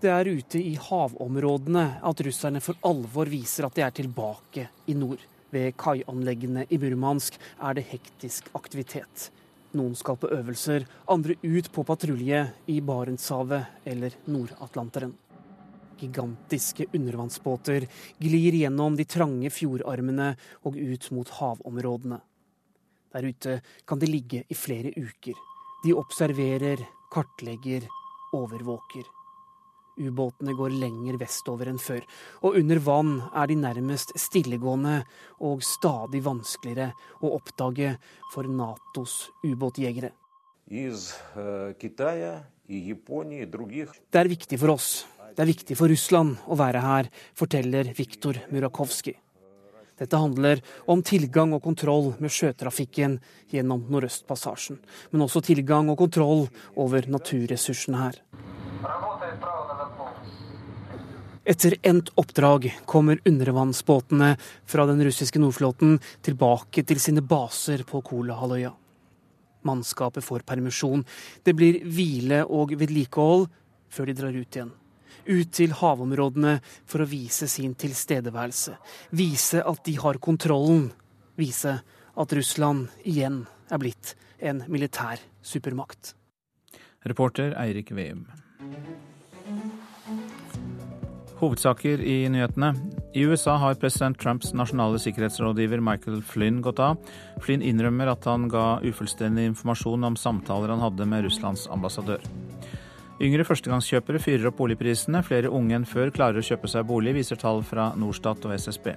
Det 0.00 0.08
er 0.08 0.30
ute 0.32 0.58
i 0.58 0.74
havområdene 0.80 1.84
at 2.08 2.22
russerne 2.24 2.62
for 2.64 2.78
alvor 2.88 3.28
viser 3.30 3.66
at 3.68 3.76
de 3.76 3.84
er 3.84 3.94
tilbake 3.94 4.66
i 4.88 4.96
nord. 4.96 5.20
Ved 5.50 5.74
kaianleggene 5.78 6.64
i 6.70 6.78
Murmansk 6.80 7.36
er 7.60 7.76
det 7.76 7.88
hektisk 7.90 8.48
aktivitet. 8.56 9.28
Noen 9.76 9.94
skal 9.98 10.16
på 10.18 10.30
øvelser, 10.34 10.86
andre 11.10 11.36
ut 11.42 11.68
på 11.70 11.84
patrulje 11.86 12.46
i 12.66 12.80
Barentshavet 12.82 13.84
eller 13.86 14.16
Nord-Atlanteren. 14.26 15.12
Gigantiske 16.00 16.88
undervannsbåter 16.96 17.86
glir 18.18 18.58
gjennom 18.62 18.96
de 18.96 19.04
trange 19.04 19.52
fjordarmene 19.52 20.32
og 20.64 20.76
ut 20.80 21.10
mot 21.14 21.36
havområdene. 21.38 22.20
Der 23.12 23.26
ute 23.26 23.60
kan 23.84 23.98
de 23.98 24.06
ligge 24.10 24.44
i 24.48 24.54
flere 24.54 24.92
uker. 24.96 25.34
De 25.84 25.94
observerer, 25.96 26.82
kartlegger, 27.12 27.88
overvåker. 28.36 29.06
Ubåtene 30.00 30.54
går 30.56 30.72
lenger 30.80 31.18
vestover 31.20 31.68
enn 31.68 31.80
før, 31.82 32.04
og 32.46 32.56
under 32.60 32.78
vann 32.80 33.16
er 33.36 33.50
de 33.50 33.56
nærmest 33.58 34.14
stillegående 34.16 35.02
og 35.44 35.64
stadig 35.66 36.22
vanskeligere 36.24 36.94
å 37.20 37.34
oppdage 37.36 37.96
for 38.32 38.48
Natos 38.48 39.26
ubåtjegere. 39.44 40.12
Det 44.10 44.20
er 44.22 44.30
viktig 44.30 44.60
for 44.62 44.76
oss, 44.76 44.90
det 45.36 45.42
er 45.42 45.50
viktig 45.50 45.76
for 45.78 45.90
Russland 45.90 46.38
å 46.50 46.56
være 46.58 46.82
her, 46.84 47.10
forteller 47.38 47.92
Viktor 47.96 48.38
Murakovsky. 48.50 49.14
Dette 50.00 50.16
handler 50.16 50.62
om 50.88 51.02
tilgang 51.04 51.52
og 51.52 51.62
kontroll 51.66 52.14
med 52.24 52.32
sjøtrafikken 52.32 53.18
gjennom 53.52 53.84
Nordøstpassasjen, 53.92 54.78
men 55.12 55.24
også 55.26 55.42
tilgang 55.44 55.90
og 55.92 56.00
kontroll 56.00 56.46
over 56.80 57.04
naturressursene 57.12 58.00
her. 58.00 58.16
Etter 61.50 61.76
endt 61.84 62.12
oppdrag 62.20 62.70
kommer 62.88 63.20
undervannsbåtene 63.28 64.34
fra 64.68 64.88
den 64.88 65.04
russiske 65.04 65.40
Nordflåten 65.42 65.98
tilbake 66.24 66.84
til 66.88 67.00
sine 67.02 67.20
baser 67.20 67.84
på 67.88 68.00
Kolahalvøya. 68.06 68.72
Mannskapet 69.68 70.24
får 70.24 70.46
permisjon. 70.48 71.04
Det 71.44 71.52
blir 71.56 71.82
hvile 71.84 72.46
og 72.48 72.72
vedlikehold 72.80 73.50
før 73.92 74.08
de 74.08 74.16
drar 74.16 74.36
ut 74.36 74.56
igjen 74.56 74.76
ut 75.26 75.52
til 75.56 75.74
havområdene 75.80 76.58
for 76.88 77.04
å 77.04 77.08
vise 77.10 77.48
sin 77.50 77.74
tilstedeværelse. 77.78 78.76
Vise 79.16 79.64
at 79.64 79.84
de 79.86 79.96
har 80.00 80.20
kontrollen. 80.22 80.90
Vise 81.40 81.80
at 82.20 82.36
Russland 82.36 82.88
igjen 83.04 83.44
er 83.70 83.82
blitt 83.82 84.14
en 84.40 84.64
militær 84.68 85.20
supermakt. 85.42 86.14
Reporter 87.08 87.54
Eirik 87.56 87.92
Veum. 87.96 88.26
Hovedsaker 91.40 92.02
i 92.04 92.28
nyhetene. 92.28 92.74
I 93.16 93.22
USA 93.24 93.54
har 93.56 93.78
president 93.80 94.18
Trumps 94.20 94.52
nasjonale 94.52 95.00
sikkerhetsrådgiver 95.00 95.80
Michael 95.80 96.20
Flynn 96.20 96.60
gått 96.60 96.82
av. 96.84 96.98
Flynn 97.40 97.64
innrømmer 97.64 98.12
at 98.12 98.28
han 98.28 98.44
ga 98.52 98.82
ufullstendig 98.84 99.46
informasjon 99.48 100.04
om 100.10 100.18
samtaler 100.20 100.74
han 100.74 100.84
hadde 100.84 101.08
med 101.08 101.24
Russlands 101.24 101.64
ambassadør. 101.72 102.20
Yngre 103.20 103.44
førstegangskjøpere 103.44 104.20
fyrer 104.22 104.48
opp 104.48 104.56
boligprisene. 104.62 105.20
Flere 105.26 105.50
unge 105.52 105.76
enn 105.76 105.88
før 105.88 106.12
klarer 106.14 106.40
å 106.40 106.44
kjøpe 106.44 106.70
seg 106.72 106.86
bolig, 106.88 107.12
viser 107.18 107.36
tall 107.40 107.60
fra 107.66 107.90
Norstat 108.00 108.46
og 108.48 108.54
SSB. 108.56 108.94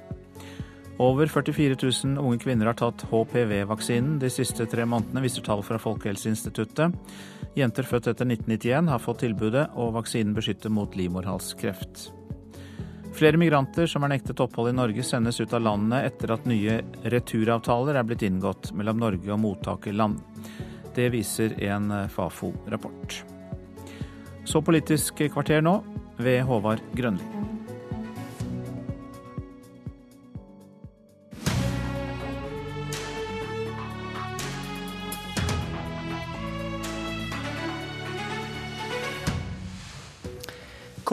Over 1.03 1.27
44 1.27 1.75
000 1.81 2.21
unge 2.21 2.39
kvinner 2.39 2.69
har 2.69 2.77
tatt 2.79 3.03
HPV-vaksinen 3.09 4.19
de 4.21 4.29
siste 4.31 4.67
tre 4.69 4.85
månedene, 4.87 5.25
viser 5.25 5.43
tall 5.43 5.63
fra 5.65 5.79
Folkehelseinstituttet. 5.81 6.95
Jenter 7.57 7.89
født 7.89 8.07
etter 8.13 8.29
1991 8.29 8.91
har 8.93 9.01
fått 9.03 9.25
tilbudet, 9.25 9.65
og 9.75 9.97
vaksinen 9.97 10.37
beskytter 10.37 10.71
mot 10.71 10.95
livmorhalskreft. 10.95 12.07
Flere 13.13 13.37
migranter 13.37 13.89
som 13.89 14.05
er 14.05 14.15
nektet 14.15 14.39
opphold 14.41 14.71
i 14.71 14.77
Norge, 14.77 15.03
sendes 15.05 15.41
ut 15.41 15.51
av 15.53 15.65
landet 15.67 16.13
etter 16.13 16.37
at 16.37 16.47
nye 16.49 16.79
returavtaler 17.03 17.99
er 17.99 18.07
blitt 18.07 18.23
inngått 18.25 18.71
mellom 18.77 19.03
Norge 19.03 19.35
og 19.35 19.43
mottakerland. 19.43 20.23
Det 20.95 21.11
viser 21.13 21.57
en 21.73 21.91
Fafo-rapport. 22.13 23.32
Så 24.45 24.61
Politisk 24.61 25.23
kvarter 25.33 25.63
nå, 25.63 25.79
ved 26.17 26.43
Håvard 26.45 26.83
Grønli. 26.93 27.25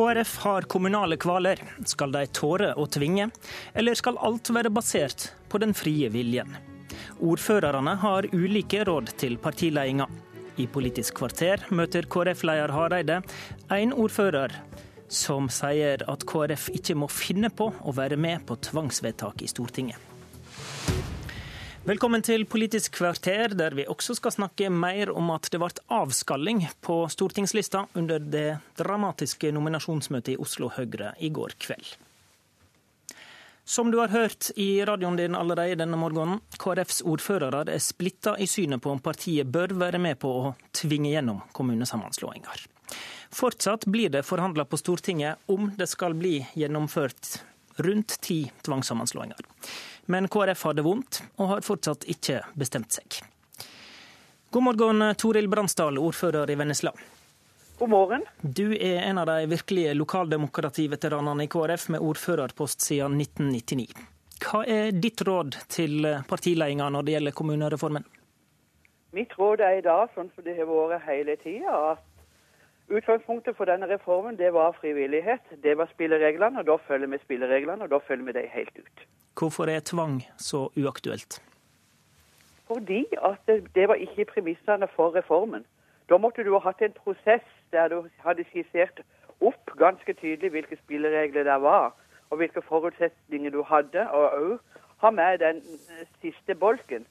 KrF 0.01 0.36
har 0.39 0.62
kommunale 0.62 1.16
kvaler. 1.16 1.59
Skal 1.85 2.12
de 2.15 2.23
tåre 2.32 2.70
å 2.78 2.86
tvinge, 2.89 3.27
eller 3.74 3.98
skal 3.98 4.16
alt 4.23 4.48
være 4.55 4.73
basert 4.73 5.27
på 5.52 5.61
den 5.61 5.74
frie 5.77 6.09
viljen? 6.15 6.55
Ordførerne 7.20 7.98
har 8.01 8.28
ulike 8.32 8.85
råd 8.89 9.12
til 9.20 9.36
partiledelsen. 9.43 10.30
I 10.61 10.66
Politisk 10.69 11.16
kvarter 11.16 11.62
møter 11.73 12.05
KrF-leder 12.11 12.73
Hareide 12.74 13.20
en 13.73 13.95
ordfører 13.97 14.53
som 15.11 15.47
sier 15.53 16.03
at 16.11 16.27
KrF 16.28 16.66
ikke 16.77 16.97
må 17.01 17.09
finne 17.11 17.49
på 17.55 17.70
å 17.81 17.95
være 17.97 18.19
med 18.20 18.45
på 18.49 18.59
tvangsvedtak 18.69 19.41
i 19.41 19.49
Stortinget. 19.49 19.97
Velkommen 21.89 22.20
til 22.20 22.45
Politisk 22.45 22.99
kvarter, 22.99 23.55
der 23.57 23.73
vi 23.78 23.89
også 23.89 24.19
skal 24.19 24.35
snakke 24.37 24.69
mer 24.69 25.15
om 25.16 25.32
at 25.32 25.49
det 25.49 25.62
ble 25.62 25.73
avskalling 25.97 26.66
på 26.85 26.99
stortingslista 27.09 27.87
under 27.97 28.20
det 28.20 28.61
dramatiske 28.77 29.55
nominasjonsmøtet 29.57 30.35
i 30.35 30.39
Oslo 30.45 30.69
Høyre 30.77 31.15
i 31.24 31.32
går 31.32 31.57
kveld. 31.62 31.95
Som 33.70 33.90
du 33.90 33.98
har 33.98 34.09
hørt 34.09 34.51
i 34.56 34.84
radioen 34.84 35.16
din 35.16 35.34
allerede 35.34 35.76
denne 35.78 35.94
morgenen, 35.97 36.40
KrFs 36.59 37.05
ordførere 37.06 37.60
er 37.70 37.78
splitta 37.78 38.32
i 38.42 38.48
synet 38.51 38.82
på 38.82 38.90
om 38.90 38.98
partiet 38.98 39.47
bør 39.47 39.70
være 39.78 40.01
med 40.02 40.18
på 40.18 40.30
å 40.40 40.48
tvinge 40.74 41.12
gjennom 41.12 41.38
kommunesammenslåinger. 41.55 42.64
Fortsatt 43.30 43.86
blir 43.86 44.10
det 44.10 44.24
forhandla 44.26 44.64
på 44.66 44.80
Stortinget 44.80 45.38
om 45.55 45.70
det 45.78 45.86
skal 45.86 46.18
bli 46.18 46.40
gjennomført 46.59 47.36
rundt 47.86 48.16
ti 48.26 48.40
tvangssammenslåinger. 48.66 49.47
Men 50.10 50.26
KrF 50.26 50.66
har 50.66 50.74
det 50.74 50.86
vondt, 50.88 51.22
og 51.38 51.52
har 51.55 51.62
fortsatt 51.62 52.09
ikke 52.10 52.40
bestemt 52.59 52.98
seg. 52.98 53.22
God 54.51 54.66
morgen, 54.66 55.12
Toril 55.14 55.47
Bransdal, 55.47 56.02
ordfører 56.02 56.51
i 56.51 56.59
Vennesla. 56.59 56.90
God 57.81 57.90
morgen. 57.90 58.24
Du 58.43 58.77
er 58.77 59.02
en 59.02 59.19
av 59.19 59.27
de 59.27 59.47
virkelige 59.47 59.94
lokaldemokrativeteranene 59.94 61.47
i 61.47 61.48
KrF 61.48 61.86
med 61.89 62.02
ordførerpost 62.05 62.85
siden 62.85 63.15
1999. 63.23 63.86
Hva 64.44 64.61
er 64.69 64.90
ditt 64.93 65.23
råd 65.24 65.57
til 65.73 66.05
partiledelsen 66.28 66.93
når 66.93 67.07
det 67.07 67.15
gjelder 67.15 67.36
kommunereformen? 67.39 68.05
Mitt 69.16 69.32
råd 69.39 69.65
er 69.65 69.78
i 69.78 69.86
dag, 69.89 70.12
sånn 70.12 70.28
som 70.35 70.44
det 70.44 70.59
har 70.61 70.69
vært 70.69 71.09
hele 71.09 71.39
tida, 71.40 71.78
at 71.94 72.93
utgangspunktet 72.93 73.57
for 73.57 73.73
denne 73.73 73.89
reformen 73.89 74.36
det 74.36 74.52
var 74.52 74.77
frivillighet. 74.77 75.48
Det 75.65 75.78
var 75.81 75.89
spillereglene, 75.97 76.61
og 76.61 76.69
da 76.69 76.77
følger 76.85 77.09
vi 77.09 77.24
spillereglene, 77.24 77.89
og 77.89 77.97
da 77.97 78.05
følger 78.05 78.28
vi 78.28 78.39
dem 78.43 78.55
helt 78.59 78.85
ut. 78.85 79.05
Hvorfor 79.40 79.73
er 79.73 79.81
tvang 79.81 80.20
så 80.36 80.66
uaktuelt? 80.77 81.40
Fordi 82.69 83.07
at 83.24 83.40
det, 83.48 83.62
det 83.73 83.89
var 83.89 84.05
ikke 84.05 84.28
premissene 84.36 84.93
for 84.93 85.16
reformen. 85.16 85.65
Da 86.11 86.19
måtte 86.19 86.43
du 86.45 86.53
ha 86.57 86.62
hatt 86.65 86.82
en 86.82 86.97
prosess 86.97 87.47
der 87.73 87.89
du 87.89 88.09
hadde 88.24 88.45
skissert 88.51 89.03
opp 89.41 89.77
ganske 89.78 90.15
tydelig 90.19 90.51
hvilke 90.53 90.78
spilleregler 90.82 91.47
det 91.47 91.61
var, 91.62 91.95
og 92.31 92.43
hvilke 92.43 92.62
forutsetninger 92.66 93.55
du 93.55 93.62
hadde, 93.66 94.05
og 94.11 94.37
òg 94.43 94.82
ha 95.01 95.11
med 95.11 95.39
den 95.39 95.62
siste 96.20 96.55
bolken. 96.55 97.07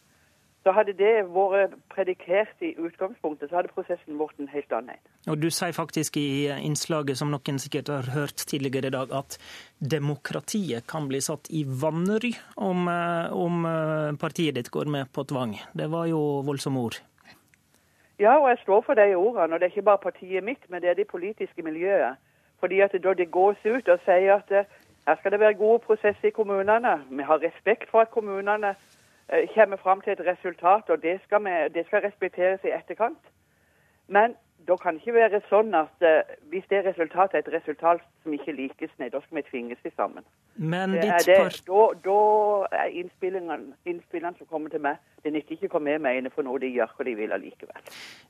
Så 0.64 0.74
hadde 0.76 0.92
det 1.00 1.24
vært 1.32 1.78
predikert 1.88 2.60
i 2.62 2.74
utgangspunktet, 2.76 3.48
så 3.48 3.62
hadde 3.62 3.72
prosessen 3.72 4.20
vært 4.20 4.42
en 4.44 4.52
helt 4.52 4.74
annen. 4.76 5.00
Og 5.32 5.40
Du 5.40 5.48
sier 5.50 5.72
faktisk 5.72 6.18
i 6.20 6.52
innslaget, 6.52 7.18
som 7.18 7.32
noen 7.32 7.60
sikkert 7.64 7.88
har 7.88 8.12
hørt 8.12 8.44
tidligere 8.52 8.92
i 8.92 8.96
dag, 8.98 9.14
at 9.16 9.40
demokratiet 9.80 10.86
kan 10.92 11.08
bli 11.08 11.24
satt 11.24 11.48
i 11.50 11.64
vanry 11.64 12.34
om, 12.58 12.88
eh, 12.92 13.32
om 13.32 13.66
eh, 13.66 14.20
partiet 14.20 14.60
ditt 14.60 14.72
går 14.72 14.92
med 14.92 15.08
på 15.16 15.24
tvang. 15.24 15.56
Det 15.74 15.88
var 15.90 16.12
jo 16.12 16.44
voldsomme 16.44 16.80
ord. 16.80 17.00
Ja, 18.20 18.38
og 18.38 18.50
jeg 18.50 18.58
står 18.62 18.82
for 18.82 18.94
de 18.94 19.16
ordene. 19.16 19.54
Og 19.54 19.60
det 19.60 19.66
er 19.66 19.76
ikke 19.76 19.82
bare 19.82 19.98
partiet 19.98 20.44
mitt, 20.44 20.70
men 20.70 20.82
det 20.82 20.90
er 20.90 20.94
det 20.94 21.08
politiske 21.08 21.62
miljøet. 21.62 22.16
Fordi 22.60 22.80
at 22.80 22.96
da 23.04 23.14
det 23.14 23.32
gås 23.32 23.66
ut 23.66 23.88
og 23.88 24.00
sier 24.06 24.34
at 24.36 24.52
eh, 24.52 24.66
her 25.08 25.16
skal 25.16 25.32
det 25.32 25.40
være 25.40 25.54
gode 25.54 25.80
prosesser 25.80 26.28
i 26.28 26.30
kommunene, 26.30 27.02
vi 27.10 27.24
har 27.24 27.44
respekt 27.44 27.90
for 27.90 28.02
at 28.02 28.12
kommunene 28.12 28.76
eh, 29.30 29.48
kommer 29.56 29.78
fram 29.78 30.02
til 30.02 30.14
et 30.14 30.26
resultat, 30.28 30.90
og 30.90 31.02
det 31.02 31.20
skal, 31.24 31.44
vi, 31.46 31.56
det 31.74 31.86
skal 31.86 32.02
respekteres 32.02 32.60
i 32.64 32.76
etterkant. 32.76 33.32
Men 34.08 34.36
da 34.70 34.78
kan 34.78 34.96
det 34.96 35.02
ikke 35.02 35.18
være 35.18 35.40
sånn 35.50 35.74
at 35.78 36.06
uh, 36.06 36.34
hvis 36.52 36.68
det 36.70 36.84
resultatet 36.86 37.40
er 37.40 37.42
et 37.42 37.54
resultat 37.58 38.04
som 38.24 38.34
ikke 38.36 38.54
likes, 38.54 38.92
nei, 39.02 39.10
da 39.10 39.22
skal 39.24 39.40
vi 39.40 39.46
tvinges 39.48 39.80
til 39.82 39.94
sammen. 39.98 40.26
Men 40.60 40.94
det 40.94 41.08
ditt 41.08 41.30
det, 41.30 41.38
da, 41.66 41.86
da, 42.06 42.18
er 42.84 42.92
innspillene, 43.02 43.58
innspillene, 43.90 44.36
som 44.38 44.50
kommer 44.52 44.74
til 44.74 44.84
meg, 44.84 45.00
det 45.24 45.34
nytter 45.34 45.56
ikke 45.56 45.72
komme 45.74 45.96
med 45.96 46.04
mene 46.06 46.32
for 46.32 46.46
noe 46.46 46.60
de 46.62 46.70
gjør 46.72 46.94
hva 46.96 47.08
de 47.08 47.16
vil 47.18 47.34
allikevel. 47.36 47.90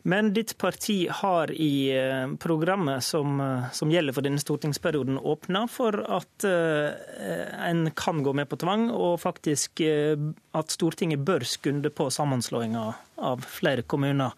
Men 0.10 0.32
ditt 0.38 0.56
parti 0.61 0.98
har 1.20 1.52
i 1.52 1.74
uh, 1.98 2.32
programmet 2.40 3.03
som, 3.06 3.36
uh, 3.44 3.68
som, 3.76 3.91
gjelder 3.91 4.16
for 4.16 4.30
denne 4.30 4.40
stortingsperioden, 4.41 5.20
åpna 5.20 5.66
for 5.72 5.98
at 6.07 6.45
en 6.45 7.90
kan 7.98 8.22
gå 8.24 8.32
med 8.38 8.48
på 8.49 8.57
tvang, 8.61 8.88
og 8.94 9.20
faktisk 9.20 9.82
at 9.82 10.72
Stortinget 10.72 11.24
bør 11.26 11.44
skunde 11.48 11.90
på 11.91 12.07
sammenslåinga 12.14 12.84
av 13.28 13.44
flere 13.44 13.84
kommuner. 13.84 14.38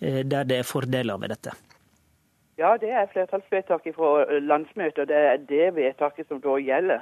Eh, 0.00 0.24
der 0.30 0.42
det 0.44 0.58
er 0.58 0.62
fordeler 0.62 1.16
ved 1.16 1.28
dette? 1.28 1.50
Ja, 2.58 2.76
det 2.80 2.90
er 2.90 3.06
flertallsvedtaket 3.12 3.94
fra 3.94 4.22
eh, 4.22 4.42
landsmøtet, 4.42 4.98
og 4.98 5.08
det 5.08 5.16
er 5.16 5.36
det 5.36 5.74
vedtaket 5.76 6.28
som 6.28 6.40
da 6.40 6.56
gjelder. 6.56 7.00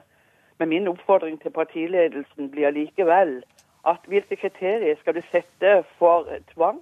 Men 0.59 0.69
min 0.69 0.89
oppfordring 0.89 1.43
til 1.43 1.51
partiledelsen 1.51 2.51
blir 2.51 2.71
likevel 2.71 3.43
at 3.87 4.01
hvilke 4.07 4.37
kriterier 4.37 4.97
skal 5.01 5.15
du 5.15 5.23
sette 5.33 5.85
for 5.99 6.29
tvang? 6.55 6.81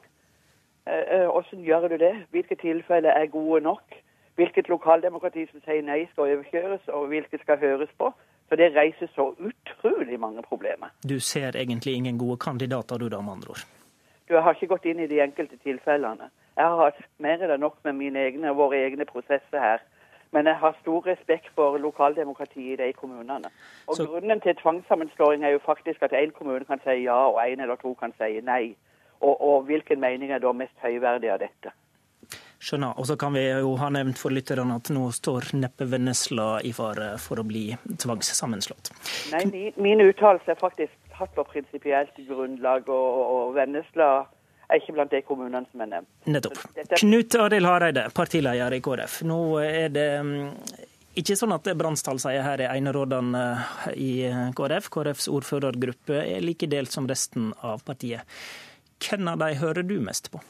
Eh, 0.86 1.26
hvordan 1.26 1.64
gjør 1.64 1.88
du 1.88 1.96
det? 1.96 2.14
Hvilke 2.30 2.54
tilfeller 2.54 3.10
er 3.10 3.26
gode 3.26 3.60
nok? 3.60 3.82
Hvilket 4.34 4.68
lokaldemokrati 4.68 5.46
som 5.50 5.60
sier 5.64 5.82
nei 5.84 6.06
skal 6.12 6.32
overkjøres, 6.36 6.88
og 6.88 7.06
hvilket 7.06 7.40
skal 7.40 7.58
høres 7.58 7.92
på? 7.98 8.12
For 8.48 8.56
det 8.56 8.72
reiser 8.76 9.08
så 9.14 9.34
utrolig 9.36 10.20
mange 10.20 10.42
problemer. 10.42 10.88
Du 11.08 11.20
ser 11.20 11.56
egentlig 11.56 11.94
ingen 11.94 12.18
gode 12.18 12.36
kandidater, 12.36 12.98
du 12.98 13.08
da, 13.08 13.20
med 13.20 13.32
andre 13.32 13.48
ord? 13.56 13.81
Jeg 14.36 14.42
har 14.42 14.54
ikke 14.54 14.70
gått 14.74 14.86
inn 14.90 15.00
i 15.00 15.06
de 15.10 15.20
enkelte 15.22 15.56
tilfellene. 15.64 16.30
Jeg 16.56 16.64
har 16.68 16.78
hatt 16.84 17.00
mer 17.18 17.42
enn 17.44 17.60
nok 17.60 17.76
med 17.84 17.96
mine 17.98 18.18
egne, 18.28 18.50
og 18.50 18.56
våre 18.56 18.80
egne 18.86 19.04
prosesser 19.08 19.60
her. 19.60 19.82
Men 20.32 20.46
jeg 20.48 20.56
har 20.56 20.76
stor 20.80 21.04
respekt 21.06 21.50
for 21.54 21.76
lokaldemokratiet 21.78 22.80
i 22.80 22.86
de 22.86 22.92
kommunene. 22.96 23.50
Og 23.86 23.96
Så- 23.96 24.06
Grunnen 24.06 24.40
til 24.40 24.54
tvangssammenslåing 24.56 25.44
er 25.44 25.50
jo 25.50 25.58
faktisk 25.58 26.02
at 26.02 26.12
én 26.12 26.32
kommune 26.32 26.64
kan 26.64 26.80
si 26.84 27.04
ja, 27.04 27.26
og 27.28 27.36
én 27.44 27.60
eller 27.62 27.76
to 27.76 27.94
kan 27.94 28.12
si 28.18 28.40
nei. 28.40 28.74
Og, 29.20 29.36
og 29.40 29.62
hvilken 29.64 30.00
mening 30.00 30.32
er 30.32 30.38
da 30.38 30.52
mest 30.52 30.74
høyverdig 30.82 31.30
av 31.32 31.38
dette? 31.38 31.72
Skjønner. 32.62 32.94
Og 32.98 33.06
så 33.06 33.16
kan 33.18 33.34
vi 33.34 33.42
jo 33.50 33.74
ha 33.76 33.88
nevnt 33.90 34.18
for 34.18 34.30
lytterne 34.30 34.76
at 34.78 34.90
nå 34.94 35.08
står 35.12 35.52
neppe 35.58 35.84
Vennesla 35.90 36.60
i 36.62 36.72
fare 36.72 37.18
for 37.18 37.42
å 37.42 37.44
bli 37.46 37.76
tvangssammenslått. 37.98 38.92
Nei, 39.32 39.44
min, 39.50 39.72
min 39.76 40.00
uttalelse 40.06 40.54
er 40.54 40.54
faktisk 40.60 40.92
tatt 41.16 41.34
på 41.36 41.44
prinsipielt 41.48 42.16
grunnlag, 42.28 42.88
og, 42.92 43.18
og 43.34 43.52
Vennesla 43.56 44.12
er 44.72 44.80
ikke 44.80 44.94
blant 44.96 45.12
de 45.12 45.20
kommunene 45.26 45.66
som 45.70 45.84
er 45.84 45.90
nevnt. 45.96 46.10
Nettopp. 46.32 46.62
Knut 47.00 47.36
Arild 47.40 47.68
Hareide, 47.68 48.06
partileder 48.16 48.76
i 48.76 48.80
KrF. 48.84 49.20
Nå 49.28 49.38
er 49.64 49.92
det 49.92 50.08
mm, 50.24 50.48
ikke 51.20 51.36
sånn 51.36 51.52
at 51.56 51.68
Brannstall 51.76 52.20
sier 52.22 52.44
her 52.46 52.62
er 52.64 52.72
enerådende 52.72 53.44
i 54.00 54.12
KrF. 54.56 54.88
KrFs 54.94 55.28
ordførergruppe 55.32 56.22
er 56.22 56.44
like 56.44 56.68
delt 56.72 56.94
som 56.94 57.08
resten 57.10 57.52
av 57.60 57.84
partiet. 57.86 58.24
Hvem 59.02 59.28
av 59.32 59.42
de 59.42 59.52
hører 59.60 59.84
du 59.84 59.98
mest 60.00 60.30
på? 60.32 60.40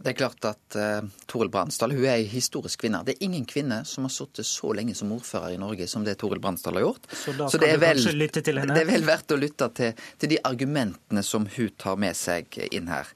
Det 0.00 0.14
er 0.14 0.16
klart 0.16 0.44
at 0.48 0.76
uh, 0.80 1.08
Toril 1.28 1.50
Bransdal 1.52 1.92
hun 1.92 2.04
er 2.08 2.14
ei 2.22 2.24
historisk 2.30 2.80
kvinne. 2.80 3.02
Det 3.04 3.18
er 3.18 3.26
ingen 3.26 3.44
kvinne 3.44 3.82
som 3.84 4.06
har 4.06 4.12
sittet 4.14 4.48
så 4.48 4.70
lenge 4.72 4.94
som 4.96 5.10
ordfører 5.12 5.52
i 5.52 5.58
Norge 5.60 5.84
som 5.92 6.06
det 6.06 6.14
Toril 6.22 6.40
Bransdal 6.40 6.78
har 6.78 6.86
gjort. 6.86 7.08
Så 7.12 7.34
da 7.36 7.48
Så 7.52 7.60
er 7.60 7.74
du 7.76 7.82
vel- 7.84 8.00
kanskje 8.00 8.16
lytte 8.16 8.42
til 8.46 8.58
henne? 8.62 8.74
Det 8.74 8.86
er 8.86 8.88
vel 8.94 9.04
verdt 9.04 9.34
å 9.36 9.38
lytte 9.40 9.68
til, 9.76 9.92
til 10.18 10.32
de 10.32 10.38
argumentene 10.48 11.22
som 11.22 11.44
hun 11.56 11.70
tar 11.76 11.96
med 12.00 12.16
seg 12.16 12.56
inn 12.72 12.88
her. 12.88 13.12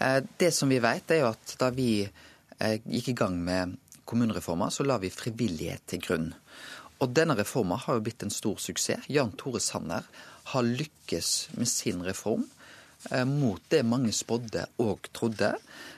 Uh, 0.00 0.20
Det 0.38 0.50
som 0.54 0.68
vi 0.68 0.80
vet, 0.82 1.10
er 1.14 1.22
jo 1.22 1.28
at 1.30 1.54
da 1.62 1.70
vi 1.70 1.90
uh, 2.02 2.76
gikk 2.90 3.08
i 3.14 3.18
gang 3.22 3.38
med 3.44 3.76
kommunereforma, 4.04 4.68
så 4.70 4.84
la 4.86 4.98
vi 4.98 5.10
frivillighet 5.10 5.86
til 5.86 6.00
grunn. 6.02 6.32
Og 6.98 7.14
denne 7.14 7.36
reforma 7.38 7.76
har 7.76 7.94
jo 7.98 8.00
blitt 8.06 8.22
en 8.26 8.30
stor 8.34 8.56
suksess. 8.58 9.06
Jan 9.12 9.30
Tore 9.38 9.60
Sanner 9.60 10.02
har 10.52 10.62
lykkes 10.62 11.48
med 11.58 11.68
sin 11.68 12.02
reform 12.06 12.46
mot 13.28 13.62
det 13.72 13.82
mange 13.86 14.12
spådde 14.14 14.64
og 14.82 15.06
trodde. 15.14 15.52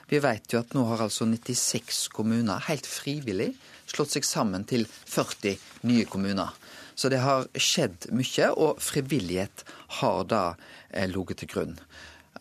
Vi 0.09 0.19
vet 0.21 0.53
jo 0.53 0.59
at 0.61 0.75
nå 0.77 0.83
har 0.89 1.01
altså 1.05 1.25
96 1.29 2.07
kommuner 2.13 2.65
helt 2.69 2.87
frivillig 2.89 3.53
slått 3.89 4.13
seg 4.15 4.27
sammen 4.27 4.65
til 4.69 4.85
40 4.89 5.57
nye 5.89 6.05
kommuner. 6.09 6.53
Så 6.99 7.09
det 7.11 7.21
har 7.23 7.47
skjedd 7.55 8.09
mye, 8.11 8.49
og 8.51 8.81
frivillighet 8.83 9.63
har 10.01 10.23
da 10.27 10.43
eh, 10.91 11.07
ligget 11.07 11.41
til 11.41 11.51
grunn. 11.53 11.75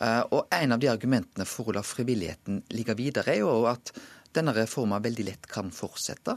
Eh, 0.00 0.22
og 0.34 0.48
en 0.54 0.74
av 0.74 0.82
de 0.82 0.90
argumentene 0.90 1.46
for 1.48 1.70
å 1.70 1.76
la 1.76 1.84
frivilligheten 1.86 2.64
ligge 2.74 2.96
videre, 2.98 3.36
er 3.36 3.44
jo 3.44 3.68
at 3.70 3.92
denne 4.38 4.54
reforma 4.56 5.00
veldig 5.02 5.26
lett 5.26 5.50
kan 5.50 5.72
fortsette. 5.74 6.36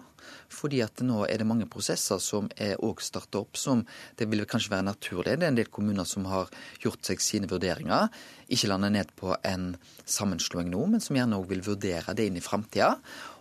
Fordi 0.52 0.82
at 0.84 1.02
nå 1.06 1.24
er 1.26 1.42
det 1.42 1.48
mange 1.48 1.68
prosesser 1.72 2.20
som 2.22 2.50
er 2.62 2.80
òg 2.84 3.02
starta 3.04 3.42
opp, 3.42 3.58
som 3.58 3.84
det 4.20 4.28
vil 4.30 4.46
kanskje 4.50 4.74
være 4.74 4.88
naturlig. 4.90 5.38
Det 5.40 5.48
er 5.48 5.54
en 5.54 5.60
del 5.60 5.72
kommuner 5.74 6.08
som 6.08 6.28
har 6.30 6.52
gjort 6.84 7.08
seg 7.08 7.24
sine 7.24 7.50
vurderinger. 7.52 8.12
Ikke 8.52 8.70
landa 8.70 8.92
ned 8.92 9.14
på 9.18 9.34
en 9.48 9.72
sammenslåing 10.06 10.70
nå, 10.72 10.86
men 10.92 11.04
som 11.04 11.18
gjerne 11.18 11.40
òg 11.40 11.50
vil 11.52 11.66
vurdere 11.66 12.16
det 12.18 12.28
inn 12.28 12.40
i 12.40 12.44
framtida. 12.44 12.94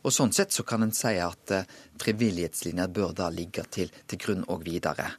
Og 0.06 0.14
sånn 0.14 0.32
sett 0.32 0.54
så 0.54 0.64
kan 0.64 0.86
en 0.86 0.94
si 0.96 1.16
at 1.20 1.54
eh, 1.54 1.68
frivillighetslinja 2.00 2.86
bør 2.88 3.12
da 3.16 3.28
ligge 3.34 3.66
til, 3.74 3.90
til 4.08 4.22
grunn 4.22 4.46
òg 4.48 4.64
videre. 4.64 5.10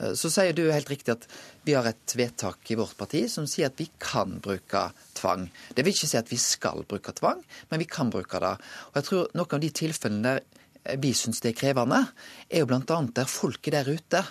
Eh, 0.00 0.14
Så 0.14 0.30
sier 0.30 0.52
du 0.52 0.66
helt 0.70 0.90
riktig 0.90 1.14
at 1.14 1.26
vi 1.64 1.74
har 1.74 1.86
et 1.88 2.16
vedtak 2.16 2.70
i 2.70 2.78
vårt 2.78 2.96
parti 2.96 3.26
som 3.30 3.46
sier 3.46 3.70
at 3.70 3.80
vi 3.80 3.88
kan 3.98 4.38
bruke 4.40 4.90
tvang. 5.16 5.48
Det 5.74 5.84
vil 5.84 5.94
ikke 5.94 6.10
si 6.10 6.18
at 6.18 6.30
vi 6.30 6.38
skal 6.40 6.84
bruke 6.88 7.14
tvang, 7.16 7.42
men 7.70 7.82
vi 7.82 7.88
kan 7.90 8.10
bruke 8.10 8.40
det. 8.42 8.56
Og 8.92 9.00
jeg 9.00 9.08
tror 9.08 9.30
noen 9.34 9.58
av 9.58 9.60
de 9.60 9.70
tilfellene 9.70 10.22
der 10.22 10.40
vi 11.02 11.10
syns 11.18 11.40
det 11.42 11.50
er 11.50 11.58
krevende, 11.58 11.98
er 12.48 12.62
jo 12.62 12.68
bl.a. 12.70 12.98
der 13.10 13.26
folket 13.26 13.74
der 13.74 13.88
ute 13.90 14.22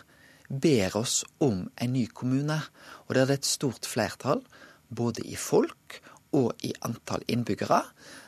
ber 0.48 0.96
oss 0.96 1.24
om 1.44 1.66
en 1.82 1.92
ny 1.94 2.06
kommune. 2.08 2.62
Og 3.08 3.16
der 3.16 3.26
det 3.26 3.34
er 3.34 3.42
et 3.42 3.50
stort 3.50 3.86
flertall, 3.90 4.44
både 4.88 5.26
i 5.28 5.36
folk 5.36 6.00
og 6.36 6.54
i 6.64 6.72
antall 6.86 7.24
innbyggere, 7.32 7.82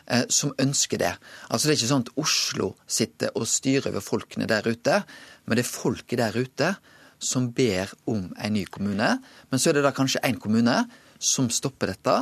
eh, 0.08 0.26
som 0.30 0.54
ønsker 0.60 1.00
det. 1.00 1.14
Altså 1.50 1.68
Det 1.68 1.74
er 1.74 1.80
ikke 1.80 1.94
sånn 1.94 2.06
at 2.08 2.14
Oslo 2.20 2.76
sitter 2.88 3.32
og 3.36 3.48
styrer 3.48 3.92
over 3.92 4.04
folkene 4.04 4.48
der 4.48 4.68
ute, 4.68 5.04
men 5.46 5.56
det 5.56 5.66
er 5.66 5.72
folket 5.72 6.20
der 6.20 6.36
ute 6.36 6.76
som 7.20 7.52
ber 7.52 7.92
om 8.06 8.30
en 8.38 8.54
ny 8.54 8.66
kommune. 8.66 9.18
Men 9.50 9.60
så 9.60 9.72
er 9.72 9.80
det 9.80 9.86
da 9.88 9.94
kanskje 9.96 10.24
én 10.28 10.40
kommune 10.42 10.84
som 11.20 11.50
stopper 11.50 11.92
dette, 11.92 12.16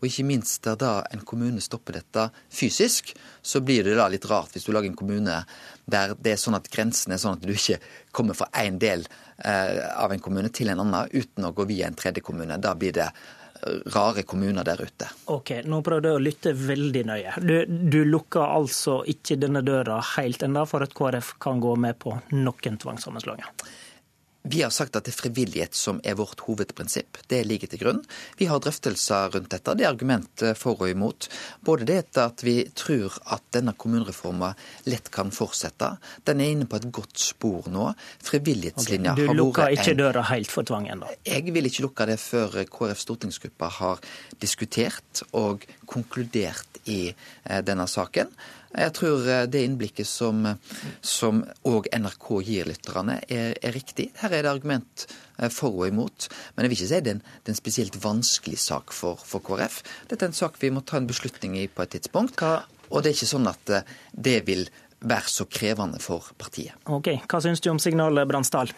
og 0.00 0.06
ikke 0.06 0.26
minst 0.26 0.64
der 0.66 0.78
da 0.78 0.92
en 1.14 1.22
kommune 1.26 1.62
stopper 1.62 2.00
dette 2.00 2.26
fysisk, 2.52 3.12
så 3.42 3.62
blir 3.64 3.84
det 3.86 3.96
da 3.98 4.08
litt 4.10 4.26
rart 4.30 4.54
hvis 4.54 4.66
du 4.66 4.72
lager 4.74 4.90
en 4.90 4.98
kommune 4.98 5.40
der 5.90 6.14
det 6.18 6.34
er 6.34 6.40
sånn 6.40 6.58
at 6.58 6.70
grensen 6.72 7.14
er 7.14 7.20
sånn 7.22 7.38
at 7.38 7.44
du 7.46 7.52
ikke 7.54 7.80
kommer 8.14 8.38
fra 8.38 8.50
én 8.62 8.78
del 8.80 9.06
eh, 9.44 9.82
av 9.94 10.12
en 10.12 10.22
kommune 10.22 10.50
til 10.54 10.72
en 10.72 10.82
annen 10.82 11.10
uten 11.12 11.46
å 11.46 11.54
gå 11.54 11.66
via 11.70 11.88
en 11.88 11.98
tredje 11.98 12.24
kommune. 12.26 12.58
Da 12.58 12.74
blir 12.78 12.94
det 12.96 13.06
eh, 13.06 13.76
rare 13.94 14.24
kommuner 14.26 14.66
der 14.66 14.82
ute. 14.82 15.10
Ok, 15.34 15.60
nå 15.66 15.82
prøvde 15.86 16.10
jeg 16.10 16.20
å 16.20 16.24
lytte 16.24 16.54
veldig 16.58 17.04
nøye. 17.10 17.36
Du, 17.42 17.54
du 17.66 18.00
lukker 18.08 18.46
altså 18.46 19.00
ikke 19.10 19.38
denne 19.40 19.62
døra 19.66 20.00
helt 20.16 20.42
ennå 20.46 20.66
for 20.70 20.86
at 20.86 20.94
KrF 20.96 21.36
kan 21.42 21.62
gå 21.62 21.76
med 21.78 21.98
på 22.02 22.16
noen 22.34 22.82
tvangssammenslåinger? 22.82 23.54
Vi 24.42 24.62
har 24.62 24.72
sagt 24.72 24.96
at 24.96 25.04
det 25.04 25.12
er 25.12 25.18
frivillighet 25.18 25.76
som 25.76 26.00
er 26.04 26.16
vårt 26.16 26.40
hovedprinsipp. 26.46 27.18
Det 27.28 27.42
ligger 27.44 27.68
til 27.70 27.82
grunn. 27.82 28.00
Vi 28.40 28.48
har 28.48 28.60
drøftelser 28.62 29.34
rundt 29.34 29.50
dette. 29.52 29.74
Det 29.76 29.84
er 29.84 29.92
argument 29.92 30.44
for 30.56 30.80
og 30.80 30.88
imot. 30.88 31.28
Både 31.66 31.84
det 31.88 32.16
at 32.18 32.40
vi 32.46 32.62
tror 32.74 33.18
at 33.34 33.44
denne 33.52 33.74
kommunereforma 33.76 34.54
lett 34.88 35.10
kan 35.12 35.32
fortsette. 35.34 35.92
Den 36.24 36.40
er 36.40 36.54
inne 36.54 36.68
på 36.70 36.80
et 36.80 36.88
godt 36.94 37.20
spor 37.20 37.68
nå. 37.70 37.90
Frivillighetslinja 38.24 39.14
Du 39.18 39.26
har 39.28 39.36
lukker 39.36 39.74
ikke 39.76 39.96
døra 39.98 40.24
helt 40.32 40.50
for 40.50 40.66
tvang 40.66 40.88
ennå? 40.88 41.10
jeg 41.26 41.52
vil 41.54 41.68
ikke 41.68 41.84
lukke 41.84 42.06
det 42.08 42.18
før 42.20 42.62
KrF 42.70 43.02
stortingsgruppa 43.04 43.68
har 43.80 44.00
diskutert 44.42 45.22
og 45.36 45.66
konkludert 45.90 46.80
i 46.90 47.10
eh, 47.10 47.60
denne 47.66 47.86
saken. 47.90 48.30
Jeg 48.70 48.92
tror 48.94 49.24
eh, 49.26 49.46
det 49.50 49.64
innblikket 49.66 50.06
som, 50.06 50.44
som 51.02 51.42
òg 51.66 51.88
NRK 51.90 52.28
gir 52.46 52.68
lytterne, 52.70 53.18
er, 53.26 53.56
er 53.58 53.74
riktig. 53.74 54.10
Her 54.20 54.36
er 54.36 54.46
det 54.46 54.52
argument 54.52 55.06
eh, 55.38 55.50
for 55.50 55.74
og 55.74 55.88
imot. 55.90 56.28
Men 56.54 56.66
jeg 56.66 56.72
vil 56.72 56.78
ikke 56.78 56.90
si 56.92 57.00
det 57.00 57.14
er 57.14 57.18
en, 57.18 57.24
det 57.24 57.50
er 57.50 57.56
en 57.56 57.62
spesielt 57.62 57.98
vanskelig 58.04 58.60
sak 58.62 58.94
for, 58.94 59.18
for 59.26 59.42
KrF. 59.42 59.80
Dette 60.10 60.28
er 60.28 60.30
en 60.30 60.38
sak 60.42 60.60
vi 60.62 60.70
må 60.74 60.84
ta 60.86 61.00
en 61.00 61.10
beslutning 61.10 61.58
i 61.58 61.66
på 61.66 61.82
et 61.82 61.96
tidspunkt. 61.96 62.38
Og 62.90 63.02
det 63.02 63.10
er 63.10 63.18
ikke 63.18 63.34
sånn 63.34 63.50
at 63.50 63.74
eh, 63.74 63.90
det 64.14 64.38
vil 64.46 64.64
være 65.00 65.32
så 65.32 65.46
krevende 65.48 65.98
for 66.02 66.30
partiet. 66.38 66.76
Ok, 66.86 67.14
Hva 67.26 67.42
syns 67.42 67.62
du 67.64 67.70
om 67.72 67.82
signalet, 67.82 68.28
Bransdal? 68.28 68.70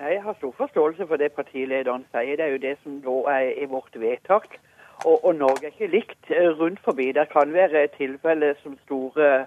Jeg 0.00 0.22
har 0.24 0.36
stor 0.38 0.52
forståelse 0.56 1.04
for 1.08 1.20
det 1.20 1.34
partilederen 1.36 2.06
sier. 2.08 2.36
Det 2.38 2.44
er 2.46 2.54
jo 2.54 2.60
det 2.62 2.76
som 2.80 3.00
da 3.04 3.16
er 3.34 3.50
i 3.60 3.66
vårt 3.68 3.96
vedtak. 4.00 4.56
Og, 5.04 5.24
og 5.24 5.34
Norge 5.34 5.66
er 5.66 5.72
ikke 5.72 5.86
likt 5.96 6.30
eh, 6.30 6.50
rundt 6.60 6.80
forbi. 6.84 7.12
Det 7.12 7.28
kan 7.32 7.52
være 7.52 7.88
tilfeller 7.96 8.54
som 8.62 8.78
store 8.84 9.46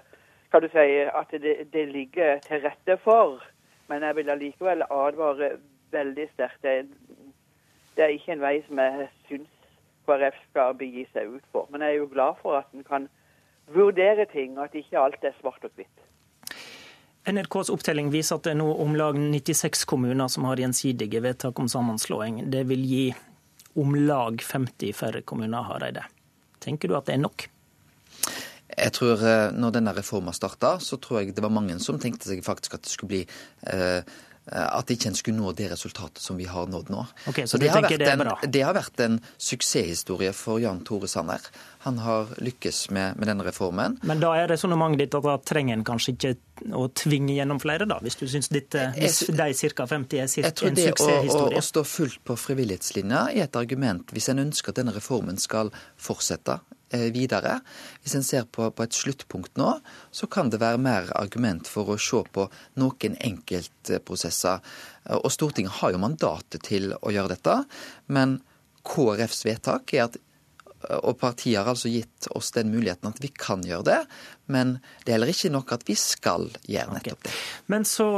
kan 0.54 0.62
du 0.62 0.68
si 0.70 0.86
at 1.02 1.30
det, 1.30 1.54
det 1.72 1.88
ligger 1.88 2.38
til 2.38 2.62
rette 2.62 2.96
for. 3.04 3.42
Men 3.88 4.02
jeg 4.02 4.16
vil 4.16 4.30
allikevel 4.30 4.82
advare 4.90 5.50
veldig 5.90 6.28
sterkt. 6.34 6.62
Det, 6.62 6.86
det 7.96 8.04
er 8.04 8.14
ikke 8.14 8.32
en 8.32 8.44
vei 8.44 8.56
som 8.66 8.78
jeg 8.78 9.08
syns 9.28 9.50
KrF 10.06 10.38
skal 10.50 10.76
begi 10.78 11.06
seg 11.12 11.34
ut 11.36 11.44
for. 11.52 11.66
Men 11.70 11.82
jeg 11.82 11.96
er 11.96 12.02
jo 12.02 12.10
glad 12.12 12.40
for 12.42 12.60
at 12.60 12.70
en 12.74 12.86
kan 12.86 13.08
vurdere 13.74 14.26
ting, 14.32 14.58
og 14.58 14.64
at 14.68 14.74
ikke 14.78 15.00
alt 15.00 15.24
er 15.24 15.34
svart 15.40 15.64
og 15.64 15.70
hvitt. 15.74 16.00
NRKs 17.24 17.70
opptelling 17.72 18.10
viser 18.12 18.36
at 18.36 18.44
det 18.44 18.52
er 18.52 18.60
nå 18.60 18.68
om 18.84 18.94
lag 19.00 19.16
96 19.16 19.86
kommuner 19.88 20.28
som 20.28 20.44
har 20.44 20.60
gjensidige 20.60 21.22
vedtak 21.24 21.58
om 21.58 21.70
sammenslåing. 21.72 22.42
Det 22.52 22.66
vil 22.68 22.84
gi 22.84 23.04
om 23.80 23.94
lag 23.94 24.42
50 24.42 24.92
færre 24.96 25.22
kommuner, 25.26 25.66
har 25.66 25.82
de 25.84 25.90
det. 25.98 26.04
Tenker 26.64 26.88
du 26.88 26.96
at 26.98 27.08
det 27.08 27.16
er 27.16 27.24
nok? 27.24 27.48
Jeg 28.74 28.92
tror 28.96 29.20
eh, 29.22 29.50
når 29.54 29.74
denne 29.76 29.94
reformen 29.94 30.34
starta, 30.34 30.76
så 30.82 30.98
tror 31.02 31.20
jeg 31.20 31.34
det 31.36 31.44
var 31.44 31.52
mange 31.52 31.76
som 31.82 31.98
tenkte 32.02 32.30
seg 32.30 32.42
faktisk 32.46 32.78
at 32.78 32.86
det 32.86 32.94
skulle 32.94 33.12
bli 33.12 33.22
eh, 33.70 34.00
at 34.52 34.90
ikke 34.92 35.08
en 35.08 35.16
skulle 35.16 35.40
nå 35.40 35.52
det 35.56 35.70
resultatet 35.72 36.20
som 36.20 36.36
vi 36.36 36.44
har 36.44 36.66
nådd 36.68 36.90
nå. 36.92 37.04
Okay, 37.30 37.46
så 37.46 37.56
så 37.56 37.62
det, 37.62 37.70
har 37.72 37.86
det 37.88 38.08
en, 38.12 38.24
det 38.44 38.62
har 38.62 38.74
vært 38.76 39.00
en 39.00 39.16
suksesshistorie 39.40 40.34
for 40.36 40.60
Jan 40.60 40.82
Tore 40.84 41.08
Sanner. 41.08 41.40
Han 41.86 41.98
har 42.04 42.34
lykkes 42.44 42.90
med, 42.90 43.16
med 43.16 43.28
denne 43.28 43.46
reformen. 43.46 43.96
Men 44.04 44.20
da 44.20 44.34
er 44.36 44.50
resonnementet 44.52 45.06
ditt 45.06 45.16
at 45.16 45.24
da 45.24 45.38
trenger 45.40 45.78
en 45.78 45.86
kanskje 45.86 46.16
ikke 46.16 46.34
å 46.76 46.86
tvinge 46.92 47.32
gjennom 47.38 47.60
flere, 47.62 47.88
da? 47.88 47.98
Hvis 48.04 48.20
du 48.20 48.26
syns 48.28 48.50
dette, 48.52 48.90
hvis 48.98 49.24
de 49.32 49.48
ca. 49.74 49.88
50 49.88 50.20
er 50.20 50.28
en 50.28 50.30
suksesshistorie. 50.30 50.44
Jeg 50.44 50.58
tror 50.60 50.76
det 50.76 50.88
å, 50.92 51.40
å, 51.40 51.48
å 51.58 51.64
stå 51.64 51.84
fullt 51.88 52.20
på 52.28 52.36
frivillighetslinja 52.44 53.26
er 53.32 53.48
et 53.48 53.60
argument 53.60 54.12
hvis 54.14 54.28
en 54.32 54.44
ønsker 54.44 54.74
at 54.74 54.80
denne 54.82 54.94
reformen 54.94 55.40
skal 55.40 55.72
fortsette 56.00 56.60
eh, 56.60 56.73
videre. 57.14 57.58
Hvis 58.02 58.16
en 58.18 58.26
ser 58.26 58.46
på, 58.50 58.68
på 58.70 58.86
et 58.86 58.96
sluttpunkt 58.96 59.58
nå, 59.60 59.70
så 60.14 60.28
kan 60.30 60.50
det 60.52 60.62
være 60.62 60.80
mer 60.82 61.10
argument 61.18 61.68
for 61.70 61.92
å 61.94 61.98
se 62.00 62.22
på 62.34 62.48
noen 62.80 63.16
enkeltprosesser. 63.30 64.62
Og 65.20 65.30
Stortinget 65.32 65.80
har 65.80 65.94
jo 65.94 66.02
mandatet 66.02 66.64
til 66.66 66.92
å 67.00 67.14
gjøre 67.14 67.34
dette, 67.36 67.58
men 68.06 68.38
KrFs 68.84 69.44
vedtak 69.46 69.94
er 69.96 70.08
at 70.08 70.20
og 71.02 71.18
partiet 71.20 71.60
har 71.60 71.70
altså 71.72 71.90
gitt 71.92 72.28
oss 72.36 72.50
den 72.56 72.70
muligheten 72.72 73.10
at 73.10 73.20
vi 73.22 73.30
kan 73.32 73.62
gjøre 73.64 73.86
det, 73.88 73.98
men 74.52 74.76
det 75.04 75.12
er 75.12 75.16
heller 75.16 75.32
ikke 75.32 75.52
nok 75.54 75.74
at 75.76 75.84
vi 75.88 75.96
skal 75.98 76.48
gjøre 76.68 76.96
nettopp 76.96 77.22
det. 77.26 77.34
Men 77.72 77.86
så, 77.88 78.08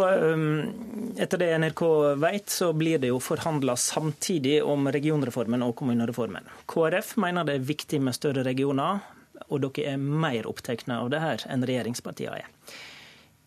etter 1.22 1.42
det 1.42 1.50
NRK 1.62 1.82
vet, 2.22 2.50
så 2.50 2.72
blir 2.76 3.02
det 3.02 3.12
jo 3.12 3.20
forhandla 3.22 3.76
samtidig 3.80 4.58
om 4.64 4.90
regionreformen 4.92 5.64
og 5.66 5.76
kommunereformen. 5.78 6.48
KrF 6.70 7.16
mener 7.22 7.46
det 7.46 7.58
er 7.60 7.68
viktig 7.68 8.02
med 8.02 8.16
større 8.18 8.46
regioner, 8.46 9.04
og 9.46 9.62
dere 9.62 9.94
er 9.94 10.02
mer 10.02 10.48
opptatt 10.48 10.86
av 10.90 11.10
det 11.12 11.22
her 11.22 11.44
enn 11.52 11.64
regjeringspartiene 11.68 12.40
er. 12.40 12.50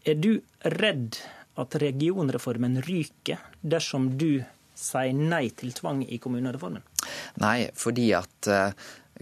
Er 0.08 0.16
du 0.16 0.40
redd 0.80 1.20
at 1.60 1.76
regionreformen 1.82 2.80
ryker 2.86 3.42
dersom 3.60 4.14
du 4.20 4.40
sier 4.80 5.12
nei 5.16 5.50
til 5.60 5.74
tvang 5.76 6.06
i 6.08 6.20
kommunereformen? 6.22 6.86
Nei, 7.44 7.70
fordi 7.76 8.10
at 8.16 8.50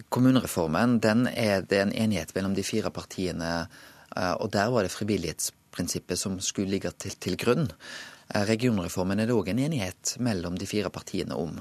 Kommunereformen 0.09 0.99
den 1.01 1.25
er 1.27 1.63
det 1.65 1.79
en 1.81 1.93
enighet 1.93 2.33
mellom 2.35 2.53
de 2.53 2.63
fire 2.65 2.91
partiene, 2.93 3.67
eh, 4.15 4.33
og 4.37 4.51
der 4.53 4.69
var 4.69 4.85
det 4.85 4.93
frivillighetsprinsippet 4.93 6.19
som 6.19 6.37
skulle 6.39 6.69
ligge 6.69 6.91
til, 7.01 7.15
til 7.17 7.37
grunn. 7.39 7.65
Eh, 8.29 8.43
regionreformen 8.45 9.19
er 9.19 9.29
det 9.29 9.37
òg 9.37 9.49
en 9.49 9.63
enighet 9.65 10.17
mellom 10.21 10.57
de 10.57 10.69
fire 10.69 10.91
partiene 10.93 11.35
om. 11.35 11.57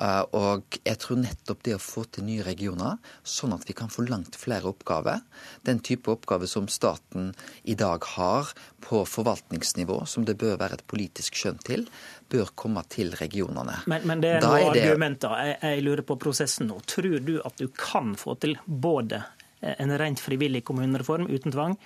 Eh, 0.00 0.22
og 0.32 0.78
jeg 0.86 0.98
tror 1.02 1.20
nettopp 1.20 1.62
det 1.66 1.74
å 1.76 1.82
få 1.82 2.04
til 2.08 2.24
nye 2.24 2.44
regioner, 2.46 3.00
sånn 3.24 3.52
at 3.56 3.66
vi 3.68 3.76
kan 3.76 3.92
få 3.92 4.06
langt 4.08 4.38
flere 4.40 4.70
oppgaver, 4.70 5.20
den 5.68 5.82
type 5.84 6.10
oppgaver 6.12 6.48
som 6.50 6.68
staten 6.72 7.32
i 7.68 7.76
dag 7.78 8.04
har 8.14 8.52
på 8.82 9.02
forvaltningsnivå, 9.08 10.02
som 10.08 10.24
det 10.28 10.38
bør 10.40 10.56
være 10.62 10.80
et 10.80 10.86
politisk 10.88 11.36
skjønn 11.38 11.60
til, 11.66 11.86
bør 12.32 12.54
komme 12.56 12.84
til 12.88 13.12
regionene. 13.20 13.82
Men, 13.90 14.06
men 14.08 14.24
det 14.24 14.36
er 14.38 14.46
noen 14.46 14.72
det... 14.72 14.86
argumenter. 14.86 15.36
Jeg, 15.44 15.58
jeg 15.66 15.86
lurer 15.86 16.06
på 16.08 16.18
prosessen 16.22 16.70
nå. 16.72 16.80
Tror 16.88 17.20
du 17.20 17.36
at 17.44 17.60
du 17.60 17.68
kan 17.76 18.16
få 18.18 18.38
til 18.40 18.56
både 18.66 19.20
en 19.62 19.92
rent 19.98 20.18
frivillig 20.18 20.64
kommunereform 20.66 21.28
uten 21.30 21.54
tvang, 21.54 21.76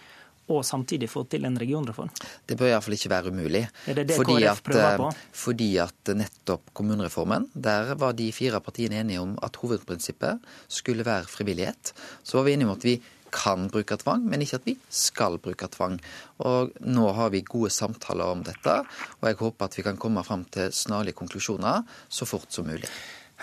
og 0.53 0.63
samtidig 0.67 1.09
få 1.11 1.25
til 1.31 1.47
en 1.49 1.59
regionreform? 1.59 2.13
Det 2.47 2.59
bør 2.59 2.71
iallfall 2.71 2.97
ikke 2.99 3.13
være 3.13 3.33
umulig. 3.35 3.65
Er 3.87 3.99
det 3.99 4.07
det 4.11 4.19
fordi 4.21 4.39
KrF 4.39 4.63
prøver 4.69 5.01
på? 5.01 5.09
At, 5.11 5.17
eh, 5.17 5.35
fordi 5.43 5.71
at 5.83 6.15
nettopp 6.23 6.73
kommunereformen, 6.77 7.49
der 7.55 7.95
var 7.99 8.17
de 8.19 8.31
fire 8.33 8.61
partiene 8.61 9.01
enige 9.03 9.21
om 9.25 9.37
at 9.43 9.57
hovedprinsippet 9.63 10.41
skulle 10.69 11.07
være 11.07 11.29
frivillighet. 11.31 11.93
Så 12.23 12.39
var 12.39 12.49
vi 12.49 12.57
enige 12.57 12.71
om 12.71 12.77
at 12.77 12.85
vi 12.85 13.01
kan 13.37 13.67
bruke 13.69 13.97
tvang, 14.01 14.25
men 14.31 14.43
ikke 14.43 14.61
at 14.61 14.69
vi 14.69 14.77
skal 14.93 15.39
bruke 15.43 15.69
tvang. 15.73 15.99
Og 16.47 16.73
Nå 16.87 17.11
har 17.17 17.33
vi 17.35 17.43
gode 17.47 17.73
samtaler 17.75 18.25
om 18.37 18.45
dette, 18.47 18.79
og 19.21 19.29
jeg 19.29 19.41
håper 19.43 19.69
at 19.69 19.77
vi 19.77 19.85
kan 19.87 20.01
komme 20.01 20.25
fram 20.25 20.47
til 20.55 20.73
snarlige 20.73 21.19
konklusjoner 21.19 21.85
så 22.09 22.29
fort 22.29 22.53
som 22.55 22.69
mulig. 22.71 22.89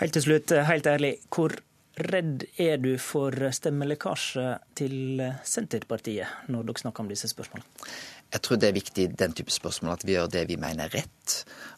Helt 0.00 0.16
til 0.16 0.24
slutt, 0.24 0.50
helt 0.66 0.86
ærlig, 0.90 1.14
hvor 1.30 1.54
redd 1.96 2.44
er 2.60 2.80
du 2.82 2.94
for 2.98 3.34
stemmelekkasje 3.54 4.46
til 4.78 5.22
Senterpartiet 5.46 6.50
når 6.50 6.66
dere 6.66 6.82
snakker 6.82 7.04
om 7.04 7.10
disse 7.12 7.30
spørsmålene? 7.30 7.88
Jeg 8.34 8.42
tror 8.42 8.58
det 8.58 8.68
er 8.68 8.74
viktig 8.74 9.04
den 9.14 9.34
type 9.36 9.52
spørsmål 9.54 9.92
at 9.94 10.04
vi 10.06 10.16
gjør 10.16 10.30
det 10.32 10.42
vi 10.48 10.56
mener 10.58 10.88
er 10.88 11.04
rett. 11.04 11.34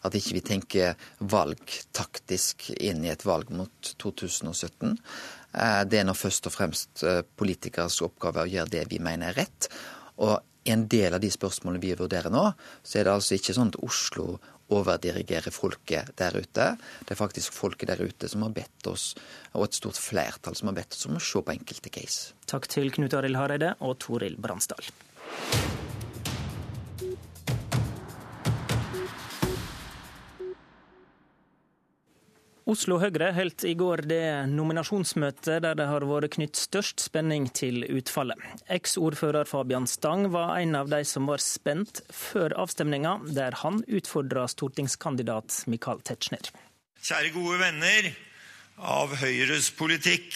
At 0.07 0.15
ikke 0.17 0.39
vi 0.39 0.43
tenker 0.45 1.09
valgtaktisk 1.21 2.71
inn 2.79 3.05
i 3.05 3.11
et 3.13 3.25
valg 3.27 3.51
mot 3.53 3.91
2017. 4.01 4.95
Eh, 5.53 5.81
det 5.85 6.01
er 6.01 6.07
nå 6.07 6.17
først 6.17 6.49
og 6.49 6.55
fremst 6.55 7.05
eh, 7.05 7.21
politikeres 7.37 8.01
oppgave 8.05 8.45
å 8.45 8.49
gjøre 8.49 8.73
det 8.73 8.85
vi 8.89 9.01
mener 9.03 9.29
er 9.35 9.43
rett. 9.43 9.69
Og 10.17 10.39
en 10.67 10.87
del 10.89 11.13
av 11.13 11.21
de 11.23 11.29
spørsmålene 11.31 11.83
vi 11.83 11.93
vurderer 11.95 12.33
nå, 12.33 12.49
så 12.83 12.99
er 12.99 13.07
det 13.07 13.13
altså 13.13 13.37
ikke 13.37 13.55
sånn 13.55 13.71
at 13.71 13.81
Oslo 13.85 14.39
overdirigere 14.73 15.53
folket 15.53 16.13
der 16.19 16.37
ute. 16.37 16.69
Det 17.03 17.15
er 17.15 17.19
faktisk 17.19 17.55
folket 17.55 17.91
der 17.91 18.03
ute 18.03 18.29
som 18.31 18.43
har 18.45 18.55
bedt 18.55 18.89
oss, 18.91 19.13
og 19.55 19.67
et 19.67 19.79
stort 19.79 19.99
flertall 20.01 20.57
som 20.57 20.71
har 20.71 20.79
bedt 20.81 20.97
oss 20.97 21.07
om 21.09 21.19
å 21.19 21.23
se 21.23 21.43
på 21.43 21.55
enkelte 21.55 21.93
case. 21.93 22.33
Takk 22.49 22.69
til 22.71 22.91
Knut 22.95 23.15
Arild 23.17 23.39
Hareide 23.39 23.75
og 23.79 23.97
Toril 24.03 24.39
Bransdal. 24.41 24.91
Oslo 32.67 32.97
Høyre 32.99 33.29
holdt 33.31 33.63
i 33.63 33.77
går 33.79 34.01
det 34.09 34.23
nominasjonsmøtet 34.51 35.61
der 35.63 35.77
det 35.79 35.85
har 35.87 36.03
vært 36.03 36.33
knytt 36.33 36.59
størst 36.59 36.99
spenning 36.99 37.45
til 37.55 37.85
utfallet. 37.87 38.41
Eks-ordfører 38.67 39.47
Fabian 39.47 39.87
Stang 39.87 40.25
var 40.33 40.57
en 40.59 40.75
av 40.75 40.89
de 40.91 40.99
som 41.07 41.29
var 41.31 41.39
spent 41.39 42.01
før 42.11 42.51
avstemninga, 42.59 43.13
der 43.31 43.55
han 43.61 43.79
utfordra 43.87 44.43
stortingskandidat 44.51 45.61
Michael 45.71 46.03
Tetzschner. 46.03 46.51
Kjære 46.99 47.31
gode 47.37 47.61
venner 47.61 48.09
av 48.83 49.15
Høyres 49.21 49.71
politikk. 49.71 50.27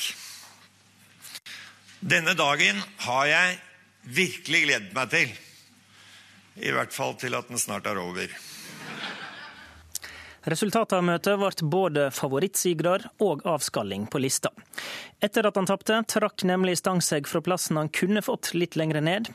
Denne 1.99 2.31
dagen 2.39 2.79
har 3.09 3.27
jeg 3.27 3.59
virkelig 4.07 4.63
gledet 4.69 4.95
meg 4.95 5.11
til. 5.11 5.35
I 6.63 6.71
hvert 6.71 6.95
fall 6.95 7.19
til 7.19 7.35
at 7.35 7.51
den 7.51 7.59
snart 7.59 7.91
er 7.91 7.99
over. 7.99 8.31
Resultatet 10.49 10.95
av 10.97 11.03
møtet 11.05 11.37
ble 11.37 11.69
både 11.69 12.07
favorittsigerer 12.17 13.03
og 13.21 13.43
avskalling 13.45 14.07
på 14.09 14.21
lista. 14.23 14.49
Etter 15.21 15.45
at 15.45 15.57
han 15.59 15.67
tapte, 15.69 15.99
trakk 16.09 16.41
nemlig 16.49 16.79
Stang 16.79 17.01
seg 17.05 17.27
fra 17.29 17.43
plassen 17.45 17.77
han 17.77 17.91
kunne 17.93 18.23
fått 18.25 18.55
litt 18.57 18.73
lenger 18.79 19.03
ned. 19.05 19.29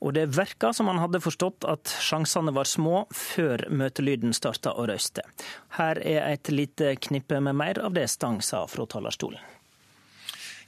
Og 0.00 0.14
det 0.16 0.30
verka 0.32 0.72
som 0.72 0.88
han 0.88 1.02
hadde 1.02 1.20
forstått 1.20 1.66
at 1.68 1.92
sjansene 2.00 2.54
var 2.56 2.64
små 2.64 3.04
før 3.12 3.66
møtelyden 3.68 4.32
starta 4.36 4.72
å 4.72 4.86
røyste. 4.88 5.26
Her 5.76 6.00
er 6.00 6.22
et 6.30 6.48
lite 6.48 6.94
knippe 7.04 7.40
med 7.44 7.58
mer 7.60 7.82
av 7.84 7.92
det 7.92 8.06
Stang 8.08 8.40
sa 8.40 8.64
fra 8.70 8.86
talerstolen. 8.88 9.42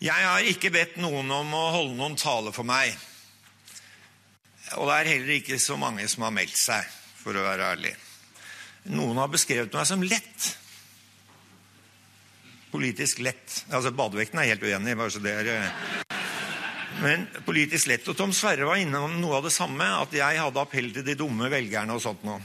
Jeg 0.05 0.27
har 0.27 0.45
ikke 0.47 0.71
bedt 0.71 1.01
noen 1.01 1.33
om 1.33 1.55
å 1.57 1.63
holde 1.75 1.97
noen 1.97 2.19
tale 2.21 2.53
for 2.55 2.69
meg. 2.69 2.93
Og 4.77 4.85
det 4.85 4.99
er 4.99 5.11
heller 5.15 5.33
ikke 5.41 5.59
så 5.59 5.81
mange 5.81 6.05
som 6.13 6.29
har 6.29 6.37
meldt 6.37 6.61
seg, 6.61 6.85
for 7.19 7.33
å 7.33 7.47
være 7.49 7.73
ærlig. 7.73 7.95
Noen 8.89 9.21
har 9.21 9.31
beskrevet 9.33 9.75
meg 9.75 9.87
som 9.89 10.03
lett. 10.05 10.49
Politisk 12.73 13.21
lett. 13.25 13.63
Altså, 13.73 13.93
Badevekten 13.97 14.41
er 14.41 14.53
helt 14.53 14.65
uenig. 14.65 14.97
bare 14.97 15.13
så 15.13 15.23
det 15.25 15.35
er... 15.43 15.51
Eh. 15.55 16.15
Men 17.03 17.27
politisk 17.47 17.89
lett. 17.91 18.09
Og 18.11 18.17
Tom 18.19 18.33
Sverre 18.35 18.67
var 18.69 18.81
innom 18.81 19.21
noe 19.21 19.39
av 19.39 19.47
det 19.47 19.55
samme. 19.55 19.87
At 20.03 20.15
jeg 20.17 20.41
hadde 20.41 20.63
appell 20.63 20.91
til 20.95 21.07
de 21.07 21.17
dumme 21.19 21.51
velgerne 21.53 21.95
og 21.95 22.03
sånt 22.05 22.25
noe. 22.27 22.41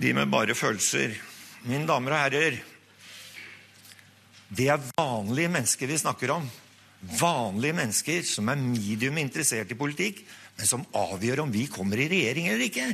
De 0.00 0.12
med 0.16 0.30
bare 0.32 0.56
følelser. 0.56 1.16
Mine 1.68 1.88
damer 1.88 2.16
og 2.16 2.22
herrer. 2.24 2.60
Det 4.50 4.70
er 4.72 4.88
vanlige 4.96 5.52
mennesker 5.52 5.90
vi 5.90 6.00
snakker 6.00 6.32
om. 6.38 6.48
Vanlige 7.20 7.76
mennesker 7.76 8.24
som 8.28 8.48
er 8.52 8.60
medium 8.60 9.18
interessert 9.20 9.70
i 9.72 9.78
politikk, 9.78 10.24
men 10.58 10.68
som 10.68 10.84
avgjør 10.96 11.44
om 11.44 11.52
vi 11.52 11.68
kommer 11.70 12.00
i 12.00 12.08
regjering 12.10 12.50
eller 12.50 12.66
ikke. 12.66 12.88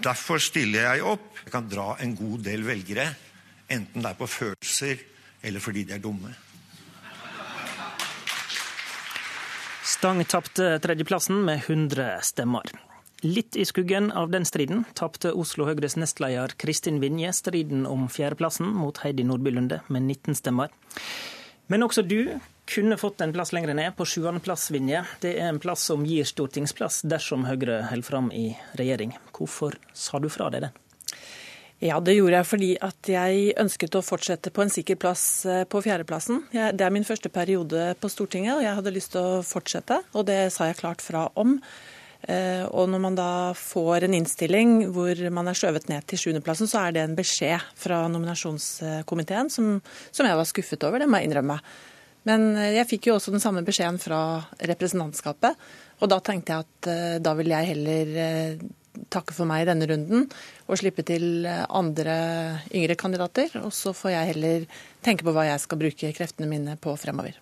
Derfor 0.00 0.40
stiller 0.40 0.86
jeg 0.86 1.04
opp. 1.04 1.26
Jeg 1.44 1.52
kan 1.52 1.66
dra 1.68 1.94
en 2.00 2.14
god 2.16 2.44
del 2.46 2.64
velgere, 2.64 3.10
enten 3.68 4.00
det 4.00 4.12
er 4.12 4.18
på 4.18 4.28
følelser 4.28 5.02
eller 5.44 5.60
fordi 5.60 5.84
de 5.88 5.96
er 5.96 6.04
dumme. 6.04 6.32
Stang 9.84 10.22
tapte 10.24 10.78
tredjeplassen 10.80 11.42
med 11.44 11.64
100 11.66 12.20
stemmer. 12.24 12.68
Litt 13.20 13.56
i 13.60 13.66
skuggen 13.68 14.08
av 14.16 14.30
den 14.32 14.46
striden 14.48 14.86
tapte 14.96 15.34
Oslo 15.36 15.66
Høyres 15.68 15.98
nestleder 16.00 16.54
Kristin 16.60 17.02
Vinje 17.02 17.34
striden 17.36 17.84
om 17.88 18.06
fjerdeplassen 18.08 18.70
mot 18.72 19.02
Heidi 19.04 19.26
Nordby 19.28 19.52
Lunde 19.52 19.82
med 19.92 20.06
19 20.06 20.38
stemmer. 20.38 20.72
Men 21.68 21.84
også 21.84 22.06
du 22.06 22.40
kunne 22.70 22.98
fått 23.00 23.20
en 23.20 23.32
plass 23.34 23.52
lenger 23.52 23.74
ned, 23.74 23.96
på 23.98 24.06
sjuendeplass, 24.06 24.68
Vinje. 24.70 25.02
Det 25.22 25.34
er 25.36 25.50
en 25.50 25.60
plass 25.62 25.88
som 25.90 26.04
gir 26.06 26.28
stortingsplass 26.28 27.02
dersom 27.10 27.48
Høyre 27.48 27.82
holder 27.90 28.06
fram 28.06 28.30
i 28.34 28.52
regjering. 28.78 29.16
Hvorfor 29.34 29.76
sa 29.92 30.22
du 30.22 30.30
fra 30.30 30.50
deg 30.54 30.68
det? 30.68 30.72
Ja, 31.80 31.96
Det 32.00 32.12
gjorde 32.12 32.36
jeg 32.36 32.46
fordi 32.46 32.70
at 32.84 33.08
jeg 33.08 33.54
ønsket 33.60 33.94
å 33.96 34.04
fortsette 34.04 34.52
på 34.52 34.60
en 34.62 34.72
sikker 34.72 34.98
plass 35.00 35.46
eh, 35.48 35.62
på 35.64 35.80
fjerdeplassen. 35.80 36.42
Det 36.52 36.84
er 36.84 36.92
min 36.92 37.08
første 37.08 37.30
periode 37.32 37.94
på 37.96 38.10
Stortinget, 38.12 38.58
og 38.58 38.66
jeg 38.66 38.76
hadde 38.76 38.92
lyst 38.92 39.14
til 39.14 39.24
å 39.24 39.40
fortsette. 39.46 40.02
Og 40.12 40.26
det 40.28 40.42
sa 40.52 40.68
jeg 40.68 40.76
klart 40.82 41.00
fra 41.00 41.24
om. 41.40 41.56
Eh, 42.28 42.66
og 42.68 42.90
når 42.92 43.00
man 43.00 43.16
da 43.16 43.30
får 43.56 44.04
en 44.04 44.18
innstilling 44.18 44.90
hvor 44.92 45.22
man 45.32 45.48
er 45.48 45.56
skjøvet 45.56 45.88
ned 45.88 46.04
til 46.04 46.20
sjuendeplassen, 46.20 46.68
så 46.68 46.84
er 46.84 46.98
det 46.98 47.06
en 47.06 47.16
beskjed 47.16 47.64
fra 47.80 48.02
nominasjonskomiteen 48.12 49.48
som, 49.48 49.78
som 50.12 50.28
jeg 50.28 50.36
var 50.36 50.50
skuffet 50.52 50.84
over, 50.84 51.00
det 51.00 51.08
må 51.08 51.22
jeg 51.22 51.30
innrømme. 51.30 51.56
Men 52.28 52.52
eh, 52.56 52.74
jeg 52.78 52.88
fikk 52.90 53.10
jo 53.10 53.16
også 53.16 53.34
den 53.34 53.42
samme 53.42 53.64
beskjeden 53.66 54.00
fra 54.02 54.42
representantskapet. 54.72 55.56
Og 56.00 56.12
da 56.12 56.20
tenkte 56.24 56.54
jeg 56.54 56.66
at 56.66 56.90
eh, 56.92 57.16
da 57.22 57.34
vil 57.38 57.52
jeg 57.52 57.72
heller 57.72 58.14
eh, 58.24 58.62
takke 59.12 59.34
for 59.36 59.48
meg 59.48 59.64
i 59.64 59.68
denne 59.68 59.86
runden 59.88 60.24
og 60.66 60.78
slippe 60.80 61.04
til 61.06 61.46
andre 61.46 62.14
yngre 62.74 62.96
kandidater. 62.98 63.52
Og 63.62 63.72
så 63.74 63.94
får 63.96 64.16
jeg 64.16 64.32
heller 64.34 64.64
tenke 65.04 65.24
på 65.24 65.34
hva 65.34 65.46
jeg 65.48 65.62
skal 65.62 65.80
bruke 65.80 66.10
kreftene 66.16 66.50
mine 66.50 66.74
på 66.80 66.96
fremover. 67.00 67.38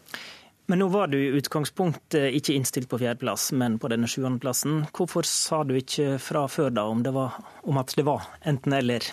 Men 0.68 0.82
nå 0.82 0.90
var 0.92 1.08
du 1.08 1.16
i 1.16 1.30
utgangspunktet 1.32 2.34
ikke 2.36 2.52
innstilt 2.52 2.90
på 2.90 2.98
fjerdeplass, 3.00 3.48
men 3.56 3.78
på 3.80 3.88
denne 3.88 4.08
sjuendeplassen. 4.10 4.82
Hvorfor 4.92 5.24
sa 5.24 5.62
du 5.64 5.72
ikke 5.80 6.18
fra 6.20 6.44
før 6.52 6.74
da 6.76 6.84
om, 6.92 7.00
var, 7.16 7.38
om 7.64 7.80
at 7.80 7.96
det 7.96 8.04
var 8.04 8.28
enten-eller? 8.44 9.08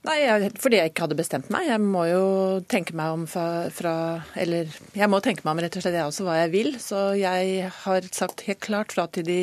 Nei, 0.00 0.16
fordi 0.56 0.78
jeg 0.78 0.90
ikke 0.90 1.04
hadde 1.04 1.18
bestemt 1.18 1.50
meg. 1.52 1.66
Jeg 1.68 1.80
må 1.84 2.06
jo 2.08 2.22
tenke 2.72 2.94
meg 2.96 3.12
om 3.12 3.26
fra, 3.28 3.68
fra, 3.74 3.92
Eller 4.40 4.70
jeg 4.96 5.08
må 5.12 5.20
tenke 5.20 5.44
meg 5.44 5.52
om 5.52 5.60
rett 5.60 5.76
og 5.76 5.84
slett 5.84 5.98
jeg 5.98 6.08
også 6.08 6.24
hva 6.24 6.38
jeg 6.38 6.52
vil. 6.54 6.70
Så 6.80 7.02
jeg 7.20 7.68
har 7.82 8.08
sagt 8.16 8.46
helt 8.46 8.62
klart 8.64 8.96
fra 8.96 9.04
til 9.12 9.28
de 9.28 9.42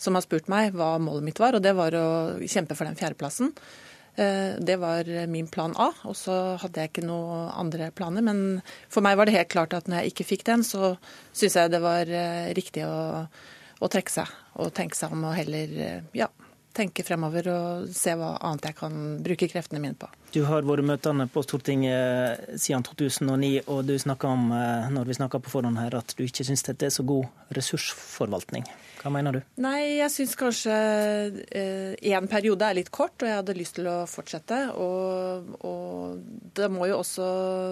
som 0.00 0.16
har 0.16 0.24
spurt 0.24 0.48
meg 0.48 0.72
hva 0.72 0.94
målet 1.02 1.26
mitt 1.28 1.42
var, 1.42 1.52
og 1.52 1.64
det 1.64 1.76
var 1.76 1.92
å 1.98 2.08
kjempe 2.40 2.78
for 2.78 2.88
den 2.88 2.96
fjerdeplassen. 2.96 3.52
Eh, 4.16 4.56
det 4.56 4.78
var 4.80 5.04
min 5.28 5.52
plan 5.52 5.76
A, 5.76 5.90
og 6.08 6.16
så 6.16 6.56
hadde 6.64 6.80
jeg 6.80 6.94
ikke 6.94 7.04
noen 7.04 7.52
andre 7.60 7.92
planer. 7.92 8.24
Men 8.24 8.42
for 8.88 9.04
meg 9.04 9.20
var 9.20 9.28
det 9.28 9.36
helt 9.36 9.52
klart 9.52 9.76
at 9.76 9.84
når 9.84 10.00
jeg 10.00 10.14
ikke 10.14 10.30
fikk 10.32 10.48
den, 10.48 10.64
så 10.64 10.94
syns 11.36 11.60
jeg 11.60 11.76
det 11.76 11.84
var 11.84 12.08
eh, 12.08 12.54
riktig 12.56 12.88
å, 12.88 13.26
å 13.78 13.92
trekke 13.92 14.16
seg. 14.16 14.32
Og 14.64 14.72
tenke 14.76 14.96
seg 14.96 15.12
om 15.12 15.28
å 15.28 15.36
heller 15.36 15.76
eh, 15.76 16.08
ja, 16.16 16.32
tenke 16.80 17.04
fremover 17.06 17.50
og 17.52 17.90
se 17.94 18.16
hva 18.18 18.34
annet 18.40 18.70
jeg 18.70 18.78
kan 18.80 19.00
bruke 19.24 19.50
kreftene 19.52 19.82
mine 19.82 19.98
på. 20.00 20.08
Du 20.30 20.44
har 20.46 20.62
vært 20.62 20.86
møtende 20.86 21.24
på 21.26 21.42
Stortinget 21.42 22.52
siden 22.62 22.84
2009, 22.86 23.64
og 23.72 23.82
du 23.88 23.96
snakka 23.98 24.28
om 24.30 24.52
eh, 24.54 24.86
når 24.94 25.08
vi 25.08 25.16
på 25.18 25.50
forhånd 25.50 25.80
her, 25.80 25.96
at 25.98 26.14
du 26.14 26.22
ikke 26.22 26.46
syns 26.46 26.62
dette 26.62 26.86
er 26.86 26.94
så 26.94 27.02
god 27.02 27.26
ressursforvaltning. 27.56 28.62
Hva 29.00 29.10
mener 29.10 29.34
du? 29.34 29.40
Nei, 29.64 29.96
jeg 29.96 30.12
syns 30.12 30.36
kanskje 30.38 30.76
én 31.50 31.96
eh, 31.96 32.28
periode 32.30 32.68
er 32.68 32.76
litt 32.78 32.92
kort, 32.94 33.16
og 33.18 33.26
jeg 33.26 33.38
hadde 33.40 33.56
lyst 33.56 33.78
til 33.80 33.88
å 33.90 33.96
fortsette. 34.06 34.60
Og, 34.76 35.50
og, 35.66 36.22
det 36.54 36.70
må 36.70 36.86
jo 36.90 37.00
også, 37.00 37.26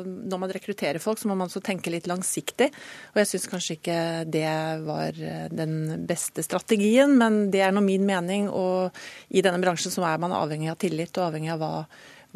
når 0.09 0.43
man 0.43 0.55
rekrutterer 0.57 1.03
folk, 1.05 1.21
så 1.21 1.31
må 1.31 1.37
man 1.39 1.47
også 1.47 1.63
tenke 1.63 1.93
litt 1.95 2.11
langsiktig. 2.11 2.73
Og 3.13 3.23
jeg 3.23 3.33
syns 3.35 3.49
kanskje 3.53 3.79
ikke 3.79 3.99
det 4.35 4.51
var 4.89 5.15
eh, 5.15 5.47
den 5.55 6.07
beste 6.11 6.43
strategien, 6.43 7.15
men 7.21 7.45
det 7.55 7.63
er 7.63 7.77
nå 7.77 7.87
min 7.87 8.09
mening. 8.09 8.51
Og 8.51 8.91
i 9.31 9.45
denne 9.45 9.63
bransjen 9.63 9.95
så 9.95 10.09
er 10.11 10.23
man 10.23 10.35
avhengig 10.35 10.73
av 10.73 10.81
tillit 10.81 11.15
og 11.21 11.31
avhengig 11.31 11.55
av 11.55 11.63
hva 11.63 11.75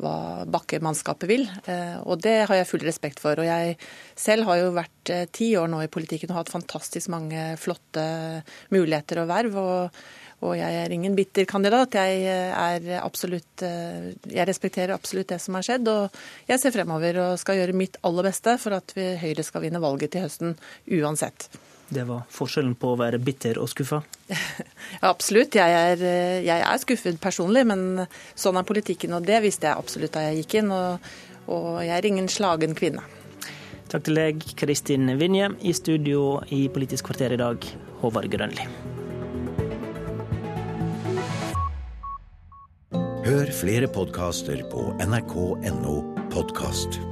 hva 0.01 0.45
bakkemannskapet 0.49 1.29
vil. 1.29 1.45
Eh, 1.69 1.99
og 2.07 2.23
det 2.25 2.39
har 2.49 2.57
jeg 2.57 2.69
full 2.71 2.85
respekt 2.87 3.21
for. 3.23 3.39
Og 3.39 3.49
jeg 3.49 3.77
selv 4.19 4.49
har 4.49 4.63
jo 4.63 4.73
vært 4.77 5.13
eh, 5.13 5.29
ti 5.33 5.53
år 5.59 5.71
nå 5.73 5.83
i 5.85 5.93
politikken 5.93 6.33
og 6.33 6.43
hatt 6.43 6.53
fantastisk 6.53 7.13
mange 7.13 7.53
flotte 7.61 8.05
muligheter 8.75 9.25
og 9.25 9.33
verv. 9.33 9.63
og 9.63 10.03
og 10.43 10.57
jeg 10.59 10.75
er 10.75 10.91
ingen 10.91 11.15
bitter 11.15 11.47
kandidat. 11.47 11.95
Jeg, 11.95 12.25
er 12.27 12.97
absolutt, 12.99 13.63
eh, 13.63 14.09
jeg 14.27 14.49
respekterer 14.49 14.91
absolutt 14.91 15.31
det 15.31 15.39
som 15.39 15.55
har 15.55 15.63
skjedd. 15.63 15.87
Og 15.87 16.23
jeg 16.49 16.59
ser 16.59 16.75
fremover 16.75 17.21
og 17.23 17.39
skal 17.39 17.61
gjøre 17.61 17.77
mitt 17.79 18.01
aller 18.03 18.27
beste 18.27 18.57
for 18.59 18.75
at 18.75 18.91
Høyre 18.97 19.47
skal 19.47 19.63
vinne 19.63 19.79
valget 19.79 20.17
til 20.17 20.27
høsten 20.27 20.57
uansett. 20.99 21.47
Det 21.93 22.05
var 22.09 22.23
forskjellen 22.33 22.73
på 22.81 22.95
å 22.95 22.99
være 23.01 23.21
bitter 23.21 23.59
og 23.61 23.69
skuffa? 23.69 24.01
ja, 24.33 25.11
absolutt. 25.11 25.59
Jeg 25.59 25.75
er, 25.93 26.05
jeg 26.41 26.57
er, 26.57 26.81
skuffet 26.81 27.21
personlig, 27.21 27.67
men 27.69 28.07
sånn 28.33 28.57
er 28.57 28.69
politikken, 28.69 29.13
og 29.19 29.27
det 29.29 29.43
visste 29.45 29.69
jeg 29.69 29.77
absolutt 29.77 30.15
da 30.17 30.25
jeg 30.31 30.43
gikk 30.43 30.57
inn. 30.63 30.73
Og, 30.73 31.13
og 31.53 31.69
jeg 31.85 31.93
er 31.99 32.09
ingen 32.09 32.31
slagen 32.33 32.77
kvinne. 32.79 33.05
Takk 33.93 34.07
til 34.09 34.17
deg, 34.17 34.41
Kristin 34.57 35.11
Vinje. 35.21 35.53
I 35.61 35.77
studio 35.77 36.41
i 36.49 36.65
Politisk 36.73 37.11
kvarter 37.11 37.37
i 37.37 37.41
dag, 37.43 37.71
Håvard 38.01 38.33
Grønli. 38.33 38.69
Hør 43.23 43.53
flere 43.55 43.87
podkaster 43.93 44.65
på 44.73 44.91
nrk.no 45.05 45.97
podkast. 46.33 47.03